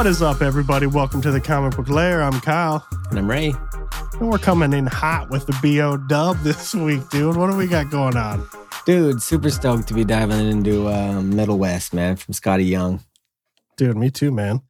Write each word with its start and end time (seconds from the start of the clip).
What 0.00 0.06
is 0.06 0.22
up, 0.22 0.40
everybody? 0.40 0.86
Welcome 0.86 1.20
to 1.20 1.30
the 1.30 1.42
Comic 1.42 1.76
Book 1.76 1.90
Lair. 1.90 2.22
I'm 2.22 2.40
Kyle, 2.40 2.86
And 3.10 3.18
I'm 3.18 3.28
Ray. 3.28 3.52
and 4.14 4.30
we're 4.30 4.38
coming 4.38 4.72
in 4.72 4.86
hot 4.86 5.28
with 5.28 5.46
the 5.46 5.52
BO 5.60 5.98
dub 5.98 6.38
this 6.42 6.74
week, 6.74 7.06
dude. 7.10 7.36
What 7.36 7.50
do 7.50 7.56
we 7.58 7.66
got 7.66 7.90
going 7.90 8.16
on? 8.16 8.48
Dude, 8.86 9.20
super 9.20 9.50
stoked 9.50 9.88
to 9.88 9.94
be 9.94 10.04
diving 10.04 10.48
into 10.48 10.86
uh, 10.88 11.20
Middlewest, 11.20 11.92
man, 11.92 12.16
from 12.16 12.32
Skottie 12.32 12.66
Young. 12.66 13.04
Dude, 13.76 13.94
me 13.94 14.10
too, 14.10 14.30
man. 14.30 14.62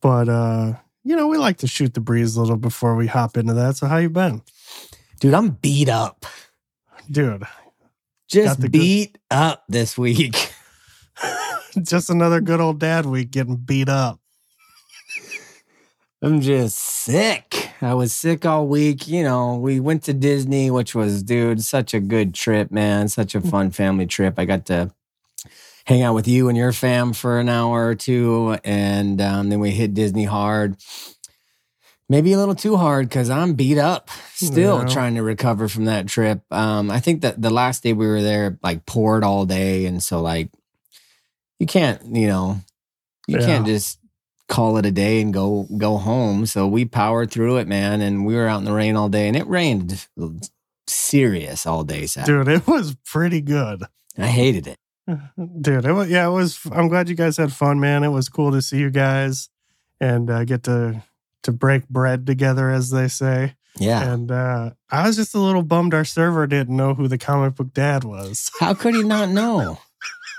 But 0.00 0.28
uh, 0.28 0.74
you 1.02 1.16
know, 1.16 1.26
we 1.26 1.38
like 1.38 1.56
to 1.56 1.66
shoot 1.66 1.94
the 1.94 2.00
breeze 2.00 2.36
a 2.36 2.40
little 2.40 2.56
before 2.56 2.94
we 2.94 3.08
hop 3.08 3.36
into 3.36 3.54
that. 3.54 3.74
So 3.78 3.88
how 3.88 3.96
you 3.96 4.10
been? 4.10 4.42
Dude, 5.18 5.34
I'm 5.34 5.50
beat 5.50 5.88
up. 5.88 6.24
Dude, 7.10 7.42
Just 8.28 8.60
the 8.60 8.68
good- 8.68 8.72
beat 8.78 9.18
up 9.28 9.64
this 9.68 9.98
week. 9.98 10.52
just 11.82 12.10
another 12.10 12.40
good 12.40 12.60
old 12.60 12.78
dad 12.78 13.06
week 13.06 13.32
getting 13.32 13.56
beat 13.56 13.88
up. 13.88 14.20
I'm 16.20 16.40
just 16.40 16.76
sick. 16.76 17.70
I 17.80 17.94
was 17.94 18.12
sick 18.12 18.44
all 18.44 18.66
week. 18.66 19.06
You 19.06 19.22
know, 19.22 19.56
we 19.56 19.78
went 19.78 20.02
to 20.04 20.12
Disney, 20.12 20.70
which 20.70 20.94
was, 20.94 21.22
dude, 21.22 21.62
such 21.62 21.94
a 21.94 22.00
good 22.00 22.34
trip, 22.34 22.72
man. 22.72 23.08
Such 23.08 23.34
a 23.36 23.40
fun 23.40 23.70
family 23.70 24.06
trip. 24.06 24.34
I 24.36 24.44
got 24.44 24.66
to 24.66 24.90
hang 25.86 26.02
out 26.02 26.14
with 26.14 26.26
you 26.26 26.48
and 26.48 26.58
your 26.58 26.72
fam 26.72 27.12
for 27.12 27.38
an 27.38 27.48
hour 27.48 27.86
or 27.86 27.94
two. 27.94 28.58
And 28.64 29.20
um, 29.20 29.48
then 29.48 29.60
we 29.60 29.70
hit 29.70 29.94
Disney 29.94 30.24
hard. 30.24 30.76
Maybe 32.08 32.32
a 32.32 32.38
little 32.38 32.54
too 32.56 32.76
hard 32.76 33.08
because 33.08 33.30
I'm 33.30 33.52
beat 33.54 33.78
up 33.78 34.10
still 34.34 34.78
trying 34.88 35.14
to 35.16 35.22
recover 35.22 35.68
from 35.68 35.84
that 35.84 36.08
trip. 36.08 36.40
Um, 36.50 36.90
I 36.90 36.98
think 37.00 37.20
that 37.20 37.40
the 37.40 37.50
last 37.50 37.82
day 37.84 37.92
we 37.92 38.06
were 38.08 38.22
there, 38.22 38.58
like 38.62 38.86
poured 38.86 39.22
all 39.22 39.44
day. 39.46 39.84
And 39.86 40.02
so, 40.02 40.20
like, 40.20 40.50
you 41.60 41.66
can't, 41.66 42.02
you 42.16 42.26
know, 42.26 42.60
you 43.28 43.38
Yeah. 43.38 43.46
can't 43.46 43.66
just 43.66 43.98
call 44.48 44.78
it 44.78 44.86
a 44.86 44.90
day 44.90 45.20
and 45.20 45.32
go 45.32 45.66
go 45.76 45.96
home. 45.96 46.46
So 46.46 46.66
we 46.66 46.84
powered 46.84 47.30
through 47.30 47.58
it, 47.58 47.68
man, 47.68 48.00
and 48.00 48.26
we 48.26 48.34
were 48.34 48.46
out 48.48 48.58
in 48.58 48.64
the 48.64 48.72
rain 48.72 48.96
all 48.96 49.08
day, 49.08 49.28
and 49.28 49.36
it 49.36 49.46
rained 49.46 50.06
serious 50.86 51.66
all 51.66 51.84
day. 51.84 52.06
Saturday. 52.06 52.52
Dude, 52.52 52.62
it 52.62 52.66
was 52.66 52.96
pretty 53.04 53.40
good. 53.40 53.84
I 54.16 54.26
hated 54.26 54.66
it. 54.66 54.78
Dude, 55.60 55.84
it 55.84 55.92
was, 55.92 56.10
yeah, 56.10 56.26
it 56.26 56.32
was. 56.32 56.58
I'm 56.72 56.88
glad 56.88 57.08
you 57.08 57.14
guys 57.14 57.36
had 57.36 57.52
fun, 57.52 57.80
man. 57.80 58.04
It 58.04 58.08
was 58.08 58.28
cool 58.28 58.52
to 58.52 58.60
see 58.60 58.78
you 58.78 58.90
guys 58.90 59.48
and 60.00 60.30
uh, 60.30 60.44
get 60.44 60.64
to 60.64 61.02
to 61.44 61.52
break 61.52 61.88
bread 61.88 62.26
together, 62.26 62.70
as 62.70 62.90
they 62.90 63.08
say. 63.08 63.54
Yeah. 63.78 64.12
And 64.12 64.30
uh, 64.30 64.70
I 64.90 65.06
was 65.06 65.16
just 65.16 65.34
a 65.34 65.38
little 65.38 65.62
bummed 65.62 65.94
our 65.94 66.04
server 66.04 66.46
didn't 66.46 66.76
know 66.76 66.94
who 66.94 67.06
the 67.06 67.18
comic 67.18 67.54
book 67.54 67.72
dad 67.72 68.02
was. 68.04 68.50
How 68.58 68.74
could 68.74 68.94
he 68.94 69.02
not 69.02 69.28
know? 69.28 69.78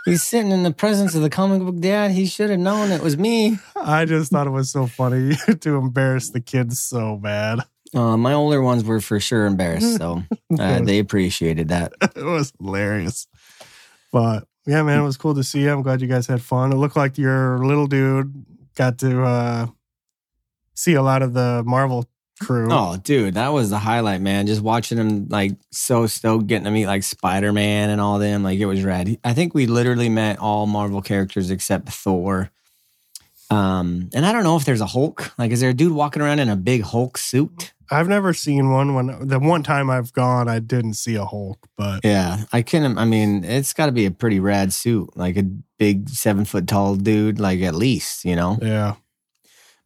He's 0.05 0.23
sitting 0.23 0.51
in 0.51 0.63
the 0.63 0.71
presence 0.71 1.15
of 1.15 1.21
the 1.21 1.29
comic 1.29 1.61
book 1.61 1.79
dad. 1.79 2.11
He 2.11 2.25
should 2.25 2.49
have 2.49 2.59
known 2.59 2.91
it 2.91 3.01
was 3.01 3.17
me. 3.17 3.57
I 3.75 4.05
just 4.05 4.31
thought 4.31 4.47
it 4.47 4.51
was 4.51 4.71
so 4.71 4.87
funny 4.87 5.35
to 5.59 5.75
embarrass 5.75 6.29
the 6.29 6.41
kids 6.41 6.79
so 6.79 7.17
bad. 7.17 7.59
Uh, 7.93 8.17
my 8.17 8.33
older 8.33 8.61
ones 8.61 8.83
were 8.83 9.01
for 9.01 9.19
sure 9.19 9.45
embarrassed, 9.45 9.97
so 9.97 10.23
uh, 10.59 10.79
they 10.81 10.99
appreciated 10.99 11.69
that. 11.69 11.93
it 12.01 12.23
was 12.23 12.53
hilarious. 12.59 13.27
But 14.11 14.47
yeah, 14.65 14.83
man, 14.83 14.99
it 14.99 15.03
was 15.03 15.17
cool 15.17 15.35
to 15.35 15.43
see 15.43 15.61
you. 15.61 15.71
I'm 15.71 15.81
glad 15.81 16.01
you 16.01 16.07
guys 16.07 16.27
had 16.27 16.41
fun. 16.41 16.71
It 16.71 16.75
looked 16.75 16.95
like 16.95 17.17
your 17.17 17.57
little 17.59 17.87
dude 17.87 18.45
got 18.75 18.99
to 18.99 19.23
uh, 19.23 19.67
see 20.75 20.93
a 20.93 21.01
lot 21.01 21.21
of 21.21 21.33
the 21.33 21.63
Marvel 21.65 22.05
crew. 22.39 22.69
Oh, 22.71 22.97
dude, 22.97 23.35
that 23.35 23.49
was 23.49 23.69
the 23.69 23.79
highlight, 23.79 24.21
man. 24.21 24.47
Just 24.47 24.61
watching 24.61 24.97
him 24.97 25.27
like 25.29 25.51
so 25.71 26.07
stoked 26.07 26.47
getting 26.47 26.65
to 26.65 26.71
meet 26.71 26.87
like 26.87 27.03
Spider 27.03 27.53
Man 27.53 27.89
and 27.89 27.99
all 28.01 28.19
them. 28.19 28.43
Like 28.43 28.59
it 28.59 28.65
was 28.65 28.83
rad. 28.83 29.17
I 29.23 29.33
think 29.33 29.53
we 29.53 29.67
literally 29.67 30.09
met 30.09 30.39
all 30.39 30.65
Marvel 30.65 31.01
characters 31.01 31.51
except 31.51 31.89
Thor. 31.89 32.49
Um, 33.51 34.09
and 34.13 34.25
I 34.25 34.31
don't 34.31 34.43
know 34.43 34.57
if 34.57 34.65
there's 34.65 34.81
a 34.81 34.85
Hulk. 34.85 35.33
Like, 35.39 35.51
is 35.51 35.59
there 35.59 35.71
a 35.71 35.73
dude 35.73 35.91
walking 35.91 36.21
around 36.21 36.39
in 36.39 36.49
a 36.49 36.55
big 36.55 36.83
Hulk 36.83 37.17
suit? 37.17 37.73
I've 37.91 38.07
never 38.07 38.33
seen 38.33 38.69
one. 38.69 38.93
When 38.93 39.27
the 39.27 39.39
one 39.39 39.63
time 39.63 39.89
I've 39.89 40.13
gone, 40.13 40.47
I 40.47 40.59
didn't 40.59 40.93
see 40.93 41.15
a 41.15 41.25
Hulk, 41.25 41.57
but 41.75 42.01
Yeah, 42.05 42.43
I 42.53 42.61
can. 42.61 42.97
I 42.99 43.05
mean, 43.05 43.43
it's 43.43 43.73
got 43.73 43.87
to 43.87 43.91
be 43.91 44.05
a 44.05 44.11
pretty 44.11 44.39
rad 44.39 44.71
suit, 44.71 45.17
like 45.17 45.37
a 45.37 45.43
big 45.79 46.09
seven 46.09 46.45
foot 46.45 46.67
tall 46.67 46.95
dude, 46.95 47.39
like 47.39 47.61
at 47.61 47.73
least, 47.73 48.25
you 48.25 48.35
know. 48.35 48.59
yeah, 48.61 48.95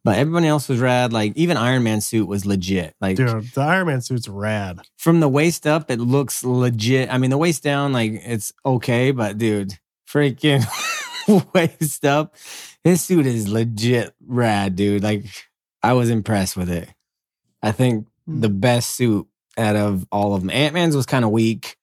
But 0.04 0.18
everybody 0.18 0.46
else 0.46 0.68
was 0.68 0.80
rad. 0.80 1.12
Like 1.14 1.32
even 1.34 1.56
Iron 1.56 1.82
Man 1.82 2.00
suit 2.02 2.28
was 2.28 2.44
legit. 2.44 2.94
Like 3.00 3.16
dude, 3.16 3.50
the 3.52 3.62
Iron 3.62 3.86
Man 3.86 4.02
suit's 4.02 4.28
rad. 4.28 4.80
from 4.98 5.20
the 5.20 5.28
waist 5.28 5.66
up, 5.66 5.90
it 5.90 5.98
looks 5.98 6.44
legit. 6.44 7.12
I 7.12 7.16
mean, 7.18 7.30
the 7.30 7.38
waist 7.38 7.62
down, 7.62 7.92
like 7.94 8.12
it's 8.12 8.52
okay, 8.66 9.12
but 9.12 9.38
dude, 9.38 9.78
freaking 10.08 10.62
waist 11.54 12.04
up, 12.04 12.34
his 12.82 13.00
suit 13.02 13.24
is 13.24 13.48
legit 13.48 14.14
rad, 14.26 14.76
dude. 14.76 15.02
Like 15.02 15.24
I 15.82 15.94
was 15.94 16.10
impressed 16.10 16.56
with 16.56 16.68
it. 16.70 16.88
I 17.62 17.72
think 17.72 18.06
the 18.26 18.50
best 18.50 18.90
suit 18.90 19.26
out 19.56 19.76
of 19.76 20.06
all 20.12 20.34
of 20.34 20.42
them. 20.42 20.50
Ant 20.50 20.74
Man's 20.74 20.96
was 20.96 21.06
kind 21.06 21.24
of 21.24 21.30
weak. 21.30 21.76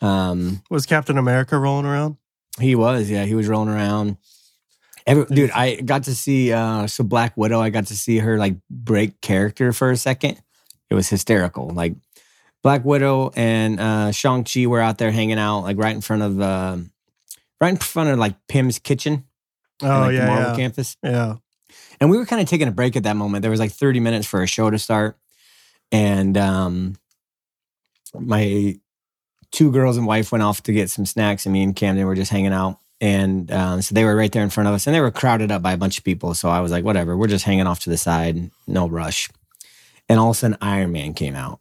Um, 0.00 0.62
Was 0.70 0.86
Captain 0.86 1.18
America 1.18 1.58
rolling 1.58 1.84
around? 1.84 2.16
he 2.60 2.74
was, 2.74 3.10
yeah, 3.10 3.24
he 3.24 3.34
was 3.34 3.46
rolling 3.48 3.68
around. 3.68 4.16
Every, 5.08 5.24
dude, 5.24 5.50
I 5.52 5.76
got 5.76 6.04
to 6.04 6.14
see 6.14 6.52
uh 6.52 6.86
so 6.86 7.02
Black 7.02 7.36
Widow, 7.36 7.60
I 7.60 7.70
got 7.70 7.86
to 7.86 7.96
see 7.96 8.18
her 8.18 8.36
like 8.36 8.56
break 8.70 9.20
character 9.22 9.72
for 9.72 9.90
a 9.90 9.96
second. 9.96 10.40
It 10.90 10.94
was 10.94 11.08
hysterical. 11.08 11.70
Like 11.70 11.94
Black 12.62 12.84
Widow 12.84 13.32
and 13.34 13.80
uh 13.80 14.12
Shang-Chi 14.12 14.66
were 14.66 14.80
out 14.80 14.98
there 14.98 15.10
hanging 15.10 15.38
out, 15.38 15.60
like 15.60 15.78
right 15.78 15.94
in 15.94 16.02
front 16.02 16.22
of 16.22 16.40
uh, 16.40 16.76
right 17.60 17.70
in 17.70 17.76
front 17.78 18.10
of 18.10 18.18
like 18.18 18.34
Pym's 18.48 18.78
kitchen. 18.78 19.24
Oh 19.82 19.88
like, 19.88 20.08
the 20.10 20.14
yeah, 20.14 20.26
Marvel 20.26 20.50
yeah, 20.50 20.56
campus. 20.56 20.96
yeah. 21.02 21.36
And 22.00 22.10
we 22.10 22.18
were 22.18 22.26
kind 22.26 22.42
of 22.42 22.48
taking 22.48 22.68
a 22.68 22.72
break 22.72 22.94
at 22.94 23.04
that 23.04 23.16
moment. 23.16 23.42
There 23.42 23.50
was 23.50 23.60
like 23.60 23.72
30 23.72 24.00
minutes 24.00 24.26
for 24.26 24.42
a 24.42 24.46
show 24.46 24.70
to 24.70 24.78
start. 24.78 25.16
And 25.90 26.36
um 26.36 26.96
my 28.14 28.78
two 29.50 29.72
girls 29.72 29.96
and 29.96 30.06
wife 30.06 30.32
went 30.32 30.42
off 30.42 30.62
to 30.64 30.72
get 30.72 30.90
some 30.90 31.06
snacks, 31.06 31.46
and 31.46 31.52
me 31.52 31.62
and 31.62 31.74
Camden 31.74 32.06
were 32.06 32.14
just 32.14 32.30
hanging 32.30 32.52
out. 32.52 32.78
And 33.00 33.50
um, 33.52 33.82
so 33.82 33.94
they 33.94 34.04
were 34.04 34.16
right 34.16 34.30
there 34.32 34.42
in 34.42 34.50
front 34.50 34.68
of 34.68 34.74
us, 34.74 34.86
and 34.86 34.94
they 34.94 35.00
were 35.00 35.10
crowded 35.10 35.52
up 35.52 35.62
by 35.62 35.72
a 35.72 35.76
bunch 35.76 35.98
of 35.98 36.04
people. 36.04 36.34
So 36.34 36.48
I 36.48 36.60
was 36.60 36.72
like, 36.72 36.84
whatever, 36.84 37.16
we're 37.16 37.28
just 37.28 37.44
hanging 37.44 37.66
off 37.66 37.80
to 37.80 37.90
the 37.90 37.96
side, 37.96 38.50
no 38.66 38.88
rush. 38.88 39.30
And 40.08 40.18
all 40.18 40.30
of 40.30 40.36
a 40.36 40.38
sudden, 40.38 40.58
Iron 40.60 40.92
Man 40.92 41.14
came 41.14 41.36
out. 41.36 41.60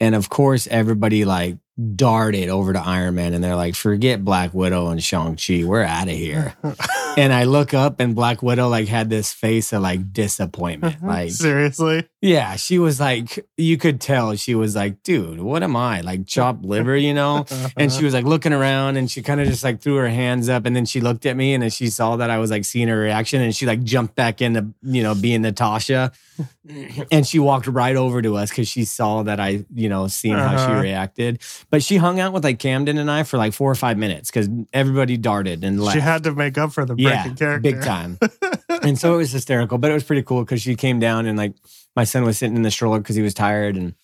And 0.00 0.14
of 0.14 0.28
course, 0.28 0.66
everybody 0.66 1.24
like 1.24 1.56
darted 1.94 2.48
over 2.48 2.72
to 2.72 2.80
Iron 2.80 3.14
Man 3.14 3.34
and 3.34 3.44
they're 3.44 3.56
like, 3.56 3.74
forget 3.74 4.24
Black 4.24 4.52
Widow 4.54 4.88
and 4.88 5.02
Shang-Chi. 5.02 5.64
We're 5.64 5.82
out 5.82 6.08
of 6.08 6.14
here. 6.14 6.54
and 7.22 7.32
I 7.32 7.44
look 7.44 7.74
up 7.74 8.00
and 8.00 8.14
Black 8.14 8.42
Widow 8.42 8.68
like 8.68 8.88
had 8.88 9.08
this 9.10 9.32
face 9.32 9.72
of 9.72 9.82
like 9.82 10.12
disappointment. 10.12 11.02
Like, 11.02 11.30
Seriously, 11.30 12.06
yeah, 12.20 12.56
she 12.56 12.78
was 12.78 12.98
like, 13.00 13.46
you 13.56 13.76
could 13.78 14.00
tell 14.00 14.34
she 14.36 14.54
was 14.54 14.74
like, 14.76 15.02
dude, 15.02 15.40
what 15.40 15.62
am 15.62 15.76
I? 15.76 16.00
Like 16.00 16.26
chopped 16.26 16.64
liver, 16.64 16.96
you 16.96 17.14
know? 17.14 17.46
And 17.76 17.92
she 17.92 18.04
was 18.04 18.14
like 18.14 18.24
looking 18.24 18.52
around 18.52 18.96
and 18.96 19.10
she 19.10 19.22
kind 19.22 19.40
of 19.40 19.46
just 19.48 19.62
like 19.64 19.80
threw 19.80 19.96
her 19.96 20.08
hands 20.08 20.48
up 20.48 20.66
and 20.66 20.74
then 20.74 20.84
she 20.86 21.00
looked 21.00 21.26
at 21.26 21.36
me 21.36 21.54
and 21.54 21.62
then 21.62 21.70
she 21.70 21.88
saw 21.88 22.16
that 22.16 22.30
I 22.30 22.38
was 22.38 22.50
like 22.50 22.64
seeing 22.64 22.88
her 22.88 22.98
reaction 22.98 23.40
and 23.42 23.54
she 23.54 23.66
like 23.66 23.82
jumped 23.82 24.14
back 24.14 24.42
into, 24.42 24.68
you 24.82 25.02
know, 25.02 25.14
being 25.14 25.42
Natasha. 25.42 26.12
and 27.10 27.26
she 27.26 27.38
walked 27.38 27.66
right 27.66 27.96
over 27.96 28.20
to 28.20 28.36
us 28.36 28.50
because 28.50 28.68
she 28.68 28.84
saw 28.84 29.22
that 29.22 29.40
I, 29.40 29.64
you 29.74 29.88
know, 29.88 30.06
seen 30.08 30.34
how 30.34 30.56
she 30.56 30.72
Uh-huh. 30.72 30.82
reacted. 30.82 31.40
But 31.70 31.82
she 31.82 31.96
hung 31.96 32.20
out 32.20 32.32
with 32.32 32.44
like 32.44 32.58
Camden 32.58 32.98
and 32.98 33.10
I 33.10 33.22
for 33.22 33.36
like 33.38 33.52
four 33.54 33.70
or 33.70 33.74
five 33.74 33.96
minutes 33.96 34.30
because 34.30 34.48
everybody 34.72 35.16
darted 35.16 35.64
and 35.64 35.80
left. 35.82 35.94
she 35.96 36.00
had 36.00 36.24
to 36.24 36.32
make 36.34 36.58
up 36.58 36.72
for 36.72 36.84
the 36.84 36.94
yeah, 37.08 37.22
character. 37.34 37.58
big 37.60 37.82
time. 37.82 38.18
and 38.82 38.98
so 38.98 39.14
it 39.14 39.16
was 39.18 39.32
hysterical, 39.32 39.78
but 39.78 39.90
it 39.90 39.94
was 39.94 40.04
pretty 40.04 40.22
cool 40.22 40.42
because 40.42 40.62
she 40.62 40.74
came 40.76 40.98
down 40.98 41.26
and 41.26 41.36
like 41.38 41.54
my 41.94 42.04
son 42.04 42.24
was 42.24 42.38
sitting 42.38 42.56
in 42.56 42.62
the 42.62 42.70
stroller 42.70 42.98
because 42.98 43.16
he 43.16 43.22
was 43.22 43.34
tired 43.34 43.76
and 43.76 43.94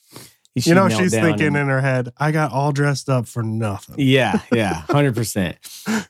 he, 0.55 0.61
she 0.61 0.71
You 0.71 0.75
know, 0.77 0.89
she's 0.89 1.13
thinking 1.13 1.49
and- 1.49 1.57
in 1.57 1.69
her 1.69 1.81
head, 1.81 2.13
I 2.19 2.31
got 2.33 2.53
all 2.53 2.73
dressed 2.73 3.09
up 3.09 3.27
for 3.27 3.43
nothing. 3.43 3.95
yeah, 3.99 4.41
yeah, 4.53 4.75
hundred 4.91 5.15
percent. 5.15 5.57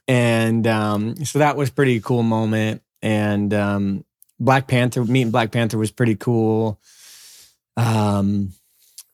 And 0.09 0.67
um, 0.67 1.17
so 1.25 1.39
that 1.39 1.57
was 1.57 1.71
pretty 1.71 2.01
cool 2.01 2.23
moment. 2.23 2.83
And 3.03 3.53
um, 3.55 4.05
Black 4.41 4.67
Panther 4.69 5.05
meeting 5.05 5.31
Black 5.31 5.51
Panther 5.53 5.79
was 5.79 5.91
pretty 5.91 6.15
cool. 6.17 6.81
Um, 7.77 8.53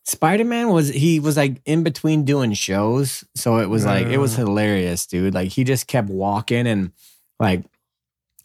Spider 0.05 0.45
Man 0.45 0.69
was 0.71 0.89
he 0.89 1.21
was 1.21 1.37
like 1.37 1.61
in 1.67 1.83
between 1.83 2.25
doing 2.25 2.53
shows, 2.55 3.25
so 3.35 3.59
it 3.59 3.69
was 3.69 3.85
like 3.85 4.07
it 4.07 4.17
was 4.19 4.35
Uh. 4.35 4.47
hilarious, 4.47 5.07
dude. 5.07 5.35
Like 5.35 5.51
he 5.51 5.65
just 5.65 5.87
kept 5.87 6.09
walking 6.09 6.67
and 6.67 6.93
like 7.39 7.65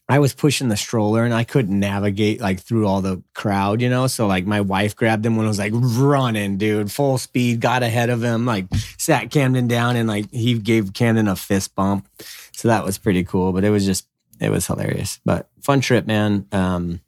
I 0.10 0.19
was 0.19 0.34
pushing 0.34 0.68
the 0.68 0.78
stroller 0.78 1.24
and 1.24 1.34
I 1.34 1.44
couldn't 1.44 1.80
navigate 1.80 2.42
like 2.42 2.60
through 2.60 2.88
all 2.88 3.01
the 3.01 3.24
crowd, 3.34 3.81
you 3.81 3.90
know. 3.90 4.07
So 4.07 4.28
like 4.28 4.45
my 4.45 4.62
wife 4.62 4.95
grabbed 4.95 5.25
him 5.25 5.36
when 5.38 5.45
I 5.45 5.50
was 5.50 5.60
like 5.60 5.72
running, 5.74 6.57
dude, 6.57 6.92
full 6.92 7.18
speed, 7.18 7.62
got 7.62 7.84
ahead 7.84 8.10
of 8.10 8.24
him, 8.24 8.45
like 8.45 8.66
sat 8.98 9.31
Camden 9.31 9.68
down 9.68 9.95
and 9.95 10.07
like 10.07 10.30
he 10.31 10.57
gave 10.60 10.94
Camden 10.94 11.28
a 11.28 11.36
fist 11.36 11.75
bump. 11.75 12.07
So 12.51 12.68
that 12.68 12.84
was 12.84 12.98
pretty 12.98 13.24
cool. 13.24 13.54
But 13.54 13.63
it 13.63 13.69
was 13.69 13.86
just 13.86 14.07
it 14.40 14.50
was 14.50 14.68
hilarious. 14.68 15.19
But 15.24 15.50
fun 15.62 15.81
trip, 15.81 16.06
man. 16.06 16.48
Um 16.51 17.01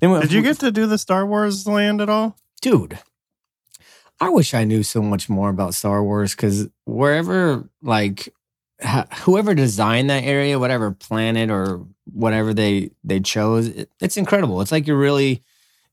then 0.00 0.20
Did 0.20 0.32
you 0.32 0.42
get 0.42 0.58
to 0.60 0.72
do 0.72 0.86
the 0.86 0.98
Star 0.98 1.24
Wars 1.24 1.66
land 1.66 2.00
at 2.00 2.08
all? 2.08 2.36
dude? 2.62 2.98
I 4.20 4.30
wish 4.30 4.54
I 4.54 4.64
knew 4.64 4.82
so 4.82 5.02
much 5.02 5.28
more 5.28 5.50
about 5.50 5.74
Star 5.74 6.02
Wars 6.02 6.34
because 6.34 6.68
wherever, 6.86 7.68
like, 7.82 8.32
whoever 9.24 9.54
designed 9.54 10.10
that 10.10 10.24
area, 10.24 10.58
whatever 10.58 10.90
planet 10.90 11.50
or 11.50 11.84
whatever 12.12 12.52
they 12.52 12.90
they 13.04 13.20
chose. 13.20 13.68
It, 13.68 13.90
it's 14.00 14.16
incredible. 14.16 14.60
It's 14.60 14.72
like 14.72 14.86
you're 14.86 14.98
really 14.98 15.42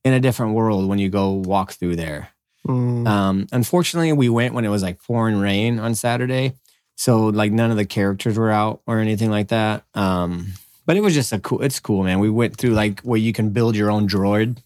in 0.03 0.13
a 0.13 0.19
different 0.19 0.53
world 0.53 0.87
when 0.87 0.99
you 0.99 1.09
go 1.09 1.31
walk 1.31 1.73
through 1.73 1.95
there. 1.95 2.29
Mm. 2.67 3.07
Um, 3.07 3.47
unfortunately, 3.51 4.13
we 4.13 4.29
went 4.29 4.53
when 4.53 4.65
it 4.65 4.69
was 4.69 4.83
like 4.83 5.01
pouring 5.01 5.39
rain 5.39 5.79
on 5.79 5.95
Saturday, 5.95 6.53
so 6.95 7.27
like 7.27 7.51
none 7.51 7.71
of 7.71 7.77
the 7.77 7.85
characters 7.85 8.37
were 8.37 8.51
out 8.51 8.81
or 8.85 8.99
anything 8.99 9.29
like 9.29 9.49
that. 9.49 9.85
Um, 9.93 10.47
but 10.85 10.97
it 10.97 11.01
was 11.01 11.13
just 11.13 11.31
a 11.31 11.39
cool. 11.39 11.61
It's 11.61 11.79
cool, 11.79 12.03
man. 12.03 12.19
We 12.19 12.29
went 12.29 12.57
through 12.57 12.71
like 12.71 13.01
where 13.01 13.19
you 13.19 13.33
can 13.33 13.51
build 13.51 13.75
your 13.75 13.91
own 13.91 14.07
droid, 14.07 14.57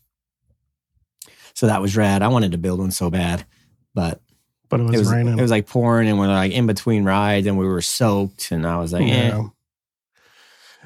so 1.53 1.67
that 1.67 1.81
was 1.81 1.97
rad. 1.97 2.21
I 2.21 2.29
wanted 2.29 2.53
to 2.53 2.57
build 2.57 2.79
one 2.79 2.91
so 2.91 3.09
bad, 3.09 3.45
but 3.93 4.21
but 4.69 4.79
it 4.79 4.83
was, 4.83 4.95
it 4.95 4.99
was 4.99 5.11
raining. 5.11 5.37
it 5.37 5.41
was 5.41 5.51
like 5.51 5.67
pouring, 5.67 6.09
and 6.09 6.17
we're 6.19 6.27
like 6.27 6.51
in 6.51 6.67
between 6.67 7.03
rides, 7.03 7.47
and 7.47 7.57
we 7.57 7.67
were 7.67 7.81
soaked, 7.81 8.51
and 8.51 8.65
I 8.65 8.77
was 8.77 8.93
like, 8.93 9.07
eh. 9.07 9.39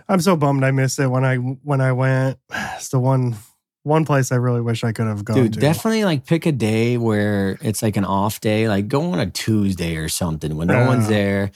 I'm 0.09 0.19
so 0.21 0.35
bummed 0.35 0.63
I 0.63 0.71
missed 0.71 1.00
it 1.00 1.07
when 1.07 1.25
I 1.25 1.35
when 1.38 1.81
I 1.81 1.91
went. 1.91 2.39
It's 2.77 2.89
the 2.89 3.00
one 3.00 3.35
one 3.83 4.06
place 4.06 4.31
I 4.31 4.35
really 4.35 4.62
wish 4.62 4.83
I 4.83 4.91
could 4.91 5.07
have 5.07 5.25
gone 5.25 5.38
Dude, 5.38 5.53
to. 5.53 5.59
definitely 5.59 6.03
like 6.06 6.25
pick 6.25 6.45
a 6.45 6.51
day 6.51 6.97
where 6.97 7.57
it's 7.62 7.81
like 7.81 7.97
an 7.97 8.06
off 8.06 8.39
day. 8.39 8.68
Like 8.68 8.88
go 8.88 9.12
on 9.13 9.19
a 9.19 9.29
Tuesday 9.29 9.95
or 9.95 10.09
something 10.09 10.56
when 10.57 10.68
no 10.68 10.85
one's 10.85 11.07
there 11.07 11.51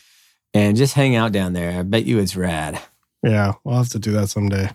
and 0.54 0.76
just 0.76 0.94
hang 0.96 1.16
out 1.16 1.32
down 1.32 1.54
there. 1.54 1.78
I 1.80 1.84
bet 1.84 2.06
you 2.06 2.20
it's 2.20 2.36
rad. 2.36 2.82
Yeah, 3.22 3.54
we'll 3.64 3.76
have 3.78 3.90
to 3.90 4.00
do 4.00 4.12
that 4.14 4.30
someday. 4.30 4.70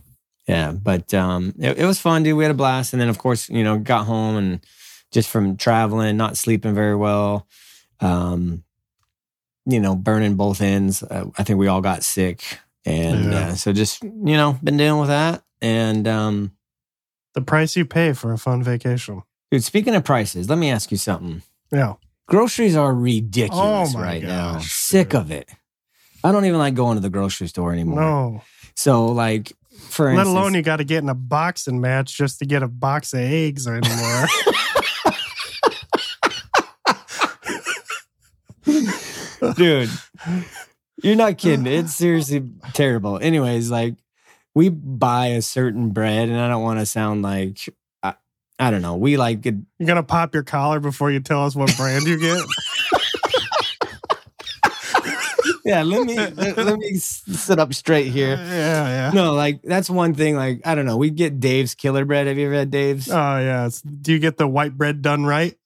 Yeah. 0.47 0.71
But 0.73 1.13
um 1.15 1.55
it, 1.59 1.79
it 1.79 1.85
was 1.85 1.99
fun, 1.99 2.23
dude. 2.23 2.37
We 2.37 2.45
had 2.45 2.51
a 2.53 2.55
blast. 2.55 2.93
And 2.93 3.03
then 3.03 3.09
of 3.09 3.19
course, 3.19 3.49
you 3.49 3.65
know, 3.65 3.79
got 3.79 4.05
home 4.07 4.37
and 4.37 4.61
just 5.13 5.29
from 5.29 5.57
traveling, 5.57 6.17
not 6.17 6.37
sleeping 6.37 6.75
very 6.75 6.97
well. 6.97 7.47
Um, 8.01 8.63
you 9.65 9.81
know, 9.81 9.97
burning 9.97 10.35
both 10.37 10.61
ends. 10.61 11.03
Uh, 11.03 11.27
I 11.39 11.43
think 11.43 11.59
we 11.59 11.67
all 11.69 11.81
got 11.81 12.03
sick. 12.05 12.43
And 12.85 13.33
Yeah. 13.33 13.49
uh, 13.49 13.55
so 13.57 13.73
just, 13.73 14.03
you 14.03 14.11
know, 14.37 14.59
been 14.63 14.77
dealing 14.77 15.01
with 15.01 15.09
that. 15.09 15.43
And 15.63 16.07
um 16.07 16.53
The 17.35 17.41
price 17.43 17.77
you 17.77 17.85
pay 17.85 18.13
for 18.13 18.33
a 18.33 18.39
fun 18.39 18.63
vacation. 18.63 19.23
dude, 19.51 19.65
speaking 19.65 19.95
of 19.95 20.05
prices, 20.05 20.49
let 20.49 20.59
me 20.59 20.71
ask 20.71 20.91
you 20.91 20.97
something. 20.97 21.43
Yeah. 21.73 21.95
Groceries 22.29 22.77
are 22.77 22.95
ridiculous 22.95 23.95
Oh 23.95 23.99
right 24.01 24.23
now. 24.23 24.55
gosh, 24.55 24.73
Sick 24.73 25.15
of 25.15 25.31
it. 25.31 25.49
I 26.25 26.33
don't 26.33 26.45
even 26.45 26.59
like 26.59 26.75
going 26.75 26.97
to 26.97 27.01
the 27.01 27.11
grocery 27.11 27.47
store 27.49 27.73
anymore. 27.73 28.01
No. 28.01 28.43
So, 28.75 29.07
like, 29.07 29.53
for 29.89 30.07
Let 30.07 30.21
instance, 30.27 30.29
alone 30.37 30.55
you 30.55 30.63
got 30.63 30.77
to 30.79 30.85
get 30.85 31.03
in 31.03 31.09
a 31.09 31.15
boxing 31.15 31.81
match 31.81 32.17
just 32.17 32.39
to 32.41 32.47
get 32.47 32.63
a 32.63 32.69
box 32.69 33.13
of 33.15 33.21
eggs 33.21 33.67
anymore. 33.69 34.27
dude, 39.57 39.91
you're 41.03 41.17
not 41.17 41.39
kidding. 41.39 41.67
It's 41.67 41.95
seriously 41.95 42.43
terrible. 42.73 43.19
Anyways, 43.19 43.71
like, 43.71 43.97
we 44.55 44.69
buy 44.69 45.29
a 45.29 45.43
certain 45.43 45.91
bread, 45.91 46.29
and 46.29 46.39
I 46.39 46.49
don't 46.49 46.63
want 46.63 46.81
to 46.81 46.87
sound 46.87 47.23
like 47.23 47.59
I, 48.03 48.15
I 48.59 48.71
don't 48.71 48.83
know. 48.83 48.97
We 48.97 49.17
like 49.17 49.45
it. 49.47 49.55
You're 49.79 49.87
gonna 49.87 50.03
pop 50.03 50.35
your 50.35 50.45
collar 50.45 50.81
before 50.81 51.11
you 51.11 51.21
tell 51.21 51.45
us 51.45 51.55
what 51.55 51.77
brand 51.77 52.05
you 52.07 52.19
get. 52.19 52.43
Yeah, 55.67 55.83
let 55.83 56.07
me 56.07 56.15
let, 56.15 56.57
let 56.57 56.79
me 56.79 56.95
sit 56.95 57.59
up 57.59 57.75
straight 57.75 58.07
here. 58.07 58.35
Uh, 58.35 58.39
yeah, 58.39 58.87
yeah. 58.87 59.11
No, 59.13 59.35
like 59.35 59.63
that's 59.63 59.91
one 59.91 60.15
thing. 60.15 60.37
Like 60.37 60.61
I 60.65 60.77
don't 60.77 60.87
know. 60.87 60.97
We 60.97 61.11
get 61.11 61.41
Dave's 61.41 61.75
Killer 61.75 62.05
Bread. 62.05 62.29
Have 62.29 62.39
you 62.39 62.47
ever 62.47 62.55
had 62.55 62.71
Dave's? 62.71 63.11
Oh 63.11 63.15
yeah. 63.15 63.67
It's, 63.67 63.83
do 63.83 64.13
you 64.13 64.21
get 64.21 64.37
the 64.37 64.47
white 64.47 64.79
bread 64.79 65.03
done 65.03 65.25
right? 65.25 65.57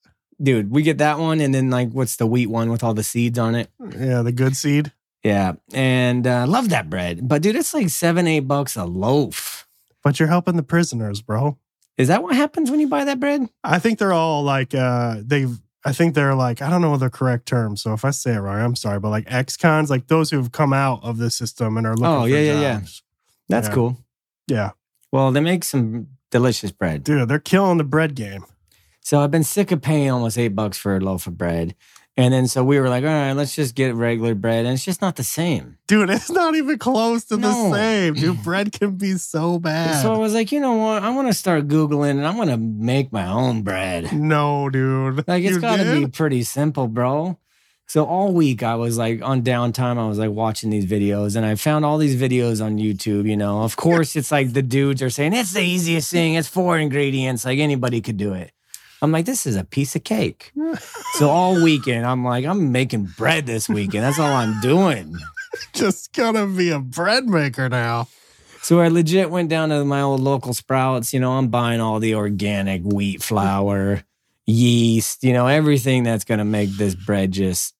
Dude 0.41 0.71
we 0.71 0.81
get 0.81 0.97
that 0.99 1.19
one 1.19 1.39
and 1.41 1.53
then 1.53 1.69
like 1.69 1.89
what's 1.91 2.15
the 2.15 2.25
wheat 2.25 2.47
one 2.47 2.69
with 2.71 2.83
all 2.83 2.93
the 2.93 3.03
seeds 3.03 3.37
on 3.39 3.55
it 3.55 3.69
Yeah, 3.79 4.21
the 4.21 4.31
good 4.31 4.55
seed. 4.55 4.91
yeah 5.23 5.53
and 5.73 6.25
uh 6.25 6.45
love 6.47 6.69
that 6.69 6.89
bread 6.89 7.27
but 7.27 7.41
dude 7.41 7.55
it's 7.55 7.73
like 7.73 7.89
seven 7.89 8.27
eight 8.27 8.41
bucks 8.47 8.75
a 8.75 8.85
loaf 8.85 9.67
But 10.03 10.19
you're 10.19 10.29
helping 10.29 10.55
the 10.57 10.63
prisoners, 10.63 11.21
bro. 11.21 11.57
is 11.97 12.07
that 12.07 12.23
what 12.23 12.35
happens 12.35 12.71
when 12.71 12.79
you 12.79 12.87
buy 12.87 13.05
that 13.05 13.19
bread 13.19 13.47
I 13.63 13.79
think 13.79 13.99
they're 13.99 14.13
all 14.13 14.43
like 14.43 14.73
uh 14.73 15.17
they've 15.23 15.59
I 15.83 15.93
think 15.93 16.13
they're 16.15 16.35
like 16.35 16.61
I 16.61 16.69
don't 16.69 16.81
know 16.81 16.95
the 16.97 17.09
correct 17.09 17.47
term. 17.47 17.75
So 17.75 17.93
if 17.93 18.05
I 18.05 18.11
say 18.11 18.35
it 18.35 18.39
wrong, 18.39 18.59
I'm 18.61 18.75
sorry. 18.75 18.99
But 18.99 19.09
like 19.09 19.25
ex-cons, 19.25 19.89
like 19.89 20.05
those 20.07 20.29
who've 20.29 20.51
come 20.51 20.73
out 20.73 20.99
of 21.03 21.17
the 21.17 21.31
system 21.31 21.75
and 21.75 21.87
are 21.87 21.95
looking 21.95 22.05
Oh, 22.21 22.25
yeah, 22.25 22.37
yeah, 22.37 22.61
yeah. 22.61 22.81
that's 23.49 23.67
Yeah. 23.67 23.73
cool 23.73 23.97
Yeah. 24.47 24.69
well 25.11 25.31
they 25.31 25.39
make 25.39 25.63
some 25.63 26.07
delicious 26.29 26.71
bread 26.71 27.03
Dude, 27.03 27.27
they're 27.27 27.39
killing 27.39 27.77
the 27.79 27.83
bread 27.83 28.13
game. 28.15 28.45
So 29.01 29.19
i've 29.19 29.31
been 29.31 29.43
sick 29.43 29.71
of 29.71 29.81
paying 29.81 30.09
almost 30.09 30.37
eight 30.37 30.55
bucks 30.55 30.77
for 30.77 30.95
a 30.95 30.99
loaf 30.99 31.27
of 31.27 31.37
bread 31.37 31.75
and 32.17 32.33
then 32.33 32.47
so 32.47 32.63
we 32.63 32.79
were 32.79 32.89
like 32.89 33.03
all 33.03 33.09
right 33.09 33.33
let's 33.33 33.55
just 33.55 33.73
get 33.75 33.95
regular 33.95 34.35
bread 34.35 34.65
and 34.65 34.73
it's 34.73 34.85
just 34.85 35.01
not 35.01 35.15
the 35.15 35.23
same 35.23 35.77
Dude, 35.87 36.09
it's 36.09 36.29
not 36.29 36.55
even 36.55 36.77
close 36.77 37.25
to 37.25 37.37
No. 37.37 37.69
the 37.71 37.75
same. 37.75 38.13
Dude, 38.13 38.43
bread 38.43 38.71
can 38.71 38.95
be 38.97 39.13
so 39.17 39.59
bad. 39.59 40.01
so 40.01 40.13
i 40.13 40.17
was 40.17 40.33
like 40.33 40.51
you 40.51 40.59
know 40.59 40.73
what 40.73 41.03
i 41.03 41.09
want 41.09 41.27
to 41.27 41.33
start 41.33 41.67
googling 41.67 42.11
and 42.11 42.25
i'm 42.27 42.35
going 42.35 42.47
to 42.49 42.57
make 42.57 43.11
my 43.11 43.25
own 43.27 43.61
bread 43.63 44.11
no, 44.13 44.69
dude. 44.69 45.27
Like 45.27 45.43
it's 45.43 45.57
got 45.57 45.77
to 45.77 45.99
be 45.99 46.07
pretty 46.07 46.43
simple, 46.43 46.87
bro. 46.87 47.37
So 47.87 48.05
all 48.05 48.31
week 48.33 48.63
I 48.63 48.75
was 48.75 48.97
like 48.97 49.21
on 49.21 49.41
downtime, 49.41 49.97
I 49.97 50.07
was 50.07 50.17
like 50.17 50.29
watching 50.31 50.69
these 50.69 50.85
videos 50.85 51.35
and 51.35 51.45
I 51.45 51.55
found 51.55 51.83
all 51.83 51.97
these 51.97 52.15
videos 52.15 52.63
on 52.63 52.77
YouTube, 52.77 53.27
you 53.27 53.35
know. 53.35 53.63
Of 53.63 53.75
course, 53.75 54.15
it's 54.15 54.31
like 54.31 54.53
the 54.53 54.61
dudes 54.61 55.01
are 55.01 55.09
saying 55.09 55.33
it's 55.33 55.51
the 55.51 55.59
easiest 55.61 56.09
thing, 56.09 56.35
it's 56.35 56.47
four 56.47 56.77
ingredients, 56.77 57.43
like 57.43 57.59
anybody 57.59 57.99
could 57.99 58.15
do 58.15 58.31
it. 58.33 58.51
I'm 59.01 59.11
like, 59.11 59.25
this 59.25 59.45
is 59.45 59.55
a 59.55 59.63
piece 59.63 59.95
of 59.95 60.03
cake. 60.03 60.51
So 61.15 61.29
all 61.29 61.61
weekend, 61.61 62.05
I'm 62.05 62.23
like, 62.23 62.45
I'm 62.45 62.71
making 62.71 63.03
bread 63.17 63.45
this 63.45 63.67
weekend. 63.67 64.05
That's 64.05 64.17
all 64.17 64.31
I'm 64.31 64.59
doing. 64.61 65.13
just 65.73 66.13
gonna 66.13 66.47
be 66.47 66.69
a 66.69 66.79
bread 66.79 67.25
maker 67.25 67.67
now. 67.67 68.07
So 68.61 68.79
I 68.79 68.87
legit 68.87 69.29
went 69.29 69.49
down 69.49 69.69
to 69.69 69.83
my 69.83 70.01
old 70.01 70.21
local 70.21 70.53
sprouts. 70.53 71.13
You 71.13 71.19
know, 71.19 71.33
I'm 71.33 71.49
buying 71.49 71.81
all 71.81 71.99
the 71.99 72.15
organic 72.15 72.81
wheat 72.83 73.21
flour, 73.21 74.03
yeast, 74.47 75.23
you 75.23 75.33
know, 75.33 75.47
everything 75.47 76.03
that's 76.03 76.23
to 76.39 76.45
make 76.45 76.69
this 76.71 76.95
bread 76.95 77.31
just 77.31 77.75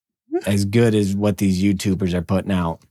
as 0.45 0.65
good 0.65 0.93
as 0.93 1.15
what 1.15 1.37
these 1.37 1.63
YouTubers 1.63 2.13
are 2.13 2.21
putting 2.21 2.51
out. 2.51 2.81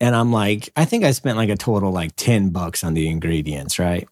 And 0.00 0.14
I'm 0.14 0.32
like, 0.32 0.70
I 0.76 0.84
think 0.84 1.04
I 1.04 1.12
spent 1.12 1.36
like 1.36 1.50
a 1.50 1.56
total 1.56 1.90
like 1.92 2.14
10 2.16 2.50
bucks 2.50 2.84
on 2.84 2.94
the 2.94 3.08
ingredients, 3.08 3.78
right? 3.78 4.06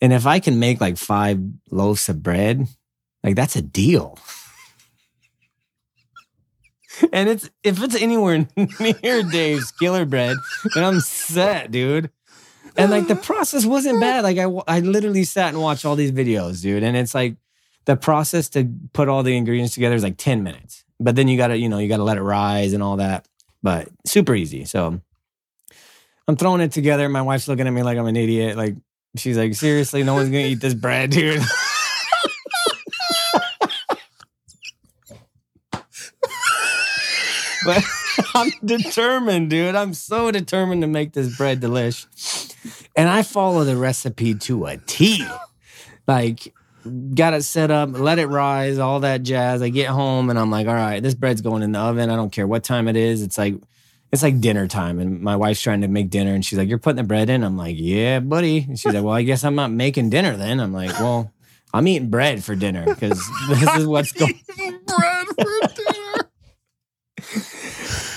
And 0.00 0.12
if 0.12 0.26
I 0.26 0.40
can 0.40 0.58
make 0.58 0.80
like 0.80 0.96
five 0.96 1.40
loaves 1.70 2.08
of 2.08 2.22
bread, 2.22 2.66
like 3.22 3.36
that's 3.36 3.56
a 3.56 3.62
deal. 3.62 4.18
and 7.12 7.28
it's 7.28 7.50
if 7.62 7.82
it's 7.82 8.00
anywhere 8.00 8.46
near 8.80 9.22
Dave's 9.22 9.70
Killer 9.72 10.04
Bread, 10.04 10.36
then 10.74 10.84
I'm 10.84 11.00
set, 11.00 11.70
dude. 11.70 12.10
And 12.76 12.90
like 12.90 13.08
the 13.08 13.16
process 13.16 13.66
wasn't 13.66 14.00
bad. 14.00 14.22
Like 14.22 14.38
I, 14.38 14.44
I 14.66 14.80
literally 14.80 15.24
sat 15.24 15.52
and 15.52 15.62
watched 15.62 15.84
all 15.84 15.96
these 15.96 16.12
videos, 16.12 16.62
dude. 16.62 16.82
And 16.82 16.96
it's 16.96 17.14
like 17.14 17.36
the 17.84 17.96
process 17.96 18.48
to 18.50 18.70
put 18.92 19.08
all 19.08 19.22
the 19.22 19.36
ingredients 19.36 19.74
together 19.74 19.94
is 19.94 20.02
like 20.02 20.16
10 20.16 20.42
minutes. 20.42 20.84
But 20.98 21.16
then 21.16 21.28
you 21.28 21.36
gotta, 21.36 21.56
you 21.56 21.68
know, 21.68 21.78
you 21.78 21.88
gotta 21.88 22.04
let 22.04 22.18
it 22.18 22.22
rise 22.22 22.72
and 22.72 22.82
all 22.82 22.96
that. 22.96 23.26
But 23.62 23.88
super 24.06 24.34
easy. 24.34 24.64
So 24.64 25.00
I'm 26.28 26.36
throwing 26.36 26.60
it 26.60 26.72
together. 26.72 27.08
My 27.08 27.22
wife's 27.22 27.48
looking 27.48 27.66
at 27.66 27.72
me 27.72 27.82
like 27.82 27.98
I'm 27.98 28.06
an 28.06 28.16
idiot. 28.16 28.56
Like 28.56 28.76
she's 29.16 29.36
like, 29.36 29.54
seriously, 29.54 30.02
no 30.02 30.14
one's 30.14 30.28
gonna 30.28 30.44
eat 30.44 30.60
this 30.60 30.74
bread, 30.74 31.10
dude. 31.10 31.42
but 37.64 37.84
I'm 38.34 38.50
determined, 38.64 39.50
dude. 39.50 39.74
I'm 39.74 39.94
so 39.94 40.30
determined 40.30 40.82
to 40.82 40.88
make 40.88 41.12
this 41.12 41.36
bread 41.36 41.60
delish. 41.60 42.06
And 42.96 43.08
I 43.08 43.22
follow 43.22 43.64
the 43.64 43.76
recipe 43.76 44.34
to 44.34 44.66
a 44.66 44.76
T. 44.78 45.26
Like, 46.06 46.52
got 47.14 47.34
it 47.34 47.42
set 47.44 47.70
up, 47.70 47.90
let 47.92 48.18
it 48.18 48.26
rise, 48.26 48.78
all 48.78 49.00
that 49.00 49.22
jazz. 49.22 49.62
I 49.62 49.68
get 49.68 49.88
home 49.88 50.30
and 50.30 50.38
I'm 50.38 50.50
like, 50.50 50.66
all 50.66 50.74
right, 50.74 51.02
this 51.02 51.14
bread's 51.14 51.40
going 51.40 51.62
in 51.62 51.72
the 51.72 51.78
oven. 51.78 52.10
I 52.10 52.16
don't 52.16 52.32
care 52.32 52.46
what 52.46 52.64
time 52.64 52.88
it 52.88 52.96
is. 52.96 53.22
It's 53.22 53.38
like, 53.38 53.54
it's 54.12 54.22
like 54.22 54.40
dinner 54.40 54.66
time. 54.66 54.98
And 54.98 55.20
my 55.20 55.36
wife's 55.36 55.60
trying 55.62 55.82
to 55.82 55.88
make 55.88 56.10
dinner 56.10 56.34
and 56.34 56.44
she's 56.44 56.58
like, 56.58 56.68
You're 56.68 56.78
putting 56.78 56.96
the 56.96 57.02
bread 57.04 57.30
in? 57.30 57.44
I'm 57.44 57.56
like, 57.56 57.76
Yeah, 57.78 58.20
buddy. 58.20 58.58
And 58.68 58.78
she's 58.78 58.92
like, 58.92 59.04
Well, 59.04 59.14
I 59.14 59.22
guess 59.22 59.44
I'm 59.44 59.54
not 59.54 59.70
making 59.70 60.10
dinner 60.10 60.36
then. 60.36 60.60
I'm 60.60 60.72
like, 60.72 60.98
Well, 60.98 61.32
I'm 61.72 61.86
eating 61.86 62.10
bread 62.10 62.42
for 62.42 62.54
dinner 62.54 62.84
because 62.84 63.22
this 63.48 63.76
is 63.76 63.86
what's 63.86 64.12
going 64.12 64.38
bread 64.86 65.26
for 65.26 65.68
dinner. 65.76 66.30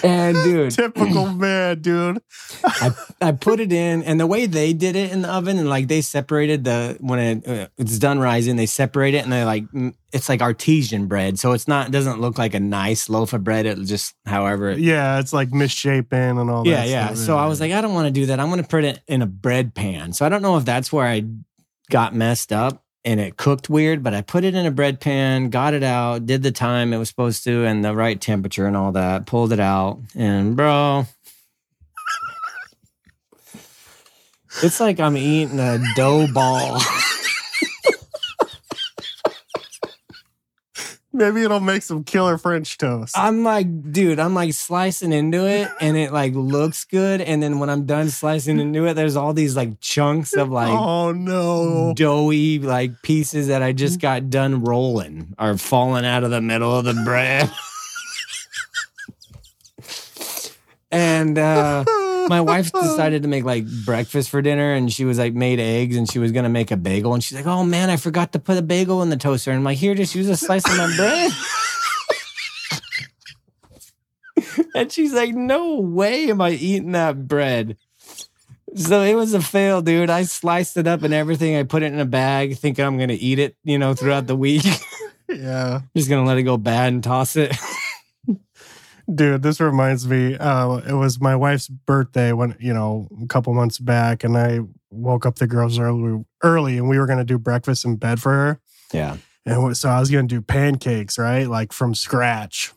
And 0.04 0.36
dude, 0.44 0.72
Typical 0.72 1.28
man, 1.34 1.80
dude. 1.82 2.22
I, 2.64 2.92
I 3.22 3.32
put 3.32 3.60
it 3.60 3.72
in, 3.72 4.04
and 4.04 4.20
the 4.20 4.28
way 4.28 4.46
they 4.46 4.74
did 4.74 4.96
it 4.96 5.12
in 5.12 5.22
the 5.22 5.30
oven, 5.32 5.58
and 5.58 5.70
like 5.70 5.88
they 5.88 6.02
separated 6.02 6.66
the 6.66 6.98
when 7.00 7.20
it, 7.20 7.48
uh, 7.48 7.68
it's 7.78 7.98
done 8.00 8.20
rising, 8.20 8.58
they 8.58 8.66
separate 8.66 9.14
it, 9.14 9.24
and 9.24 9.32
they 9.32 9.46
like 9.46 9.64
mm, 9.72 9.94
it's 10.12 10.28
like 10.28 10.42
artesian 10.42 11.08
bread, 11.08 11.40
so 11.40 11.54
it's 11.54 11.68
not 11.68 11.88
it 11.88 11.92
doesn't 11.92 12.20
look 12.20 12.38
like 12.38 12.54
a 12.54 12.60
nice 12.60 13.08
loaf 13.10 13.32
of 13.34 13.44
bread. 13.44 13.66
It 13.66 13.78
just 13.86 14.14
however, 14.26 14.72
it, 14.72 14.80
Yeah, 14.80 15.20
it's 15.20 15.32
like 15.34 15.52
misshapen 15.54 16.38
and 16.38 16.50
all 16.50 16.68
yeah, 16.68 16.78
that. 16.82 16.88
yeah. 16.90 17.06
stuff. 17.08 17.18
So 17.20 17.38
I 17.38 17.48
was 17.48 17.62
like, 17.62 17.72
I 17.72 17.80
don't 17.82 17.94
want 17.94 18.08
to 18.08 18.12
do 18.12 18.26
that. 18.28 18.40
I'm 18.42 18.50
going 18.50 18.62
to 18.62 18.68
put 18.68 18.84
it 18.84 19.00
in 19.08 19.22
a 19.22 19.26
bread 19.28 19.74
pan. 19.74 20.12
So 20.14 20.26
I 20.26 20.30
don't 20.30 20.42
know 20.42 20.58
if 20.58 20.66
that's 20.66 20.92
where 20.92 21.06
I 21.08 21.24
got 21.90 22.14
messed 22.14 22.52
up 22.52 22.83
and 23.06 23.20
it 23.20 23.38
cooked 23.38 23.70
weird, 23.70 24.04
but 24.04 24.14
I 24.14 24.22
put 24.22 24.44
it 24.44 24.56
in 24.56 24.66
a 24.66 24.72
bread 24.72 25.00
pan, 25.00 25.50
got 25.50 25.74
it 25.74 25.84
out, 25.84 26.26
did 26.26 26.44
the 26.44 26.52
time 26.52 26.94
it 26.94 26.98
was 26.98 27.10
supposed 27.10 27.44
to, 27.44 27.66
and 27.66 27.84
the 27.84 27.96
right 27.96 28.20
temperature 28.20 28.66
and 28.66 28.78
all 28.78 28.92
that, 28.94 29.26
pulled 29.26 29.52
it 29.52 29.60
out, 29.60 30.00
and 30.16 30.56
bro. 30.56 31.06
It's 34.62 34.80
like 34.80 35.00
I'm 35.00 35.18
eating 35.18 35.60
a 35.60 35.84
dough 35.96 36.28
ball. 36.32 36.80
Maybe 41.14 41.44
it'll 41.44 41.60
make 41.60 41.84
some 41.84 42.04
killer 42.04 42.40
French 42.40 42.78
toast. 42.80 43.16
I'm 43.18 43.44
like, 43.44 43.92
dude, 43.92 44.20
I'm 44.20 44.34
like 44.34 44.54
slicing 44.54 45.14
into 45.14 45.48
it 45.48 45.70
and 45.80 45.96
it 45.96 46.12
like 46.12 46.34
looks 46.34 46.86
good. 46.86 47.22
And 47.22 47.42
then 47.42 47.60
when 47.60 47.70
I'm 47.70 47.86
done 47.86 48.10
slicing 48.10 48.60
into 48.60 48.88
it, 48.88 48.96
there's 48.96 49.16
all 49.16 49.34
these 49.34 49.56
like 49.56 49.80
chunks 49.80 50.34
of 50.34 50.50
like 50.50 50.70
oh 50.70 51.12
no. 51.12 51.94
doughy 51.96 52.58
like 52.60 53.04
pieces 53.04 53.48
that 53.48 53.62
I 53.62 53.74
just 53.74 54.02
got 54.02 54.32
done 54.32 54.64
rolling 54.64 55.36
are 55.38 55.58
falling 55.58 56.06
out 56.06 56.24
of 56.24 56.32
the 56.32 56.42
middle 56.42 56.76
of 56.76 56.86
the 56.86 57.00
bread. 57.06 57.52
and 60.94 61.38
uh 61.38 61.84
my 62.30 62.40
wife 62.40 62.72
decided 62.72 63.24
to 63.24 63.28
make 63.28 63.44
like 63.44 63.66
breakfast 63.86 64.30
for 64.30 64.42
dinner 64.42 64.74
and 64.74 64.94
she 64.94 65.04
was 65.04 65.18
like 65.18 65.34
made 65.34 65.60
eggs 65.60 65.98
and 65.98 66.10
she 66.10 66.20
was 66.20 66.32
gonna 66.32 66.50
make 66.50 66.72
a 66.72 66.78
bagel 66.78 67.14
and 67.14 67.24
she's 67.24 67.36
like, 67.38 67.46
Oh 67.48 67.64
man, 67.66 67.90
I 67.90 67.98
forgot 67.98 68.32
to 68.34 68.40
put 68.40 68.58
a 68.58 68.62
bagel 68.62 69.02
in 69.02 69.10
the 69.10 69.18
toaster. 69.18 69.52
And 69.52 69.58
I'm 69.58 69.64
like, 69.64 69.78
here, 69.78 69.96
just 69.96 70.16
use 70.16 70.30
a 70.30 70.38
slice 70.38 70.64
of 70.70 70.78
my 70.78 70.96
bread. 70.96 71.32
and 74.76 74.92
she's 74.92 75.14
like, 75.14 75.34
No 75.34 75.80
way 75.80 76.30
am 76.30 76.40
I 76.42 76.52
eating 76.52 76.94
that 76.94 77.28
bread. 77.28 77.78
So 78.76 79.02
it 79.02 79.14
was 79.14 79.34
a 79.34 79.42
fail, 79.42 79.82
dude. 79.82 80.10
I 80.10 80.24
sliced 80.24 80.78
it 80.78 80.88
up 80.88 81.04
and 81.04 81.14
everything. 81.14 81.56
I 81.56 81.64
put 81.64 81.84
it 81.84 81.94
in 81.94 82.00
a 82.00 82.06
bag, 82.06 82.58
thinking 82.58 82.84
I'm 82.86 82.98
gonna 82.98 83.18
eat 83.20 83.38
it, 83.40 83.56
you 83.64 83.78
know, 83.78 83.94
throughout 83.94 84.28
the 84.28 84.36
week. 84.36 84.64
Yeah. 85.30 85.82
Just 85.96 86.10
gonna 86.10 86.26
let 86.28 86.38
it 86.38 86.44
go 86.44 86.58
bad 86.58 86.94
and 86.94 87.04
toss 87.04 87.36
it. 87.38 87.56
Dude, 89.14 89.42
this 89.42 89.60
reminds 89.60 90.08
me. 90.08 90.38
Uh, 90.38 90.78
it 90.78 90.94
was 90.94 91.20
my 91.20 91.36
wife's 91.36 91.68
birthday 91.68 92.32
when 92.32 92.56
you 92.60 92.74
know 92.74 93.10
a 93.22 93.28
couple 93.28 93.54
months 93.54 93.78
back, 93.78 94.24
and 94.24 94.38
I 94.38 94.60
woke 94.92 95.26
up 95.26 95.36
the 95.36 95.48
girls 95.48 95.78
early, 95.78 96.24
early, 96.42 96.78
and 96.78 96.88
we 96.88 96.98
were 96.98 97.06
gonna 97.06 97.26
do 97.26 97.38
breakfast 97.38 97.84
in 97.84 97.98
bed 97.98 98.22
for 98.22 98.32
her. 98.32 98.60
Yeah. 98.94 99.18
And 99.46 99.76
so 99.76 99.90
I 99.90 100.00
was 100.00 100.10
gonna 100.10 100.28
do 100.28 100.42
pancakes, 100.42 101.18
right, 101.18 101.48
like 101.48 101.74
from 101.74 101.96
scratch. 101.96 102.72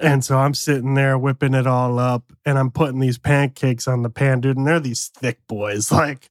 And 0.00 0.24
so 0.24 0.38
I'm 0.38 0.54
sitting 0.54 0.94
there 0.94 1.18
whipping 1.18 1.52
it 1.52 1.66
all 1.66 1.98
up, 1.98 2.32
and 2.46 2.58
I'm 2.58 2.70
putting 2.70 3.00
these 3.00 3.18
pancakes 3.18 3.86
on 3.86 4.02
the 4.02 4.10
pan, 4.10 4.40
dude. 4.40 4.56
And 4.56 4.66
they're 4.66 4.80
these 4.80 5.08
thick 5.08 5.46
boys. 5.46 5.92
Like 6.02 6.30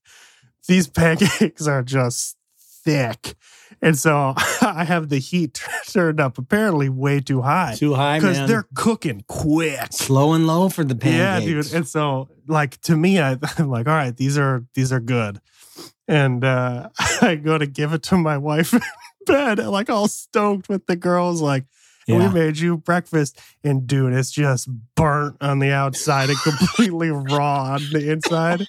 these 0.67 0.87
pancakes 0.87 1.67
are 1.67 1.83
just 1.83 2.37
thick. 2.57 3.35
And 3.81 3.97
so 3.97 4.33
I 4.61 4.83
have 4.83 5.09
the 5.09 5.17
heat 5.17 5.61
turned 5.89 6.19
up 6.19 6.37
apparently 6.37 6.87
way 6.89 7.19
too 7.19 7.41
high 7.41 7.75
Too 7.75 7.93
high, 7.95 8.19
because 8.19 8.47
they're 8.47 8.67
cooking 8.75 9.23
quick. 9.27 9.91
slow 9.91 10.33
and 10.33 10.45
low 10.45 10.69
for 10.69 10.83
the 10.83 10.95
pancakes. 10.95 11.47
Yeah, 11.47 11.61
dude. 11.61 11.73
And 11.73 11.87
so, 11.87 12.29
like 12.47 12.79
to 12.81 12.95
me, 12.95 13.19
I, 13.19 13.37
I'm 13.57 13.69
like, 13.69 13.87
all 13.87 13.95
right, 13.95 14.15
these 14.15 14.37
are 14.37 14.65
these 14.75 14.91
are 14.91 14.99
good. 14.99 15.41
And 16.07 16.43
uh, 16.43 16.89
I 17.21 17.35
go 17.35 17.57
to 17.57 17.65
give 17.65 17.93
it 17.93 18.03
to 18.03 18.17
my 18.17 18.37
wife 18.37 18.73
in 18.73 18.81
bed, 19.25 19.59
like 19.59 19.89
all 19.89 20.07
stoked 20.07 20.69
with 20.69 20.85
the 20.85 20.95
girls, 20.95 21.41
like. 21.41 21.65
We 22.07 22.27
made 22.29 22.57
you 22.57 22.77
breakfast, 22.77 23.39
and 23.63 23.87
dude, 23.87 24.13
it's 24.13 24.31
just 24.31 24.69
burnt 24.95 25.37
on 25.41 25.59
the 25.59 25.71
outside 25.71 26.29
and 26.29 26.39
completely 26.39 27.09
raw 27.11 27.73
on 27.73 27.81
the 27.91 28.11
inside. 28.11 28.67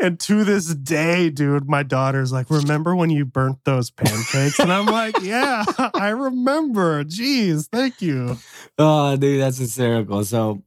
And 0.00 0.18
to 0.20 0.44
this 0.44 0.74
day, 0.74 1.28
dude, 1.30 1.68
my 1.68 1.82
daughter's 1.82 2.32
like, 2.32 2.50
"Remember 2.50 2.96
when 2.96 3.10
you 3.10 3.24
burnt 3.24 3.58
those 3.64 3.90
pancakes?" 3.90 4.58
And 4.58 4.72
I'm 4.72 4.86
like, 4.86 5.16
"Yeah, 5.22 5.64
I 5.94 6.10
remember. 6.10 7.04
Jeez, 7.04 7.68
thank 7.70 8.00
you." 8.00 8.38
Oh, 8.78 9.16
dude, 9.16 9.40
that's 9.40 9.58
hysterical. 9.58 10.24
So 10.24 10.62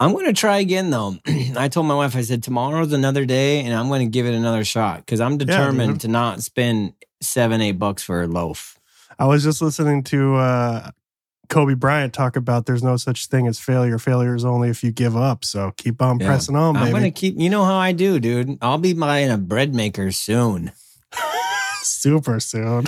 I'm 0.00 0.12
going 0.12 0.26
to 0.26 0.32
try 0.32 0.58
again, 0.58 0.90
though. 0.90 1.16
I 1.56 1.68
told 1.68 1.86
my 1.86 1.94
wife, 1.94 2.16
I 2.16 2.22
said, 2.22 2.42
tomorrow's 2.42 2.92
another 2.92 3.26
day 3.26 3.60
and 3.62 3.74
I'm 3.74 3.88
going 3.88 4.06
to 4.06 4.10
give 4.10 4.24
it 4.26 4.34
another 4.34 4.64
shot 4.64 4.98
because 4.98 5.20
I'm 5.20 5.36
determined 5.36 5.94
dude. 5.94 6.00
to 6.02 6.08
not 6.08 6.42
spend 6.42 6.94
seven, 7.20 7.60
eight 7.60 7.72
bucks 7.78 8.02
for 8.02 8.22
a 8.22 8.26
loaf. 8.26 8.78
I 9.18 9.26
was 9.26 9.44
just 9.44 9.60
listening 9.60 10.02
to 10.04 10.36
uh, 10.36 10.90
Kobe 11.50 11.74
Bryant 11.74 12.14
talk 12.14 12.36
about 12.36 12.64
there's 12.64 12.82
no 12.82 12.96
such 12.96 13.26
thing 13.26 13.46
as 13.46 13.58
failure. 13.58 13.98
Failure 13.98 14.34
is 14.34 14.44
only 14.44 14.70
if 14.70 14.82
you 14.82 14.90
give 14.92 15.16
up. 15.16 15.44
So 15.44 15.72
keep 15.76 16.00
on 16.00 16.18
Yeah. 16.18 16.26
pressing 16.28 16.56
on, 16.56 16.74
baby. 16.74 16.86
I'm 16.86 16.90
going 16.92 17.02
to 17.04 17.10
keep, 17.10 17.38
you 17.38 17.50
know 17.50 17.64
how 17.64 17.76
I 17.76 17.92
do, 17.92 18.18
dude. 18.20 18.56
I'll 18.62 18.78
be 18.78 18.92
buying 18.94 19.30
a 19.30 19.36
bread 19.36 19.74
maker 19.74 20.10
soon. 20.12 20.72
Super 21.82 22.40
soon. 22.40 22.86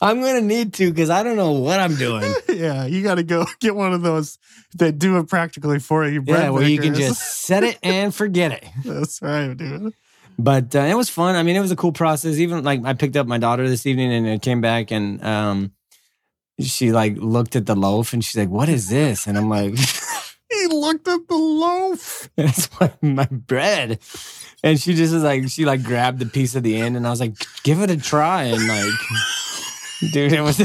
I'm 0.00 0.20
going 0.20 0.36
to 0.40 0.46
need 0.46 0.74
to 0.74 0.90
because 0.90 1.10
I 1.10 1.24
don't 1.24 1.36
know 1.36 1.52
what 1.52 1.80
I'm 1.80 1.96
doing. 1.96 2.32
yeah, 2.48 2.86
you 2.86 3.02
got 3.02 3.16
to 3.16 3.24
go 3.24 3.44
get 3.60 3.74
one 3.74 3.92
of 3.92 4.02
those 4.02 4.38
that 4.76 4.98
do 4.98 5.18
it 5.18 5.28
practically 5.28 5.80
for 5.80 6.06
you. 6.06 6.22
yeah, 6.26 6.34
bread 6.34 6.50
where 6.52 6.62
you 6.68 6.78
can 6.78 6.92
makers. 6.92 7.08
just 7.08 7.42
set 7.44 7.64
it 7.64 7.78
and 7.82 8.14
forget 8.14 8.52
it. 8.52 8.64
That's 8.84 9.20
right, 9.22 9.56
dude. 9.56 9.94
But 10.38 10.74
uh, 10.76 10.80
it 10.80 10.96
was 10.96 11.08
fun. 11.08 11.34
I 11.34 11.42
mean, 11.42 11.56
it 11.56 11.60
was 11.60 11.72
a 11.72 11.76
cool 11.76 11.92
process. 11.92 12.36
Even 12.38 12.62
like 12.62 12.84
I 12.84 12.94
picked 12.94 13.16
up 13.16 13.26
my 13.26 13.38
daughter 13.38 13.68
this 13.68 13.86
evening 13.86 14.12
and 14.12 14.26
it 14.26 14.42
came 14.42 14.60
back 14.60 14.92
and 14.92 15.22
um, 15.24 15.72
she 16.60 16.92
like 16.92 17.16
looked 17.16 17.56
at 17.56 17.66
the 17.66 17.74
loaf 17.74 18.12
and 18.12 18.24
she's 18.24 18.36
like, 18.36 18.48
"What 18.48 18.68
is 18.68 18.88
this?" 18.88 19.26
And 19.26 19.36
I'm 19.36 19.48
like, 19.48 19.74
He 20.50 20.66
looked 20.68 21.06
at 21.08 21.28
the 21.28 21.36
loaf. 21.36 22.30
"It's 22.36 22.68
my, 22.80 22.92
my 23.02 23.26
bread." 23.26 23.98
And 24.62 24.80
she 24.80 24.94
just 24.94 25.12
was 25.12 25.22
like, 25.22 25.48
she 25.48 25.64
like 25.64 25.82
grabbed 25.82 26.18
the 26.18 26.26
piece 26.26 26.56
at 26.56 26.62
the 26.62 26.76
end 26.76 26.96
and 26.96 27.06
I 27.06 27.10
was 27.10 27.20
like, 27.20 27.34
"Give 27.62 27.80
it 27.82 27.90
a 27.90 27.96
try." 27.96 28.44
And 28.44 28.66
like, 28.66 30.12
dude, 30.12 30.32
it 30.32 30.40
was 30.40 30.58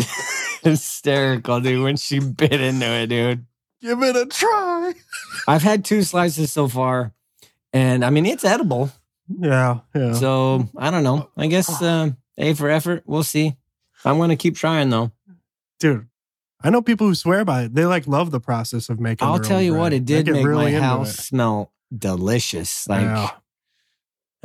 hysterical, 0.64 1.60
dude, 1.60 1.84
when 1.84 1.98
she 1.98 2.20
bit 2.20 2.60
into 2.60 2.86
it, 2.86 3.08
dude. 3.08 3.46
Give 3.82 4.02
it 4.02 4.16
a 4.16 4.26
try. 4.26 4.94
I've 5.48 5.64
had 5.64 5.84
two 5.84 6.04
slices 6.04 6.52
so 6.52 6.68
far, 6.68 7.14
and 7.74 8.06
I 8.06 8.10
mean 8.10 8.26
it's 8.26 8.46
edible. 8.46 8.92
Yeah, 9.40 9.80
yeah. 9.96 10.14
So 10.14 10.70
I 10.78 10.92
don't 10.92 11.04
know. 11.04 11.30
I 11.38 11.48
guess 11.48 11.82
um, 11.82 12.18
A 12.38 12.54
for 12.54 12.70
effort. 12.70 13.04
We'll 13.06 13.24
see. 13.24 13.56
I'm 14.06 14.18
gonna 14.18 14.36
keep 14.36 14.56
trying 14.56 14.90
though. 14.90 15.12
dude, 15.80 16.08
I 16.62 16.70
know 16.70 16.82
people 16.82 17.08
who 17.08 17.16
swear 17.16 17.44
by 17.46 17.64
it. 17.64 17.76
They 17.76 17.86
like 17.86 18.08
love 18.08 18.32
the 18.32 18.40
process 18.40 18.90
of 18.90 19.00
making. 19.00 19.28
I'll 19.28 19.40
tell 19.40 19.62
you 19.62 19.74
what, 19.76 19.94
it 19.94 20.06
did 20.06 20.28
make 20.28 20.46
really 20.46 20.74
my 20.74 20.80
house 20.80 21.14
it. 21.14 21.22
smell 21.24 21.72
delicious. 21.96 22.88
Like 22.88 23.02
Yeah. 23.02 23.30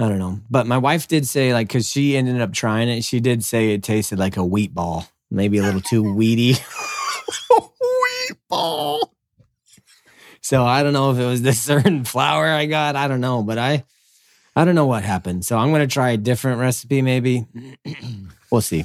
I 0.01 0.09
don't 0.09 0.19
know, 0.19 0.41
but 0.49 0.67
my 0.69 0.79
wife 0.79 1.09
did 1.09 1.27
say 1.27 1.53
like 1.53 1.67
because 1.69 1.89
she 1.89 2.17
ended 2.17 2.41
up 2.41 2.53
trying 2.53 2.89
it, 2.89 3.03
she 3.03 3.19
did 3.19 3.43
say 3.43 3.71
it 3.73 3.83
tasted 3.83 4.19
like 4.19 4.37
a 4.37 4.45
wheat 4.45 4.73
ball, 4.73 5.07
maybe 5.31 5.59
a 5.59 5.63
little 5.63 5.81
too 5.81 6.15
weedy. 6.15 6.55
Wheat 7.51 8.39
ball. 8.49 9.15
So 10.41 10.65
I 10.65 10.83
don't 10.83 10.93
know 10.93 11.11
if 11.11 11.19
it 11.19 11.27
was 11.27 11.43
the 11.43 11.53
certain 11.69 12.05
flour 12.05 12.47
I 12.47 12.67
got. 12.67 12.97
I 12.97 13.09
don't 13.09 13.21
know, 13.21 13.43
but 13.43 13.59
I, 13.59 13.85
I 14.59 14.65
don't 14.65 14.75
know 14.75 14.87
what 14.87 15.05
happened. 15.05 15.45
So 15.45 15.57
I'm 15.57 15.71
gonna 15.73 15.87
try 15.87 16.11
a 16.11 16.17
different 16.17 16.61
recipe. 16.61 17.01
Maybe 17.03 17.47
we'll 18.51 18.61
see. 18.61 18.85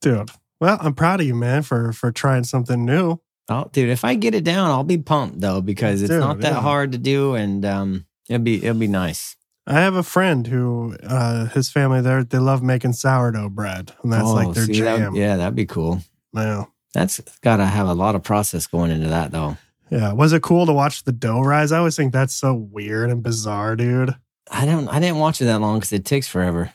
dude. 0.00 0.30
Well, 0.60 0.78
I'm 0.80 0.94
proud 0.94 1.20
of 1.20 1.26
you, 1.26 1.34
man, 1.34 1.62
for 1.62 1.92
for 1.92 2.12
trying 2.12 2.44
something 2.44 2.84
new. 2.84 3.18
Oh, 3.48 3.68
dude, 3.72 3.88
if 3.90 4.04
I 4.04 4.14
get 4.14 4.34
it 4.34 4.44
down, 4.44 4.70
I'll 4.70 4.84
be 4.84 4.98
pumped 4.98 5.40
though 5.40 5.60
because 5.60 6.00
it's 6.02 6.10
Dude, 6.10 6.20
not 6.20 6.40
that 6.40 6.52
yeah. 6.54 6.60
hard 6.60 6.92
to 6.92 6.98
do, 6.98 7.34
and 7.34 7.64
um, 7.64 8.06
it'll 8.28 8.42
be 8.42 8.56
it'll 8.64 8.78
be 8.78 8.86
nice. 8.86 9.36
I 9.66 9.74
have 9.74 9.94
a 9.94 10.02
friend 10.02 10.46
who, 10.46 10.96
uh, 11.04 11.46
his 11.46 11.68
family, 11.70 12.00
they 12.00 12.22
they 12.22 12.38
love 12.38 12.62
making 12.62 12.92
sourdough 12.94 13.50
bread, 13.50 13.92
and 14.02 14.12
that's 14.12 14.24
like 14.24 14.54
their 14.54 14.62
Oh, 14.64 14.66
see, 14.66 14.80
that- 14.80 14.98
jam. 14.98 15.14
yeah, 15.16 15.36
that'd 15.36 15.54
be 15.56 15.66
cool. 15.66 16.00
yeah, 16.32 16.64
That's 16.94 17.20
got 17.42 17.56
to 17.58 17.66
have 17.66 17.86
a 17.88 17.94
lot 17.94 18.14
of 18.14 18.22
process 18.22 18.66
going 18.66 18.90
into 18.92 19.08
that, 19.08 19.30
though. 19.32 19.56
yeah. 19.90 20.12
Was 20.12 20.32
it 20.32 20.42
cool 20.42 20.66
to 20.66 20.72
watch 20.72 21.04
the 21.04 21.12
dough 21.12 21.40
rise? 21.42 21.70
I 21.72 21.78
always 21.78 21.96
think 21.96 22.12
that's 22.12 22.34
so 22.34 22.54
weird 22.54 23.10
and 23.10 23.22
bizarre, 23.22 23.76
dude. 23.76 24.14
I 24.52 24.66
don't. 24.66 24.86
I 24.88 25.00
didn't 25.00 25.18
watch 25.18 25.40
it 25.40 25.46
that 25.46 25.60
long 25.60 25.78
because 25.78 25.92
it 25.92 26.04
takes 26.04 26.28
forever. 26.28 26.72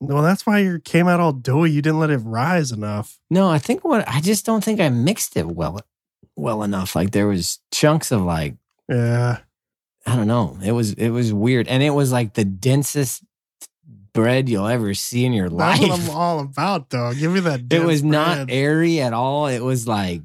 Well, 0.00 0.22
that's 0.22 0.44
why 0.44 0.58
you 0.58 0.80
came 0.80 1.06
out 1.06 1.20
all 1.20 1.32
doughy. 1.32 1.70
You 1.70 1.80
didn't 1.80 2.00
let 2.00 2.10
it 2.10 2.18
rise 2.18 2.72
enough. 2.72 3.18
No, 3.30 3.48
I 3.48 3.58
think 3.58 3.84
what 3.84 4.06
I 4.08 4.20
just 4.20 4.44
don't 4.44 4.62
think 4.62 4.80
I 4.80 4.88
mixed 4.88 5.36
it 5.36 5.46
well, 5.46 5.80
well 6.36 6.64
enough. 6.64 6.96
Like 6.96 7.12
there 7.12 7.28
was 7.28 7.60
chunks 7.70 8.10
of 8.10 8.22
like 8.22 8.56
Yeah, 8.88 9.38
I 10.04 10.16
don't 10.16 10.26
know. 10.26 10.58
It 10.62 10.72
was 10.72 10.94
it 10.94 11.10
was 11.10 11.32
weird, 11.32 11.68
and 11.68 11.82
it 11.82 11.90
was 11.90 12.10
like 12.10 12.34
the 12.34 12.44
densest 12.44 13.22
bread 14.12 14.48
you'll 14.48 14.66
ever 14.66 14.92
see 14.92 15.24
in 15.24 15.32
your 15.32 15.48
that's 15.48 15.80
life. 15.80 15.88
what 15.88 16.00
I'm 16.00 16.10
all 16.10 16.40
about, 16.40 16.90
though. 16.90 17.14
Give 17.14 17.32
me 17.32 17.40
that. 17.40 17.60
it 17.70 17.84
was 17.84 18.02
not 18.02 18.50
airy 18.50 19.00
at 19.00 19.12
all. 19.12 19.46
It 19.46 19.60
was 19.60 19.86
like 19.86 20.22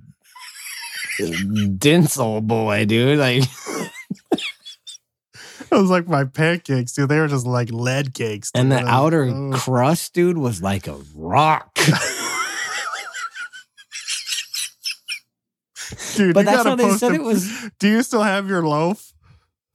dense 1.78 2.18
old 2.18 2.48
boy, 2.48 2.86
dude. 2.86 3.20
Like 3.20 3.44
It 5.72 5.76
was 5.76 5.90
like 5.90 6.08
my 6.08 6.24
pancakes, 6.24 6.94
dude. 6.94 7.10
They 7.10 7.20
were 7.20 7.28
just 7.28 7.46
like 7.46 7.70
lead 7.72 8.14
cakes. 8.14 8.52
and 8.56 8.72
the 8.72 8.80
outer 8.86 9.24
Oh. 9.26 9.52
crust, 9.54 10.14
dude, 10.14 10.38
was 10.38 10.62
like 10.62 10.88
a 10.88 10.98
rock. 11.16 11.74
dude. 16.16 16.34
But 16.34 16.46
that's 16.46 16.64
how 16.64 16.76
they 16.76 16.90
said 16.92 17.12
a- 17.12 17.16
it 17.16 17.24
was. 17.24 17.70
Do 17.80 17.88
you 17.88 18.04
still 18.04 18.24
have 18.24 18.48
your 18.50 18.64
loaf? 18.64 19.14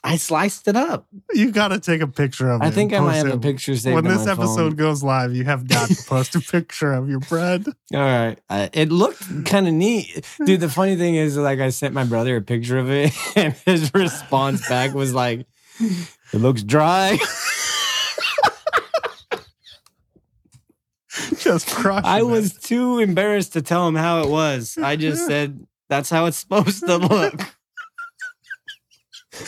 I 0.04 0.16
sliced 0.16 0.66
it 0.66 0.74
up. 0.74 1.06
You 1.32 1.52
got 1.52 1.68
to 1.68 1.78
take 1.78 2.00
a 2.00 2.08
picture 2.08 2.50
of 2.50 2.60
it. 2.60 2.64
I 2.64 2.70
think 2.72 2.92
I 2.92 2.98
might 2.98 3.18
have 3.18 3.28
a 3.28 3.34
it. 3.34 3.40
picture 3.42 3.76
saved 3.76 3.94
When 3.94 4.02
this 4.02 4.26
episode 4.26 4.56
phone. 4.70 4.74
goes 4.74 5.04
live, 5.04 5.32
you 5.32 5.44
have 5.44 5.68
got 5.68 5.88
to 5.90 6.02
post 6.08 6.34
a 6.34 6.40
picture 6.40 6.92
of 6.92 7.08
your 7.08 7.20
bread. 7.20 7.64
All 7.94 8.00
right. 8.00 8.36
Uh, 8.50 8.68
it 8.72 8.90
looked 8.90 9.46
kind 9.46 9.68
of 9.68 9.74
neat. 9.74 10.24
Dude, 10.44 10.58
the 10.58 10.68
funny 10.68 10.96
thing 10.96 11.14
is, 11.14 11.36
like, 11.36 11.60
I 11.60 11.68
sent 11.68 11.94
my 11.94 12.02
brother 12.02 12.34
a 12.36 12.42
picture 12.42 12.78
of 12.78 12.90
it, 12.90 13.12
and 13.36 13.54
his 13.64 13.94
response 13.94 14.68
back 14.68 14.92
was 14.92 15.14
like, 15.14 15.46
it 16.32 16.38
looks 16.38 16.62
dry. 16.62 17.18
Just 21.38 21.68
crushing 21.68 22.06
I 22.06 22.20
it. 22.20 22.26
was 22.26 22.54
too 22.54 22.98
embarrassed 22.98 23.52
to 23.54 23.62
tell 23.62 23.86
him 23.86 23.94
how 23.96 24.22
it 24.22 24.28
was. 24.30 24.78
I 24.82 24.96
just 24.96 25.26
said, 25.28 25.66
that's 25.90 26.08
how 26.08 26.24
it's 26.26 26.38
supposed 26.38 26.86
to 26.86 26.96
look. 26.98 27.34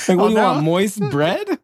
Like, 0.09 0.17
what 0.19 0.25
Oh, 0.25 0.29
do 0.29 0.31
you 0.31 0.35
now- 0.41 0.53
want? 0.55 0.65
Moist 0.65 1.01
bread? 1.11 1.59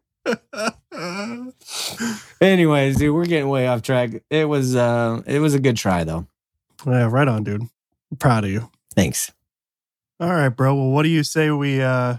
Anyways, 2.39 2.97
dude, 2.97 3.15
we're 3.15 3.25
getting 3.25 3.49
way 3.49 3.67
off 3.67 3.81
track. 3.81 4.11
It 4.29 4.45
was 4.47 4.75
uh 4.75 5.21
it 5.25 5.39
was 5.39 5.55
a 5.55 5.59
good 5.59 5.75
try 5.75 6.03
though. 6.03 6.27
yeah, 6.85 7.09
right 7.11 7.27
on, 7.27 7.43
dude. 7.43 7.61
I'm 7.63 8.17
proud 8.19 8.43
of 8.43 8.51
you. 8.51 8.69
Thanks. 8.95 9.31
All 10.19 10.29
right, 10.29 10.49
bro. 10.49 10.75
Well, 10.75 10.89
what 10.91 11.01
do 11.03 11.09
you 11.09 11.23
say 11.23 11.49
we 11.49 11.81
uh 11.81 12.17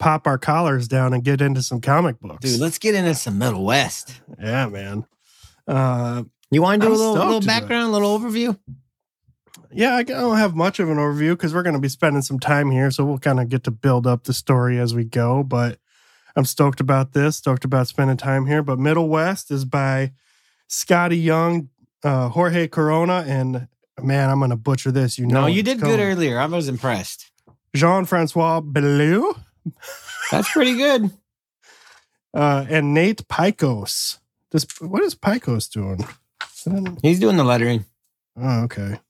pop 0.00 0.26
our 0.26 0.38
collars 0.38 0.88
down 0.88 1.12
and 1.14 1.22
get 1.22 1.40
into 1.40 1.62
some 1.62 1.80
comic 1.80 2.18
books? 2.20 2.40
Dude, 2.40 2.60
let's 2.60 2.78
get 2.78 2.96
into 2.96 3.14
some 3.14 3.38
Middlewest. 3.38 4.14
yeah, 4.40 4.66
man. 4.66 5.06
Uh, 5.68 6.24
You 6.50 6.62
want 6.62 6.82
to 6.82 6.88
do 6.88 6.92
I'm 6.94 6.98
a 6.98 6.98
little, 7.00 7.12
little 7.14 7.40
to 7.40 7.46
do 7.46 7.50
it. 7.50 7.60
background, 7.60 7.90
a 7.90 7.92
little 7.92 8.18
overview? 8.18 8.58
yeah, 9.70 9.94
I 9.94 10.02
don't 10.02 10.36
have 10.38 10.56
much 10.56 10.80
of 10.80 10.88
an 10.90 10.96
overview 10.96 11.30
because 11.34 11.54
we're 11.54 11.62
going 11.62 11.74
to 11.76 11.80
be 11.80 11.88
spending 11.88 12.22
some 12.22 12.40
time 12.40 12.70
here, 12.72 12.90
so 12.90 13.04
we'll 13.04 13.18
kind 13.18 13.38
of 13.38 13.48
get 13.48 13.62
to 13.64 13.70
build 13.70 14.06
up 14.06 14.24
the 14.24 14.32
story 14.32 14.80
as 14.80 14.94
we 14.94 15.04
go. 15.04 15.44
But 15.44 15.78
I'm 16.34 16.44
stoked 16.44 16.80
about 16.80 17.12
this. 17.12 17.36
Stoked 17.36 17.64
about 17.64 17.86
spending 17.86 18.16
time 18.16 18.46
here. 18.46 18.62
But 18.62 18.78
Middlewest 18.78 19.50
is 19.52 19.64
by 19.64 20.12
Skottie 20.68 21.22
Young, 21.22 21.68
uh, 22.02 22.28
Jorge 22.30 22.66
Corona, 22.68 23.24
and 23.28 23.68
man, 24.02 24.30
I'm 24.30 24.38
going 24.38 24.50
to 24.50 24.56
butcher 24.56 24.90
this. 24.90 25.18
You 25.18 25.26
know, 25.26 25.42
No, 25.42 25.46
you 25.46 25.62
did 25.62 25.80
good 25.80 26.00
earlier. 26.00 26.38
I 26.40 26.46
was 26.46 26.68
impressed. 26.68 27.30
Jean-Francois 27.76 28.60
Beaulieu 28.62 29.34
That's 30.30 30.50
pretty 30.52 30.76
good. 30.76 31.10
uh, 32.34 32.66
and 32.68 32.94
Nate 32.94 33.26
Piekos. 33.28 34.18
This 34.50 34.66
what 34.80 35.02
is 35.02 35.14
Piekos 35.14 35.70
doing? 35.70 36.04
He's 37.02 37.20
doing 37.20 37.36
the 37.36 37.44
lettering. 37.44 37.84
Oh, 38.36 38.62
okay. 38.64 39.00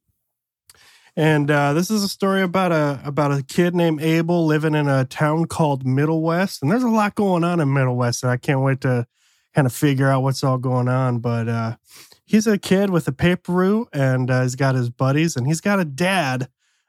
And 1.16 1.50
uh, 1.50 1.72
this 1.72 1.90
is 1.90 2.02
a 2.04 2.08
story 2.08 2.42
about 2.42 2.72
a 2.72 3.00
about 3.04 3.32
a 3.32 3.42
kid 3.42 3.74
named 3.74 4.00
Abel 4.00 4.46
living 4.46 4.74
in 4.74 4.88
a 4.88 5.04
town 5.04 5.46
called 5.46 5.84
Middlewest, 5.84 6.62
and 6.62 6.70
there's 6.70 6.82
a 6.84 6.88
lot 6.88 7.14
going 7.14 7.42
on 7.44 7.60
in 7.60 7.68
Middlewest. 7.68 8.22
And 8.22 8.30
I 8.30 8.36
can't 8.36 8.60
wait 8.60 8.80
to 8.82 9.06
kind 9.54 9.66
of 9.66 9.72
figure 9.72 10.08
out 10.08 10.22
what's 10.22 10.44
all 10.44 10.58
going 10.58 10.88
on. 10.88 11.18
But 11.18 11.48
uh, 11.48 11.76
he's 12.24 12.46
a 12.46 12.58
kid 12.58 12.90
with 12.90 13.08
a 13.08 13.12
paper 13.12 13.52
route, 13.52 13.88
and 13.92 14.30
uh, 14.30 14.42
he's 14.42 14.54
got 14.54 14.76
his 14.76 14.88
buddies, 14.88 15.36
and 15.36 15.46
he's 15.46 15.60
got 15.60 15.80
a 15.80 15.84
dad 15.84 16.48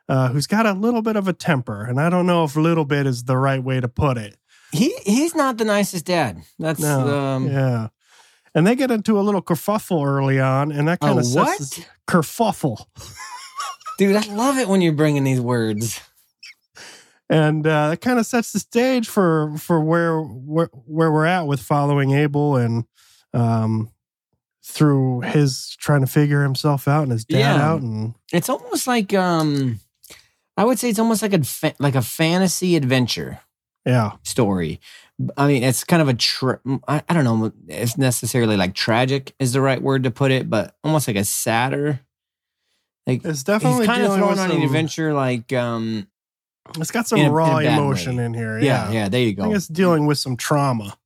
uh, 0.10 0.30
who's 0.30 0.48
got 0.48 0.66
a 0.66 0.74
little 0.74 1.02
bit 1.02 1.16
of 1.16 1.28
a 1.28 1.34
temper, 1.34 1.84
and 1.86 2.00
I 2.00 2.10
don't 2.10 2.26
know 2.26 2.44
if 2.44 2.56
"little 2.56 2.86
bit" 2.86 3.06
is 3.08 3.24
the 3.26 3.38
right 3.38 3.64
way 3.64 3.80
to 3.80 3.88
put 3.88 4.18
it. 4.18 4.38
He 4.72 4.94
he's 5.06 5.36
not 5.36 5.58
the 5.58 5.66
nicest 5.66 6.06
dad. 6.06 6.42
That's 6.60 6.80
No, 6.80 7.18
um 7.18 7.48
yeah. 7.50 7.88
And 8.54 8.68
they 8.68 8.76
get 8.76 8.92
into 8.92 9.18
a 9.18 9.22
little 9.22 9.42
kerfuffle 9.42 10.06
early 10.06 10.40
on, 10.40 10.72
and 10.72 10.88
that 10.88 11.00
kind 11.00 11.18
of 11.20 11.26
what? 11.34 11.58
sets 11.58 11.86
kerfuffle. 12.08 12.86
Dude, 13.98 14.16
I 14.16 14.34
love 14.34 14.58
it 14.58 14.68
when 14.68 14.82
you're 14.82 14.94
bringing 14.94 15.24
these 15.24 15.40
words. 15.42 16.00
and 17.30 17.66
uh, 17.66 17.92
it 17.94 18.02
kind 18.02 18.20
of 18.20 18.26
sets 18.26 18.52
the 18.52 18.60
stage 18.60 19.08
for 19.08 19.56
for 19.58 19.80
where 19.82 20.20
where 20.22 20.70
where 20.86 21.12
we're 21.12 21.26
at 21.26 21.48
with 21.48 21.62
following 21.62 22.12
Abel 22.12 22.56
and 22.58 22.86
um 23.34 23.92
through 24.64 25.22
his 25.22 25.76
trying 25.80 26.02
to 26.02 26.08
figure 26.08 26.44
himself 26.44 26.88
out 26.88 27.04
and 27.04 27.12
his 27.12 27.26
dad 27.26 27.40
Yeah. 27.40 27.64
out 27.72 27.82
and 27.82 28.16
It's 28.32 28.50
almost 28.50 28.86
like 28.88 29.14
um 29.14 29.80
I 30.58 30.66
would 30.66 30.80
say 30.80 30.90
it's 30.90 31.00
almost 31.00 31.22
like 31.22 31.34
a 31.34 31.42
like 31.80 31.96
a 31.96 32.02
fantasy 32.02 32.76
adventure. 32.76 33.40
yeah 33.86 34.12
story. 34.24 34.80
I 35.38 35.48
mean, 35.48 35.64
it's 35.64 35.84
kind 35.84 36.02
of 36.02 36.08
a, 36.10 36.16
tra- 36.16 36.60
I, 36.88 37.04
I 37.08 37.14
don't 37.14 37.24
know 37.24 37.52
if 37.68 37.96
necessarily 37.96 38.58
like 38.58 38.74
tragic 38.74 39.36
is 39.38 39.54
the 39.54 39.62
right 39.62 39.80
word 39.82 40.04
to 40.06 40.12
put 40.12 40.32
it, 40.32 40.50
but 40.50 40.76
almost 40.84 41.08
like 41.08 41.16
a 41.18 41.24
sadder. 41.26 42.00
Like 43.06 43.24
it's 43.24 43.44
definitely 43.44 43.86
kind 43.86 44.02
of 44.04 44.16
thrown 44.16 44.40
on 44.40 44.50
an 44.52 44.62
adventure, 44.64 45.14
like 45.14 45.54
um, 45.54 46.08
It's 46.78 46.90
got 46.92 47.08
some 47.08 47.20
in 47.20 47.26
a- 47.26 47.28
in 47.30 47.34
raw 47.34 47.60
bad 47.60 47.78
emotion 47.78 48.18
way. 48.18 48.26
in 48.26 48.34
here. 48.34 48.58
yeah, 48.60 48.88
Yeah, 48.88 48.92
yeah, 48.92 49.10
there 49.10 49.22
you 49.22 49.34
go. 49.34 49.44
I 49.44 49.46
think 49.46 49.56
it's 49.58 49.68
dealing 49.68 50.08
with 50.08 50.18
some 50.18 50.36
trauma. 50.38 50.98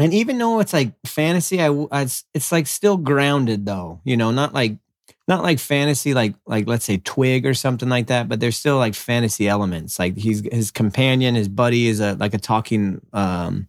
And 0.00 0.12
even 0.14 0.38
though 0.38 0.58
it's 0.60 0.72
like 0.72 0.92
fantasy, 1.06 1.60
I 1.62 1.70
it's, 2.02 2.24
it's 2.34 2.50
like 2.52 2.66
still 2.66 2.96
grounded 2.96 3.66
though, 3.66 4.00
you 4.04 4.16
know, 4.16 4.30
not 4.32 4.52
like 4.52 4.78
not 5.26 5.42
like 5.42 5.58
fantasy, 5.58 6.14
like 6.14 6.34
like 6.46 6.66
let's 6.66 6.84
say 6.84 6.98
Twig 6.98 7.46
or 7.46 7.54
something 7.54 7.88
like 7.88 8.06
that, 8.06 8.28
but 8.28 8.40
there's 8.40 8.56
still 8.56 8.78
like 8.78 8.94
fantasy 8.94 9.48
elements. 9.48 9.98
Like 9.98 10.16
he's 10.16 10.42
his 10.50 10.70
companion, 10.70 11.34
his 11.34 11.48
buddy 11.48 11.86
is 11.86 12.00
a 12.00 12.14
like 12.14 12.34
a 12.34 12.38
talking 12.38 13.00
um, 13.12 13.68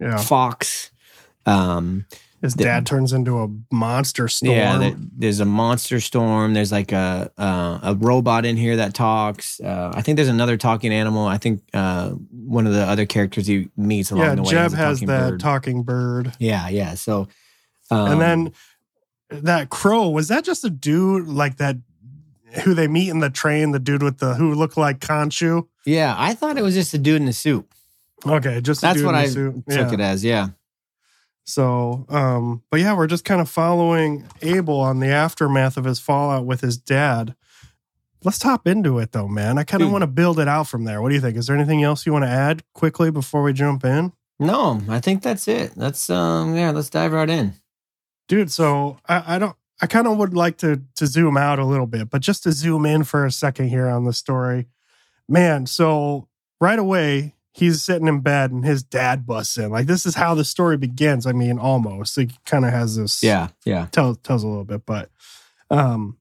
Yeah, 0.00 0.16
fox. 0.18 0.90
Um, 1.46 2.06
his 2.42 2.54
the- 2.54 2.64
dad 2.64 2.86
turns 2.86 3.12
into 3.12 3.42
a 3.42 3.48
monster 3.72 4.28
storm. 4.28 4.56
Yeah, 4.56 4.78
there, 4.78 4.94
there's 4.96 5.40
a 5.40 5.44
monster 5.44 6.00
storm. 6.00 6.54
There's 6.54 6.70
like 6.70 6.92
a 6.92 7.30
uh, 7.36 7.78
a 7.82 7.94
robot 7.94 8.44
in 8.44 8.56
here 8.56 8.76
that 8.76 8.94
talks. 8.94 9.60
Uh, 9.60 9.92
I 9.94 10.02
think 10.02 10.16
there's 10.16 10.28
another 10.28 10.56
talking 10.56 10.92
animal. 10.92 11.26
I 11.26 11.38
think 11.38 11.62
uh, 11.74 12.10
one 12.10 12.66
of 12.66 12.74
the 12.74 12.82
other 12.82 13.06
characters 13.06 13.46
he 13.46 13.68
meets 13.76 14.10
along 14.10 14.24
yeah. 14.24 14.34
the 14.36 14.42
way 14.42 14.50
Jeb 14.50 14.72
has 14.72 15.00
bird. 15.00 15.40
talking 15.40 15.82
bird, 15.82 16.32
yeah, 16.38 16.68
yeah. 16.68 16.94
So, 16.94 17.28
um, 17.90 18.12
and 18.12 18.20
then 18.20 18.52
that 19.30 19.70
crow 19.70 20.08
was 20.08 20.28
that 20.28 20.44
just 20.44 20.64
a 20.64 20.70
dude 20.70 21.28
like 21.28 21.56
that 21.58 21.76
who 22.64 22.72
they 22.74 22.88
meet 22.88 23.08
in 23.10 23.18
the 23.20 23.30
train? 23.30 23.72
The 23.72 23.78
dude 23.78 24.02
with 24.02 24.18
the 24.18 24.34
who 24.34 24.54
looked 24.54 24.76
like 24.76 25.00
Conchu. 25.00 25.66
yeah, 25.84 26.14
I 26.16 26.34
thought 26.34 26.56
it 26.58 26.62
was 26.62 26.74
just 26.74 26.94
a 26.94 26.98
dude 26.98 27.20
in 27.22 27.28
a 27.28 27.32
suit. 27.32 27.66
Okay, 28.26 28.60
just 28.60 28.82
a 28.82 28.86
That's 28.86 28.96
dude 28.98 29.06
what 29.06 29.14
in 29.14 29.20
a 29.20 29.24
I 29.24 29.52
took 29.52 29.64
Yeah. 29.68 29.92
it 29.94 30.00
as. 30.00 30.24
Yeah, 30.24 30.48
So, 31.44 32.04
um, 32.08 32.62
but 32.70 32.80
yeah, 32.80 32.96
we're 32.96 33.06
just 33.06 33.24
kind 33.24 33.40
of 33.40 33.48
following 33.48 34.26
Abel 34.42 34.80
on 34.80 34.98
the 35.00 35.06
aftermath 35.08 35.76
of 35.76 35.84
his 35.84 36.00
fallout 36.00 36.44
with 36.44 36.60
his 36.60 36.76
dad. 36.76 37.34
Let's 38.24 38.42
hop 38.42 38.66
into 38.66 38.98
it 38.98 39.12
though, 39.12 39.28
man. 39.28 39.58
I 39.58 39.62
kind 39.64 39.82
of 39.82 39.92
want 39.92 40.02
to 40.02 40.08
build 40.08 40.40
it 40.40 40.48
out 40.48 40.66
from 40.66 40.84
there. 40.84 41.00
What 41.00 41.10
do 41.10 41.14
you 41.14 41.20
think? 41.20 41.36
Is 41.36 41.46
there 41.46 41.54
anything 41.56 41.82
else 41.84 42.04
you 42.04 42.12
want 42.12 42.24
to 42.24 42.30
add 42.30 42.62
quickly 42.74 43.10
before 43.10 43.42
we 43.42 43.52
jump 43.52 43.84
in? 43.84 44.12
no, 44.40 44.80
I 44.88 45.00
think 45.00 45.22
that's 45.22 45.46
it. 45.48 45.72
That's 45.76 46.10
um, 46.10 46.56
yeah. 46.56 46.70
Let's 46.72 46.90
dive 46.90 47.12
right 47.12 47.30
in. 47.30 47.54
Dude, 48.28 48.50
so 48.52 48.98
I, 49.08 49.36
I 49.36 49.38
don't 49.38 49.56
I 49.80 49.86
kind 49.86 50.06
of 50.06 50.16
would 50.18 50.34
like 50.34 50.58
to 50.58 50.82
to 50.96 51.06
zoom 51.06 51.36
out 51.36 51.58
a 51.58 51.64
little 51.64 51.86
bit, 51.86 52.10
but 52.10 52.20
just 52.22 52.42
to 52.44 52.52
zoom 52.52 52.84
in 52.86 53.04
for 53.04 53.24
a 53.24 53.32
second 53.32 53.68
here 53.68 53.88
on 53.88 54.04
the 54.04 54.12
story. 54.12 54.66
Man, 55.28 55.66
so 55.66 56.28
right 56.60 56.78
away 56.78 57.34
he's 57.52 57.82
sitting 57.82 58.06
in 58.06 58.20
bed 58.20 58.52
and 58.52 58.64
his 58.64 58.82
dad 58.84 59.26
busts 59.26 59.56
in. 59.58 59.70
Like 59.70 59.86
this 59.86 60.06
is 60.06 60.14
how 60.14 60.34
the 60.34 60.44
story 60.44 60.76
begins. 60.76 61.26
I 61.26 61.32
mean, 61.32 61.58
almost. 61.58 62.16
It 62.18 62.32
kind 62.46 62.64
of 62.64 62.70
has 62.72 62.96
this 62.96 63.22
Yeah, 63.22 63.48
yeah. 63.64 63.86
tells 63.92 64.18
tells 64.18 64.42
a 64.44 64.48
little 64.48 64.64
bit, 64.64 64.84
but 64.86 65.10
um, 65.70 66.18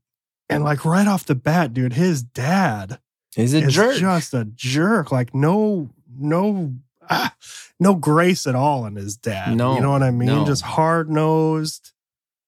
and 0.49 0.63
like 0.63 0.85
right 0.85 1.07
off 1.07 1.25
the 1.25 1.35
bat, 1.35 1.73
dude, 1.73 1.93
his 1.93 2.23
dad 2.23 2.99
He's 3.35 3.53
a 3.53 3.59
is 3.63 3.73
jerk. 3.75 3.97
just 3.97 4.33
a 4.33 4.45
jerk. 4.45 5.11
Like 5.11 5.33
no, 5.35 5.89
no, 6.17 6.73
ah, 7.09 7.35
no 7.79 7.95
grace 7.95 8.47
at 8.47 8.55
all 8.55 8.85
in 8.85 8.95
his 8.95 9.15
dad. 9.17 9.55
No, 9.55 9.75
you 9.75 9.81
know 9.81 9.91
what 9.91 10.03
I 10.03 10.11
mean? 10.11 10.27
no. 10.27 10.45
Just 10.45 10.63
hard 10.63 11.09
nosed, 11.09 11.91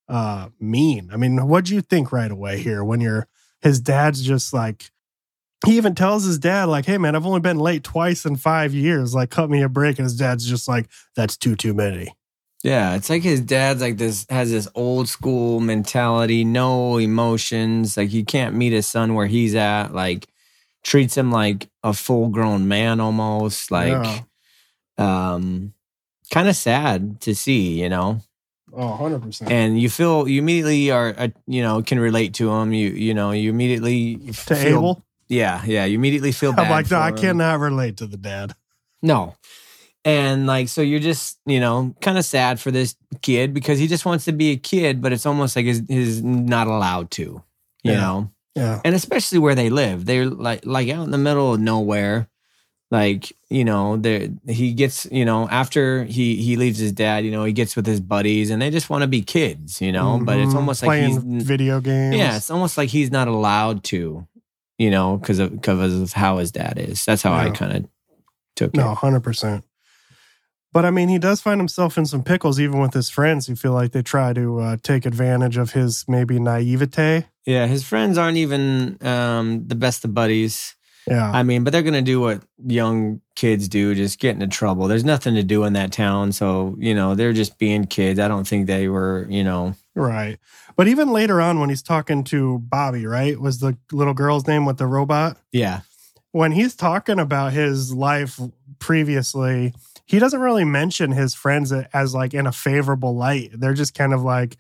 uh, 0.09 0.49
mean. 0.59 1.09
I 1.13 1.17
mean, 1.17 1.47
what 1.47 1.63
do 1.65 1.73
you 1.75 1.81
think 1.81 2.11
right 2.11 2.29
away 2.31 2.59
here 2.59 2.83
when 2.83 2.99
you're 2.99 3.27
his 3.61 3.79
dad's 3.79 4.21
just 4.21 4.53
like. 4.53 4.91
He 5.65 5.75
even 5.75 5.93
tells 5.93 6.23
his 6.23 6.39
dad, 6.39 6.69
like, 6.69 6.85
hey, 6.85 6.97
man, 6.97 7.17
I've 7.17 7.25
only 7.25 7.41
been 7.41 7.59
late 7.59 7.83
twice 7.83 8.23
in 8.23 8.37
five 8.37 8.73
years. 8.73 9.13
Like, 9.13 9.29
cut 9.29 9.49
me 9.49 9.61
a 9.61 9.67
break. 9.67 9.99
And 9.99 10.05
his 10.05 10.15
dad's 10.15 10.47
just 10.47 10.69
like, 10.69 10.87
that's 11.17 11.35
too, 11.35 11.57
too 11.57 11.73
many. 11.73 12.15
Yeah, 12.63 12.95
it's 12.95 13.09
like 13.09 13.23
his 13.23 13.41
dad's 13.41 13.81
like 13.81 13.97
this 13.97 14.25
has 14.29 14.51
this 14.51 14.69
old 14.75 15.09
school 15.09 15.59
mentality, 15.59 16.45
no 16.45 16.97
emotions. 16.97 17.97
Like 17.97 18.11
you 18.13 18.23
can't 18.25 18.55
meet 18.55 18.71
his 18.71 18.87
son 18.87 19.15
where 19.15 19.27
he's 19.27 19.53
at. 19.55 19.93
Like 19.93 20.27
treats 20.83 21.17
him 21.17 21.29
like 21.31 21.69
a 21.83 21.93
full 21.93 22.29
grown 22.29 22.67
man 22.67 22.99
almost. 23.01 23.69
Like 23.71 24.21
Yeah. 24.97 25.33
um 25.33 25.73
kind 26.33 26.47
of 26.47 26.55
sad 26.55 27.21
to 27.21 27.33
see, 27.35 27.81
you 27.81 27.89
know. 27.89 28.21
Oh, 28.73 28.97
100%. 29.01 29.49
And 29.49 29.79
you 29.81 29.89
feel 29.89 30.27
you 30.27 30.39
immediately 30.41 30.91
are 30.91 31.13
uh, 31.17 31.27
you 31.47 31.61
know 31.61 31.81
can 31.81 31.99
relate 31.99 32.33
to 32.35 32.51
him. 32.51 32.71
You 32.73 32.89
you 32.89 33.13
know, 33.13 33.31
you 33.31 33.49
immediately 33.49 34.17
to 34.17 34.55
feel, 34.55 34.77
Abel? 34.79 35.03
Yeah, 35.27 35.63
yeah, 35.65 35.85
you 35.85 35.95
immediately 35.95 36.31
feel 36.31 36.53
bad. 36.53 36.65
I'm 36.65 36.71
like, 36.71 36.89
no, 36.91 36.99
I 36.99 37.09
him. 37.09 37.17
cannot 37.17 37.59
relate 37.59 37.97
to 37.97 38.07
the 38.07 38.17
dad. 38.17 38.55
No. 39.01 39.35
And 40.05 40.47
like, 40.47 40.69
so 40.69 40.81
you're 40.81 40.99
just, 41.01 41.39
you 41.45 41.59
know, 41.59 41.93
kind 42.01 42.17
of 42.17 42.23
sad 42.25 42.59
for 42.59 42.71
this 42.71 42.95
kid 43.21 43.53
because 43.53 43.77
he 43.79 43.85
just 43.87 44.05
wants 44.05 44.25
to 44.25 44.31
be 44.31 44.51
a 44.51 44.55
kid, 44.57 45.01
but 45.01 45.11
it's 45.11 45.25
almost 45.25 45.55
like 45.55 45.65
he's, 45.65 45.85
he's 45.87 46.23
not 46.23 46.67
allowed 46.67 47.11
to, 47.11 47.21
you 47.83 47.91
Yeah. 47.91 47.99
know? 47.99 48.31
Yeah. 48.55 48.81
And 48.85 48.95
especially 48.95 49.39
where 49.39 49.55
they 49.55 49.69
live. 49.69 50.05
They're 50.05 50.25
like, 50.25 50.65
like 50.65 50.89
out 50.89 51.03
in 51.03 51.11
the 51.11 51.17
middle 51.17 51.53
of 51.53 51.59
nowhere. 51.59 52.27
Like 52.91 53.31
you 53.49 53.63
know 53.63 53.97
there 53.97 54.29
he 54.47 54.73
gets 54.73 55.05
you 55.11 55.23
know 55.25 55.47
after 55.49 56.03
he 56.05 56.35
he 56.37 56.55
leaves 56.55 56.79
his 56.79 56.91
dad 56.91 57.23
you 57.25 57.31
know 57.31 57.43
he 57.43 57.53
gets 57.53 57.75
with 57.75 57.85
his 57.85 57.99
buddies 58.01 58.49
and 58.49 58.61
they 58.61 58.69
just 58.71 58.89
want 58.89 59.01
to 59.03 59.07
be 59.07 59.21
kids 59.21 59.79
you 59.81 59.91
know 59.91 60.19
but 60.23 60.39
it's 60.39 60.53
Mhm. 60.53 60.57
almost 60.57 60.81
like 60.81 60.89
playing 60.89 61.11
he's 61.37 61.43
video 61.45 61.79
games. 61.81 62.15
yeah 62.15 62.35
it's 62.37 62.49
almost 62.49 62.77
like 62.77 62.89
he's 62.89 63.11
not 63.11 63.27
allowed 63.27 63.83
to 63.85 64.27
you 64.79 64.89
know 64.89 65.17
because 65.17 65.37
of 65.39 65.51
because 65.51 65.93
of 66.01 66.13
how 66.13 66.37
his 66.37 66.51
dad 66.51 66.77
is 66.79 67.05
that's 67.05 67.21
how 67.21 67.33
i 67.33 67.49
kind 67.51 67.73
of 67.77 67.85
took 68.55 68.73
No, 68.75 68.91
it 68.91 68.97
hundred 68.97 69.21
percent. 69.21 69.63
But 70.71 70.85
I 70.85 70.91
mean, 70.91 71.09
he 71.09 71.17
does 71.17 71.41
find 71.41 71.59
himself 71.59 71.97
in 71.97 72.05
some 72.05 72.23
pickles, 72.23 72.59
even 72.59 72.79
with 72.79 72.93
his 72.93 73.09
friends 73.09 73.47
who 73.47 73.55
feel 73.55 73.71
like 73.71 73.91
they 73.91 74.03
try 74.03 74.33
to 74.33 74.59
uh, 74.59 74.77
take 74.83 75.07
advantage 75.07 75.57
of 75.57 75.71
his 75.71 76.05
maybe 76.07 76.39
naivete. 76.39 77.25
yeah 77.45 77.65
his 77.65 77.83
friends 77.83 78.17
aren't 78.19 78.37
even 78.37 78.97
um 79.01 79.67
the 79.67 79.75
best 79.75 80.05
of 80.05 80.13
buddies 80.13 80.75
Yeah, 81.09 81.31
I 81.31 81.43
mean, 81.43 81.63
but 81.63 81.71
they're 81.73 81.83
gonna 81.83 82.01
do 82.01 82.21
what 82.21 82.41
young 82.65 83.21
kids 83.35 83.67
do, 83.67 83.95
just 83.95 84.19
get 84.19 84.35
into 84.35 84.47
trouble. 84.47 84.87
There's 84.87 85.03
nothing 85.03 85.35
to 85.35 85.43
do 85.43 85.63
in 85.63 85.73
that 85.73 85.91
town, 85.91 86.31
so 86.31 86.75
you 86.79 86.93
know 86.93 87.15
they're 87.15 87.33
just 87.33 87.57
being 87.57 87.85
kids. 87.85 88.19
I 88.19 88.27
don't 88.27 88.47
think 88.47 88.67
they 88.67 88.87
were, 88.87 89.25
you 89.29 89.43
know. 89.43 89.75
right. 89.95 90.37
But 90.75 90.87
even 90.87 91.11
later 91.11 91.41
on, 91.41 91.59
when 91.59 91.69
he's 91.69 91.81
talking 91.83 92.23
to 92.25 92.59
Bobby, 92.59 93.05
right, 93.05 93.37
was 93.39 93.59
the 93.59 93.77
little 93.91 94.13
girl's 94.13 94.47
name 94.47 94.65
with 94.65 94.77
the 94.77 94.87
robot? 94.87 95.37
Yeah, 95.51 95.81
When 96.31 96.51
he's 96.53 96.75
talking 96.75 97.19
about 97.19 97.51
his 97.51 97.93
life 97.93 98.39
previously, 98.79 99.73
he 100.05 100.19
doesn't 100.19 100.39
really 100.39 100.65
mention 100.65 101.11
his 101.11 101.33
friends 101.35 101.71
as 101.71 102.13
like 102.15 102.33
in 102.33 102.47
a 102.47 102.51
favorable 102.51 103.15
light. 103.15 103.51
They're 103.53 103.73
just 103.73 103.93
kind 103.93 104.13
of 104.13 104.21
like 104.23 104.57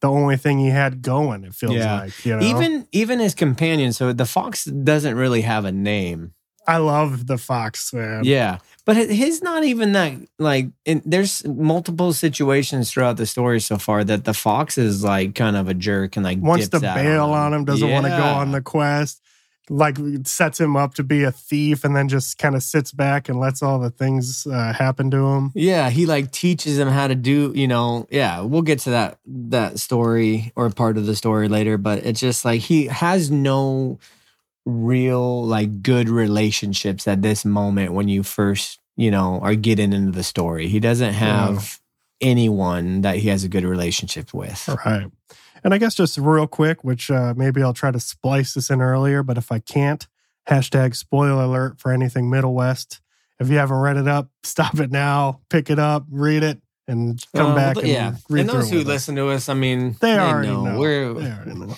the 0.00 0.08
only 0.10 0.36
thing 0.36 0.58
he 0.58 0.68
had 0.70 1.02
going. 1.02 1.44
It 1.44 1.54
feels 1.54 1.74
Yeah. 1.74 2.00
like 2.00 2.24
you 2.24 2.36
know. 2.36 2.42
even 2.44 2.86
even 2.92 3.18
his 3.18 3.34
companion. 3.34 3.92
So 3.92 4.12
the 4.12 4.26
fox 4.26 4.64
doesn't 4.64 5.16
really 5.16 5.42
have 5.42 5.64
a 5.64 5.72
name. 5.72 6.32
I 6.66 6.76
love 6.76 7.26
the 7.26 7.38
fox 7.38 7.94
man. 7.94 8.24
Yeah, 8.24 8.58
but 8.84 8.94
hi- 8.96 9.06
his 9.06 9.40
not 9.42 9.64
even 9.64 9.92
that. 9.92 10.12
Like, 10.38 10.68
in, 10.84 11.00
there's 11.06 11.42
multiple 11.46 12.12
situations 12.12 12.90
throughout 12.90 13.16
the 13.16 13.24
story 13.24 13.58
so 13.60 13.78
far 13.78 14.04
that 14.04 14.24
the 14.26 14.34
fox 14.34 14.76
is 14.76 15.02
like 15.02 15.34
kind 15.34 15.56
of 15.56 15.68
a 15.68 15.74
jerk 15.74 16.16
and 16.16 16.24
like 16.24 16.38
wants 16.42 16.66
to 16.68 16.72
dips 16.72 16.84
out 16.84 16.96
bail 16.96 17.30
on 17.30 17.54
him, 17.54 17.64
doesn't 17.64 17.88
want 17.90 18.04
to 18.04 18.10
go 18.10 18.22
on 18.22 18.52
the 18.52 18.60
quest, 18.60 19.22
like 19.68 19.98
sets 20.24 20.60
him 20.60 20.76
up 20.76 20.94
to 20.94 21.02
be 21.02 21.24
a 21.24 21.32
thief, 21.32 21.84
and 21.84 21.94
then 21.94 22.08
just 22.08 22.38
kind 22.38 22.54
of 22.54 22.62
sits 22.62 22.92
back 22.92 23.28
and 23.28 23.38
lets 23.38 23.62
all 23.62 23.78
the 23.78 23.90
things 23.90 24.46
uh, 24.46 24.72
happen 24.72 25.10
to 25.10 25.26
him. 25.26 25.52
Yeah, 25.54 25.90
he 25.90 26.06
like 26.06 26.30
teaches 26.32 26.78
him 26.78 26.88
how 26.88 27.08
to 27.08 27.14
do, 27.14 27.52
you 27.54 27.68
know, 27.68 28.06
yeah, 28.10 28.40
we'll 28.40 28.62
get 28.62 28.80
to 28.80 28.90
that 28.90 29.18
that 29.26 29.78
story 29.78 30.52
or 30.56 30.70
part 30.70 30.96
of 30.96 31.06
the 31.06 31.16
story 31.16 31.48
later, 31.48 31.78
but 31.78 32.04
it's 32.04 32.20
just 32.20 32.44
like 32.44 32.60
he 32.60 32.86
has 32.86 33.30
no 33.30 33.98
real 34.66 35.44
like 35.44 35.82
good 35.82 36.08
relationships 36.08 37.08
at 37.08 37.22
this 37.22 37.44
moment 37.44 37.92
when 37.92 38.08
you 38.08 38.22
first, 38.22 38.78
you 38.96 39.10
know, 39.10 39.38
are 39.40 39.54
getting 39.54 39.92
into 39.92 40.12
the 40.12 40.24
story. 40.24 40.68
He 40.68 40.80
doesn't 40.80 41.14
have 41.14 41.80
anyone 42.20 43.02
that 43.02 43.16
he 43.16 43.28
has 43.28 43.44
a 43.44 43.48
good 43.48 43.64
relationship 43.64 44.34
with. 44.34 44.68
Right. 44.84 45.06
And 45.68 45.74
I 45.74 45.76
guess 45.76 45.94
just 45.94 46.16
real 46.16 46.46
quick, 46.46 46.82
which 46.82 47.10
uh, 47.10 47.34
maybe 47.36 47.62
I'll 47.62 47.74
try 47.74 47.90
to 47.90 48.00
splice 48.00 48.54
this 48.54 48.70
in 48.70 48.80
earlier, 48.80 49.22
but 49.22 49.36
if 49.36 49.52
I 49.52 49.58
can't, 49.58 50.08
hashtag 50.48 50.96
spoiler 50.96 51.42
alert 51.44 51.78
for 51.78 51.92
anything 51.92 52.30
Middlewest. 52.30 53.00
If 53.38 53.50
you 53.50 53.58
haven't 53.58 53.76
read 53.76 53.98
it 53.98 54.08
up, 54.08 54.30
stop 54.42 54.80
it 54.80 54.90
now, 54.90 55.42
pick 55.50 55.68
it 55.68 55.78
up, 55.78 56.06
read 56.10 56.42
it, 56.42 56.62
and 56.86 57.22
come 57.36 57.52
Uh, 57.52 57.54
back 57.54 57.76
and 57.76 57.86
yeah, 57.86 58.14
and 58.30 58.48
those 58.48 58.70
who 58.70 58.78
with 58.78 58.86
us. 58.86 58.92
listen 58.94 59.16
to 59.16 59.28
us, 59.28 59.50
I 59.50 59.52
mean, 59.52 59.94
They 60.00 60.18
already 60.18 60.48
know. 60.48 60.64
know. 60.64 60.78
We're 60.78 61.12
They 61.12 61.30
already 61.30 61.52
know. 61.52 61.76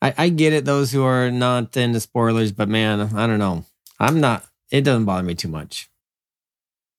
I, 0.00 0.14
I 0.16 0.28
get 0.28 0.52
it. 0.52 0.64
Those 0.64 0.92
who 0.92 1.02
are 1.02 1.28
not 1.28 1.76
into 1.76 1.98
spoilers, 1.98 2.52
but 2.52 2.68
man, 2.68 3.00
I 3.00 3.26
don't 3.26 3.40
know. 3.40 3.64
I'm 3.98 4.20
not. 4.20 4.44
It 4.70 4.82
doesn't 4.82 5.06
bother 5.06 5.24
me 5.24 5.34
too 5.34 5.48
much. 5.48 5.90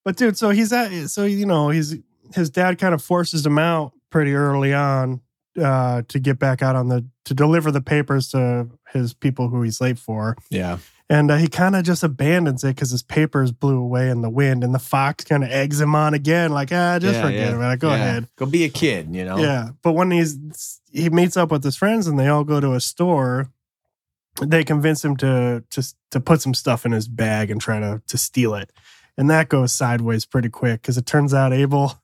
But 0.04 0.18
dude, 0.18 0.38
so 0.38 0.50
he's 0.50 0.74
at 0.74 0.92
so 1.12 1.24
you 1.24 1.46
know 1.46 1.70
he's 1.70 1.96
his 2.36 2.50
dad 2.50 2.78
kind 2.78 2.94
of 2.94 3.02
forces 3.02 3.46
him 3.46 3.58
out 3.58 3.94
pretty 4.10 4.34
early 4.34 4.74
on 4.74 5.22
uh, 5.62 6.02
to 6.08 6.20
get 6.20 6.40
back 6.40 6.62
out 6.62 6.76
on 6.76 6.88
the 6.90 7.06
to 7.26 7.34
deliver 7.34 7.72
the 7.72 7.82
papers 7.82 8.30
to 8.30 8.68
his 8.92 9.14
people 9.14 9.50
who 9.50 9.62
he's 9.62 9.80
late 9.82 10.00
for, 10.00 10.36
Yeah. 10.50 10.80
and 11.10 11.30
uh, 11.30 11.38
he 11.38 11.48
kind 11.48 11.76
of 11.76 11.84
just 11.84 12.04
abandons 12.04 12.64
it 12.64 12.76
because 12.76 12.90
his 12.92 13.04
papers 13.04 13.52
blew 13.52 13.78
away 13.80 14.10
in 14.10 14.22
the 14.22 14.30
wind, 14.30 14.64
and 14.64 14.74
the 14.74 14.80
fox 14.80 15.24
kind 15.24 15.44
of 15.44 15.50
eggs 15.52 15.80
him 15.80 15.94
on 15.96 16.14
again, 16.14 16.52
like 16.52 16.70
ah, 16.72 16.98
just 17.00 17.16
Yeah, 17.16 17.22
forget 17.22 17.50
yeah, 17.50 17.56
about 17.56 17.74
it, 17.74 17.80
go 17.80 17.90
yeah. 17.90 17.96
ahead, 17.96 18.28
Go 18.36 18.46
be 18.46 18.64
a 18.64 18.70
kid. 18.70 19.14
You 19.16 19.26
know. 19.26 19.38
yeah. 19.38 19.70
But 19.84 19.94
when 19.94 20.10
he's 20.12 20.38
he 20.92 21.10
meets 21.10 21.38
up 21.38 21.52
with 21.52 21.64
his 21.64 21.76
friends 21.76 22.08
and 22.08 22.18
they 22.20 22.28
all 22.28 22.44
go 22.44 22.60
to 22.60 22.74
a 22.74 22.80
store. 22.80 23.50
They 24.42 24.64
convince 24.64 25.04
him 25.04 25.18
to 25.18 25.64
to 25.72 25.94
to 26.12 26.20
put 26.22 26.42
some 26.42 26.54
stuff 26.54 26.86
in 26.86 26.94
his 26.94 27.08
bag 27.10 27.52
and 27.52 27.60
try 27.60 27.80
to 27.80 28.02
to 28.08 28.18
steal 28.18 28.54
it, 28.56 28.72
and 29.18 29.30
that 29.30 29.50
goes 29.50 29.74
sideways 29.74 30.26
pretty 30.26 30.48
quick 30.50 30.82
because 30.82 30.98
it 30.98 31.06
turns 31.06 31.34
out 31.34 31.52
Abel, 31.52 32.00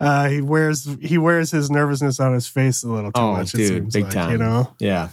uh, 0.00 0.28
he 0.28 0.40
wears 0.40 0.88
he 1.00 1.18
wears 1.18 1.50
his 1.50 1.70
nervousness 1.70 2.20
on 2.20 2.34
his 2.34 2.46
face 2.46 2.82
a 2.82 2.88
little 2.88 3.12
too 3.12 3.20
Oh, 3.20 3.32
much. 3.32 3.52
dude, 3.52 3.60
it 3.60 3.68
seems 3.68 3.94
big 3.94 4.04
like, 4.04 4.12
time. 4.12 4.32
you 4.32 4.38
know, 4.38 4.74
Yeah. 4.80 5.08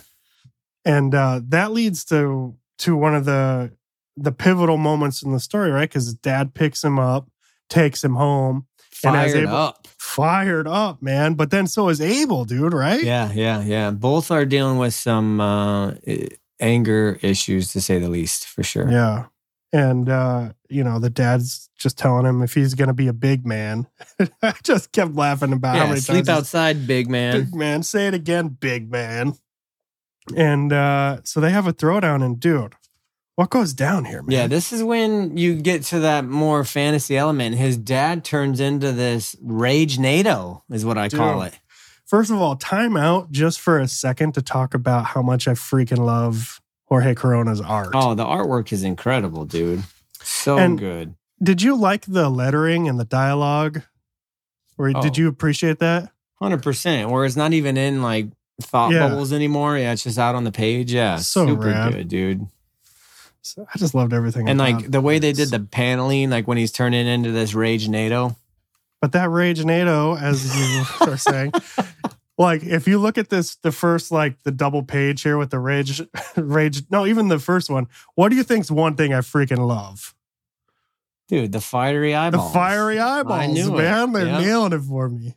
and 0.86 1.14
uh, 1.14 1.42
that 1.50 1.72
leads 1.72 2.04
to 2.06 2.56
to 2.80 2.96
one 2.96 3.16
of 3.16 3.26
the 3.26 3.72
the 4.18 4.32
pivotal 4.32 4.78
moments 4.78 5.24
in 5.24 5.32
the 5.32 5.40
story, 5.40 5.72
right? 5.72 5.90
Because 5.90 6.14
dad 6.16 6.54
picks 6.54 6.84
him 6.84 7.00
up, 7.00 7.30
takes 7.70 8.04
him 8.04 8.16
home, 8.16 8.68
And 9.06 9.16
as 9.16 9.32
Fired 9.32 9.44
Abel- 9.44 9.56
up. 9.56 9.88
fired 9.98 10.68
up, 10.68 11.02
man. 11.02 11.36
But 11.36 11.50
then 11.50 11.66
so 11.68 11.88
is 11.90 12.02
Abel, 12.02 12.44
dude, 12.46 12.74
right? 12.74 13.02
Yeah, 13.04 13.32
yeah, 13.34 13.62
yeah. 13.64 13.92
Both 13.92 14.30
are 14.30 14.46
dealing 14.46 14.78
with 14.78 14.94
some 14.94 15.40
uh, 15.40 15.94
anger 16.60 17.18
issues, 17.22 17.72
to 17.74 17.82
say 17.82 18.00
the 18.00 18.10
least, 18.10 18.48
for 18.48 18.64
sure. 18.64 18.92
Yeah. 18.92 19.26
And 19.74 20.10
uh, 20.10 20.52
you 20.72 20.84
know, 20.84 21.00
the 21.00 21.10
dad's 21.10 21.70
just 21.78 21.98
telling 21.98 22.26
him 22.26 22.42
if 22.42 22.54
he's 22.54 22.74
gonna 22.74 22.94
be 22.94 23.08
a 23.08 23.14
big 23.14 23.46
man. 23.46 23.88
I 24.42 24.54
just 24.64 24.92
kept 24.92 25.16
laughing 25.16 25.54
about 25.54 25.78
how 25.78 25.88
many 25.88 26.00
sleep 26.00 26.26
times 26.26 26.30
outside, 26.30 26.88
big 26.88 27.10
man. 27.10 27.44
Big 27.44 27.56
man. 27.56 27.84
Say 27.84 28.08
it 28.08 28.14
again, 28.14 28.50
big 28.50 28.92
man. 28.92 29.34
And 30.36 30.72
uh, 30.72 31.22
so 31.24 31.40
they 31.40 31.52
have 31.52 31.68
a 31.68 31.74
throwdown, 31.74 32.24
and 32.24 32.40
dude, 32.40 32.76
what 33.36 33.50
goes 33.50 33.74
down 33.74 34.06
here, 34.06 34.22
man? 34.22 34.32
Yeah, 34.32 34.48
this 34.48 34.72
is 34.72 34.84
when 34.84 35.38
you 35.38 35.56
get 35.56 35.84
to 35.86 36.00
that 36.02 36.26
more 36.26 36.64
fantasy 36.64 37.18
element. 37.18 37.56
His 37.56 37.78
dad 37.78 38.24
turns 38.24 38.60
into 38.60 38.92
this 38.92 39.36
rage 39.42 39.98
NATO, 39.98 40.64
is 40.70 40.86
what 40.86 40.98
I 40.98 41.10
call 41.10 41.42
it. 41.42 41.58
First 42.06 42.30
of 42.30 42.38
all, 42.42 42.58
time 42.58 42.98
out 42.98 43.32
just 43.32 43.62
for 43.62 43.80
a 43.80 43.88
second 43.88 44.34
to 44.34 44.42
talk 44.42 44.74
about 44.74 45.06
how 45.06 45.22
much 45.22 45.48
I 45.48 45.54
freaking 45.54 46.00
love 46.00 46.62
Jorge 46.88 47.16
Corona's 47.16 47.62
art. 47.62 47.92
Oh, 47.94 48.16
the 48.16 48.26
artwork 48.26 48.74
is 48.74 48.84
incredible, 48.84 49.46
dude. 49.46 49.84
So 50.24 50.58
And- 50.58 50.78
good. 50.78 51.16
Did 51.42 51.62
you 51.62 51.76
like 51.76 52.06
the 52.06 52.30
lettering 52.30 52.88
and 52.88 53.00
the 53.00 53.06
dialogue? 53.06 53.82
Or 54.78 54.92
Oh. 54.96 55.02
did 55.02 55.18
you 55.18 55.28
appreciate 55.28 55.80
that? 55.80 56.12
Hundred 56.42 56.62
percent. 56.64 57.10
Where 57.10 57.26
it's 57.26 57.36
not 57.36 57.54
even 57.54 57.78
in 57.78 58.02
like 58.02 58.28
thought 58.62 58.92
Yeah. 58.94 59.08
bubbles 59.08 59.34
anymore. 59.34 59.78
Yeah, 59.78 59.92
it's 59.94 60.04
just 60.04 60.18
out 60.20 60.36
on 60.36 60.44
the 60.44 60.52
page. 60.52 60.94
Yeah, 60.94 61.18
So 61.18 61.48
super 61.48 61.68
rad. 61.68 61.94
good, 61.94 62.08
dude. 62.08 62.48
So 63.42 63.66
I 63.74 63.78
just 63.80 63.96
loved 63.96 64.14
everything. 64.14 64.48
And 64.50 64.60
like 64.60 64.92
the 64.92 65.02
way 65.02 65.18
they 65.18 65.34
did 65.34 65.50
the 65.50 65.60
paneling, 65.60 66.30
like 66.30 66.48
when 66.48 66.58
he's 66.60 66.72
turning 66.72 67.08
into 67.08 67.32
this 67.32 67.54
rage 67.56 67.88
NATO. 67.88 68.36
But 69.02 69.14
that 69.14 69.30
Rage 69.32 69.66
NATO, 69.66 70.16
as 70.16 70.56
you 70.56 70.84
are 71.12 71.18
saying, 71.18 71.52
like 72.42 72.64
if 72.64 72.88
you 72.88 72.98
look 73.00 73.18
at 73.18 73.30
this, 73.30 73.56
the 73.58 73.72
first 73.72 74.12
like 74.12 74.42
the 74.44 74.52
double 74.52 74.84
page 74.84 75.22
here 75.22 75.38
with 75.38 75.50
the 75.52 75.60
Rage, 75.60 76.02
Rage, 76.36 76.84
no, 76.90 77.06
even 77.06 77.28
the 77.28 77.40
first 77.40 77.70
one. 77.70 77.88
What 78.16 78.30
do 78.30 78.36
you 78.36 78.44
think's 78.44 78.70
one 78.72 78.96
thing 78.96 79.14
I 79.14 79.20
freaking 79.20 79.66
love? 79.68 80.14
Dude, 81.28 81.52
the 81.52 81.62
fiery 81.62 82.14
eyeballs. 82.14 82.52
The 82.52 82.54
fiery 82.60 83.00
eyeballs, 83.00 83.54
knew 83.54 83.74
it. 83.74 83.82
man. 83.82 84.12
They're 84.12 84.26
Yeah. 84.26 84.40
nailing 84.42 84.74
it 84.74 84.82
for 84.82 85.08
me. 85.10 85.36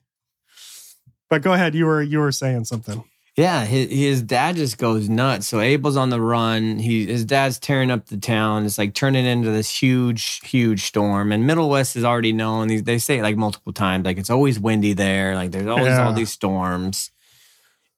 But 1.31 1.43
go 1.43 1.53
ahead, 1.53 1.75
you 1.75 1.87
were 1.87 2.03
you 2.03 2.19
were 2.21 2.33
saying 2.33 2.65
something. 2.65 3.03
Yeah, 3.37 3.65
his, 3.65 3.91
his 3.91 4.23
dad 4.23 4.55
just 4.55 4.79
goes 4.79 5.09
nuts. 5.09 5.49
So 5.49 5.59
Abel's 5.61 5.97
on 5.97 6.11
the 6.11 6.21
run. 6.21 6.79
He 6.79 7.07
his 7.07 7.25
dad's 7.25 7.59
tearing 7.59 7.91
up 7.91 8.07
the 8.07 8.17
town. 8.17 8.65
It's 8.65 8.79
like 8.79 8.95
turning 8.95 9.27
into 9.27 9.51
this 9.51 9.69
huge, 9.83 10.41
huge 10.45 10.85
storm. 10.85 11.33
And 11.33 11.43
Middlewest 11.49 11.97
is 11.97 12.05
already 12.05 12.33
known. 12.33 12.69
These 12.69 12.85
they 12.85 12.99
say 12.99 13.19
it 13.19 13.23
like 13.23 13.37
multiple 13.37 13.73
times. 13.73 14.05
Like 14.05 14.19
it's 14.19 14.31
always 14.31 14.61
windy 14.61 14.93
there. 14.93 15.35
Like 15.35 15.51
there's 15.51 15.67
always 15.67 15.87
Yeah. 15.89 16.07
all 16.07 16.13
these 16.13 16.31
storms. 16.31 17.11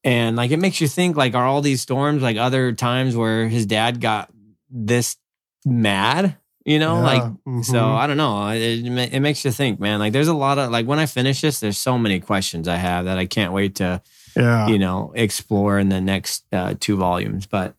And 0.04 0.36
like 0.36 0.52
it 0.52 0.58
makes 0.58 0.80
you 0.80 0.88
think 0.88 1.16
like 1.18 1.34
are 1.34 1.44
all 1.44 1.60
these 1.60 1.82
storms 1.82 2.22
like 2.22 2.38
other 2.38 2.72
times 2.72 3.14
where 3.14 3.46
his 3.46 3.66
dad 3.66 4.00
got 4.00 4.30
this 4.70 5.16
mad? 5.66 6.36
You 6.64 6.78
know, 6.78 6.96
Yeah, 6.96 7.02
like 7.02 7.22
mhm. 7.46 7.64
so 7.64 7.90
I 7.90 8.06
don't 8.06 8.16
know. 8.16 8.48
It 8.48 8.86
it 9.12 9.20
makes 9.20 9.44
you 9.44 9.50
think, 9.50 9.80
man. 9.80 9.98
Like 10.00 10.14
there's 10.14 10.28
a 10.28 10.34
lot 10.34 10.58
of 10.58 10.70
like 10.70 10.86
when 10.86 10.98
I 10.98 11.04
finish 11.04 11.42
this, 11.42 11.60
there's 11.60 11.76
so 11.76 11.98
many 11.98 12.20
questions 12.20 12.66
I 12.68 12.76
have 12.76 13.04
that 13.04 13.18
I 13.18 13.26
can't 13.26 13.52
wait 13.52 13.74
to 13.76 14.00
yeah, 14.36 14.68
you 14.68 14.78
know 14.78 15.12
explore 15.14 15.78
in 15.78 15.88
the 15.88 16.00
next 16.00 16.44
uh, 16.52 16.74
two 16.78 16.96
volumes. 16.96 17.46
But 17.46 17.74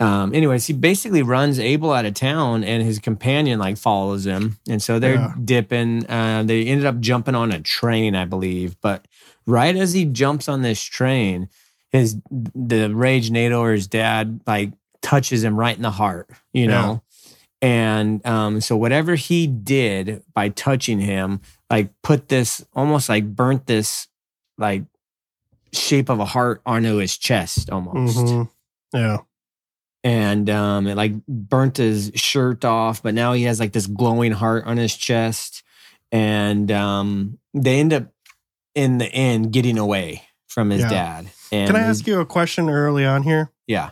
um 0.00 0.34
anyways 0.34 0.66
he 0.66 0.72
basically 0.72 1.22
runs 1.22 1.58
abel 1.60 1.92
out 1.92 2.04
of 2.06 2.14
town 2.14 2.64
and 2.64 2.82
his 2.82 2.98
companion 2.98 3.58
like 3.58 3.76
follows 3.76 4.26
him. 4.26 4.56
And 4.68 4.82
so 4.82 4.98
they're 4.98 5.14
Yeah. 5.14 5.34
dipping 5.44 6.08
uh, 6.10 6.42
they 6.44 6.64
ended 6.66 6.86
up 6.86 6.98
jumping 7.00 7.34
on 7.34 7.52
a 7.52 7.60
train 7.60 8.14
i 8.16 8.24
believe. 8.24 8.76
But 8.80 9.06
right 9.46 9.76
as 9.76 9.92
he 9.92 10.04
jumps 10.04 10.48
on 10.48 10.62
this 10.62 10.82
train 10.82 11.48
his 11.90 12.16
the 12.30 12.92
rage 12.94 13.30
nato 13.30 13.60
or 13.60 13.72
his 13.72 13.86
dad 13.86 14.40
like 14.46 14.72
touches 15.02 15.44
him 15.44 15.56
right 15.58 15.76
in 15.76 15.82
the 15.82 15.90
heart 15.90 16.30
you 16.52 16.66
Yeah. 16.66 16.82
know? 16.82 17.02
And 17.60 18.26
um, 18.26 18.60
so 18.60 18.76
whatever 18.76 19.14
he 19.14 19.46
did 19.46 20.24
by 20.34 20.48
touching 20.48 20.98
him, 20.98 21.40
like 21.70 21.90
put 22.02 22.28
this 22.28 22.64
almost 22.74 23.08
like 23.08 23.36
burnt 23.36 23.66
this 23.66 24.08
like 24.58 24.82
shape 25.72 26.08
of 26.08 26.20
a 26.20 26.24
heart 26.24 26.60
onto 26.66 26.96
his 26.96 27.16
chest 27.16 27.70
almost. 27.70 28.16
Mhm. 28.18 28.48
Yeah. 28.92 29.18
And 30.04 30.50
um, 30.50 30.86
it 30.86 30.96
like 30.96 31.14
burnt 31.26 31.76
his 31.76 32.10
shirt 32.14 32.64
off, 32.64 33.02
but 33.02 33.14
now 33.14 33.32
he 33.34 33.44
has 33.44 33.60
like 33.60 33.72
this 33.72 33.86
glowing 33.86 34.32
heart 34.32 34.64
on 34.66 34.76
his 34.76 34.96
chest. 34.96 35.62
And 36.10 36.70
um, 36.72 37.38
they 37.54 37.78
end 37.80 37.92
up 37.92 38.08
in 38.74 38.98
the 38.98 39.06
end 39.06 39.52
getting 39.52 39.78
away 39.78 40.22
from 40.48 40.70
his 40.70 40.82
Yeah. 40.82 40.88
dad. 40.90 41.30
And 41.52 41.66
Can 41.68 41.76
I 41.76 41.84
ask 41.84 42.06
you 42.06 42.20
a 42.20 42.26
question 42.26 42.68
early 42.68 43.06
on 43.06 43.22
here? 43.22 43.50
Yeah. 43.66 43.90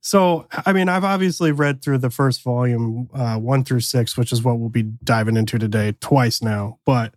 So, 0.00 0.46
I 0.64 0.72
mean, 0.72 0.88
I've 0.88 1.02
obviously 1.04 1.50
read 1.50 1.82
through 1.82 1.98
the 1.98 2.10
first 2.10 2.42
volume, 2.44 3.08
uh, 3.12 3.36
one 3.38 3.64
through 3.64 3.80
six, 3.80 4.16
which 4.16 4.32
is 4.32 4.42
what 4.42 4.58
we'll 4.58 4.68
be 4.68 4.82
diving 4.82 5.36
into 5.36 5.58
today, 5.58 5.94
twice 6.00 6.40
now. 6.42 6.78
But 6.84 7.14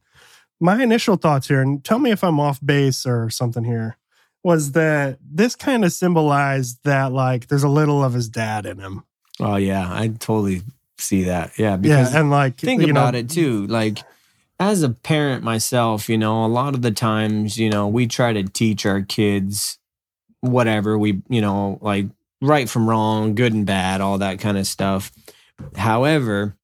my 0.59 0.81
initial 0.81 1.15
thoughts 1.15 1.47
here, 1.47 1.61
and 1.61 1.83
tell 1.83 1.99
me 1.99 2.11
if 2.11 2.23
I'm 2.23 2.39
off 2.39 2.59
base 2.63 3.05
or 3.05 3.29
something 3.29 3.63
here, 3.63 3.97
was 4.43 4.71
that 4.73 5.19
this 5.21 5.55
kind 5.55 5.83
of 5.83 5.91
symbolized 5.91 6.79
that, 6.83 7.11
like, 7.11 7.47
there's 7.47 7.63
a 7.63 7.69
little 7.69 8.03
of 8.03 8.13
his 8.13 8.29
dad 8.29 8.65
in 8.65 8.79
him. 8.79 9.03
Oh 9.39 9.55
yeah, 9.55 9.87
I 9.89 10.07
totally 10.07 10.63
see 10.97 11.23
that. 11.23 11.57
Yeah, 11.57 11.77
because 11.77 12.13
yeah. 12.13 12.19
And, 12.19 12.29
like, 12.29 12.57
think 12.57 12.83
about 12.83 13.13
know, 13.13 13.19
it 13.19 13.29
too. 13.29 13.67
Like 13.67 13.99
as 14.59 14.83
a 14.83 14.89
parent 14.89 15.43
myself, 15.43 16.09
you 16.09 16.17
know, 16.17 16.45
a 16.45 16.47
lot 16.47 16.75
of 16.75 16.81
the 16.81 16.91
times, 16.91 17.57
you 17.57 17.69
know, 17.69 17.87
we 17.87 18.07
try 18.07 18.33
to 18.33 18.43
teach 18.43 18.85
our 18.85 19.01
kids 19.01 19.77
whatever 20.41 20.97
we, 20.97 21.21
you 21.29 21.39
know, 21.41 21.79
like 21.81 22.07
right 22.41 22.69
from 22.69 22.89
wrong, 22.89 23.35
good 23.35 23.53
and 23.53 23.65
bad, 23.65 24.01
all 24.01 24.17
that 24.17 24.39
kind 24.39 24.57
of 24.57 24.67
stuff. 24.67 25.11
However, 25.75 26.57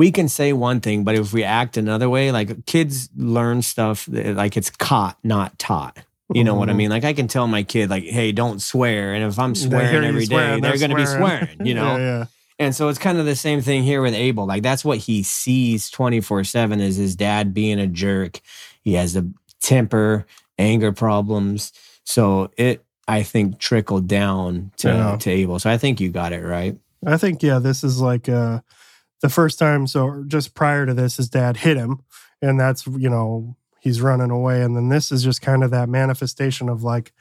we 0.00 0.10
can 0.10 0.28
say 0.28 0.48
one 0.52 0.80
thing, 0.80 1.04
but 1.04 1.14
if 1.14 1.32
we 1.32 1.42
act 1.44 1.76
another 1.76 2.08
way, 2.08 2.32
like 2.32 2.64
kids 2.66 3.10
learn 3.16 3.60
stuff 3.62 4.06
that, 4.06 4.34
like 4.42 4.56
it's 4.56 4.70
caught, 4.70 5.16
not 5.22 5.58
taught. 5.58 5.94
You 6.32 6.44
know 6.44 6.54
what 6.54 6.68
I 6.70 6.72
Mhm. 6.72 6.76
mean? 6.82 6.90
Like 6.96 7.04
I 7.04 7.12
can 7.12 7.28
tell 7.28 7.46
my 7.48 7.64
kid, 7.64 7.90
like, 7.90 8.04
"Hey, 8.04 8.30
don't 8.32 8.60
swear," 8.62 9.14
and 9.14 9.22
if 9.24 9.36
I'm 9.38 9.54
swearing 9.54 10.04
every 10.10 10.26
day, 10.26 10.36
they're 10.36 10.60
they're 10.60 10.78
going 10.78 10.90
to 10.96 10.96
be 11.04 11.04
swearing. 11.06 11.48
swearing. 11.48 11.66
You 11.68 11.74
know, 11.80 11.96
Yeah, 11.96 12.18
yeah. 12.18 12.24
and 12.64 12.72
so 12.76 12.88
it's 12.88 13.00
kind 13.06 13.18
of 13.18 13.26
the 13.26 13.34
same 13.36 13.60
thing 13.62 13.82
here 13.82 14.00
with 14.00 14.14
Abel. 14.14 14.46
Like 14.46 14.62
that's 14.62 14.84
what 14.84 14.98
he 15.08 15.22
sees 15.24 15.90
24/7 15.90 16.80
is 16.80 16.96
his 16.96 17.16
dad 17.16 17.52
being 17.52 17.78
a 17.80 17.86
jerk. 17.88 18.40
He 18.86 18.94
has 18.94 19.16
a 19.16 19.24
temper, 19.60 20.24
anger 20.56 20.92
problems. 20.92 21.72
So 22.04 22.50
it 22.56 22.84
I 23.08 23.24
think 23.24 23.58
trickled 23.58 24.06
down 24.06 24.70
to, 24.82 24.88
Yeah. 24.88 25.16
to 25.22 25.28
Abel. 25.30 25.58
So 25.58 25.68
I 25.68 25.78
think 25.78 26.00
you 26.00 26.10
got 26.10 26.32
it 26.32 26.44
right. 26.44 26.76
I 27.04 27.16
think 27.16 27.42
yeah, 27.42 27.58
this 27.58 27.82
is 27.82 28.00
like 28.00 28.28
uh 28.28 28.60
the 29.22 29.28
first 29.28 29.58
time. 29.58 29.86
So 29.86 30.24
just 30.26 30.54
prior 30.54 30.86
to 30.86 30.94
this, 30.94 31.16
his 31.16 31.28
dad 31.28 31.58
hit 31.58 31.76
him, 31.76 32.02
and 32.42 32.58
that's 32.58 32.86
you 32.86 33.10
know 33.10 33.56
he's 33.80 34.00
running 34.00 34.30
away, 34.30 34.62
and 34.62 34.76
then 34.76 34.88
this 34.88 35.10
is 35.12 35.22
just 35.22 35.42
kind 35.42 35.62
of 35.64 35.70
that 35.70 35.88
manifestation 35.88 36.68
of 36.68 36.82
like 36.82 37.12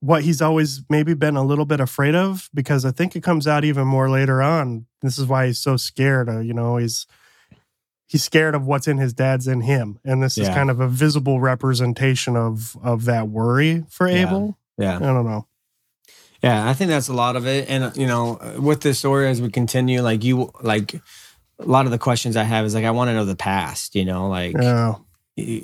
what 0.00 0.22
he's 0.22 0.40
always 0.40 0.82
maybe 0.88 1.12
been 1.12 1.36
a 1.36 1.44
little 1.44 1.66
bit 1.66 1.78
afraid 1.80 2.14
of 2.14 2.48
because 2.54 2.84
I 2.86 2.90
think 2.90 3.14
it 3.14 3.22
comes 3.22 3.46
out 3.46 3.64
even 3.64 3.86
more 3.86 4.08
later 4.08 4.40
on. 4.40 4.86
This 5.02 5.18
is 5.18 5.26
why 5.26 5.46
he's 5.46 5.58
so 5.58 5.76
scared. 5.76 6.28
Of, 6.28 6.44
you 6.44 6.54
know, 6.54 6.78
he's 6.78 7.06
he's 8.06 8.24
scared 8.24 8.54
of 8.54 8.66
what's 8.66 8.88
in 8.88 8.96
his 8.98 9.12
dad's 9.12 9.46
in 9.46 9.60
him, 9.60 9.98
and 10.04 10.22
this 10.22 10.38
is 10.38 10.48
kind 10.48 10.70
of 10.70 10.80
a 10.80 10.88
visible 10.88 11.40
representation 11.40 12.36
of 12.36 12.76
of 12.82 13.04
that 13.04 13.28
worry 13.28 13.84
for 13.90 14.08
Yeah. 14.08 14.26
Abel. 14.26 14.58
Yeah. 14.78 14.96
I 14.96 15.00
don't 15.00 15.26
know. 15.26 15.46
Yeah, 16.42 16.68
I 16.68 16.72
think 16.74 16.88
that's 16.90 17.08
a 17.08 17.12
lot 17.12 17.36
of 17.36 17.46
it. 17.46 17.68
And 17.68 17.94
you 17.96 18.06
know, 18.06 18.38
with 18.58 18.80
this 18.80 18.98
story 18.98 19.28
as 19.28 19.42
we 19.42 19.50
continue, 19.50 20.00
like 20.02 20.24
you 20.24 20.50
like 20.62 20.94
a 20.94 21.00
lot 21.66 21.84
of 21.84 21.90
the 21.92 21.98
questions 21.98 22.36
I 22.36 22.44
have 22.44 22.64
is 22.64 22.74
like 22.74 22.84
I 22.84 22.90
want 22.92 23.08
to 23.08 23.14
know 23.14 23.24
the 23.26 23.36
past, 23.36 23.94
you 23.94 24.04
know, 24.04 24.28
like 24.28 24.54
Yeah, 24.58 24.94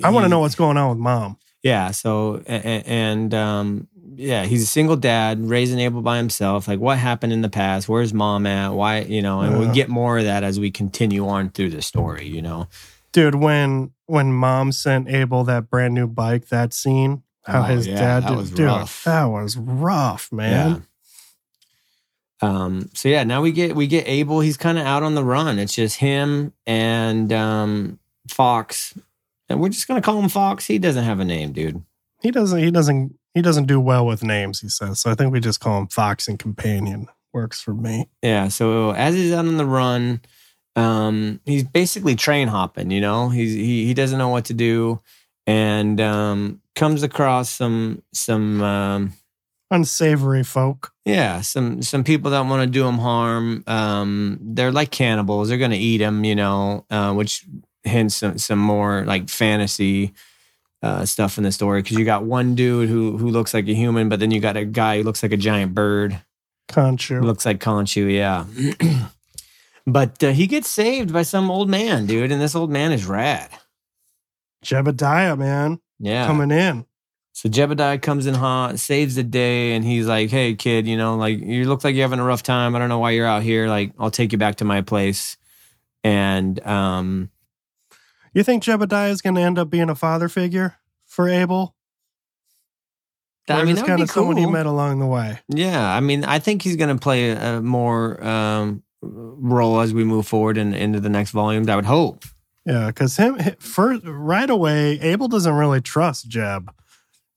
I 0.03 0.09
want 0.11 0.25
to 0.25 0.29
know 0.29 0.39
what's 0.39 0.55
going 0.55 0.77
on 0.77 0.89
with 0.89 0.99
mom. 0.99 1.37
Yeah. 1.63 1.91
So 1.91 2.43
a- 2.47 2.53
a- 2.53 2.83
and 2.87 3.33
um, 3.33 3.87
yeah, 4.15 4.45
he's 4.45 4.63
a 4.63 4.67
single 4.67 4.95
dad, 4.95 5.39
raising 5.49 5.79
Abel 5.79 6.01
by 6.01 6.17
himself. 6.17 6.67
Like, 6.67 6.79
what 6.79 6.97
happened 6.97 7.33
in 7.33 7.41
the 7.41 7.49
past? 7.49 7.89
Where's 7.89 8.13
mom 8.13 8.45
at? 8.47 8.69
Why? 8.73 9.01
You 9.01 9.21
know, 9.21 9.41
and 9.41 9.59
we 9.59 9.67
get 9.73 9.89
more 9.89 10.17
of 10.19 10.25
that 10.25 10.43
as 10.43 10.59
we 10.59 10.71
continue 10.71 11.27
on 11.27 11.49
through 11.49 11.71
the 11.71 11.81
story. 11.81 12.27
You 12.27 12.41
know, 12.43 12.67
dude 13.11 13.35
when 13.35 13.91
when 14.05 14.31
mom 14.33 14.71
sent 14.71 15.09
abel 15.09 15.43
that 15.45 15.69
brand 15.69 15.93
new 15.95 16.07
bike 16.07 16.47
that 16.49 16.73
scene 16.73 17.23
how 17.47 17.61
Oh, 17.61 17.63
his 17.63 17.87
yeah, 17.87 17.95
dad 18.19 18.27
did 18.27 18.37
was 18.37 18.51
rough. 18.53 19.03
that 19.05 19.25
was 19.25 19.57
rough 19.57 20.31
man 20.31 20.69
Yeah. 20.75 20.81
Um. 22.39 22.89
So 22.93 23.09
yeah, 23.09 23.23
now 23.23 23.41
we 23.41 23.51
get 23.51 23.75
we 23.75 23.87
get 23.87 24.07
Abel. 24.07 24.41
He's 24.41 24.57
kind 24.57 24.77
of 24.77 24.85
out 24.85 25.01
on 25.01 25.15
the 25.15 25.23
run. 25.23 25.57
It's 25.57 25.73
just 25.73 25.97
him 25.97 26.53
and 26.67 27.33
um 27.33 27.99
Fox, 28.29 28.93
and 29.49 29.59
we're 29.59 29.69
just 29.69 29.87
gonna 29.87 30.01
call 30.03 30.19
him 30.21 30.29
Fox. 30.29 30.65
He 30.67 30.77
doesn't 30.77 31.03
have 31.03 31.19
a 31.19 31.25
name, 31.25 31.51
dude. 31.51 31.81
he 32.21 32.29
doesn't 32.29 32.59
he 32.59 32.69
doesn't 32.69 33.15
he 33.33 33.41
doesn't 33.41 33.65
do 33.65 33.79
well 33.79 34.05
with 34.05 34.23
names 34.23 34.61
he 34.61 34.67
says 34.69 34.99
so 34.99 35.11
i 35.11 35.15
think 35.15 35.31
we 35.31 35.39
just 35.39 35.59
call 35.59 35.77
him 35.79 35.85
fox 35.87 36.27
and 36.27 36.39
companion 36.39 37.07
works 37.33 37.61
for 37.61 37.71
me 37.73 38.07
Yeah. 38.23 38.47
So 38.47 38.91
as 38.91 39.13
he's 39.13 39.31
out 39.31 39.45
on 39.45 39.57
the 39.57 39.65
run, 39.65 40.21
um, 40.75 41.39
he's 41.45 41.63
basically 41.63 42.15
train 42.15 42.47
hopping. 42.47 42.89
You 42.91 43.01
know, 43.01 43.29
he's 43.29 43.53
he 43.53 43.85
he 43.87 43.93
doesn't 43.95 44.17
know 44.19 44.29
what 44.29 44.45
to 44.45 44.53
do, 44.53 45.01
and 45.47 45.99
um, 46.01 46.61
comes 46.75 47.01
across 47.01 47.49
some 47.49 48.03
some 48.13 48.61
um, 48.61 49.13
unsavory 49.71 50.43
folk 50.43 50.93
yeah 51.05 51.41
some 51.41 51.81
some 51.81 52.03
people 52.03 52.31
that 52.31 52.41
want 52.41 52.61
to 52.61 52.67
do 52.67 52.85
him 52.85 52.99
harm. 52.99 53.63
Um, 53.65 54.37
they're 54.41 54.71
like 54.71 54.91
cannibals. 54.91 55.47
They're 55.47 55.57
gonna 55.57 55.75
eat 55.75 56.01
him. 56.01 56.23
You 56.23 56.35
know, 56.35 56.85
uh, 56.91 57.13
which 57.13 57.45
hints 57.83 58.17
some, 58.17 58.37
some 58.37 58.59
more 58.59 59.03
like 59.05 59.29
fantasy. 59.29 60.13
Uh, 60.83 61.03
stuff 61.03 61.39
in 61.39 61.43
the 61.43 61.51
story 61.51 61.81
because 61.81 61.97
you 61.97 62.05
got 62.05 62.23
one 62.23 62.53
dude 62.53 62.87
who 62.87 63.17
who 63.17 63.29
looks 63.31 63.51
like 63.51 63.67
a 63.67 63.73
human, 63.73 64.09
but 64.09 64.19
then 64.19 64.29
you 64.29 64.39
got 64.39 64.55
a 64.55 64.63
guy 64.63 64.97
who 64.97 65.03
looks 65.03 65.23
like 65.23 65.31
a 65.31 65.37
giant 65.37 65.73
bird. 65.73 66.21
conchu 66.69 67.19
Looks 67.19 67.47
like 67.47 67.59
Conchu, 67.59 68.13
yeah. 68.13 68.45
but 69.87 70.23
uh, 70.23 70.29
he 70.29 70.45
gets 70.45 70.69
saved 70.69 71.11
by 71.11 71.23
some 71.23 71.49
old 71.49 71.67
man, 71.67 72.05
dude, 72.05 72.31
and 72.31 72.39
this 72.39 72.53
old 72.53 72.69
man 72.69 72.91
is 72.91 73.07
rad. 73.07 73.49
Jebediah 74.67 75.37
man 75.37 75.79
Yeah. 75.99 76.27
coming 76.27 76.51
in 76.51 76.85
So 77.33 77.49
Jebediah 77.49 78.01
comes 78.01 78.25
in 78.25 78.33
hot, 78.33 78.79
saves 78.79 79.13
the 79.13 79.21
day, 79.23 79.73
and 79.75 79.85
he's 79.85 80.07
like, 80.07 80.31
"Hey, 80.31 80.55
kid, 80.55 80.87
you 80.87 80.97
know, 80.97 81.15
like 81.15 81.37
you 81.39 81.65
look 81.65 81.83
like 81.83 81.93
you're 81.93 82.03
having 82.03 82.19
a 82.19 82.23
rough 82.23 82.41
time. 82.41 82.75
I 82.75 82.79
don't 82.79 82.89
know 82.89 82.97
why 82.97 83.11
you're 83.11 83.27
out 83.27 83.43
here. 83.43 83.67
Like, 83.67 83.93
I'll 83.99 84.09
take 84.09 84.31
you 84.31 84.39
back 84.39 84.55
to 84.55 84.65
my 84.65 84.81
place." 84.81 85.37
And 86.03 86.59
um, 86.65 87.29
you 88.33 88.43
think 88.43 88.63
jebediah 88.63 89.11
is 89.11 89.21
going 89.21 89.35
to 89.35 89.41
end 89.41 89.59
up 89.59 89.69
being 89.69 89.89
a 89.89 89.95
father 89.95 90.29
figure 90.29 90.77
for 91.05 91.29
abel 91.29 91.75
I 93.49 93.61
or 93.61 93.65
mean, 93.65 93.75
that 93.75 93.85
kind 93.85 93.97
be 93.97 94.03
of 94.03 94.11
someone 94.11 94.37
he 94.37 94.45
met 94.45 94.65
along 94.65 94.99
the 94.99 95.05
way 95.07 95.39
yeah, 95.47 95.95
I 95.95 95.99
mean, 95.99 96.23
I 96.23 96.39
think 96.39 96.61
he's 96.61 96.75
going 96.75 96.95
to 96.95 97.01
play 97.01 97.29
a, 97.29 97.57
a 97.57 97.61
more 97.61 98.23
um, 98.23 98.83
role 99.01 99.79
as 99.79 99.93
we 99.93 100.03
move 100.03 100.27
forward 100.27 100.57
and 100.57 100.75
into 100.75 100.99
the 100.99 101.09
next 101.09 101.31
volume. 101.31 101.69
I 101.69 101.75
would 101.75 101.85
hope. 101.85 102.25
Yeah, 102.67 102.87
because 102.87 103.15
him 103.15 103.37
first 103.59 104.01
right 104.05 104.49
away, 104.49 104.99
Abel 104.99 105.27
doesn't 105.29 105.53
really 105.53 105.79
trust 105.79 106.27
Jeb. 106.27 106.69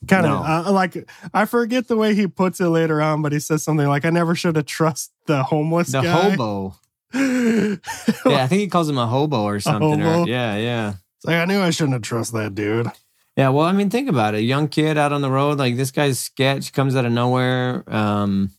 Kind 0.08 0.26
of 0.26 0.32
No. 0.32 0.68
uh, 0.68 0.72
like 0.72 1.08
I 1.32 1.44
forget 1.44 1.86
the 1.86 1.96
way 1.96 2.14
he 2.14 2.26
puts 2.26 2.58
it 2.60 2.66
later 2.68 3.00
on, 3.00 3.22
but 3.22 3.32
he 3.32 3.38
says 3.38 3.62
something 3.62 3.86
like, 3.86 4.04
"I 4.04 4.10
never 4.10 4.34
should 4.34 4.56
have 4.56 4.66
trust 4.66 5.12
the 5.26 5.42
homeless 5.44 5.92
The 5.92 6.00
guy." 6.02 6.30
hobo. 6.30 6.74
Yeah, 7.12 8.42
I 8.42 8.46
think 8.46 8.60
he 8.60 8.68
calls 8.68 8.88
him 8.88 8.98
a 8.98 9.06
hobo 9.06 9.42
or 9.42 9.60
something. 9.60 10.00
Or, 10.02 10.12
hobo? 10.12 10.26
yeah, 10.26 10.56
yeah. 10.56 10.94
like 11.24 11.36
I 11.36 11.44
knew 11.44 11.60
I 11.60 11.70
shouldn't 11.70 11.92
have 11.94 12.02
trusted 12.02 12.38
that 12.40 12.54
dude. 12.54 12.90
Yeah, 13.36 13.50
well, 13.50 13.66
I 13.66 13.72
mean, 13.72 13.90
think 13.90 14.08
about 14.08 14.34
it. 14.34 14.40
Young 14.40 14.68
kid 14.68 14.98
out 14.98 15.12
on 15.12 15.20
the 15.22 15.30
road, 15.30 15.58
like 15.58 15.76
this 15.76 15.90
guy's 15.92 16.18
sketch 16.18 16.72
comes 16.72 16.96
out 16.96 17.04
of 17.04 17.12
nowhere. 17.12 17.84
Um, 17.86 18.50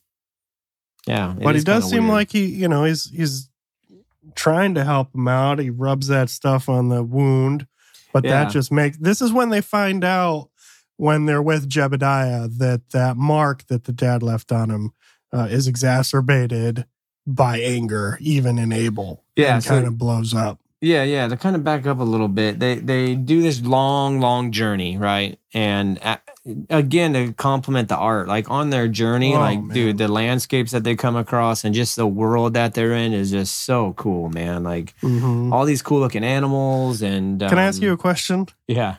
yeah, 1.08 1.36
but 1.42 1.56
he 1.56 1.62
does 1.62 1.90
seem 1.90 2.04
weird. 2.04 2.14
like 2.14 2.32
he, 2.32 2.46
you 2.46 2.68
know, 2.68 2.84
he's 2.86 3.10
he's 3.10 3.50
trying 4.36 4.76
to 4.76 4.84
help 4.84 5.14
him 5.16 5.28
out. 5.28 5.60
He 5.60 5.70
rubs 5.70 6.08
that 6.08 6.30
stuff 6.30 6.68
on 6.70 6.90
the 6.90 7.04
wound, 7.04 7.68
but 8.14 8.24
Yeah. 8.24 8.44
that 8.44 8.52
just 8.52 8.72
makes 8.72 8.98
this 8.98 9.22
is 9.22 9.32
when 9.34 9.50
they 9.50 9.62
find 9.62 10.04
out 10.04 10.50
when 10.98 11.26
they're 11.26 11.42
with 11.42 11.68
Jebediah 11.70 12.58
that 12.60 12.90
that 12.92 13.18
mark 13.18 13.66
that 13.68 13.86
the 13.86 13.94
dad 13.94 14.22
left 14.24 14.52
on 14.52 14.70
him 14.70 14.92
uh, 15.34 15.48
is 15.50 15.68
exacerbated 15.68 16.86
by 17.26 17.60
anger, 17.60 18.18
even 18.22 18.58
in 18.60 18.72
Abel. 18.72 19.24
Yeah, 19.36 19.60
so- 19.60 19.70
kind 19.72 19.88
of 19.88 19.98
blows 19.98 20.34
up. 20.34 20.60
Yeah, 20.82 21.04
yeah. 21.04 21.28
To 21.28 21.38
kind 21.38 21.56
of 21.56 21.64
back 21.64 21.86
up 21.86 22.00
a 22.00 22.04
little 22.04 22.28
bit, 22.28 22.60
they 22.60 22.76
they 22.76 23.14
do 23.16 23.42
this 23.42 23.62
long, 23.62 24.20
long 24.20 24.52
journey, 24.52 24.98
right? 24.98 25.38
And 25.54 26.00
uh, 26.02 26.18
again, 26.72 27.14
to 27.14 27.34
complement 27.34 27.88
the 27.90 27.98
art, 27.98 28.28
like 28.28 28.50
on 28.50 28.72
their 28.72 28.88
journey, 28.88 29.36
Oh, 29.36 29.40
like 29.40 29.62
man. 29.62 29.76
dude, 29.76 29.98
the 30.00 30.08
landscapes 30.08 30.72
that 30.72 30.84
they 30.84 30.96
come 30.96 31.16
across 31.16 31.64
and 31.64 31.76
just 31.76 31.96
the 31.98 32.08
world 32.08 32.56
that 32.56 32.74
they're 32.74 32.94
in 32.94 33.14
is 33.14 33.30
just 33.30 33.64
so 33.64 33.94
cool, 33.94 34.30
man. 34.30 34.64
Like 34.64 34.96
Mhm. 35.04 35.52
all 35.54 35.66
these 35.66 35.84
cool 35.84 36.00
looking 36.00 36.24
animals 36.24 37.04
and. 37.04 37.40
Can 37.40 37.60
I 37.60 37.64
ask 37.66 37.80
um, 37.80 37.86
you 37.86 37.94
a 37.94 37.98
question? 37.98 38.48
Yeah. 38.68 38.96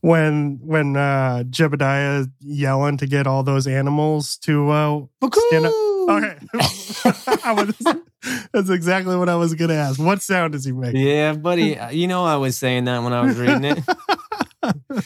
When 0.00 0.58
when 0.64 0.96
uh, 0.96 1.44
Jebediah 1.48 2.28
yelling 2.40 2.96
to 2.96 3.06
get 3.06 3.28
all 3.28 3.44
those 3.44 3.68
animals 3.68 4.36
to 4.38 4.70
uh, 4.70 5.00
stand 5.48 5.66
up, 5.66 5.72
Okay. 6.08 6.36
I 7.44 7.52
was, 7.52 7.96
that's 8.52 8.70
exactly 8.70 9.16
what 9.16 9.28
I 9.28 9.36
was 9.36 9.54
going 9.54 9.68
to 9.70 9.74
ask. 9.76 9.98
What 10.00 10.22
sound 10.22 10.52
does 10.52 10.64
he 10.64 10.72
make? 10.72 10.94
Yeah, 10.94 11.34
buddy. 11.34 11.78
uh, 11.78 11.90
You 11.90 12.06
know 12.08 12.24
I 12.24 12.36
was 12.36 12.56
saying 12.56 12.84
that 12.84 13.02
when 13.02 13.12
I 13.12 13.22
was 13.22 13.36
reading 13.38 13.64
it. 13.64 13.78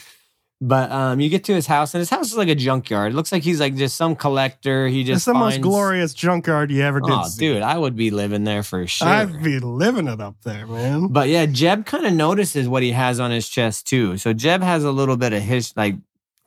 But 0.59 0.91
um, 0.91 1.19
you 1.19 1.29
get 1.29 1.43
to 1.43 1.53
his 1.53 1.67
house, 1.67 1.93
and 1.93 1.99
his 1.99 2.09
house 2.09 2.31
is 2.31 2.35
like 2.35 2.47
a 2.47 2.55
junkyard. 2.55 3.11
It 3.11 3.15
looks 3.15 3.31
like 3.31 3.43
he's 3.43 3.59
like 3.59 3.75
just 3.75 3.95
some 3.95 4.15
collector. 4.15 4.87
He 4.87 5.01
It's 5.01 5.07
just 5.09 5.25
the 5.27 5.35
most 5.35 5.61
glorious 5.61 6.15
junkyard 6.15 6.71
you 6.71 6.81
ever 6.81 6.99
did 6.99 7.11
Oh, 7.11 7.27
see. 7.27 7.39
dude, 7.53 7.61
I 7.61 7.77
would 7.77 7.95
be 7.95 8.09
living 8.09 8.43
there 8.43 8.63
for 8.63 8.87
sure. 8.87 9.07
I'd 9.07 9.43
be 9.43 9.59
living 9.59 10.07
it 10.07 10.19
up 10.19 10.37
there, 10.43 10.65
man. 10.65 11.09
But 11.09 11.29
yeah, 11.29 11.45
Jeb 11.45 11.85
kind 11.85 12.07
of 12.07 12.13
notices 12.13 12.67
what 12.67 12.81
he 12.81 12.91
has 12.91 13.19
on 13.19 13.29
his 13.29 13.47
chest 13.47 13.85
too. 13.85 14.17
So 14.17 14.33
Jeb 14.33 14.63
has 14.63 14.83
a 14.83 14.91
little 14.91 15.15
bit 15.15 15.31
of 15.31 15.43
his 15.43 15.73
like 15.77 15.93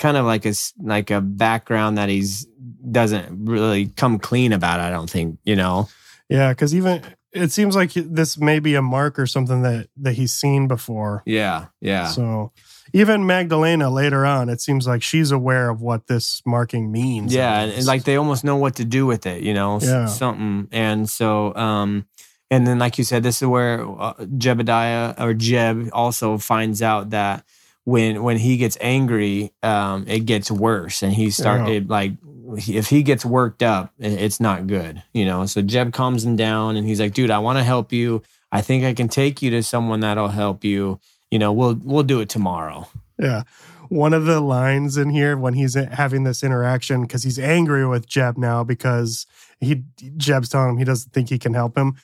kind 0.01 0.17
of 0.17 0.27
like 0.27 0.45
a 0.47 0.55
like 0.83 1.13
a 1.13 1.21
background 1.21 1.97
that 1.99 2.09
he's 2.09 2.49
doesn't 2.91 3.45
really 3.45 3.87
come 3.87 4.19
clean 4.19 4.53
about. 4.53 4.81
I 4.81 4.91
don't 4.91 5.09
think 5.09 5.39
you 5.45 5.55
know. 5.55 5.89
Yeah, 6.29 6.51
because 6.53 6.75
even 6.75 7.03
it 7.33 7.53
seems 7.53 7.77
like 7.77 7.93
this 7.93 8.37
may 8.39 8.59
be 8.59 8.75
a 8.75 8.83
mark 8.83 9.19
or 9.19 9.27
something 9.27 9.63
that 9.63 9.89
that 9.99 10.15
he's 10.15 10.33
seen 10.33 10.67
before. 10.67 11.23
Yeah, 11.27 11.67
yeah, 11.81 12.09
So 12.09 12.51
even 12.93 13.25
Magdalena 13.27 13.89
later 13.89 14.27
on, 14.27 14.49
it 14.49 14.61
seems 14.61 14.87
like 14.89 15.01
she's 15.03 15.31
aware 15.31 15.69
of 15.71 15.81
what 15.81 16.09
this 16.09 16.43
marking 16.45 16.91
means. 16.91 17.33
yeah, 17.33 17.61
and, 17.61 17.73
and 17.73 17.87
like 17.87 18.03
they 18.03 18.17
almost 18.17 18.43
know 18.43 18.57
what 18.57 18.77
to 18.77 18.85
do 18.85 19.07
with 19.07 19.27
it. 19.27 19.43
You 19.45 19.55
know, 19.55 19.79
Yeah. 19.81 20.07
something. 20.07 20.67
And 20.73 21.09
so, 21.09 21.55
um, 21.55 22.07
and 22.51 22.67
then 22.67 22.81
like 22.81 22.99
you 22.99 23.05
said, 23.05 23.23
this 23.23 23.41
is 23.43 23.47
where 23.47 23.83
uh, 23.83 24.15
Jebediah 24.15 25.21
or 25.21 25.35
Jeb 25.35 25.91
also 25.93 26.39
finds 26.39 26.83
out 26.83 27.11
that. 27.11 27.45
When 27.91 28.23
when 28.23 28.37
he 28.37 28.57
gets 28.57 28.79
angry, 28.81 29.53
um, 29.65 30.05
it 30.07 30.21
gets 30.21 30.49
worse, 30.49 31.03
and 31.03 31.13
he 31.13 31.31
started 31.31 31.91
like 31.91 32.13
if 32.57 32.89
he 32.89 33.03
gets 33.03 33.25
worked 33.25 33.63
up, 33.63 33.93
it's 33.99 34.41
not 34.41 34.67
good, 34.67 35.03
you 35.13 35.25
know. 35.25 35.47
So 35.47 35.61
Jeb 35.63 35.93
calms 35.93 36.25
him 36.25 36.37
down 36.37 36.77
and 36.77 36.87
he's 36.87 37.01
like, 37.01 37.15
dude, 37.15 37.31
I 37.31 37.39
want 37.39 37.59
to 37.59 37.65
help 37.65 37.93
you. 37.93 38.23
I 38.53 38.63
think 38.63 38.85
I 38.85 38.95
can 38.95 39.09
take 39.09 39.43
you 39.43 39.51
to 39.51 39.63
someone 39.63 40.01
that'll 40.01 40.29
help 40.29 40.65
you. 40.65 41.01
You 41.31 41.39
know, 41.39 41.53
we'll 41.53 41.79
we'll 41.83 42.03
do 42.03 42.21
it 42.21 42.29
tomorrow. 42.29 42.89
Yeah. 43.19 43.43
One 43.89 44.13
of 44.13 44.25
the 44.25 44.41
lines 44.41 44.97
in 44.97 45.11
here 45.11 45.37
when 45.37 45.55
he's 45.55 45.75
having 45.75 46.23
this 46.23 46.45
interaction 46.45 47.03
because 47.03 47.25
he's 47.25 47.41
angry 47.41 47.87
with 47.87 48.07
Jeb 48.07 48.37
now 48.39 48.63
because 48.63 49.27
he 49.59 49.83
Jeb's 50.17 50.49
telling 50.49 50.71
him 50.71 50.79
he 50.79 50.85
doesn't 50.85 51.13
think 51.13 51.29
he 51.29 51.39
can 51.39 51.55
help 51.55 51.77
him. 51.77 51.97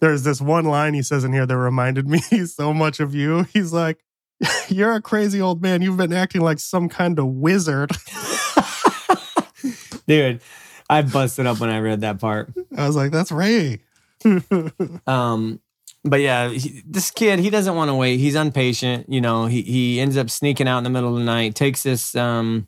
There's 0.00 0.22
this 0.22 0.40
one 0.40 0.64
line 0.64 0.94
he 0.94 1.02
says 1.02 1.24
in 1.24 1.32
here 1.32 1.46
that 1.46 1.56
reminded 1.56 2.08
me 2.08 2.20
so 2.20 2.74
much 2.74 3.00
of 3.00 3.14
you. 3.14 3.44
He's 3.52 3.72
like, 3.72 3.98
"You're 4.68 4.94
a 4.94 5.02
crazy 5.02 5.40
old 5.40 5.62
man. 5.62 5.82
You've 5.82 5.96
been 5.96 6.12
acting 6.12 6.42
like 6.42 6.58
some 6.58 6.88
kind 6.88 7.18
of 7.18 7.26
wizard." 7.26 7.90
Dude, 10.06 10.40
I 10.88 11.02
busted 11.02 11.46
up 11.46 11.60
when 11.60 11.70
I 11.70 11.80
read 11.80 12.00
that 12.00 12.18
part. 12.20 12.52
I 12.76 12.86
was 12.86 12.96
like, 12.96 13.12
"That's 13.12 13.32
Ray." 13.32 13.80
Um, 15.06 15.60
but 16.04 16.20
yeah, 16.20 16.48
he, 16.48 16.82
this 16.86 17.10
kid, 17.10 17.38
he 17.38 17.50
doesn't 17.50 17.74
want 17.74 17.88
to 17.90 17.94
wait. 17.94 18.18
He's 18.18 18.34
impatient. 18.34 19.06
You 19.08 19.20
know, 19.20 19.46
he 19.46 19.62
he 19.62 20.00
ends 20.00 20.16
up 20.16 20.30
sneaking 20.30 20.68
out 20.68 20.78
in 20.78 20.84
the 20.84 20.90
middle 20.90 21.12
of 21.12 21.18
the 21.18 21.24
night, 21.24 21.54
takes 21.54 21.82
this 21.82 22.14
um 22.16 22.66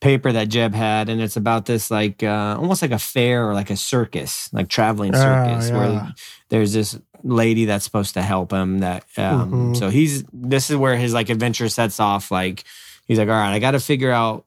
paper 0.00 0.32
that 0.32 0.48
Jeb 0.48 0.74
had, 0.74 1.08
and 1.08 1.20
it's 1.20 1.36
about 1.36 1.66
this 1.66 1.90
like 1.90 2.22
uh 2.22 2.56
almost 2.58 2.82
like 2.82 2.90
a 2.90 2.98
fair 2.98 3.48
or 3.48 3.54
like 3.54 3.70
a 3.70 3.76
circus, 3.76 4.52
like 4.52 4.68
traveling 4.68 5.14
Oh, 5.14 5.18
circus, 5.18 5.70
yeah. 5.70 5.76
where 5.78 6.14
there's 6.50 6.72
this 6.72 6.98
lady 7.24 7.64
that's 7.64 7.84
supposed 7.84 8.14
to 8.14 8.22
help 8.22 8.52
him. 8.52 8.78
That 8.80 9.04
um, 9.16 9.72
Mhm. 9.72 9.76
so 9.76 9.88
he's 9.90 10.22
this 10.32 10.70
is 10.70 10.76
where 10.76 10.96
his 10.96 11.12
like 11.14 11.30
adventure 11.30 11.68
sets 11.68 11.98
off. 11.98 12.30
Like 12.30 12.62
he's 13.06 13.18
like, 13.18 13.28
all 13.28 13.34
right, 13.34 13.52
I 13.54 13.58
got 13.58 13.72
to 13.72 13.80
figure 13.80 14.12
out 14.12 14.44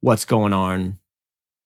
what's 0.00 0.24
going 0.26 0.52
on 0.52 0.98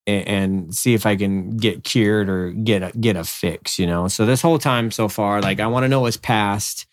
and, 0.06 0.28
and 0.28 0.74
see 0.74 0.94
if 0.94 1.06
I 1.06 1.16
can 1.16 1.56
get 1.56 1.82
cured 1.84 2.28
or 2.28 2.50
get 2.52 2.82
a, 2.82 2.92
get 2.98 3.16
a 3.16 3.24
fix, 3.24 3.78
you 3.78 3.86
know. 3.86 4.06
So 4.08 4.24
this 4.26 4.40
whole 4.42 4.58
time 4.58 4.90
so 4.90 5.08
far, 5.08 5.40
like 5.40 5.60
I 5.60 5.66
want 5.66 5.84
to 5.84 5.88
know 5.88 6.04
his 6.04 6.16
past. 6.16 6.86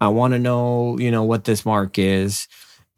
I 0.00 0.08
want 0.08 0.32
to 0.34 0.38
know, 0.38 0.98
you 0.98 1.10
know, 1.10 1.24
what 1.24 1.44
this 1.44 1.64
mark 1.66 1.98
is. 1.98 2.46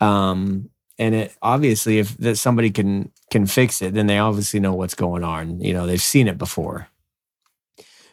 Um, 0.01 0.69
and 0.99 1.15
it 1.15 1.37
obviously, 1.41 1.99
if 1.99 2.17
that 2.19 2.37
somebody 2.37 2.71
can 2.71 3.11
can 3.31 3.47
fix 3.47 3.81
it, 3.83 3.95
then 3.95 4.07
they 4.07 4.19
obviously 4.19 4.61
know 4.61 4.75
what's 4.75 4.95
going 4.95 5.25
on. 5.25 5.61
You 5.61 5.73
know, 5.73 5.87
they've 5.87 6.01
seen 6.03 6.29
it 6.29 6.37
before. 6.39 6.89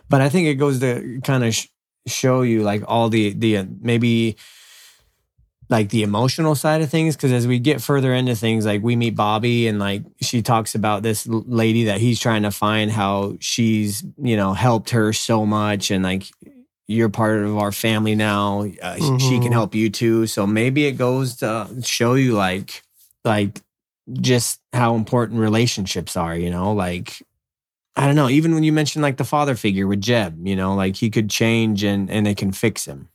But 0.09 0.21
I 0.21 0.29
think 0.29 0.47
it 0.47 0.55
goes 0.55 0.79
to 0.79 1.21
kind 1.23 1.43
of 1.43 1.53
sh- 1.55 1.67
show 2.07 2.41
you 2.41 2.63
like 2.63 2.83
all 2.87 3.09
the 3.09 3.33
the 3.33 3.57
uh, 3.57 3.65
maybe 3.81 4.35
like 5.69 5.89
the 5.89 6.03
emotional 6.03 6.55
side 6.55 6.81
of 6.81 6.89
things? 6.89 7.15
Because 7.15 7.31
as 7.31 7.47
we 7.47 7.57
get 7.59 7.81
further 7.81 8.13
into 8.13 8.35
things 8.35 8.65
like 8.65 8.83
we 8.83 8.95
meet 8.95 9.15
bobby 9.15 9.67
and 9.67 9.79
like 9.79 10.03
she 10.21 10.41
talks 10.41 10.75
about 10.75 11.03
this 11.03 11.25
lady 11.27 11.85
that 11.85 11.99
he's 12.01 12.19
trying 12.19 12.43
to 12.43 12.51
find 12.51 12.91
how 12.91 13.37
she's 13.39 14.03
you 14.17 14.35
know 14.35 14.53
helped 14.53 14.89
her 14.91 15.13
so 15.13 15.45
much 15.45 15.89
and 15.89 16.03
like 16.03 16.25
you're 16.87 17.09
part 17.09 17.39
of 17.41 17.57
our 17.57 17.71
family 17.71 18.13
now 18.13 18.65
uh, 18.81 18.95
sh- 18.97 18.99
she 19.23 19.39
can 19.39 19.51
Mhm. 19.51 19.53
help 19.53 19.73
you 19.73 19.89
too. 19.89 20.27
So 20.27 20.45
maybe 20.45 20.85
it 20.85 20.93
goes 20.93 21.37
to 21.37 21.67
show 21.81 22.15
you 22.15 22.33
like 22.33 22.83
like 23.23 23.61
just 24.19 24.59
how 24.73 24.95
important 24.95 25.39
relationships 25.39 26.17
are 26.17 26.35
you 26.35 26.49
know? 26.51 26.73
Like 26.73 27.23
i 27.95 28.05
don't 28.05 28.15
know 28.15 28.29
even 28.29 28.53
when 28.53 28.63
you 28.63 28.73
mentioned 28.73 29.01
like 29.03 29.17
the 29.17 29.23
father 29.23 29.55
figure 29.55 29.87
with 29.87 30.01
jeb 30.01 30.45
you 30.45 30.55
know 30.55 30.73
like 30.75 30.95
he 30.95 31.09
could 31.09 31.29
change 31.29 31.83
and 31.83 32.09
and 32.09 32.25
they 32.25 32.35
can 32.35 32.51
fix 32.51 32.85
him 32.85 33.09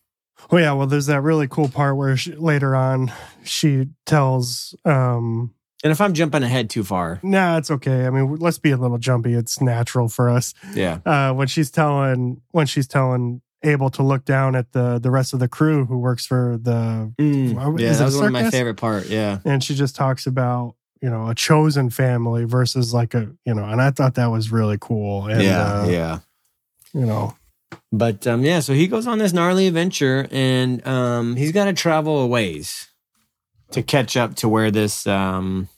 Oh 0.50 0.56
yeah, 0.56 0.72
well, 0.72 0.86
there's 0.86 1.06
that 1.06 1.20
really 1.20 1.48
cool 1.48 1.68
part 1.68 1.96
where 1.96 2.16
she, 2.16 2.32
later 2.34 2.74
on 2.74 3.12
she 3.42 3.88
tells, 4.06 4.74
um, 4.84 5.52
and 5.82 5.90
if 5.90 6.00
i'm 6.00 6.14
jumping 6.14 6.42
ahead 6.42 6.70
too 6.70 6.84
far 6.84 7.18
"Nah, 7.22 7.58
it's 7.58 7.70
okay. 7.70 8.06
I 8.06 8.10
mean, 8.10 8.36
let's 8.36 8.58
be 8.58 8.70
a 8.70 8.76
little 8.76 8.98
jumpy. 8.98 9.34
It's 9.34 9.60
natural 9.60 10.08
for 10.08 10.30
us." 10.30 10.54
yeah 10.74 11.00
Uh, 11.04 11.34
when 11.34 11.48
she's 11.48 11.70
telling, 11.70 12.40
when 12.52 12.66
she's 12.66 12.86
telling 12.86 13.42
Abel 13.64 13.90
to 13.90 14.02
look 14.02 14.24
down 14.24 14.54
at 14.54 14.72
the 14.72 14.98
the 14.98 15.10
rest 15.10 15.34
of 15.34 15.40
the 15.40 15.48
crew 15.48 15.84
who 15.86 15.98
works 15.98 16.24
for 16.24 16.56
the, 16.62 17.12
Mm, 17.18 17.80
yeah, 17.80 17.92
that 17.94 18.04
was 18.04 18.16
one 18.16 18.26
of 18.26 18.32
my 18.32 18.48
favorite 18.48 18.76
part. 18.76 19.06
Yeah, 19.06 19.40
and 19.44 19.62
she 19.62 19.74
just 19.74 19.96
talks 19.96 20.24
about 20.26 20.76
you 21.02 21.10
know 21.10 21.28
a 21.28 21.34
chosen 21.34 21.90
family 21.90 22.44
versus 22.44 22.92
like 22.94 23.14
a 23.14 23.30
you 23.44 23.54
know, 23.54 23.64
and 23.64 23.80
I 23.80 23.90
thought 23.90 24.14
that 24.14 24.26
was 24.26 24.50
really 24.52 24.78
cool. 24.80 25.26
And, 25.26 25.42
yeah, 25.42 25.62
uh, 25.62 25.86
yeah. 25.88 26.18
You 26.94 27.04
know, 27.06 27.36
But 27.92 28.26
um, 28.26 28.42
yeah, 28.44 28.60
so 28.60 28.72
he 28.72 28.86
goes 28.86 29.06
on 29.06 29.18
this 29.18 29.32
gnarly 29.32 29.66
adventure, 29.66 30.26
and 30.30 30.84
um, 30.86 31.36
he's 31.36 31.52
got 31.52 31.66
to 31.66 31.72
travel 31.72 32.20
a 32.20 32.26
ways 32.26 32.88
to 33.72 33.82
catch 33.82 34.16
up 34.16 34.34
to 34.36 34.48
where 34.48 34.70
this. 34.70 35.06
Um, 35.06 35.68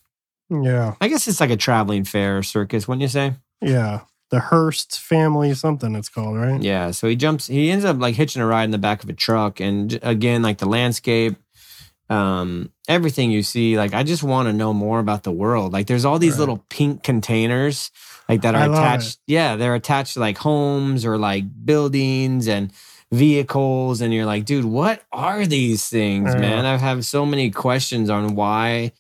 yeah, 0.49 0.95
I 1.01 1.09
guess 1.09 1.29
it's 1.29 1.41
like 1.41 1.51
a 1.51 1.57
traveling 1.57 2.05
fair 2.05 2.43
circus, 2.43 2.87
wouldn't 2.89 3.03
you 3.03 3.09
say? 3.09 3.35
yeah. 3.61 4.01
The 4.31 4.39
Hearst 4.39 5.01
family, 5.01 5.53
something 5.55 5.97
it's 5.97 6.09
called, 6.09 6.37
right? 6.37 6.63
Yeah. 6.63 6.93
So 6.93 7.09
he 7.09 7.17
jumps. 7.17 7.49
He 7.49 7.69
ends 7.69 7.85
up 7.85 7.99
like 7.99 8.15
hitching 8.15 8.41
a 8.41 8.47
ride 8.47 8.63
in 8.63 8.71
the 8.71 8.79
back 8.79 9.03
of 9.03 9.09
a 9.11 9.13
truck, 9.13 9.59
and 9.59 9.99
again, 10.03 10.41
like 10.41 10.59
the 10.59 10.69
landscape, 10.69 11.35
um, 12.11 12.71
everything 12.89 13.31
you 13.31 13.43
see. 13.43 13.77
Like 13.79 13.95
I 13.95 14.03
just 14.03 14.23
want 14.23 14.49
to 14.49 14.53
know 14.53 14.73
more 14.75 14.99
about 14.99 15.23
the 15.23 15.33
world. 15.33 15.73
Like 15.73 15.87
there's 15.87 16.05
all 16.05 16.19
these 16.19 16.33
Right. 16.33 16.41
little 16.41 16.65
pink 16.69 17.03
containers, 17.03 17.91
like 18.29 18.43
that 18.43 18.55
are 18.55 18.71
attached. 18.71 19.19
Yeah, 19.27 19.57
they're 19.57 19.75
attached 19.77 20.15
to 20.15 20.21
like 20.21 20.37
homes 20.39 21.07
or 21.07 21.17
like 21.17 21.45
buildings 21.65 22.49
and 22.49 22.73
vehicles, 23.13 24.01
and 24.01 24.13
you're 24.15 24.27
like, 24.27 24.45
dude, 24.45 24.65
what 24.65 25.03
are 25.13 25.47
these 25.47 25.89
things, 25.89 26.35
Yeah. 26.35 26.41
man? 26.41 26.67
I 26.67 26.77
have 26.77 27.05
so 27.07 27.25
many 27.25 27.51
questions 27.51 28.11
on 28.11 28.35
why 28.35 28.93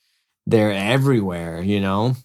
they're 0.46 0.73
everywhere. 0.73 1.62
You 1.62 1.81
know. 1.81 2.16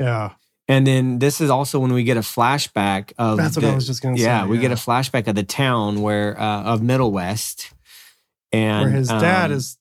Yeah, 0.00 0.32
And 0.68 0.86
then 0.86 1.18
this 1.18 1.40
is 1.40 1.50
also 1.50 1.80
when 1.80 1.92
we 1.92 2.04
get 2.04 2.16
a 2.16 2.20
flashback 2.20 3.12
of 3.18 3.36
that's 3.38 3.56
what 3.56 3.62
the- 3.62 3.72
I 3.72 3.74
was 3.74 3.86
just 3.86 4.00
gonna 4.02 4.16
say. 4.16 4.22
yeah, 4.24 4.46
we 4.46 4.58
get 4.58 4.70
a 4.70 4.76
flashback 4.76 5.26
of 5.26 5.34
the 5.34 5.42
town 5.42 6.02
where 6.02 6.38
uh, 6.40 6.62
of 6.62 6.80
Middlewest, 6.82 7.72
and 8.52 8.84
where 8.86 8.96
his 8.96 9.08
dad 9.08 9.50
um, 9.50 9.56
is 9.56 9.78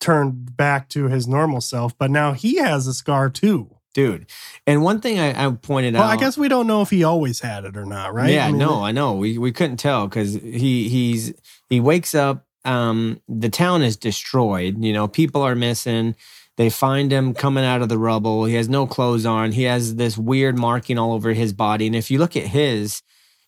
turned 0.00 0.56
back 0.56 0.88
to 0.90 1.08
his 1.08 1.28
normal 1.28 1.60
self, 1.60 1.96
but 1.96 2.10
now 2.10 2.32
he 2.32 2.56
has 2.56 2.86
a 2.86 2.94
scar 2.94 3.30
too. 3.30 3.70
dude. 3.94 4.26
And 4.66 4.82
one 4.82 5.00
thing 5.00 5.18
I, 5.20 5.46
I 5.46 5.50
pointed 5.52 5.94
Well, 5.94 6.02
out, 6.02 6.10
I 6.10 6.16
guess 6.16 6.36
we 6.36 6.48
don't 6.48 6.66
know 6.66 6.82
if 6.82 6.90
he 6.90 7.04
always 7.04 7.40
had 7.40 7.64
it 7.64 7.76
or 7.76 7.84
not, 7.84 8.12
right? 8.14 8.30
Yeah, 8.32 8.46
I 8.46 8.50
mean, 8.50 8.58
no, 8.58 8.82
I 8.82 8.90
know. 8.92 9.12
We 9.14 9.38
we 9.38 9.52
couldn't 9.52 9.76
tell 9.76 10.08
because 10.08 10.34
he 10.34 10.88
he's 10.88 11.32
he 11.68 11.78
wakes 11.80 12.14
up. 12.14 12.46
Um, 12.64 13.20
the 13.28 13.48
town 13.48 13.82
is 13.82 13.96
destroyed. 13.96 14.82
You 14.82 14.92
know, 14.92 15.08
people 15.08 15.42
are 15.42 15.54
missing. 15.54 16.14
They 16.56 16.68
find 16.70 17.10
him 17.12 17.32
coming 17.34 17.64
out 17.64 17.82
of 17.82 17.88
the 17.88 17.98
rubble. 17.98 18.44
He 18.44 18.54
has 18.54 18.68
no 18.68 18.86
clothes 18.86 19.24
on. 19.26 19.52
He 19.52 19.62
has 19.64 19.96
this 19.96 20.18
weird 20.18 20.58
marking 20.58 20.98
all 20.98 21.12
over 21.12 21.32
his 21.32 21.52
body. 21.52 21.86
And 21.86 21.96
if 21.96 22.10
you 22.10 22.18
look 22.18 22.36
at 22.36 22.46
his, 22.48 23.02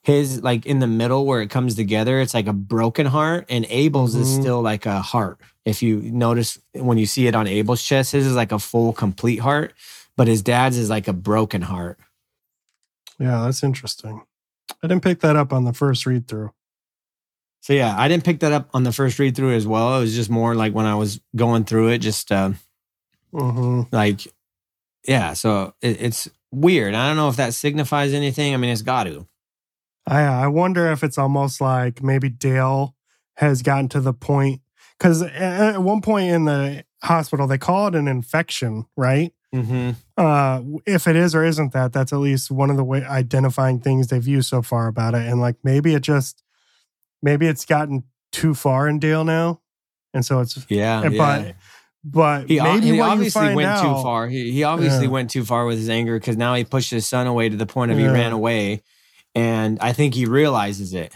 his 0.05 0.43
like 0.43 0.67
in 0.67 0.79
the 0.79 0.87
middle 0.87 1.25
where 1.27 1.41
it 1.43 1.51
comes 1.51 1.75
together, 1.75 2.21
it's 2.21 2.35
like 2.35 2.47
a 2.47 2.53
broken 2.53 3.07
heart, 3.07 3.47
and 3.49 3.67
Abel's 3.69 4.15
is 4.15 4.29
Mhm. 4.29 4.41
still 4.41 4.63
like 4.63 4.87
a 4.87 5.01
heart. 5.01 5.39
If 5.65 5.83
you 5.83 5.97
notice 6.03 6.59
when 6.75 6.99
you 6.99 7.07
see 7.07 7.27
it 7.27 7.35
on 7.35 7.47
Abel's 7.47 7.83
chest, 7.83 8.13
his 8.13 8.27
is 8.27 8.35
like 8.37 8.53
a 8.53 8.59
full, 8.59 8.93
complete 8.93 9.39
heart, 9.41 9.73
but 10.17 10.29
his 10.29 10.43
dad's 10.43 10.77
is 10.77 10.91
like 10.91 11.09
a 11.09 11.13
broken 11.15 11.63
heart. 11.63 11.99
Yeah, 13.19 13.43
that's 13.45 13.63
interesting. 13.63 14.23
I 14.83 14.87
didn't 14.87 15.03
pick 15.03 15.21
that 15.21 15.37
up 15.37 15.53
on 15.53 15.65
the 15.65 15.73
first 15.73 16.05
read 16.05 16.29
through. 16.29 16.53
So 17.63 17.73
yeah, 17.73 17.95
I 17.99 18.09
didn't 18.09 18.25
pick 18.25 18.41
that 18.41 18.53
up 18.53 18.69
on 18.75 18.83
the 18.83 18.93
first 18.93 19.19
read 19.19 19.35
through 19.35 19.55
as 19.55 19.67
well. 19.67 19.97
It 19.97 20.01
was 20.01 20.15
just 20.15 20.29
more 20.29 20.55
like 20.55 20.75
when 20.75 20.85
I 20.85 20.97
was 20.97 21.21
going 21.35 21.65
through 21.65 21.89
it, 21.89 21.99
just 21.99 22.31
uh, 22.31 22.53
hmm 23.33 23.83
like 23.91 24.21
yeah. 25.09 25.33
So 25.33 25.73
it, 25.81 26.03
it's 26.03 26.29
weird. 26.53 26.95
I 26.95 27.09
don't 27.09 27.17
know 27.17 27.31
if 27.31 27.37
that 27.37 27.55
signifies 27.55 28.13
anything. 28.13 28.53
I 28.53 28.59
mean, 28.59 28.71
it's 28.71 28.83
got 28.83 29.05
to. 29.05 29.27
I 30.07 30.23
I 30.23 30.47
wonder 30.49 30.91
if 30.93 31.03
it's 31.03 31.19
almost 31.19 31.61
like 31.61 32.03
maybe 32.03 32.29
Dale 32.29 32.95
has 33.37 33.63
gotten 33.63 33.89
to 33.91 34.01
the 34.01 34.13
point 34.13 34.61
because 34.99 35.23
at 35.23 35.79
one 35.79 36.01
point 36.03 36.31
in 36.31 36.45
the 36.45 36.85
hospital 37.03 37.47
they 37.47 37.59
call 37.59 37.89
it 37.89 37.95
an 37.95 38.09
infection, 38.09 38.87
right? 38.97 39.33
Mm-hmm. 39.55 39.91
Uh, 40.17 40.63
if 40.85 41.07
it 41.07 41.15
is 41.15 41.33
or 41.35 41.45
isn't 41.45 41.73
that, 41.75 41.93
that's 41.93 42.13
at 42.13 42.19
least 42.19 42.51
one 42.51 42.71
of 42.71 42.77
the 42.77 42.83
way 42.85 43.05
identifying 43.05 43.79
things 43.81 44.09
they've 44.09 44.27
used 44.27 44.49
so 44.49 44.63
far 44.63 44.89
about 44.89 45.15
it. 45.15 45.23
And 45.29 45.41
like 45.41 45.57
maybe 45.63 45.95
it 45.95 46.03
just 46.03 46.43
maybe 47.23 47.47
it's 47.47 47.65
gotten 47.65 48.03
too 48.33 48.55
far 48.55 48.89
in 48.89 48.99
Dale 48.99 49.25
now, 49.25 49.61
and 50.13 50.25
so 50.25 50.41
it's 50.41 50.67
Yeah, 50.69 51.03
but 51.09 51.45
yeah. 51.47 51.53
but 52.03 52.49
He, 52.51 52.61
maybe 52.61 52.87
he 52.87 53.01
obviously 53.01 53.55
went 53.55 53.81
too 53.81 53.95
far. 54.03 54.27
He, 54.27 54.51
he 54.51 54.65
obviously 54.65 55.05
Yeah. 55.07 55.13
went 55.13 55.31
too 55.31 55.45
far 55.45 55.67
with 55.67 55.79
his 55.79 55.89
anger 55.89 56.19
because 56.19 56.37
now 56.37 56.55
he 56.55 56.65
pushed 56.65 56.91
his 56.91 57.07
son 57.07 57.29
away 57.29 57.49
to 57.49 57.57
the 57.57 57.67
point 57.67 57.93
of 57.93 57.99
he 57.99 58.07
ran 58.09 58.33
away, 58.33 58.83
and 59.35 59.79
I 59.81 59.93
think 59.93 60.15
he 60.15 60.27
realizes 60.27 60.93
it. 60.95 61.13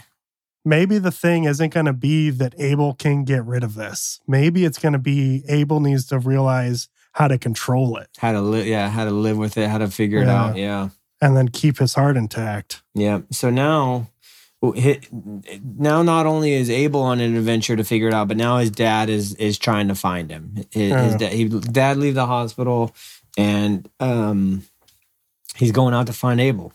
maybe 0.65 0.97
the 0.99 1.11
thing 1.11 1.45
isn't 1.45 1.73
going 1.73 1.85
to 1.85 1.93
be 1.93 2.29
that 2.29 2.53
Abel 2.59 2.93
can 2.93 3.23
get 3.23 3.43
rid 3.45 3.63
of 3.63 3.75
this. 3.75 4.19
Maybe 4.27 4.65
it's 4.65 4.77
going 4.77 4.93
to 4.93 4.99
be 4.99 5.43
Abel 5.47 5.79
needs 5.79 6.05
to 6.07 6.19
realize 6.19 6.89
how 7.13 7.27
to 7.27 7.37
control 7.37 7.97
it 7.97 8.09
How 8.19 8.31
to 8.33 8.41
live? 8.41 8.67
Yeah, 8.67 8.89
how 8.89 9.05
to 9.05 9.11
live 9.11 9.37
with 9.37 9.57
it? 9.57 9.67
How 9.69 9.77
to 9.79 9.89
figure 9.89 10.21
it 10.21 10.27
out? 10.29 10.55
Yeah. 10.57 10.89
and 11.21 11.35
then 11.35 11.47
keep 11.49 11.79
his 11.79 11.95
heart 11.95 12.17
intact. 12.17 12.81
Yeah. 12.93 13.21
So 13.31 13.49
now, 13.49 14.07
now 14.61 16.01
not 16.03 16.25
only 16.25 16.53
is 16.53 16.69
Abel 16.69 17.01
on 17.01 17.19
an 17.19 17.35
adventure 17.35 17.75
to 17.75 17.83
figure 17.83 18.07
it 18.09 18.13
out, 18.13 18.27
but 18.27 18.37
now 18.37 18.57
his 18.57 18.69
dad 18.71 19.09
is 19.09 19.33
is 19.35 19.57
trying 19.57 19.87
to 19.87 19.95
find 19.95 20.29
him. 20.29 20.55
His, 20.71 20.93
his 20.93 21.11
Yeah. 21.13 21.17
dad, 21.17 21.33
he, 21.33 21.45
dad 21.47 21.97
leave 21.97 22.15
the 22.15 22.25
hospital, 22.25 22.93
and 23.37 23.89
um, 23.99 24.63
he's 25.55 25.71
going 25.71 25.93
out 25.93 26.07
to 26.07 26.13
find 26.13 26.39
Abel. 26.41 26.73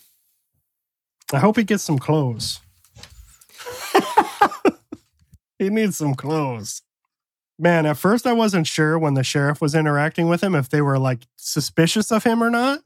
I 1.34 1.40
hope 1.40 1.56
he 1.56 1.64
gets 1.64 1.82
some 1.82 1.98
clothes. 1.98 2.60
he 5.58 5.70
needs 5.70 5.96
some 5.96 6.14
clothes. 6.14 6.82
Man, 7.58 7.86
at 7.86 7.96
first 7.96 8.26
I 8.26 8.32
wasn't 8.32 8.66
sure 8.66 8.98
when 8.98 9.14
the 9.14 9.22
sheriff 9.22 9.60
was 9.60 9.74
interacting 9.74 10.28
with 10.28 10.42
him 10.42 10.54
if 10.54 10.68
they 10.68 10.82
were 10.82 10.98
like 10.98 11.20
suspicious 11.36 12.10
of 12.10 12.24
him 12.24 12.42
or 12.42 12.50
not. 12.50 12.80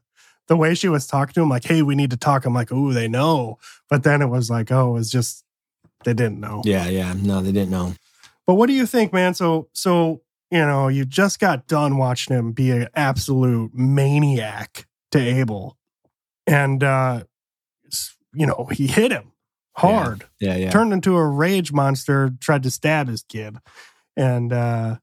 The 0.47 0.57
way 0.57 0.73
she 0.73 0.89
was 0.89 1.05
talking 1.05 1.33
to 1.33 1.41
him, 1.41 1.49
like, 1.49 1.63
hey, 1.63 1.83
we 1.83 1.93
need 1.93 2.09
to 2.09 2.17
talk. 2.17 2.45
I'm 2.45 2.55
like, 2.55 2.71
oh, 2.71 2.91
they 2.91 3.07
know. 3.07 3.59
But 3.87 4.03
then 4.03 4.21
it 4.21 4.27
was 4.27 4.49
like, 4.49 4.71
oh, 4.71 4.95
it's 4.95 5.11
just 5.11 5.43
they 6.03 6.13
didn't 6.13 6.39
know. 6.39 6.61
Yeah. 6.65 6.87
Yeah. 6.87 7.13
No, 7.15 7.41
they 7.41 7.51
didn't 7.51 7.71
know. 7.71 7.93
But 8.47 8.55
what 8.55 8.67
do 8.67 8.73
you 8.73 8.87
think, 8.87 9.13
man? 9.13 9.35
So, 9.35 9.67
so 9.73 10.21
you 10.51 10.65
know, 10.65 10.87
you 10.87 11.05
just 11.05 11.39
got 11.39 11.67
done 11.67 11.97
watching 11.97 12.35
him 12.35 12.51
be 12.51 12.71
an 12.71 12.87
absolute 12.95 13.73
maniac 13.73 14.87
to 15.11 15.19
Abel, 15.19 15.77
and 16.47 16.83
uh, 16.83 17.23
you 18.33 18.45
know, 18.45 18.67
he 18.71 18.87
hit 18.87 19.11
him 19.11 19.31
hard, 19.75 20.25
Yeah. 20.39 20.55
Yeah. 20.55 20.71
turned 20.71 20.91
into 20.93 21.15
a 21.15 21.25
rage 21.27 21.71
monster, 21.71 22.31
tried 22.39 22.63
to 22.63 22.71
stab 22.71 23.07
his 23.07 23.23
kid, 23.23 23.57
and 24.17 24.51
uh, 24.51 24.97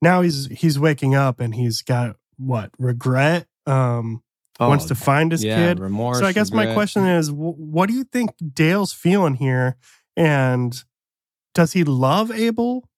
now 0.00 0.22
he's 0.22 0.46
he's 0.46 0.78
waking 0.78 1.14
up 1.14 1.40
and 1.40 1.54
he's 1.54 1.82
got 1.82 2.16
what 2.38 2.70
regret. 2.78 3.46
Um, 3.66 4.22
Oh, 4.58 4.70
wants 4.70 4.86
to 4.86 4.94
find 4.94 5.32
his 5.32 5.44
yeah, 5.44 5.56
kid. 5.56 5.80
Remorse. 5.80 6.18
So 6.18 6.24
I 6.24 6.32
guess 6.32 6.50
my 6.50 6.72
question 6.72 7.04
is, 7.04 7.30
what 7.30 7.90
do 7.90 7.94
you 7.94 8.04
think 8.04 8.30
Dale's 8.54 8.90
feeling 8.90 9.34
here, 9.34 9.76
and 10.16 10.74
does 11.54 11.74
he 11.74 11.84
love 11.84 12.30
Abel? 12.30 12.88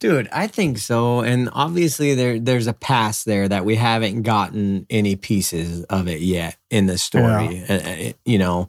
Dude, 0.00 0.28
I 0.32 0.48
think 0.48 0.78
so. 0.78 1.20
And 1.20 1.48
obviously 1.52 2.14
there 2.14 2.40
there's 2.40 2.66
a 2.66 2.72
past 2.72 3.26
there 3.26 3.46
that 3.48 3.64
we 3.64 3.76
haven't 3.76 4.22
gotten 4.22 4.86
any 4.90 5.14
pieces 5.14 5.84
of 5.84 6.08
it 6.08 6.20
yet 6.20 6.56
in 6.68 6.86
the 6.86 6.98
story. 6.98 7.62
Uh, 7.68 7.74
uh, 7.74 8.12
you 8.24 8.38
know, 8.38 8.66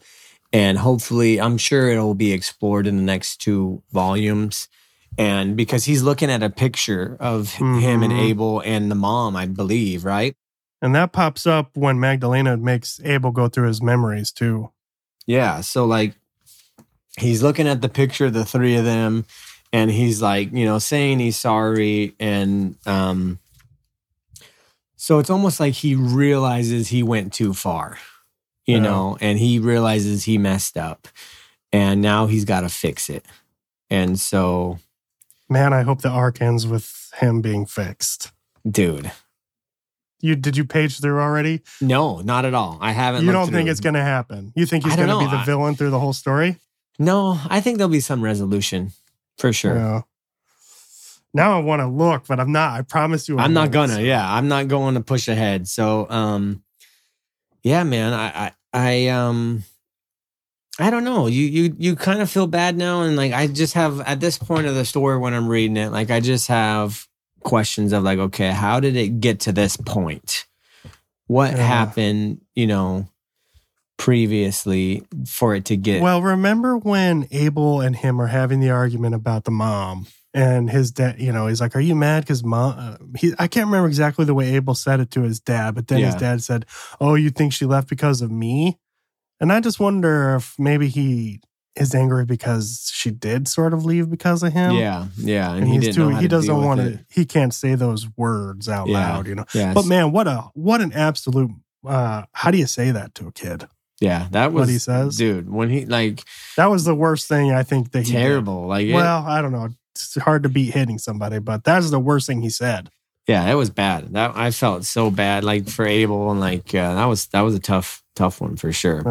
and 0.56 0.78
hopefully 0.78 1.42
I'm 1.42 1.58
sure 1.58 1.90
it'll 1.90 2.16
be 2.16 2.32
explored 2.32 2.88
in 2.88 2.96
the 2.96 3.04
next 3.04 3.42
two 3.42 3.84
volumes. 3.92 4.70
And 5.18 5.58
because 5.58 5.84
he's 5.84 6.02
looking 6.02 6.30
at 6.32 6.44
a 6.44 6.50
picture 6.50 7.18
of 7.20 7.52
him 7.56 8.04
and 8.04 8.14
Mhm. 8.14 8.20
Abel 8.30 8.62
and 8.62 8.90
the 8.90 8.96
mom, 8.96 9.36
I 9.36 9.48
believe, 9.48 10.06
right? 10.06 10.34
And 10.82 10.96
that 10.96 11.12
pops 11.12 11.46
up 11.46 11.76
when 11.76 12.00
Magdalena 12.00 12.56
makes 12.56 13.02
Abel 13.04 13.32
go 13.32 13.50
through 13.50 13.68
his 13.68 13.82
memories 13.82 14.32
too. 14.32 14.70
Yeah. 15.28 15.60
So 15.62 15.86
like 15.86 16.14
he's 17.18 17.44
looking 17.44 17.68
at 17.68 17.82
the 17.82 17.90
picture 17.90 18.28
of 18.28 18.34
the 18.34 18.46
three 18.46 18.76
of 18.76 18.86
them 18.86 19.26
and 19.74 19.92
he's 19.92 20.22
like, 20.22 20.54
you 20.54 20.64
know, 20.66 20.80
saying 20.80 21.20
he's 21.20 21.38
sorry. 21.38 22.16
And 22.20 22.76
um 22.86 23.40
so 24.96 25.20
it's 25.20 25.30
almost 25.30 25.60
like 25.60 25.74
he 25.74 25.96
realizes 25.96 26.88
he 26.88 27.04
went 27.04 27.34
too 27.34 27.54
far, 27.54 27.98
you 28.66 28.76
Yeah. 28.78 28.82
know, 28.84 29.18
and 29.22 29.38
he 29.40 29.60
realizes 29.60 30.24
he 30.24 30.38
messed 30.38 30.78
up. 30.78 31.08
And 31.72 32.02
now 32.02 32.28
he's 32.28 32.46
got 32.46 32.62
to 32.62 32.70
fix 32.70 33.10
it. 33.10 33.26
And 33.90 34.20
so, 34.20 34.80
Man, 35.50 35.74
I 35.74 35.82
hope 35.84 36.02
the 36.02 36.10
arc 36.10 36.42
ends 36.42 36.66
with 36.66 37.12
him 37.18 37.42
being 37.42 37.66
fixed. 37.66 38.32
dude, 38.70 39.12
You 40.22 40.36
did 40.36 40.56
you 40.58 40.64
page 40.66 41.00
through 41.00 41.20
already? 41.20 41.62
no, 41.82 42.22
not 42.22 42.46
at 42.46 42.54
all. 42.54 42.78
I 42.82 42.94
haven't. 42.94 43.26
You 43.26 43.32
don't 43.32 43.52
think 43.52 43.70
it's 43.70 43.80
going 43.82 43.94
to 43.96 44.02
happen? 44.04 44.54
You 44.56 44.66
think 44.66 44.84
he's 44.86 44.96
going 44.96 45.10
to 45.10 45.20
be 45.20 45.26
the 45.26 45.38
I- 45.38 45.46
villain 45.46 45.76
through 45.76 45.92
the 45.92 46.00
whole 46.00 46.14
story? 46.14 46.58
No, 46.98 47.40
I 47.50 47.60
think 47.62 47.78
there'll 47.78 47.92
be 47.92 48.00
some 48.00 48.24
resolution 48.24 48.94
for 49.38 49.52
sure. 49.52 49.76
Yeah. 49.76 50.02
Now 51.34 51.58
I 51.60 51.62
want 51.62 51.82
to 51.82 51.88
look, 51.88 52.26
but 52.28 52.40
I'm 52.40 52.54
not. 52.54 52.80
I 52.80 52.82
promise 52.84 53.28
you. 53.28 53.38
I 53.38 53.44
I'm 53.44 53.54
won't. 53.54 53.72
gonna. 53.74 54.00
Yeah, 54.02 54.26
I'm 54.26 54.48
not 54.48 54.70
going 54.70 54.96
to 54.96 55.02
push 55.02 55.28
ahead. 55.28 55.68
So, 55.68 56.10
um, 56.10 56.64
yeah, 57.66 57.84
man, 57.84 58.14
I, 58.14 58.28
I, 58.28 58.52
I, 58.74 59.08
um, 59.08 59.64
I 60.80 60.92
don't 60.92 61.04
know. 61.04 61.26
You, 61.26 61.46
you, 61.46 61.76
you 61.80 61.96
kind 61.96 62.22
of 62.22 62.30
feel 62.30 62.46
bad 62.46 62.78
now, 62.78 63.02
and 63.02 63.18
like 63.18 63.34
I 63.34 63.48
just 63.48 63.74
have 63.74 64.02
at 64.02 64.20
this 64.20 64.38
point 64.38 64.68
of 64.68 64.76
the 64.76 64.86
story 64.86 65.18
when 65.18 65.34
I'm 65.34 65.48
reading 65.48 65.76
it, 65.76 65.92
like 65.92 66.12
I 66.12 66.20
just 66.20 66.48
have 66.48 67.08
questions 67.40 67.92
of 67.92 68.04
like, 68.04 68.20
okay, 68.20 68.52
how 68.52 68.80
did 68.80 68.96
it 68.96 69.20
get 69.20 69.40
to 69.42 69.52
this 69.52 69.78
point? 69.78 70.46
What 71.26 71.54
Yeah. 71.54 71.66
happened? 71.66 72.42
You 72.54 72.68
know, 72.68 73.08
previously 73.98 75.04
for 75.26 75.56
it 75.56 75.66
to 75.66 75.76
get 75.76 76.04
Well, 76.04 76.22
remember 76.22 76.78
when 76.78 77.28
Abel 77.32 77.82
and 77.82 77.96
him 77.96 78.22
are 78.22 78.28
having 78.28 78.60
the 78.60 78.70
argument 78.70 79.16
about 79.16 79.46
the 79.46 79.52
mom 79.52 80.06
and 80.36 80.70
his 80.70 80.92
dad, 80.92 81.20
you 81.20 81.32
know, 81.32 81.48
he's 81.48 81.62
like, 81.62 81.76
Are 81.76 81.80
you 81.82 81.96
mad 81.96 82.22
because 82.24 82.44
mom? 82.44 82.76
Uh, 82.78 82.98
he, 83.18 83.34
I 83.40 83.48
can't 83.48 83.66
remember 83.68 83.88
exactly 83.88 84.26
the 84.26 84.34
way 84.36 84.54
Abel 84.56 84.76
said 84.76 85.00
it 85.00 85.10
to 85.12 85.22
his 85.22 85.40
dad, 85.40 85.74
but 85.76 85.88
then 85.88 86.02
his 86.02 86.16
dad 86.16 86.44
said, 86.44 86.66
Oh, 87.02 87.16
you 87.16 87.30
think 87.32 87.54
she 87.54 87.66
left 87.66 87.88
because 87.90 88.22
of 88.22 88.30
me? 88.30 88.78
And 89.40 89.52
I 89.52 89.60
just 89.62 89.80
wonder 89.80 90.36
if 90.36 90.54
maybe 90.60 90.88
he 90.90 91.40
is 91.76 91.94
angry 91.96 92.26
because 92.26 92.90
she 92.94 93.12
did 93.12 93.48
sort 93.48 93.74
of 93.74 93.84
leave 93.86 94.10
because 94.10 94.44
of 94.44 94.54
him. 94.54 94.76
yeah, 94.76 95.08
yeah, 95.18 95.52
and, 95.52 95.60
And, 95.64 95.68
he 95.68 95.74
he's 95.76 95.84
didn't 95.96 95.96
too, 95.96 96.16
he 96.16 96.22
to 96.24 96.28
doesn't 96.28 96.62
want 96.64 96.80
to, 96.82 97.06
he 97.10 97.26
can't 97.26 97.54
say 97.54 97.76
those 97.76 98.08
words 98.18 98.70
out 98.70 98.88
Yeah. 98.88 98.98
loud, 99.14 99.28
you 99.28 99.36
know. 99.36 99.46
Yeah, 99.54 99.74
But 99.74 99.86
man, 99.86 100.12
what 100.14 100.28
a, 100.28 100.46
what 100.54 100.80
an 100.82 100.94
absolute, 100.94 101.52
uh, 101.86 102.24
how 102.32 102.52
do 102.52 102.58
you 102.58 102.66
say 102.68 102.92
that 102.92 103.14
to 103.16 103.28
a 103.28 103.32
kid? 103.32 103.68
yeah, 104.02 104.28
that 104.32 104.52
was 104.54 104.62
what 104.64 104.70
he 104.70 104.78
says? 104.78 105.16
dude. 105.18 105.50
When 105.50 105.70
he 105.70 105.86
like 105.86 106.22
That 106.58 106.66
was 106.70 106.84
the 106.86 106.96
worst 106.96 107.28
thing 107.30 107.52
I 107.54 107.64
think 107.64 107.92
that 107.92 108.06
he 108.06 108.12
did. 108.14 108.20
terrible, 108.20 108.68
like 108.68 108.88
it- 108.88 108.94
Well, 108.94 109.26
I 109.26 109.42
don't 109.42 109.52
know. 109.54 109.70
It's 109.96 110.16
hard 110.22 110.44
to 110.44 110.50
beat 110.50 110.74
hitting 110.74 110.98
somebody, 110.98 111.40
but 111.40 111.64
that's 111.64 111.90
the 111.90 112.00
worst 112.00 112.28
thing 112.28 112.42
he 112.42 112.50
said. 112.50 112.90
Yeah, 113.28 113.50
it 113.50 113.56
was 113.56 113.70
bad. 113.70 114.14
That 114.14 114.34
I 114.36 114.52
felt 114.52 114.86
so 114.86 115.10
bad, 115.10 115.44
like 115.44 115.68
for 115.68 115.86
Abel, 115.86 116.30
and 116.32 116.40
like 116.40 116.76
uh, 116.76 116.94
that 116.96 117.06
was 117.06 117.28
that 117.28 117.42
was 117.42 117.56
a 117.56 117.60
tough, 117.60 118.04
tough 118.16 118.40
one 118.42 118.56
for 118.56 118.72
sure. 118.72 119.02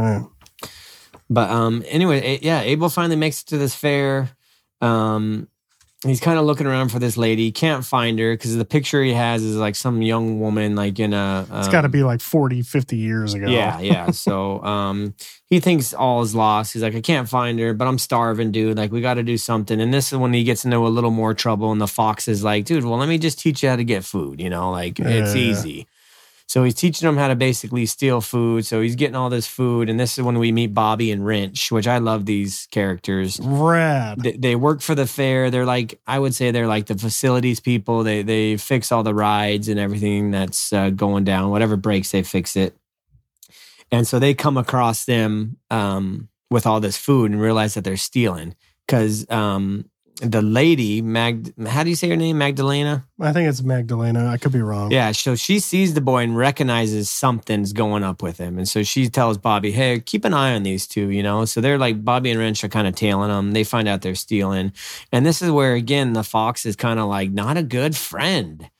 But 1.30 1.51
um, 1.51 1.82
anyway, 1.89 2.20
A- 2.20 2.41
yeah, 2.41 2.61
Abel 2.61 2.89
finally 2.91 3.16
makes 3.16 3.43
it 3.43 3.47
to 3.47 3.59
this 3.59 3.74
fair. 3.74 4.30
Um, 4.80 5.49
he's 6.11 6.20
kind 6.20 6.38
of 6.38 6.44
looking 6.44 6.66
around 6.66 6.90
for 6.90 6.98
this 6.98 7.16
lady. 7.16 7.50
Can't 7.52 7.84
find 7.84 8.18
her 8.18 8.34
because 8.34 8.57
the 8.57 8.64
picture 8.64 9.02
he 9.02 9.12
has 9.12 9.42
is 9.42 9.57
like 9.57 9.74
some 9.76 10.02
young 10.02 10.40
woman, 10.40 10.74
like 10.76 10.98
in 11.00 11.12
a. 11.12 11.46
Um, 11.50 11.59
it's 11.61 11.68
got 11.68 11.82
to 11.82 11.88
be 11.88 12.02
like 12.02 12.20
40, 12.20 12.62
50 12.62 12.96
years 12.96 13.34
ago. 13.34 13.46
Yeah, 13.46 13.80
yeah. 13.80 14.11
So 14.12 14.62
um, 14.62 15.14
he 15.48 15.61
thinks 15.61 15.92
all 15.92 16.22
is 16.22 16.34
lost. 16.34 16.72
He's 16.72 16.82
like, 16.82 16.94
I 16.94 17.00
can't 17.00 17.28
find 17.28 17.59
her, 17.59 17.74
but 17.74 17.86
I'm 17.88 17.98
starving, 17.98 18.52
dude. 18.52 18.76
Like, 18.76 18.92
we 18.92 19.00
got 19.00 19.14
to 19.14 19.22
do 19.22 19.36
something. 19.38 19.80
And 19.80 19.92
this 19.92 20.12
is 20.12 20.18
when 20.18 20.32
he 20.32 20.44
gets 20.44 20.64
into 20.64 20.78
a 20.78 20.88
little 20.88 21.11
more 21.11 21.34
trouble. 21.34 21.72
And 21.72 21.80
the 21.80 21.86
fox 21.88 22.28
is 22.28 22.44
like, 22.44 22.64
dude, 22.64 22.84
well, 22.84 22.98
let 22.98 23.09
me 23.09 23.18
just 23.18 23.38
teach 23.38 23.62
you 23.62 23.68
how 23.68 23.76
to 23.76 23.84
get 23.84 24.05
food. 24.05 24.40
You 24.40 24.50
know, 24.50 24.70
like 24.70 24.98
it's 25.00 25.34
Yeah. 25.34 25.40
easy. 25.40 25.86
So 26.47 26.62
he's 26.62 26.74
teaching 26.74 27.07
them 27.07 27.16
how 27.16 27.28
to 27.28 27.34
basically 27.34 27.86
steal 27.86 28.20
food. 28.20 28.66
So 28.66 28.80
he's 28.80 28.95
getting 28.95 29.16
all 29.16 29.30
this 29.30 29.47
food. 29.47 29.88
And 29.88 29.99
this 29.99 30.18
is 30.18 30.24
when 30.24 30.38
we 30.38 30.53
meet 30.53 30.74
Bobby 30.74 31.11
and 31.11 31.24
Wrench, 31.24 31.72
which 31.72 31.88
I 31.88 31.99
love 31.99 32.26
these 32.26 32.68
characters. 32.70 33.40
Rad. 33.42 34.20
They, 34.20 34.32
they 34.32 34.57
work 34.57 34.80
for 34.80 34.95
the 34.95 35.07
fair. 35.07 35.51
They're 35.51 35.64
like, 35.64 36.01
I 36.07 36.18
would 36.18 36.34
say 36.34 36.51
they're 36.51 36.68
like 36.68 36.86
the 36.86 36.99
facilities 36.99 37.61
people. 37.61 38.05
They 38.05 38.22
they 38.22 38.57
fix 38.57 38.92
all 38.92 39.03
the 39.03 39.14
rides 39.14 39.68
and 39.68 39.80
everything 39.80 40.30
that's 40.30 40.72
uh, 40.72 40.90
going 40.90 41.24
down. 41.24 41.51
Whatever 41.51 41.76
breaks, 41.76 42.12
they 42.12 42.22
fix 42.22 42.57
it. 42.57 42.76
And 43.90 44.07
so 44.07 44.18
they 44.18 44.34
come 44.34 44.57
across 44.57 45.05
them 45.05 45.57
um, 45.70 46.28
with 46.51 46.66
all 46.66 46.80
this 46.80 46.97
food 46.97 47.30
and 47.30 47.40
realize 47.40 47.74
that 47.74 47.84
they're 47.84 47.97
stealing 47.97 48.55
because 48.86 49.28
um, 49.30 49.88
the 50.22 50.42
lady 50.42 51.02
Mag. 51.02 51.52
How 51.66 51.82
do 51.82 51.90
you 51.90 51.96
say 51.96 52.08
her 52.08 52.16
name? 52.16 52.38
Magdalena. 52.38 53.04
I 53.20 53.32
think 53.32 53.48
it's 53.48 53.62
Magdalena. 53.62 54.28
I 54.28 54.36
could 54.36 54.52
be 54.52 54.60
wrong. 54.60 54.92
Yeah. 54.92 55.10
So 55.12 55.34
she 55.34 55.58
sees 55.58 55.94
the 55.94 56.00
boy 56.00 56.22
and 56.22 56.36
recognizes 56.36 57.10
something's 57.10 57.72
going 57.72 58.04
up 58.04 58.22
with 58.22 58.38
him, 58.38 58.56
and 58.58 58.68
so 58.68 58.82
she 58.84 59.08
tells 59.08 59.38
Bobby, 59.38 59.72
"Hey, 59.72 59.98
keep 60.00 60.24
an 60.24 60.32
eye 60.34 60.54
on 60.54 60.62
these 60.62 60.86
two." 60.86 61.08
You 61.08 61.22
know. 61.22 61.44
So 61.46 61.60
they're 61.60 61.78
like 61.78 62.04
Bobby 62.04 62.30
and 62.30 62.38
Wrench 62.38 62.62
are 62.62 62.68
kind 62.68 62.86
of 62.86 62.94
tailing 62.94 63.28
them. 63.30 63.52
They 63.52 63.64
find 63.64 63.88
out 63.88 64.02
they're 64.02 64.14
stealing, 64.14 64.72
and 65.10 65.26
this 65.26 65.42
is 65.42 65.50
where 65.50 65.74
again 65.74 66.12
the 66.12 66.22
fox 66.24 66.64
is 66.64 66.76
kind 66.76 67.00
of 67.00 67.08
like 67.08 67.30
not 67.32 67.56
a 67.56 67.62
good 67.62 67.96
friend. 67.96 68.70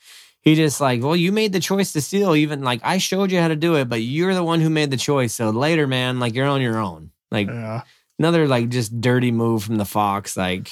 He 0.41 0.55
just 0.55 0.79
like, 0.81 1.03
well, 1.03 1.17
you 1.17 1.33
made 1.33 1.53
the 1.55 1.61
choice 1.61 1.93
to 1.95 2.01
steal. 2.03 2.37
Even 2.37 2.63
like 2.63 2.81
I 2.85 2.99
showed 2.99 3.33
you 3.33 3.41
how 3.41 3.49
to 3.49 3.57
do 3.57 3.77
it, 3.77 3.89
but 3.89 4.03
you're 4.03 4.35
the 4.35 4.45
one 4.45 4.61
who 4.61 4.69
made 4.71 4.91
the 4.91 4.97
choice. 4.99 5.33
So 5.35 5.49
later, 5.51 5.87
man, 5.87 6.21
like 6.21 6.35
you're 6.35 6.47
on 6.47 6.61
your 6.61 6.79
own. 6.79 7.11
Like 7.31 7.49
Yeah. 7.49 7.81
another 8.19 8.47
like 8.47 8.69
just 8.69 9.01
dirty 9.01 9.33
move 9.33 9.65
from 9.65 9.79
the 9.79 9.87
fox. 9.87 10.37
Like 10.37 10.69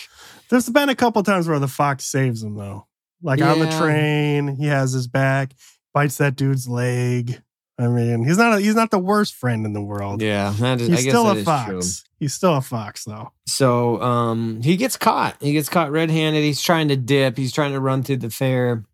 There's 0.53 0.69
been 0.69 0.91
a 0.91 0.95
couple 0.95 1.23
times 1.23 1.49
where 1.49 1.59
the 1.59 1.67
fox 1.67 2.05
saves 2.05 2.43
him 2.43 2.57
though. 2.57 2.87
Like 3.23 3.41
on 3.41 3.59
the 3.59 3.71
train, 3.71 4.49
he 4.57 4.67
has 4.67 4.93
his 4.93 5.07
back, 5.07 5.55
bites 5.95 6.19
that 6.19 6.37
dude's 6.37 6.69
leg. 6.69 7.41
I 7.79 7.89
mean, 7.89 8.23
he's 8.23 8.37
not 8.37 8.59
a, 8.59 8.61
he's 8.61 8.75
not 8.75 8.91
the 8.91 8.99
worst 8.99 9.35
friend 9.35 9.65
in 9.65 9.73
the 9.73 9.81
world. 9.81 10.21
yeah, 10.21 10.55
that 10.59 10.79
is, 10.79 10.91
I 10.91 10.97
he's 10.97 11.09
still 11.09 11.31
a 11.31 11.43
fox. 11.43 12.05
He's 12.21 12.35
still 12.35 12.55
a 12.55 12.61
fox 12.61 13.05
though. 13.05 13.33
So 13.47 14.03
um, 14.03 14.61
he 14.61 14.77
gets 14.77 14.99
caught. 14.99 15.39
He 15.41 15.55
gets 15.55 15.71
caught 15.71 15.91
red-handed. 15.91 16.43
He's 16.43 16.61
trying 16.61 16.89
to 16.89 16.97
dip. 16.97 17.39
He's 17.39 17.55
trying 17.55 17.73
to 17.73 17.81
run 17.81 18.03
through 18.03 18.19
the 18.19 18.29
fair, 18.29 18.85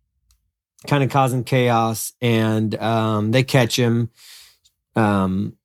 kind 0.86 1.02
of 1.02 1.11
causing 1.11 1.42
chaos, 1.42 2.12
and 2.20 2.72
um, 2.76 3.32
they 3.32 3.42
catch 3.42 3.76
him. 3.76 4.11
Um, 4.94 5.56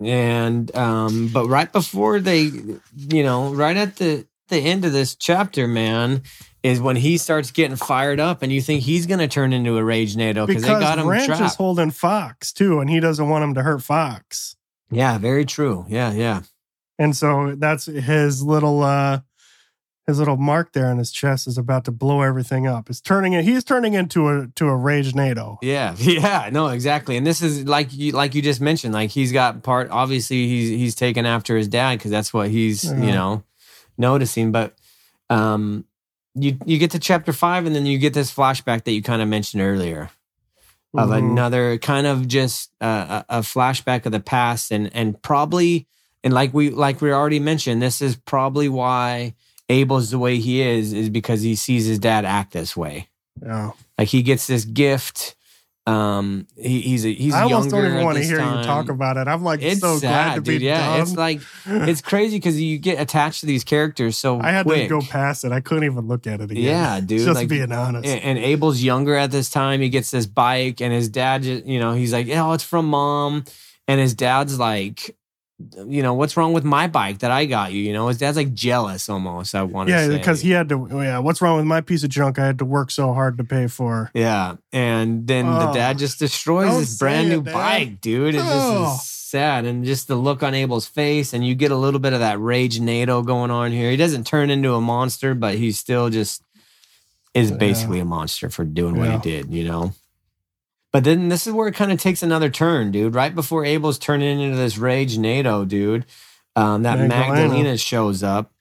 and 0.00 0.74
um, 0.74 1.28
but 1.32 1.46
right 1.46 1.70
before 1.70 2.18
they, 2.18 2.50
you 2.96 3.22
know, 3.22 3.54
right 3.54 3.76
at 3.76 3.94
the 3.94 4.26
the 4.52 4.58
end 4.58 4.84
of 4.84 4.92
this 4.92 5.16
chapter, 5.16 5.66
man, 5.66 6.22
is 6.62 6.80
when 6.80 6.96
he 6.96 7.18
starts 7.18 7.50
getting 7.50 7.76
fired 7.76 8.20
up, 8.20 8.42
and 8.42 8.52
you 8.52 8.60
think 8.60 8.82
he's 8.82 9.06
going 9.06 9.18
to 9.18 9.28
turn 9.28 9.52
into 9.52 9.76
a 9.76 9.84
rage 9.84 10.16
NATO 10.16 10.46
because 10.46 10.62
they 10.62 10.68
got 10.68 10.98
him 10.98 11.08
Wrench 11.08 11.40
is 11.40 11.54
holding 11.56 11.90
Fox 11.90 12.52
too, 12.52 12.80
and 12.80 12.88
he 12.88 13.00
doesn't 13.00 13.28
want 13.28 13.44
him 13.44 13.54
to 13.54 13.62
hurt 13.62 13.82
Fox. 13.82 14.56
yeah, 14.90 15.18
very 15.18 15.44
true. 15.44 15.84
Yeah, 15.88 16.12
yeah. 16.12 16.42
And 16.98 17.16
so 17.16 17.56
that's 17.56 17.86
his 17.86 18.42
little 18.42 18.82
uh 18.82 19.20
his 20.06 20.18
little 20.18 20.36
mark 20.36 20.72
there 20.72 20.86
on 20.86 20.98
his 20.98 21.12
chest 21.12 21.46
is 21.46 21.56
about 21.56 21.84
to 21.84 21.92
blow 21.92 22.22
everything 22.22 22.66
up. 22.66 22.90
It's 22.90 23.00
turning 23.00 23.32
it 23.32 23.44
he's 23.44 23.64
turning 23.64 23.94
into 23.94 24.28
a 24.28 24.46
to 24.56 24.68
a 24.68 24.76
rage 24.76 25.14
NATO. 25.14 25.58
Yeah, 25.62 25.94
yeah, 25.98 26.48
no, 26.52 26.68
exactly. 26.68 27.16
And 27.16 27.26
this 27.26 27.42
is 27.42 27.66
like 27.66 27.92
you 27.92 28.12
like 28.12 28.34
you 28.34 28.42
just 28.42 28.60
mentioned, 28.60 28.94
like 28.94 29.10
he's 29.10 29.32
got 29.32 29.62
part 29.62 29.90
obviously 29.90 30.46
he's 30.46 30.68
he's 30.68 30.94
taken 30.94 31.26
after 31.26 31.56
his 31.56 31.68
dad 31.68 31.98
because 31.98 32.10
that's 32.10 32.32
what 32.32 32.50
he's, 32.50 32.84
you 32.84 33.12
know, 33.12 33.42
noticing. 34.02 34.52
But 34.52 34.74
um 35.30 35.86
you 36.34 36.58
you 36.66 36.78
get 36.78 36.90
to 36.90 36.98
chapter 36.98 37.32
five 37.32 37.64
and 37.66 37.74
then 37.74 37.86
you 37.86 37.98
get 37.98 38.12
this 38.14 38.34
flashback 38.34 38.84
that 38.84 38.92
you 38.92 39.02
kind 39.02 39.22
of 39.22 39.28
mentioned 39.28 39.62
earlier 39.62 40.10
of 40.94 41.08
Mhm. 41.08 41.18
another 41.18 41.78
kind 41.78 42.06
of 42.06 42.28
just 42.28 42.70
uh, 42.82 43.22
a, 43.28 43.38
a 43.38 43.40
flashback 43.40 44.04
of 44.04 44.12
the 44.12 44.20
past 44.20 44.70
and 44.70 44.90
and 44.94 45.20
probably 45.22 45.86
and 46.24 46.34
like 46.34 46.52
we 46.54 46.68
like 46.70 47.00
we 47.00 47.10
already 47.12 47.40
mentioned, 47.40 47.80
this 47.82 48.00
is 48.02 48.14
probably 48.16 48.68
why 48.68 49.34
Abel's 49.68 50.10
the 50.10 50.18
way 50.18 50.36
he 50.38 50.60
is, 50.60 50.92
is 50.92 51.08
because 51.08 51.40
he 51.42 51.54
sees 51.54 51.86
his 51.86 51.98
dad 51.98 52.24
act 52.24 52.52
this 52.52 52.76
way. 52.76 53.08
Yeah. 53.42 53.72
Like 53.98 54.08
he 54.08 54.22
gets 54.22 54.46
this 54.46 54.64
gift. 54.64 55.34
Um, 55.84 56.46
he, 56.56 56.80
he's 56.80 57.04
a, 57.04 57.12
he's 57.12 57.34
I 57.34 57.42
almost 57.42 57.70
younger. 57.70 57.88
don't 57.88 57.92
even 57.94 58.04
want 58.04 58.16
to 58.18 58.22
hear 58.24 58.38
time. 58.38 58.58
you 58.58 58.64
talk 58.64 58.88
about 58.88 59.16
it. 59.16 59.26
I'm 59.26 59.42
like 59.42 59.62
It's 59.62 59.80
so 59.80 59.98
glad 59.98 60.00
sad, 60.00 60.34
to 60.36 60.40
be 60.42 60.52
dude. 60.52 60.62
Yeah, 60.62 60.86
done. 60.86 61.00
it's 61.00 61.16
like 61.16 61.40
it's 61.66 62.00
crazy 62.12 62.36
because 62.36 62.60
you 62.60 62.78
get 62.78 63.00
attached 63.00 63.40
to 63.40 63.46
these 63.46 63.64
characters 63.64 64.16
so 64.16 64.40
I 64.40 64.50
had 64.52 64.64
quick. 64.64 64.82
to 64.84 64.88
go 64.88 65.00
past 65.00 65.44
it. 65.44 65.50
I 65.50 65.60
couldn't 65.60 65.82
even 65.84 66.06
look 66.06 66.28
at 66.28 66.40
it 66.40 66.50
again. 66.52 66.62
Yeah, 66.62 67.00
dude. 67.04 67.22
Just 67.24 67.34
like, 67.34 67.48
being 67.48 67.72
honest. 67.72 68.06
and, 68.08 68.20
and 68.22 68.38
Abel's 68.38 68.80
younger 68.80 69.16
at 69.16 69.32
this 69.32 69.50
time. 69.50 69.80
He 69.80 69.88
gets 69.88 70.12
this 70.12 70.26
bike, 70.26 70.80
and 70.80 70.92
his 70.92 71.08
dad, 71.08 71.42
just, 71.42 71.64
you 71.66 71.80
know, 71.80 71.94
he's 71.94 72.12
like, 72.12 72.28
"Oh, 72.30 72.52
it's 72.52 72.62
from 72.64 72.86
mom," 72.86 73.44
and 73.88 74.00
his 74.00 74.14
dad's 74.14 74.60
like, 74.60 75.16
"You 75.86 76.02
know, 76.02 76.14
what's 76.14 76.36
wrong 76.36 76.52
with 76.52 76.64
my 76.64 76.86
bike 76.86 77.18
that 77.20 77.30
I 77.30 77.44
got 77.46 77.72
you?" 77.72 77.80
You 77.82 77.92
know, 77.92 78.08
his 78.08 78.18
dad's 78.18 78.36
like 78.36 78.52
jealous 78.54 79.08
almost. 79.08 79.54
I 79.54 79.62
want 79.62 79.88
to 79.88 79.94
yeah, 79.94 80.06
say. 80.06 80.16
because 80.18 80.40
he 80.40 80.50
had 80.50 80.68
to. 80.70 80.88
Yeah, 80.92 81.18
what's 81.18 81.40
wrong 81.42 81.56
with 81.56 81.66
my 81.66 81.80
piece 81.80 82.02
of 82.04 82.10
junk? 82.10 82.38
I 82.38 82.46
had 82.46 82.58
to 82.58 82.64
work 82.64 82.90
so 82.90 83.12
hard 83.12 83.38
to 83.38 83.44
pay 83.44 83.66
for. 83.66 84.10
Yeah, 84.14 84.56
and 84.72 85.26
then 85.26 85.46
the 85.46 85.70
Oh, 85.70 85.74
dad 85.74 85.98
just 85.98 86.18
destroys 86.18 86.70
don't 86.70 86.98
brand 86.98 87.28
new 87.28 87.40
it, 87.40 87.44
bike, 87.52 88.00
dude. 88.00 88.34
It 88.34 88.38
just 88.38 88.50
Oh. 88.52 88.94
is 88.94 89.02
sad, 89.02 89.64
and 89.64 89.84
just 89.84 90.08
the 90.08 90.14
look 90.16 90.42
on 90.42 90.54
Abel's 90.54 90.86
face, 90.86 91.32
and 91.32 91.46
you 91.46 91.54
get 91.54 91.70
a 91.70 91.76
little 91.76 92.00
bit 92.00 92.12
of 92.12 92.20
that 92.20 92.38
rage 92.40 92.80
NATO 92.80 93.22
going 93.22 93.50
on 93.50 93.72
here. 93.72 93.90
He 93.90 93.96
doesn't 93.96 94.26
turn 94.26 94.50
into 94.50 94.74
a 94.74 94.80
monster, 94.80 95.34
but 95.34 95.54
he 95.54 95.72
still 95.72 96.10
just 96.10 96.42
is 97.34 97.50
Yeah. 97.50 97.56
basically 97.56 97.98
a 97.98 98.04
monster 98.04 98.50
for 98.50 98.62
doing 98.64 98.96
what 98.98 99.10
he 99.10 99.16
did, 99.18 99.50
you 99.50 99.64
know. 99.64 99.94
But 100.92 101.04
then 101.04 101.28
this 101.30 101.46
is 101.46 101.52
where 101.54 101.68
it 101.68 101.74
kind 101.74 101.90
of 101.90 101.98
takes 101.98 102.22
another 102.22 102.50
turn, 102.50 102.90
dude. 102.90 103.14
Right 103.14 103.34
before 103.34 103.64
Abel's 103.64 103.98
turning 103.98 104.40
into 104.40 104.56
this 104.56 104.76
rage 104.76 105.16
NATO, 105.18 105.64
dude, 105.64 106.04
um, 106.54 106.82
that 106.82 106.98
Magdalena. 106.98 107.32
Magdalena 107.32 107.76
shows 107.78 108.22
up 108.22 108.52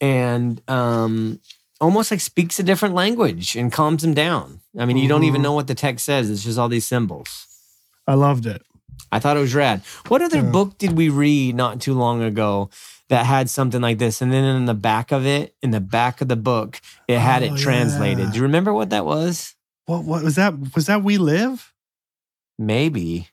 and 0.00 0.60
um, 0.68 1.40
almost 1.80 2.10
like 2.10 2.20
speaks 2.20 2.58
a 2.58 2.62
different 2.64 2.94
language 2.94 3.54
and 3.56 3.70
calms 3.72 4.02
him 4.04 4.12
down. 4.14 4.60
I 4.78 4.86
mean, 4.86 4.96
you 4.96 5.08
don't 5.08 5.24
even 5.24 5.40
Mhm. 5.40 5.44
know 5.44 5.52
what 5.52 5.66
the 5.68 5.74
text 5.74 6.04
says; 6.04 6.30
it's 6.30 6.42
just 6.44 6.58
all 6.58 6.68
these 6.68 6.86
symbols. 6.86 7.46
I 8.06 8.14
loved 8.14 8.46
it. 8.46 8.62
I 9.12 9.18
thought 9.20 9.36
it 9.36 9.40
was 9.40 9.54
rad. 9.54 9.82
What 10.08 10.20
other 10.22 10.38
Yeah. 10.38 10.50
book 10.50 10.78
did 10.78 10.92
we 10.96 11.08
read 11.08 11.54
not 11.54 11.80
too 11.80 11.94
long 11.94 12.22
ago 12.22 12.70
that 13.08 13.24
had 13.26 13.48
something 13.48 13.80
like 13.80 13.98
this? 13.98 14.20
And 14.20 14.32
then 14.32 14.44
in 14.44 14.66
the 14.66 14.74
back 14.74 15.12
of 15.12 15.24
it, 15.24 15.54
in 15.62 15.70
the 15.70 15.80
back 15.80 16.20
of 16.20 16.28
the 16.28 16.36
book, 16.36 16.80
it 17.06 17.18
had 17.18 17.42
Oh, 17.42 17.54
it 17.54 17.58
translated. 17.58 18.26
yeah. 18.26 18.30
Do 18.32 18.36
you 18.36 18.42
remember 18.42 18.72
what 18.74 18.90
that 18.90 19.04
was? 19.06 19.54
What? 19.88 20.04
What 20.04 20.22
was 20.22 20.36
that? 20.36 20.54
Was 20.74 20.86
that 20.86 21.02
We 21.02 21.16
Live? 21.18 21.72
Maybe. 22.58 23.28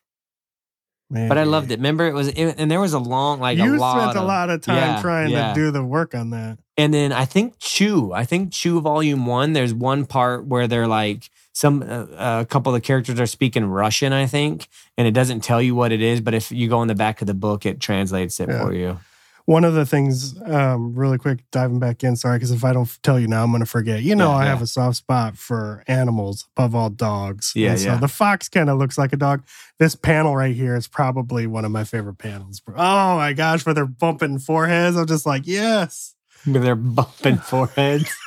Maybe. 1.09 1.27
But 1.29 1.37
I 1.37 1.43
loved 1.43 1.69
it. 1.71 1.75
Remember, 1.77 2.07
it 2.07 2.13
was, 2.13 2.29
it, 2.29 2.55
and 2.57 2.69
there 2.71 2.79
was 2.79 2.93
a 2.93 2.99
long, 2.99 3.39
like 3.39 3.57
you 3.59 3.75
a 3.75 3.77
lot. 3.77 4.01
spent 4.01 4.17
a 4.17 4.21
of- 4.21 4.27
lot 4.27 4.49
of 4.49 4.61
time 4.61 4.75
yeah, 4.77 5.01
trying 5.01 5.29
yeah. 5.31 5.49
to 5.49 5.59
do 5.59 5.69
the 5.71 5.83
work 5.83 6.15
on 6.15 6.31
that. 6.31 6.57
And 6.77 6.93
then 6.93 7.11
I 7.11 7.25
think 7.25 7.55
Chew, 7.59 8.11
I 8.11 8.25
think 8.25 8.51
Chew 8.51 8.81
Volume 8.81 9.25
One. 9.25 9.53
There's 9.53 9.73
one 9.73 10.05
part 10.05 10.45
where 10.47 10.67
they're 10.67 10.87
like 10.87 11.29
some 11.53 11.83
uh, 11.83 12.39
a 12.41 12.45
couple 12.45 12.73
of 12.73 12.81
the 12.81 12.85
characters 12.85 13.19
are 13.19 13.27
speaking 13.27 13.65
Russian, 13.65 14.13
I 14.13 14.25
think, 14.25 14.67
and 14.97 15.07
it 15.07 15.11
doesn't 15.11 15.41
tell 15.41 15.61
you 15.61 15.75
what 15.75 15.91
it 15.91 16.01
is. 16.01 16.21
But 16.21 16.33
if 16.33 16.51
you 16.51 16.67
go 16.67 16.81
in 16.81 16.87
the 16.87 16.95
back 16.95 17.21
of 17.21 17.27
the 17.27 17.33
book, 17.33 17.65
it 17.65 17.79
translates 17.79 18.39
it 18.39 18.49
Yeah. 18.49 18.61
for 18.63 18.73
you. 18.73 18.99
One 19.45 19.63
of 19.63 19.75
the 19.75 19.85
things, 19.85 20.35
um, 20.45 20.95
really 20.95 21.19
quick, 21.19 21.43
diving 21.51 21.77
back 21.77 22.03
in, 22.03 22.15
sorry, 22.15 22.37
because 22.37 22.49
if 22.51 22.63
I 22.63 22.73
don't 22.73 22.89
tell 23.03 23.19
you 23.19 23.27
now, 23.27 23.43
I'm 23.43 23.51
going 23.51 23.59
to 23.59 23.67
forget. 23.67 24.01
You 24.01 24.15
know, 24.15 24.31
Yeah, 24.31 24.37
I 24.37 24.43
yeah. 24.45 24.49
have 24.49 24.61
a 24.63 24.67
soft 24.67 24.97
spot 24.97 25.37
for 25.37 25.83
animals 25.87 26.47
above 26.57 26.73
all 26.73 26.89
dogs. 26.89 27.51
Yeah, 27.55 27.71
And 27.71 27.79
so 27.79 27.87
yeah. 27.89 27.97
the 27.97 28.07
fox 28.07 28.49
kind 28.49 28.71
of 28.71 28.79
looks 28.79 28.97
like 28.97 29.13
a 29.13 29.17
dog. 29.17 29.43
This 29.77 29.93
panel 29.95 30.35
right 30.35 30.55
here 30.55 30.75
is 30.75 30.87
probably 30.87 31.45
one 31.45 31.63
of 31.63 31.69
my 31.71 31.83
favorite 31.83 32.17
panels. 32.17 32.59
Oh 32.67 33.17
my 33.17 33.33
gosh, 33.33 33.63
where 33.67 33.75
they're 33.75 33.85
bumping 33.85 34.39
foreheads. 34.39 34.97
I'm 34.97 35.05
just 35.05 35.27
like, 35.27 35.43
yes, 35.45 36.15
With 36.47 36.63
their 36.63 36.75
bumping 36.75 37.37
foreheads. 37.37 38.09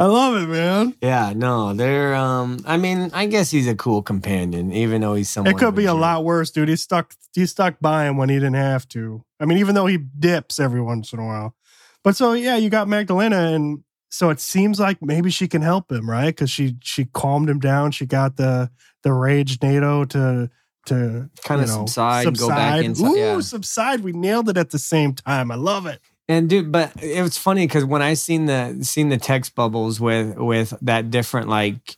I 0.00 0.06
love 0.06 0.42
it, 0.42 0.46
man. 0.46 0.94
Yeah, 1.02 1.34
no, 1.36 1.74
they're. 1.74 2.14
Um, 2.14 2.60
I 2.64 2.78
mean, 2.78 3.10
I 3.12 3.26
guess 3.26 3.50
he's 3.50 3.68
a 3.68 3.74
cool 3.74 4.00
companion, 4.00 4.72
even 4.72 5.02
though 5.02 5.12
he's 5.12 5.28
somewhat. 5.28 5.50
It 5.50 5.58
could 5.58 5.74
be 5.74 5.84
a 5.84 5.92
lot 5.92 6.24
worse, 6.24 6.50
dude. 6.50 6.70
He 6.70 6.76
stuck 6.76 7.12
he 7.34 7.44
stuck 7.44 7.78
by 7.82 8.06
him 8.06 8.16
when 8.16 8.30
he 8.30 8.36
didn't 8.36 8.54
have 8.54 8.88
to. 8.88 9.22
I 9.38 9.44
mean, 9.44 9.58
even 9.58 9.74
though 9.74 9.84
he 9.84 9.98
dips 9.98 10.58
every 10.58 10.80
once 10.80 11.12
in 11.12 11.18
a 11.18 11.26
while. 11.26 11.54
But 12.02 12.16
so 12.16 12.32
yeah, 12.32 12.56
you 12.56 12.70
got 12.70 12.88
Magdalena, 12.88 13.52
and 13.52 13.84
so 14.08 14.30
it 14.30 14.40
seems 14.40 14.80
like 14.80 15.02
maybe 15.02 15.28
she 15.28 15.46
can 15.46 15.60
help 15.60 15.92
him, 15.92 16.08
right? 16.08 16.28
Because 16.28 16.50
she 16.50 16.76
she 16.82 17.04
calmed 17.04 17.50
him 17.50 17.58
down. 17.58 17.90
She 17.90 18.06
got 18.06 18.36
the 18.36 18.70
the 19.02 19.12
rage 19.12 19.58
NATO 19.60 20.06
to 20.06 20.48
to 20.86 21.28
you 21.50 21.56
know, 21.56 21.66
subside 21.66 22.26
and 22.26 22.38
go 22.38 22.48
back 22.48 22.82
inside, 22.82 23.06
Ooh, 23.06 23.18
yeah. 23.18 23.40
subside. 23.40 24.00
We 24.00 24.12
nailed 24.12 24.48
it 24.48 24.56
at 24.56 24.70
the 24.70 24.78
same 24.78 25.12
time. 25.12 25.50
I 25.50 25.56
love 25.56 25.84
it. 25.84 26.00
And 26.30 26.48
dude, 26.48 26.70
but 26.70 26.92
it 27.02 27.22
was 27.22 27.36
funny 27.36 27.66
because 27.66 27.84
when 27.84 28.02
I 28.02 28.14
seen 28.14 28.46
the 28.46 28.78
seen 28.82 29.08
the 29.08 29.16
text 29.18 29.56
bubbles 29.56 29.98
with 30.00 30.36
with 30.36 30.72
that 30.82 31.10
different 31.10 31.48
like 31.48 31.96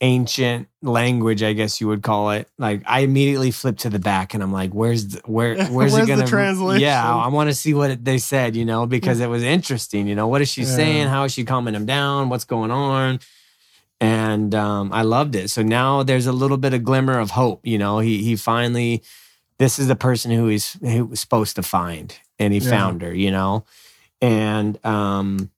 ancient 0.00 0.66
language, 0.82 1.42
I 1.44 1.52
guess 1.52 1.80
you 1.80 1.86
would 1.86 2.02
call 2.02 2.30
it. 2.32 2.48
Like 2.58 2.82
I 2.84 3.00
immediately 3.00 3.52
flipped 3.52 3.80
to 3.80 3.88
the 3.90 4.00
back 4.00 4.34
and 4.34 4.42
I'm 4.42 4.52
like, 4.52 4.72
where's 4.72 5.06
the, 5.08 5.20
where 5.24 5.54
where's, 5.66 5.70
Where's 5.92 5.96
it 5.98 6.06
gonna 6.08 6.26
translation? 6.26 6.80
Yeah, 6.82 7.06
I 7.06 7.28
want 7.28 7.48
to 7.48 7.54
see 7.54 7.72
what 7.72 7.92
it, 7.92 8.04
they 8.04 8.18
said, 8.18 8.56
you 8.56 8.64
know, 8.64 8.86
because 8.86 9.20
it 9.20 9.28
was 9.28 9.44
interesting. 9.44 10.08
You 10.08 10.16
know, 10.16 10.26
what 10.26 10.40
is 10.42 10.48
she 10.50 10.62
Yeah. 10.62 10.74
saying? 10.74 11.06
How 11.08 11.22
is 11.22 11.32
she 11.32 11.44
calming 11.44 11.74
him 11.76 11.86
down? 11.86 12.28
What's 12.28 12.44
going 12.44 12.72
on? 12.72 13.20
And 14.00 14.52
um, 14.52 14.92
I 14.92 15.02
loved 15.02 15.36
it. 15.36 15.50
So 15.50 15.62
now 15.62 16.02
there's 16.02 16.26
a 16.26 16.32
little 16.32 16.56
bit 16.56 16.74
of 16.74 16.82
glimmer 16.82 17.20
of 17.20 17.30
hope. 17.30 17.64
You 17.64 17.78
know, 17.78 18.00
he 18.00 18.24
he 18.24 18.34
finally 18.34 19.02
this 19.58 19.78
is 19.78 19.88
the 19.88 19.94
person 19.96 20.30
who 20.30 20.48
he's 20.48 20.72
who 20.80 21.04
was 21.06 21.20
supposed 21.20 21.54
to 21.56 21.62
find, 21.62 22.18
and 22.40 22.52
he 22.52 22.58
Yeah. 22.58 22.70
found 22.70 23.02
her. 23.02 23.14
You 23.14 23.30
know, 23.30 23.64
and 24.20 24.84
um, 24.84 25.50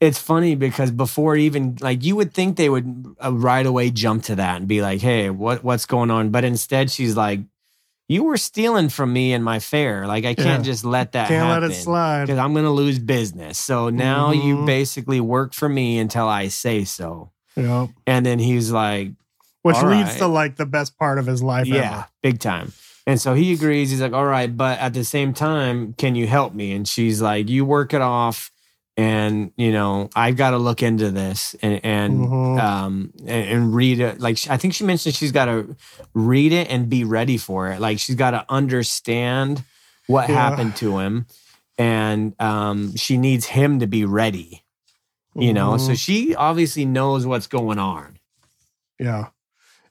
it's 0.00 0.18
funny 0.20 0.54
because 0.54 0.90
before 0.92 1.34
even 1.36 1.76
like 1.80 2.04
you 2.04 2.14
would 2.16 2.32
think 2.32 2.56
they 2.56 2.68
would 2.68 3.16
uh, 3.24 3.32
right 3.32 3.66
away 3.66 3.90
jump 3.90 4.22
to 4.24 4.36
that 4.36 4.58
and 4.58 4.68
be 4.68 4.80
like, 4.80 5.00
"Hey, 5.00 5.30
what 5.30 5.64
what's 5.64 5.86
going 5.86 6.10
on?" 6.10 6.30
But 6.30 6.44
instead, 6.44 6.90
she's 6.90 7.16
like, 7.16 7.40
you 8.08 8.22
were 8.22 8.36
stealing 8.38 8.88
from 8.88 9.12
me 9.12 9.32
and 9.34 9.44
my 9.44 9.58
fair. 9.58 10.06
Like 10.06 10.24
I 10.24 10.34
can't 10.34 10.64
Yeah. 10.64 10.70
just 10.72 10.84
let 10.84 11.12
that 11.12 11.28
Can't 11.28 11.46
happen. 11.46 11.68
let 11.68 11.76
it 11.76 11.82
slide. 11.82 12.22
because 12.26 12.38
I'm 12.38 12.54
gonna 12.54 12.70
lose 12.72 12.98
business. 12.98 13.58
So 13.58 13.90
now 13.90 14.30
you 14.30 14.56
Mhm. 14.56 14.66
basically 14.66 15.20
work 15.20 15.52
for 15.52 15.68
me 15.68 15.98
until 15.98 16.28
I 16.28 16.48
say 16.48 16.84
so. 16.84 17.32
You 17.56 17.64
know, 17.64 17.90
And 18.06 18.24
then 18.24 18.38
he's 18.38 18.70
like, 18.70 19.10
which 19.62 19.76
leads 19.82 20.10
right. 20.10 20.18
to 20.18 20.26
like 20.28 20.56
the 20.56 20.64
best 20.64 20.96
part 20.96 21.18
of 21.18 21.26
his 21.26 21.42
life 21.42 21.66
Yeah, 21.66 21.90
ever. 21.92 22.06
big 22.22 22.38
time. 22.38 22.72
And 23.08 23.18
so 23.18 23.32
he 23.32 23.54
agrees. 23.54 23.90
He's 23.90 24.02
like, 24.02 24.12
all 24.12 24.26
right, 24.26 24.54
but 24.54 24.78
at 24.80 24.92
the 24.92 25.02
same 25.02 25.32
time, 25.32 25.94
can 25.94 26.14
you 26.14 26.26
help 26.26 26.52
me? 26.54 26.72
And 26.72 26.86
she's 26.86 27.22
like, 27.22 27.48
you 27.48 27.64
work 27.64 27.94
it 27.94 28.02
off. 28.02 28.52
And, 28.98 29.50
you 29.56 29.72
know, 29.72 30.10
I've 30.14 30.36
got 30.36 30.50
to 30.50 30.58
look 30.58 30.82
into 30.82 31.10
this 31.10 31.56
and, 31.62 31.80
and, 31.84 32.20
Mhm. 32.28 32.60
um, 32.60 33.12
and, 33.20 33.48
and 33.48 33.74
read 33.74 34.00
it. 34.00 34.20
Like, 34.20 34.38
I 34.50 34.58
think 34.58 34.74
she 34.74 34.84
mentioned 34.84 35.14
she's 35.14 35.32
got 35.32 35.46
to 35.46 35.74
read 36.12 36.52
it 36.52 36.68
and 36.70 36.90
be 36.90 37.04
ready 37.04 37.38
for 37.38 37.68
it. 37.72 37.80
Like, 37.80 37.98
she's 37.98 38.16
got 38.16 38.32
to 38.32 38.44
understand 38.50 39.62
what 40.06 40.28
Yeah. 40.28 40.34
happened 40.36 40.76
to 40.76 40.98
him. 40.98 41.26
And 41.78 42.34
um, 42.42 42.94
she 42.96 43.16
needs 43.16 43.46
him 43.46 43.78
to 43.80 43.86
be 43.86 44.04
ready, 44.04 44.64
you 45.34 45.54
know? 45.54 45.78
So 45.78 45.92
Mhm. 45.92 45.98
she 45.98 46.34
obviously 46.34 46.84
knows 46.84 47.24
what's 47.24 47.46
going 47.46 47.78
on. 47.78 48.18
Yeah. 48.98 49.28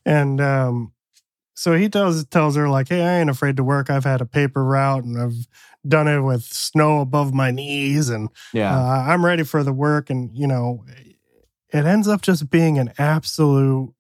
And 0.06 0.40
um 0.42 0.92
so 1.58 1.74
he 1.74 1.90
tells 1.90 2.24
tells 2.26 2.56
her 2.56 2.70
like, 2.70 2.90
"Hey, 2.90 3.02
I 3.04 3.20
ain't 3.20 3.32
afraid 3.32 3.58
to 3.58 3.64
work. 3.64 3.90
I've 3.90 4.04
had 4.04 4.22
a 4.22 4.26
paper 4.28 4.64
route 4.64 5.04
and 5.04 5.20
I've 5.20 5.48
done 5.88 6.08
it 6.08 6.22
with 6.22 6.44
snow 6.44 7.02
above 7.02 7.34
my 7.34 7.50
knees 7.50 8.10
and 8.10 8.30
Yeah. 8.54 8.78
uh, 8.78 9.06
I'm 9.08 9.26
ready 9.26 9.44
for 9.44 9.64
the 9.64 9.74
work 9.74 10.12
and 10.12 10.30
you 10.38 10.46
know, 10.46 10.86
it 11.74 11.86
ends 11.86 12.08
up 12.08 12.22
just 12.22 12.50
being 12.52 12.78
an 12.78 12.94
absolute 13.00 13.92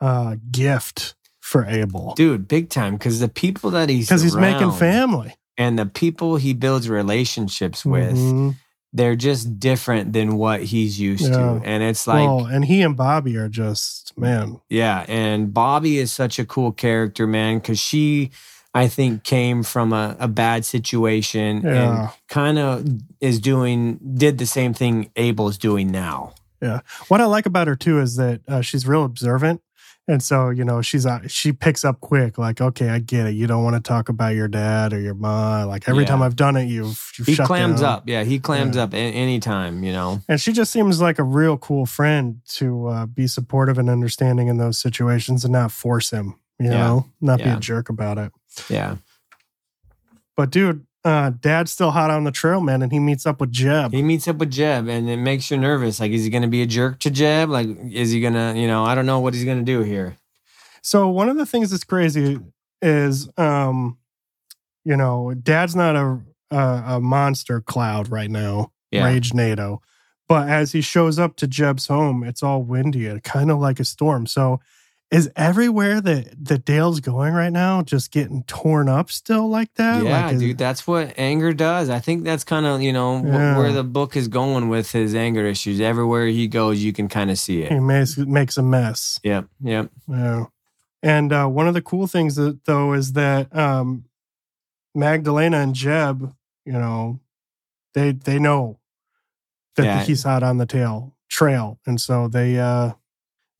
uh 0.00 0.36
gift 0.50 1.14
for 1.38 1.64
Abel 1.64 2.14
Dude, 2.16 2.48
big 2.48 2.70
time. 2.70 2.94
Because 2.94 3.20
the 3.20 3.28
people 3.28 3.70
that 3.70 3.88
he's 3.88 4.08
cuz 4.08 4.22
he's 4.22 4.36
making 4.36 4.72
family 4.72 5.34
and 5.56 5.78
the 5.78 5.86
people 5.86 6.36
he 6.36 6.54
builds 6.54 6.88
relationships 6.88 7.84
with 7.84 8.16
Mhm. 8.16 8.56
They're 8.92 9.16
just 9.16 9.58
different 9.60 10.12
than 10.12 10.36
what 10.36 10.62
he's 10.62 10.98
used 10.98 11.24
Yeah. 11.24 11.36
to 11.36 11.60
and 11.64 11.82
it's 11.82 12.06
like 12.06 12.26
well, 12.28 12.46
and 12.46 12.64
he 12.64 12.82
and 12.82 12.96
Bobby 12.96 13.36
are 13.36 13.48
just 13.48 14.12
man. 14.18 14.60
yeah 14.68 15.04
and 15.08 15.54
bobby 15.54 15.98
is 15.98 16.12
such 16.12 16.38
a 16.38 16.44
cool 16.44 16.72
character 16.72 17.26
man 17.26 17.58
because 17.58 17.78
she 17.78 18.30
i 18.74 18.88
think 18.88 19.22
came 19.22 19.62
from 19.62 19.92
a, 19.92 20.16
a 20.18 20.26
bad 20.28 20.64
situation 20.64 21.62
Yeah. 21.62 22.02
and 22.02 22.10
kind 22.28 22.58
of 22.58 22.84
is 23.20 23.38
doing 23.38 23.98
did 24.14 24.38
the 24.38 24.46
same 24.46 24.74
thing 24.74 25.10
abel's 25.16 25.56
doing 25.58 25.90
now 25.92 26.34
Yeah. 26.60 26.80
What 27.08 27.20
I 27.22 27.24
like 27.24 27.46
about 27.46 27.68
her 27.68 27.76
too 27.76 28.00
is 28.00 28.16
that 28.16 28.40
uh, 28.46 28.60
she's 28.60 28.86
real 28.86 29.04
observant, 29.04 29.62
and 30.10 30.22
so 30.22 30.50
you 30.50 30.64
know 30.64 30.82
she's 30.82 31.06
uh, 31.06 31.20
she 31.28 31.52
picks 31.52 31.84
up 31.84 32.00
quick. 32.00 32.36
Like, 32.36 32.60
okay, 32.60 32.88
I 32.90 32.98
get 32.98 33.26
it. 33.26 33.34
You 33.34 33.46
don't 33.46 33.62
want 33.64 33.76
to 33.76 33.80
talk 33.80 34.08
about 34.08 34.34
your 34.34 34.48
dad 34.48 34.92
or 34.92 35.00
your 35.00 35.14
mom. 35.14 35.68
Like 35.68 35.88
every 35.88 36.02
Yeah. 36.04 36.08
time 36.10 36.22
I've 36.22 36.36
done 36.36 36.56
it, 36.56 36.64
you've, 36.66 37.00
you've 37.16 37.26
he 37.28 37.34
shut 37.34 37.46
clams 37.46 37.80
down. 37.80 37.90
up 37.90 38.08
yeah 38.08 38.24
he 38.24 38.38
clams 38.38 38.76
Yeah. 38.76 38.82
up 38.84 38.92
a- 38.94 38.96
anytime 38.96 39.84
you 39.84 39.92
know 39.92 40.20
And 40.28 40.40
she 40.40 40.52
just 40.52 40.72
seems 40.72 41.00
like 41.00 41.18
a 41.18 41.24
real 41.24 41.56
cool 41.56 41.86
friend 41.86 42.40
to 42.58 42.86
uh, 42.88 43.06
be 43.06 43.26
supportive 43.26 43.78
and 43.78 43.88
understanding 43.88 44.48
in 44.48 44.58
those 44.58 44.78
situations 44.78 45.44
and 45.44 45.52
not 45.52 45.70
force 45.72 46.10
him. 46.10 46.34
You 46.58 46.70
Yeah. 46.70 46.78
know, 46.78 47.06
not 47.20 47.38
be 47.38 47.44
a 47.50 47.56
jerk 47.60 47.88
about 47.88 48.18
it. 48.18 48.32
yeah 48.68 48.96
But 50.36 50.50
dude, 50.50 50.86
uh, 51.04 51.30
dad's 51.40 51.72
still 51.72 51.90
hot 51.90 52.10
on 52.10 52.24
the 52.24 52.30
trail, 52.30 52.60
man, 52.60 52.82
and 52.82 52.92
he 52.92 52.98
meets 52.98 53.24
up 53.26 53.40
with 53.40 53.50
Jeb. 53.52 53.92
he 53.92 54.02
meets 54.02 54.28
up 54.28 54.36
with 54.36 54.50
jeb 54.50 54.86
and 54.88 55.08
it 55.08 55.16
makes 55.16 55.50
you 55.50 55.56
nervous 55.56 55.98
like 56.00 56.12
is 56.12 56.24
he 56.24 56.30
gonna 56.30 56.46
be 56.48 56.60
a 56.62 56.66
jerk 56.66 56.98
to 57.00 57.10
jeb 57.10 57.48
like 57.48 57.68
is 57.90 58.10
he 58.10 58.20
gonna 58.20 58.54
you 58.54 58.66
know 58.66 58.84
i 58.84 58.94
don't 58.94 59.06
know 59.06 59.18
what 59.20 59.32
he's 59.32 59.44
gonna 59.44 59.62
do 59.62 59.80
here 59.82 60.16
So 60.82 61.08
one 61.08 61.28
of 61.28 61.36
the 61.36 61.46
things 61.46 61.70
that's 61.70 61.84
crazy 61.84 62.38
is, 62.82 63.28
um, 63.36 63.98
you 64.84 64.96
know, 64.96 65.34
Dad's 65.34 65.76
not 65.76 65.94
a 65.96 66.20
a, 66.50 66.82
a 66.96 67.00
monster 67.00 67.60
cloud 67.60 68.10
right 68.10 68.30
now, 68.30 68.72
yeah 68.90 69.04
Rage 69.04 69.32
NATO. 69.34 69.80
But 70.28 70.48
as 70.48 70.72
he 70.72 70.80
shows 70.80 71.18
up 71.18 71.36
to 71.36 71.46
Jeb's 71.46 71.86
home, 71.88 72.24
it's 72.24 72.42
all 72.42 72.62
windy 72.62 73.06
and 73.06 73.22
kind 73.22 73.50
of 73.50 73.58
like 73.58 73.78
a 73.80 73.84
storm. 73.84 74.26
So 74.26 74.60
is 75.10 75.28
everywhere 75.34 76.00
that 76.00 76.44
that 76.44 76.64
Dale's 76.64 77.00
going 77.00 77.34
right 77.34 77.52
now 77.52 77.82
just 77.82 78.12
getting 78.12 78.44
torn 78.44 78.88
up 78.88 79.10
still 79.10 79.48
like 79.48 79.74
that? 79.74 80.04
Yeah, 80.04 80.26
like, 80.26 80.34
is- 80.34 80.40
dude, 80.40 80.58
that's 80.58 80.86
what 80.86 81.12
anger 81.18 81.52
does. 81.52 81.90
I 81.90 81.98
think 81.98 82.22
that's 82.24 82.44
kind 82.44 82.64
of 82.66 82.80
you 82.80 82.92
know 82.92 83.18
wh- 83.18 83.56
where 83.58 83.72
the 83.72 83.82
book 83.84 84.16
is 84.16 84.28
going 84.28 84.68
with 84.68 84.92
his 84.92 85.14
anger 85.14 85.44
issues. 85.46 85.80
Everywhere 85.80 86.26
he 86.28 86.46
goes, 86.46 86.82
you 86.82 86.92
can 86.92 87.08
kind 87.08 87.30
of 87.30 87.38
see 87.38 87.62
it. 87.62 87.72
He 87.72 87.80
makes 87.80 88.16
makes 88.18 88.56
a 88.56 88.62
mess. 88.62 89.18
Yep, 89.24 89.46
yep. 89.62 89.90
Yeah. 90.08 90.44
And 91.02 91.32
uh, 91.32 91.46
one 91.46 91.66
of 91.66 91.72
the 91.74 91.80
cool 91.82 92.06
things 92.06 92.36
that, 92.36 92.64
though 92.66 92.92
is 92.92 93.14
that 93.14 93.56
um, 93.56 94.04
Magdalena 94.94 95.58
and 95.58 95.74
Jeb, 95.74 96.32
you 96.64 96.72
know, 96.72 97.20
they 97.94 98.12
they 98.12 98.38
know 98.38 98.78
that 99.76 99.84
Yeah. 99.84 100.02
he's 100.04 100.22
hot 100.24 100.42
on 100.42 100.58
the 100.58 100.66
tail 100.66 101.14
trail, 101.28 101.78
and 101.86 102.00
so 102.00 102.28
they 102.28 102.58
uh, 102.58 102.92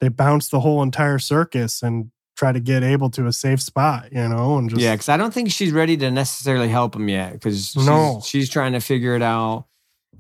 they 0.01 0.09
bounce 0.09 0.49
the 0.49 0.61
whole 0.61 0.83
entire 0.83 1.19
circus 1.19 1.83
and 1.83 2.11
try 2.37 2.53
to 2.53 2.61
get 2.61 2.83
Abel 2.83 3.11
to 3.11 3.27
a 3.27 3.33
safe 3.33 3.61
spot, 3.61 4.13
you 4.13 4.27
know, 4.29 4.57
and 4.57 4.71
just 4.71 4.81
yeah, 4.81 4.95
because 4.95 5.09
I 5.11 5.17
don't 5.19 5.33
think 5.35 5.51
she's 5.51 5.73
ready 5.73 5.97
to 5.99 6.11
necessarily 6.11 6.69
help 6.69 6.97
him 6.97 7.09
yet. 7.09 7.35
Because 7.35 7.71
she's, 7.73 7.87
No. 7.87 8.23
she's 8.25 8.49
trying 8.49 8.73
to 8.73 8.81
figure 8.81 9.15
it 9.15 9.23
out. 9.23 9.67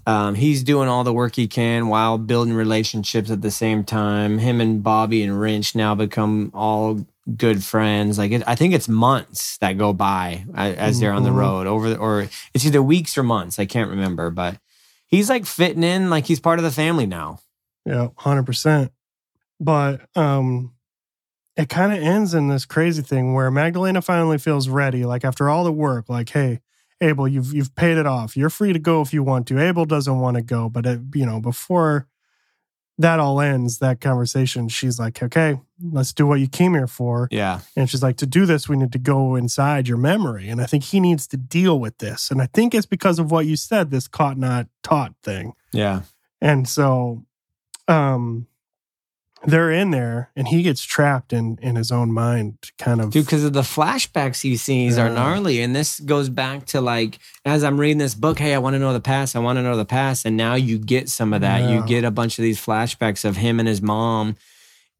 Um, 0.06 0.34
he's 0.34 0.62
doing 0.62 0.88
all 0.88 1.04
the 1.04 1.12
work 1.12 1.34
he 1.36 1.46
can 1.46 1.88
while 1.88 2.18
building 2.18 2.52
relationships 2.54 3.30
at 3.30 3.42
the 3.42 3.50
same 3.50 3.84
time. 3.84 4.38
Him 4.38 4.60
and 4.60 4.82
Bobby 4.82 5.22
and 5.22 5.38
Wrench 5.40 5.74
now 5.74 5.94
become 5.94 6.50
all 6.54 7.06
good 7.36 7.62
friends. 7.62 8.18
Like 8.18 8.32
it, 8.32 8.42
I 8.46 8.54
think 8.54 8.74
it's 8.74 8.88
months 8.88 9.56
that 9.58 9.78
go 9.78 9.92
by 9.92 10.44
as 10.54 11.00
they're 11.00 11.12
on 11.12 11.22
the 11.22 11.30
Mhm. 11.30 11.36
road 11.36 11.66
over, 11.66 11.90
the, 11.90 11.96
or 11.96 12.28
it's 12.54 12.64
either 12.66 12.82
weeks 12.82 13.16
or 13.16 13.22
months. 13.22 13.58
I 13.58 13.66
can't 13.66 13.90
remember, 13.90 14.30
but 14.30 14.56
he's 15.06 15.28
like 15.30 15.46
fitting 15.46 15.84
in, 15.84 16.10
like 16.10 16.26
he's 16.26 16.40
part 16.40 16.58
of 16.58 16.64
the 16.64 16.70
family 16.70 17.06
now. 17.06 17.38
Yeah, 17.86 18.08
hundred 18.16 18.44
percent. 18.44 18.92
But 19.60 20.00
um, 20.16 20.72
it 21.56 21.68
kind 21.68 21.92
of 21.92 22.02
ends 22.02 22.32
in 22.32 22.48
this 22.48 22.64
crazy 22.64 23.02
thing 23.02 23.34
where 23.34 23.50
Magdalena 23.50 24.00
finally 24.00 24.38
feels 24.38 24.68
ready. 24.68 25.04
Like 25.04 25.24
after 25.24 25.48
all 25.50 25.64
the 25.64 25.72
work, 25.72 26.08
like, 26.08 26.30
hey, 26.30 26.60
Abel, 27.02 27.28
you've 27.28 27.52
you've 27.52 27.74
paid 27.74 27.98
it 27.98 28.06
off. 28.06 28.36
You're 28.36 28.50
free 28.50 28.72
to 28.72 28.78
go 28.78 29.02
if 29.02 29.12
you 29.12 29.22
want 29.22 29.46
to. 29.48 29.58
Abel 29.60 29.84
doesn't 29.84 30.18
want 30.18 30.36
to 30.36 30.42
go, 30.42 30.68
but 30.68 30.86
it, 30.86 31.00
you 31.14 31.26
know, 31.26 31.40
before 31.40 32.06
that 32.98 33.18
all 33.18 33.40
ends, 33.40 33.78
that 33.78 33.98
conversation, 34.00 34.68
she's 34.68 34.98
like, 34.98 35.22
okay, 35.22 35.58
let's 35.82 36.12
do 36.12 36.26
what 36.26 36.38
you 36.38 36.46
came 36.46 36.74
here 36.74 36.86
for. 36.86 37.28
Yeah, 37.30 37.60
And 37.74 37.88
she's 37.88 38.02
like, 38.02 38.18
to 38.18 38.26
do 38.26 38.44
this, 38.44 38.68
we 38.68 38.76
need 38.76 38.92
to 38.92 38.98
go 38.98 39.36
inside 39.36 39.88
your 39.88 39.96
memory. 39.96 40.50
And 40.50 40.60
I 40.60 40.66
think 40.66 40.84
he 40.84 41.00
needs 41.00 41.26
to 41.28 41.38
deal 41.38 41.80
with 41.80 41.96
this. 41.96 42.30
And 42.30 42.42
I 42.42 42.46
think 42.52 42.74
it's 42.74 42.84
because 42.84 43.18
of 43.18 43.30
what 43.30 43.46
you 43.46 43.56
said, 43.56 43.90
this 43.90 44.06
caught 44.06 44.36
not 44.36 44.66
taught 44.82 45.14
thing. 45.22 45.54
yeah, 45.72 46.02
And 46.42 46.68
so 46.68 47.24
um 47.88 48.46
they're 49.44 49.70
in 49.72 49.90
there 49.90 50.30
and 50.36 50.46
he 50.48 50.62
gets 50.62 50.82
trapped 50.82 51.32
in 51.32 51.58
in 51.62 51.76
his 51.76 51.90
own 51.90 52.12
mind 52.12 52.58
kind 52.78 53.00
of 53.00 53.10
dude. 53.10 53.24
Because 53.24 53.42
of 53.44 53.52
the 53.52 53.62
flashbacks 53.62 54.40
he 54.42 54.56
sees 54.56 54.98
are 54.98 55.08
gnarly, 55.08 55.62
and 55.62 55.74
this 55.74 55.98
goes 56.00 56.28
back 56.28 56.66
to 56.66 56.80
like 56.80 57.18
as 57.44 57.64
I'm 57.64 57.78
reading 57.80 57.98
this 57.98 58.14
book. 58.14 58.38
Hey, 58.38 58.54
I 58.54 58.58
want 58.58 58.74
to 58.74 58.78
know 58.78 58.92
the 58.92 59.00
past. 59.00 59.34
I 59.34 59.38
want 59.38 59.56
to 59.58 59.62
know 59.62 59.76
the 59.76 59.84
past, 59.86 60.26
and 60.26 60.36
now 60.36 60.54
you 60.54 60.78
get 60.78 61.08
some 61.08 61.32
of 61.32 61.40
that. 61.40 61.68
You 61.70 61.82
get 61.86 62.04
a 62.04 62.10
bunch 62.10 62.38
of 62.38 62.42
these 62.42 62.60
flashbacks 62.64 63.24
of 63.24 63.36
him 63.36 63.58
and 63.58 63.66
his 63.68 63.80
mom, 63.80 64.36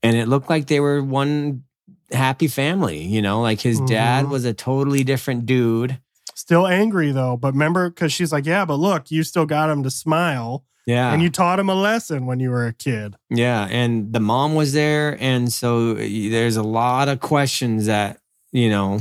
and 0.03 0.17
it 0.17 0.27
looked 0.29 0.49
like 0.49 0.67
they 0.69 0.81
were 0.81 1.03
one 1.03 1.65
happy 2.11 2.49
family. 2.49 3.03
You 3.03 3.23
know, 3.23 3.41
like 3.43 3.61
his 3.61 3.81
dad 3.83 4.25
Mhm. 4.27 4.31
was 4.31 4.45
a 4.45 4.55
totally 4.55 5.05
different 5.05 5.47
dude. 5.47 5.99
Still 6.35 6.67
angry 6.67 7.13
though 7.13 7.37
but 7.37 7.53
remember 7.53 7.91
because 7.91 8.13
she's 8.13 8.33
like 8.33 8.47
yeah 8.47 8.65
but 8.65 8.77
look 8.77 9.11
you 9.11 9.23
still 9.23 9.47
got 9.47 9.69
him 9.71 9.83
to 9.83 9.91
smile. 9.91 10.65
Yeah, 10.87 11.13
and 11.13 11.23
you 11.23 11.29
taught 11.31 11.61
him 11.61 11.69
a 11.69 11.75
lesson 11.75 12.25
when 12.27 12.41
you 12.41 12.51
were 12.51 12.67
a 12.67 12.73
kid. 12.73 13.15
Yeah, 13.29 13.69
and 13.71 14.13
the 14.13 14.19
mom 14.19 14.55
was 14.55 14.73
there, 14.73 15.17
and 15.21 15.53
so 15.53 15.95
there's 15.95 16.57
a 16.57 16.63
lot 16.63 17.09
of 17.09 17.21
questions 17.21 17.87
that 17.87 18.19
you 18.51 18.71
know 18.71 19.01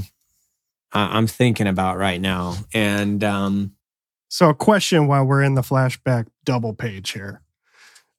I- 0.91 1.17
I'm 1.17 1.25
thinking 1.25 1.67
about 1.67 1.97
right 1.97 2.19
now, 2.19 2.55
and 2.73 3.23
um, 3.23 3.73
so 4.27 4.49
a 4.49 4.53
question 4.53 5.07
while 5.07 5.23
we're 5.25 5.41
in 5.41 5.55
the 5.55 5.61
flashback 5.61 6.27
double 6.43 6.73
page 6.73 7.11
here. 7.11 7.41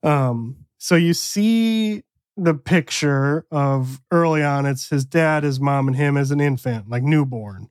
Um 0.02 0.56
so 0.78 0.96
you 0.96 1.12
see 1.12 2.02
the 2.36 2.54
picture 2.54 3.44
of 3.50 4.00
early 4.10 4.42
on 4.42 4.64
it's 4.64 4.88
his 4.88 5.04
dad 5.04 5.44
his 5.44 5.60
mom 5.60 5.86
and 5.86 5.96
him 5.96 6.16
as 6.16 6.30
an 6.30 6.40
infant 6.40 6.88
like 6.88 7.02
newborn 7.02 7.68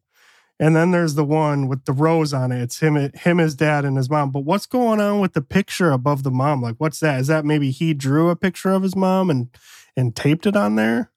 and 0.60 0.76
then 0.76 0.92
there's 0.92 1.16
the 1.16 1.24
one 1.24 1.68
with 1.68 1.86
the 1.86 1.94
rose 1.94 2.34
on 2.34 2.52
it. 2.52 2.62
It's 2.62 2.80
him 2.80 2.96
him 2.96 3.38
his 3.38 3.56
dad 3.56 3.86
and 3.86 3.98
his 3.98 4.10
mom. 4.10 4.32
But 4.32 4.42
what's 4.42 4.66
going 4.66 5.00
on 5.00 5.20
with 5.20 5.34
the 5.34 5.42
picture 5.42 5.92
above 5.92 6.24
the 6.24 6.32
mom? 6.32 6.62
Like 6.62 6.76
what's 6.78 7.00
that? 7.00 7.20
Is 7.22 7.28
that 7.28 7.46
maybe 7.46 7.72
he 7.72 7.94
drew 7.94 8.30
a 8.30 8.36
picture 8.36 8.72
of 8.72 8.84
his 8.84 8.96
mom 8.96 9.30
and 9.30 9.50
and 9.96 10.16
taped 10.16 10.46
it 10.46 10.56
on 10.56 10.76
there? 10.76 11.12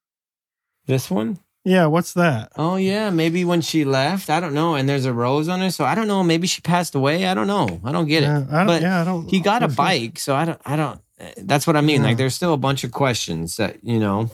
This 0.87 1.11
one, 1.11 1.39
yeah 1.65 1.87
what's 1.87 2.13
that? 2.15 2.53
Oh 2.57 2.77
yeah, 2.77 3.11
maybe 3.11 3.45
when 3.45 3.61
she 3.61 3.85
left, 3.85 4.31
I 4.31 4.41
don't 4.41 4.55
know, 4.55 4.75
and 4.75 4.89
there's 4.89 5.05
a 5.05 5.13
rose 5.13 5.49
on 5.49 5.63
it, 5.63 5.73
so 5.73 5.85
I 5.85 5.95
don't 5.95 6.09
know, 6.09 6.25
maybe 6.25 6.47
she 6.47 6.61
passed 6.61 6.95
away, 6.95 7.27
I 7.27 7.35
don't 7.35 7.47
know, 7.47 7.81
I 7.85 7.93
don't 7.93 8.09
get 8.09 8.25
it. 8.25 8.27
yeah, 8.27 8.47
I 8.51 8.59
don't, 8.59 8.67
But 8.67 8.83
yeah, 8.83 9.01
I 9.01 9.05
don't 9.05 9.29
He 9.29 9.41
got 9.41 9.63
a 9.63 9.69
bike, 9.69 10.19
so 10.19 10.35
I 10.35 10.45
don't, 10.45 10.61
I 10.65 10.77
don't. 10.77 11.01
That's 11.37 11.69
what 11.69 11.77
I 11.77 11.83
mean. 11.83 12.01
Yeah. 12.01 12.09
Like, 12.09 12.17
there's 12.17 12.35
still 12.35 12.53
a 12.53 12.57
bunch 12.57 12.83
of 12.83 12.91
questions 12.91 13.57
that 13.57 13.85
you 13.85 14.01
know. 14.01 14.29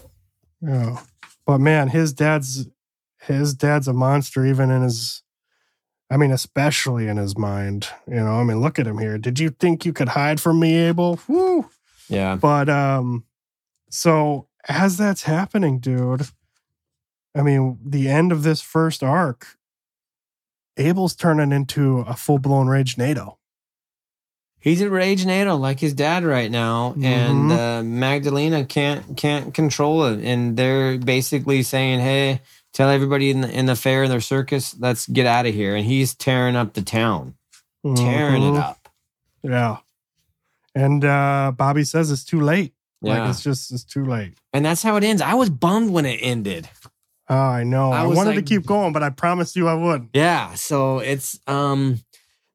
Yeah. 0.63 1.01
But 1.45 1.59
man, 1.59 1.89
his 1.89 2.15
dad's 2.15 2.67
his 3.29 3.55
dad's 3.55 3.89
a 3.89 3.93
monster, 3.93 4.45
even 4.45 4.71
in 4.71 4.83
his. 4.83 5.23
I 6.11 6.17
mean, 6.17 6.31
especially 6.31 7.07
in 7.07 7.19
his 7.19 7.37
mind. 7.37 7.89
You 8.07 8.17
know, 8.17 8.41
I 8.41 8.45
mean, 8.45 8.61
look 8.61 8.79
at 8.79 8.87
him 8.87 8.99
here. 8.99 9.19
Did 9.19 9.39
you 9.39 9.51
think 9.51 9.85
you 9.85 9.93
could 9.93 10.09
hide 10.09 10.41
from 10.41 10.59
me, 10.59 10.75
Abel? 10.75 11.21
Woo! 11.29 11.69
Yeah. 12.09 12.37
But 12.37 12.69
um, 12.71 13.25
so 13.91 14.47
as 14.69 14.97
that's 14.97 15.25
happening, 15.25 15.79
dude, 15.79 16.29
I 17.35 17.43
mean, 17.43 17.79
the 17.85 18.09
end 18.09 18.33
of 18.33 18.43
this 18.43 18.61
first 18.61 19.03
arc, 19.03 19.59
Abel's 20.77 21.15
turning 21.15 21.53
into 21.53 21.99
a 22.01 22.15
full 22.15 22.39
blown 22.39 22.69
rage 22.69 22.97
NATO. 22.97 23.39
He's 24.61 24.81
a 24.81 24.91
rage 24.91 25.25
NATO 25.25 25.57
like 25.57 25.79
his 25.79 25.95
dad 25.95 26.25
right 26.25 26.51
now, 26.51 26.95
and 27.01 27.53
uh, 27.53 27.83
Magdalena 27.85 28.65
can't 28.65 29.17
can't 29.17 29.55
control 29.55 30.05
it, 30.07 30.25
and 30.25 30.57
they're 30.57 30.99
basically 30.99 31.63
saying, 31.63 32.01
"Hey, 32.01 32.41
tell 32.73 32.89
everybody 32.91 33.31
in 33.31 33.41
the 33.43 33.51
in 33.51 33.67
the 33.67 33.77
fair 33.77 34.03
and 34.05 34.13
their 34.13 34.21
circus, 34.21 34.77
let's 34.79 35.07
get 35.07 35.27
out 35.27 35.47
of 35.47 35.55
here." 35.55 35.75
And 35.77 35.85
he's 35.87 36.15
tearing 36.15 36.57
up 36.57 36.75
the 36.75 36.83
town, 36.83 37.35
tearing 37.97 38.43
it 38.43 38.57
up. 38.57 38.89
Yeah. 39.43 39.79
And 40.75 41.05
uh 41.05 41.53
Bobby 41.57 41.85
says 41.85 42.11
it's 42.11 42.25
too 42.25 42.41
late. 42.41 42.75
Yeah, 43.01 43.21
Like 43.21 43.31
it's 43.31 43.43
just 43.43 43.73
it's 43.73 43.85
too 43.85 44.05
late. 44.05 44.35
and 44.53 44.65
that's 44.65 44.83
how 44.83 44.97
it 44.97 45.05
ends. 45.05 45.23
I 45.23 45.35
was 45.35 45.51
bummed 45.51 45.91
when 45.91 46.05
it 46.07 46.19
ended. 46.23 46.69
Oh, 47.31 47.35
I 47.37 47.63
know. 47.63 47.93
I 47.93 48.03
I, 48.03 48.07
wanted 48.07 48.37
like- 48.37 48.47
to 48.47 48.55
keep 48.55 48.65
going, 48.67 48.93
but 48.93 49.03
I 49.03 49.11
promised 49.11 49.55
you 49.55 49.69
I 49.69 49.75
would. 49.75 50.09
Yeah, 50.15 50.55
so 50.55 50.99
it's 50.99 51.39
um, 51.47 52.01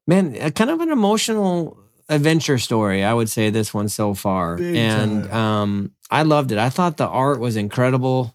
man, 0.06 0.34
kind 0.52 0.68
of 0.70 0.80
an 0.80 0.90
emotional 0.90 1.78
adventure 2.08 2.58
story. 2.58 3.04
I 3.04 3.14
would 3.14 3.30
say 3.30 3.50
this 3.50 3.72
one 3.72 3.88
so 3.88 4.14
far, 4.14 4.56
Big 4.56 4.74
and 4.76 5.24
time. 5.24 5.32
um, 5.32 5.92
I 6.10 6.22
loved 6.24 6.50
it. 6.52 6.58
I 6.58 6.68
thought 6.70 6.96
the 6.96 7.06
art 7.08 7.40
was 7.40 7.56
incredible. 7.56 8.34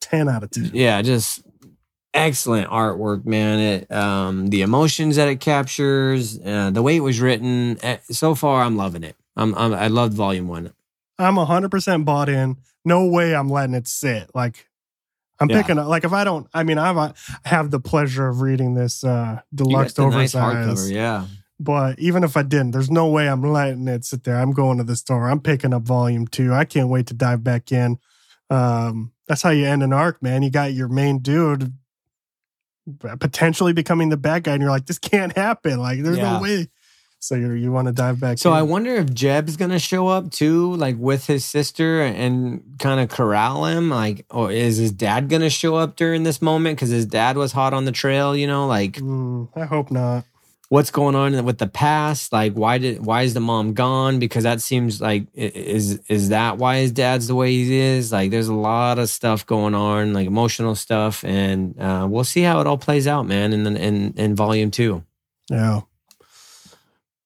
10 0.00 0.28
out 0.28 0.42
of 0.42 0.50
10. 0.50 0.70
yeah, 0.74 1.00
just 1.02 1.42
excellent 2.12 2.68
artwork, 2.68 3.24
man. 3.24 3.58
It 3.58 3.92
um 3.92 4.48
the 4.48 4.62
emotions 4.62 5.16
that 5.16 5.28
it 5.28 5.40
captures, 5.40 6.38
uh, 6.44 6.70
the 6.70 6.82
way 6.82 6.96
it 6.96 7.00
was 7.00 7.20
written. 7.20 7.78
eh, 7.82 7.98
So 8.10 8.34
far, 8.34 8.62
I'm 8.62 8.76
loving 8.76 9.04
it. 9.04 9.16
I'm, 9.36 9.54
I'm 9.54 9.72
I 9.74 9.88
loved 9.88 10.14
Volume 10.14 10.48
One. 10.48 10.72
I'm 11.18 11.34
100% 11.36 12.04
bought 12.04 12.28
in. 12.28 12.56
No 12.84 13.06
way 13.06 13.34
I'm 13.34 13.48
letting 13.50 13.74
it 13.74 13.86
sit. 13.86 14.30
Like, 14.34 14.66
I'm 15.38 15.50
Yeah. 15.50 15.60
picking 15.60 15.78
up. 15.78 15.86
Like, 15.86 16.04
if 16.04 16.12
I 16.14 16.24
don't, 16.24 16.46
I 16.54 16.62
mean, 16.64 16.78
I've, 16.78 16.96
I 16.96 17.12
have 17.44 17.70
the 17.70 17.78
pleasure 17.80 18.26
of 18.26 18.40
reading 18.40 18.74
this 18.74 19.04
uh 19.04 19.40
deluxe 19.54 19.96
nice 19.98 20.06
oversized. 20.34 20.34
hardcover, 20.34 20.90
yeah. 20.92 21.26
But 21.62 21.98
even 21.98 22.24
if 22.24 22.38
I 22.38 22.42
didn't, 22.42 22.70
there's 22.70 22.90
no 22.90 23.06
way 23.08 23.28
I'm 23.28 23.42
letting 23.42 23.86
it 23.86 24.06
sit 24.06 24.24
there. 24.24 24.36
I'm 24.36 24.52
going 24.52 24.78
to 24.78 24.84
the 24.84 24.96
store. 24.96 25.28
I'm 25.28 25.40
picking 25.40 25.74
up 25.74 25.82
volume 25.82 26.26
two. 26.26 26.54
I 26.54 26.64
can't 26.64 26.88
wait 26.88 27.06
to 27.08 27.14
dive 27.14 27.44
back 27.44 27.70
in. 27.70 27.98
Um, 28.48 29.12
that's 29.30 29.42
how 29.42 29.50
you 29.50 29.64
end 29.64 29.84
an 29.84 29.92
arc, 29.92 30.20
man. 30.20 30.42
You 30.42 30.50
got 30.50 30.72
your 30.72 30.88
main 30.88 31.20
dude 31.20 31.72
potentially 32.98 33.72
becoming 33.72 34.08
the 34.08 34.16
bad 34.16 34.42
guy, 34.42 34.54
and 34.54 34.60
you're 34.60 34.70
like, 34.72 34.86
this 34.86 34.98
can't 34.98 35.36
happen. 35.36 35.78
Like, 35.78 36.02
there's 36.02 36.18
Yeah. 36.18 36.32
no 36.38 36.42
way. 36.42 36.68
So 37.22 37.34
you 37.36 37.52
you 37.52 37.70
want 37.70 37.86
to 37.86 37.92
dive 37.92 38.18
back 38.18 38.38
So 38.38 38.50
in. 38.50 38.56
I 38.56 38.62
wonder 38.62 38.94
if 38.96 39.12
Jeb's 39.12 39.56
gonna 39.56 39.78
show 39.78 40.08
up 40.08 40.30
too, 40.32 40.74
like 40.76 40.96
with 40.98 41.26
his 41.26 41.44
sister, 41.44 42.00
and 42.02 42.62
kind 42.78 42.98
of 42.98 43.10
corral 43.10 43.66
him. 43.66 43.90
Like, 43.90 44.24
or 44.30 44.50
is 44.50 44.78
his 44.78 44.90
dad 44.90 45.28
gonna 45.28 45.50
show 45.50 45.76
up 45.76 45.96
during 45.96 46.22
this 46.24 46.40
moment 46.42 46.76
because 46.78 46.88
his 46.88 47.04
dad 47.06 47.36
was 47.36 47.52
hot 47.52 47.74
on 47.74 47.84
the 47.84 47.92
trail? 47.92 48.34
You 48.34 48.46
know, 48.48 48.66
like 48.66 48.94
Mm, 48.94 49.48
I 49.54 49.66
hope 49.66 49.90
not. 49.90 50.24
What's 50.70 50.90
going 50.92 51.16
on 51.16 51.44
with 51.44 51.58
the 51.58 51.66
past? 51.66 52.32
Like, 52.32 52.54
why 52.54 52.78
did 52.78 53.04
why 53.04 53.22
is 53.22 53.34
the 53.34 53.40
mom 53.40 53.74
gone? 53.74 54.18
Because 54.18 54.44
that 54.44 54.62
seems 54.62 55.00
like 55.00 55.26
is 55.34 55.98
is 56.08 56.30
that 56.30 56.56
why 56.56 56.78
his 56.78 56.92
dad's 56.92 57.26
the 57.26 57.34
way 57.34 57.50
he 57.50 57.74
is? 57.78 58.10
Like, 58.12 58.30
there's 58.30 58.48
a 58.48 58.54
lot 58.54 58.98
of 58.98 59.10
stuff 59.10 59.44
going 59.44 59.74
on, 59.74 60.14
like 60.14 60.26
emotional 60.26 60.74
stuff, 60.74 61.22
and 61.24 61.78
uh, 61.78 62.06
we'll 62.08 62.24
see 62.24 62.42
how 62.42 62.60
it 62.60 62.66
all 62.66 62.78
plays 62.78 63.06
out, 63.06 63.26
man. 63.26 63.52
In 63.52 63.66
in 63.76 64.14
in 64.16 64.34
volume 64.34 64.70
two. 64.70 65.04
Yeah. 65.50 65.80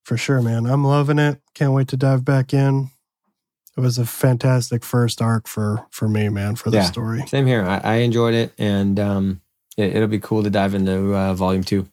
For 0.02 0.16
sure, 0.16 0.42
man. 0.42 0.66
I'm 0.66 0.84
loving 0.84 1.18
it. 1.18 1.40
Can't 1.54 1.72
wait 1.72 1.88
to 1.88 1.96
dive 1.96 2.24
back 2.24 2.52
in. 2.52 2.90
It 3.76 3.80
was 3.80 3.98
a 3.98 4.06
fantastic 4.06 4.84
first 4.84 5.20
arc 5.22 5.46
for 5.48 5.86
for 5.90 6.08
me, 6.08 6.28
man, 6.28 6.56
for 6.56 6.70
the 6.70 6.78
Yeah. 6.78 6.84
story. 6.84 7.26
Same 7.26 7.46
here. 7.46 7.64
I, 7.64 7.78
I 7.78 7.94
enjoyed 7.96 8.34
it, 8.34 8.52
and 8.58 8.98
um, 9.00 9.40
it, 9.76 9.96
it'll 9.96 10.08
be 10.08 10.18
cool 10.20 10.42
to 10.42 10.50
dive 10.50 10.74
into 10.74 11.14
uh, 11.14 11.34
volume 11.34 11.64
two. 11.64 11.88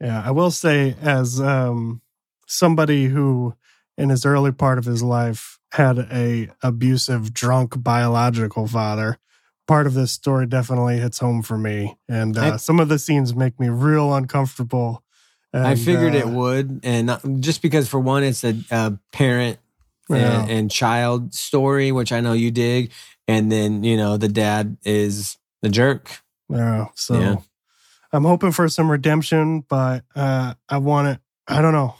Yeah, 0.00 0.22
I 0.24 0.30
will 0.30 0.50
say, 0.50 0.94
as 1.00 1.40
um, 1.40 2.02
somebody 2.46 3.06
who, 3.06 3.54
in 3.96 4.10
his 4.10 4.26
early 4.26 4.52
part 4.52 4.78
of 4.78 4.84
his 4.84 5.02
life, 5.02 5.58
had 5.72 5.98
a 5.98 6.48
abusive, 6.62 7.32
drunk 7.32 7.82
biological 7.82 8.66
father, 8.66 9.18
part 9.66 9.86
of 9.86 9.94
this 9.94 10.12
story 10.12 10.46
definitely 10.46 10.98
hits 10.98 11.18
home 11.18 11.42
for 11.42 11.56
me, 11.58 11.96
and 12.08 12.36
uh, 12.38 12.52
I- 12.54 12.56
some 12.56 12.78
of 12.80 12.88
the 12.88 12.98
scenes 12.98 13.34
make 13.34 13.58
me 13.58 13.68
real 13.68 14.14
uncomfortable. 14.14 15.02
and, 15.52 15.66
I 15.66 15.74
figured 15.76 16.14
it 16.14 16.26
uh, 16.26 16.30
would, 16.30 16.80
and 16.84 17.06
not, 17.08 17.22
just 17.40 17.62
because 17.62 17.88
for 17.88 17.98
one, 18.00 18.22
it's 18.22 18.44
a, 18.44 18.54
a 18.70 18.98
parent 19.12 19.58
Yeah. 20.08 20.42
and, 20.42 20.50
and 20.50 20.70
child 20.70 21.34
story, 21.34 21.90
which 21.90 22.12
I 22.12 22.20
know 22.20 22.32
you 22.34 22.50
dig, 22.50 22.92
and 23.26 23.50
then 23.50 23.82
you 23.82 23.96
know 23.96 24.16
the 24.18 24.28
dad 24.28 24.76
is 24.84 25.36
the 25.62 25.68
jerk. 25.70 26.22
Yeah, 26.48 26.86
so 26.94 27.20
Yeah. 27.20 27.36
I'm 28.12 28.24
hoping 28.24 28.52
for 28.52 28.68
some 28.68 28.90
redemption, 28.90 29.64
but 29.68 30.04
uh, 30.14 30.54
I 30.68 30.78
want 30.78 31.08
it. 31.08 31.20
I 31.48 31.60
don't 31.60 31.72
know. 31.72 31.94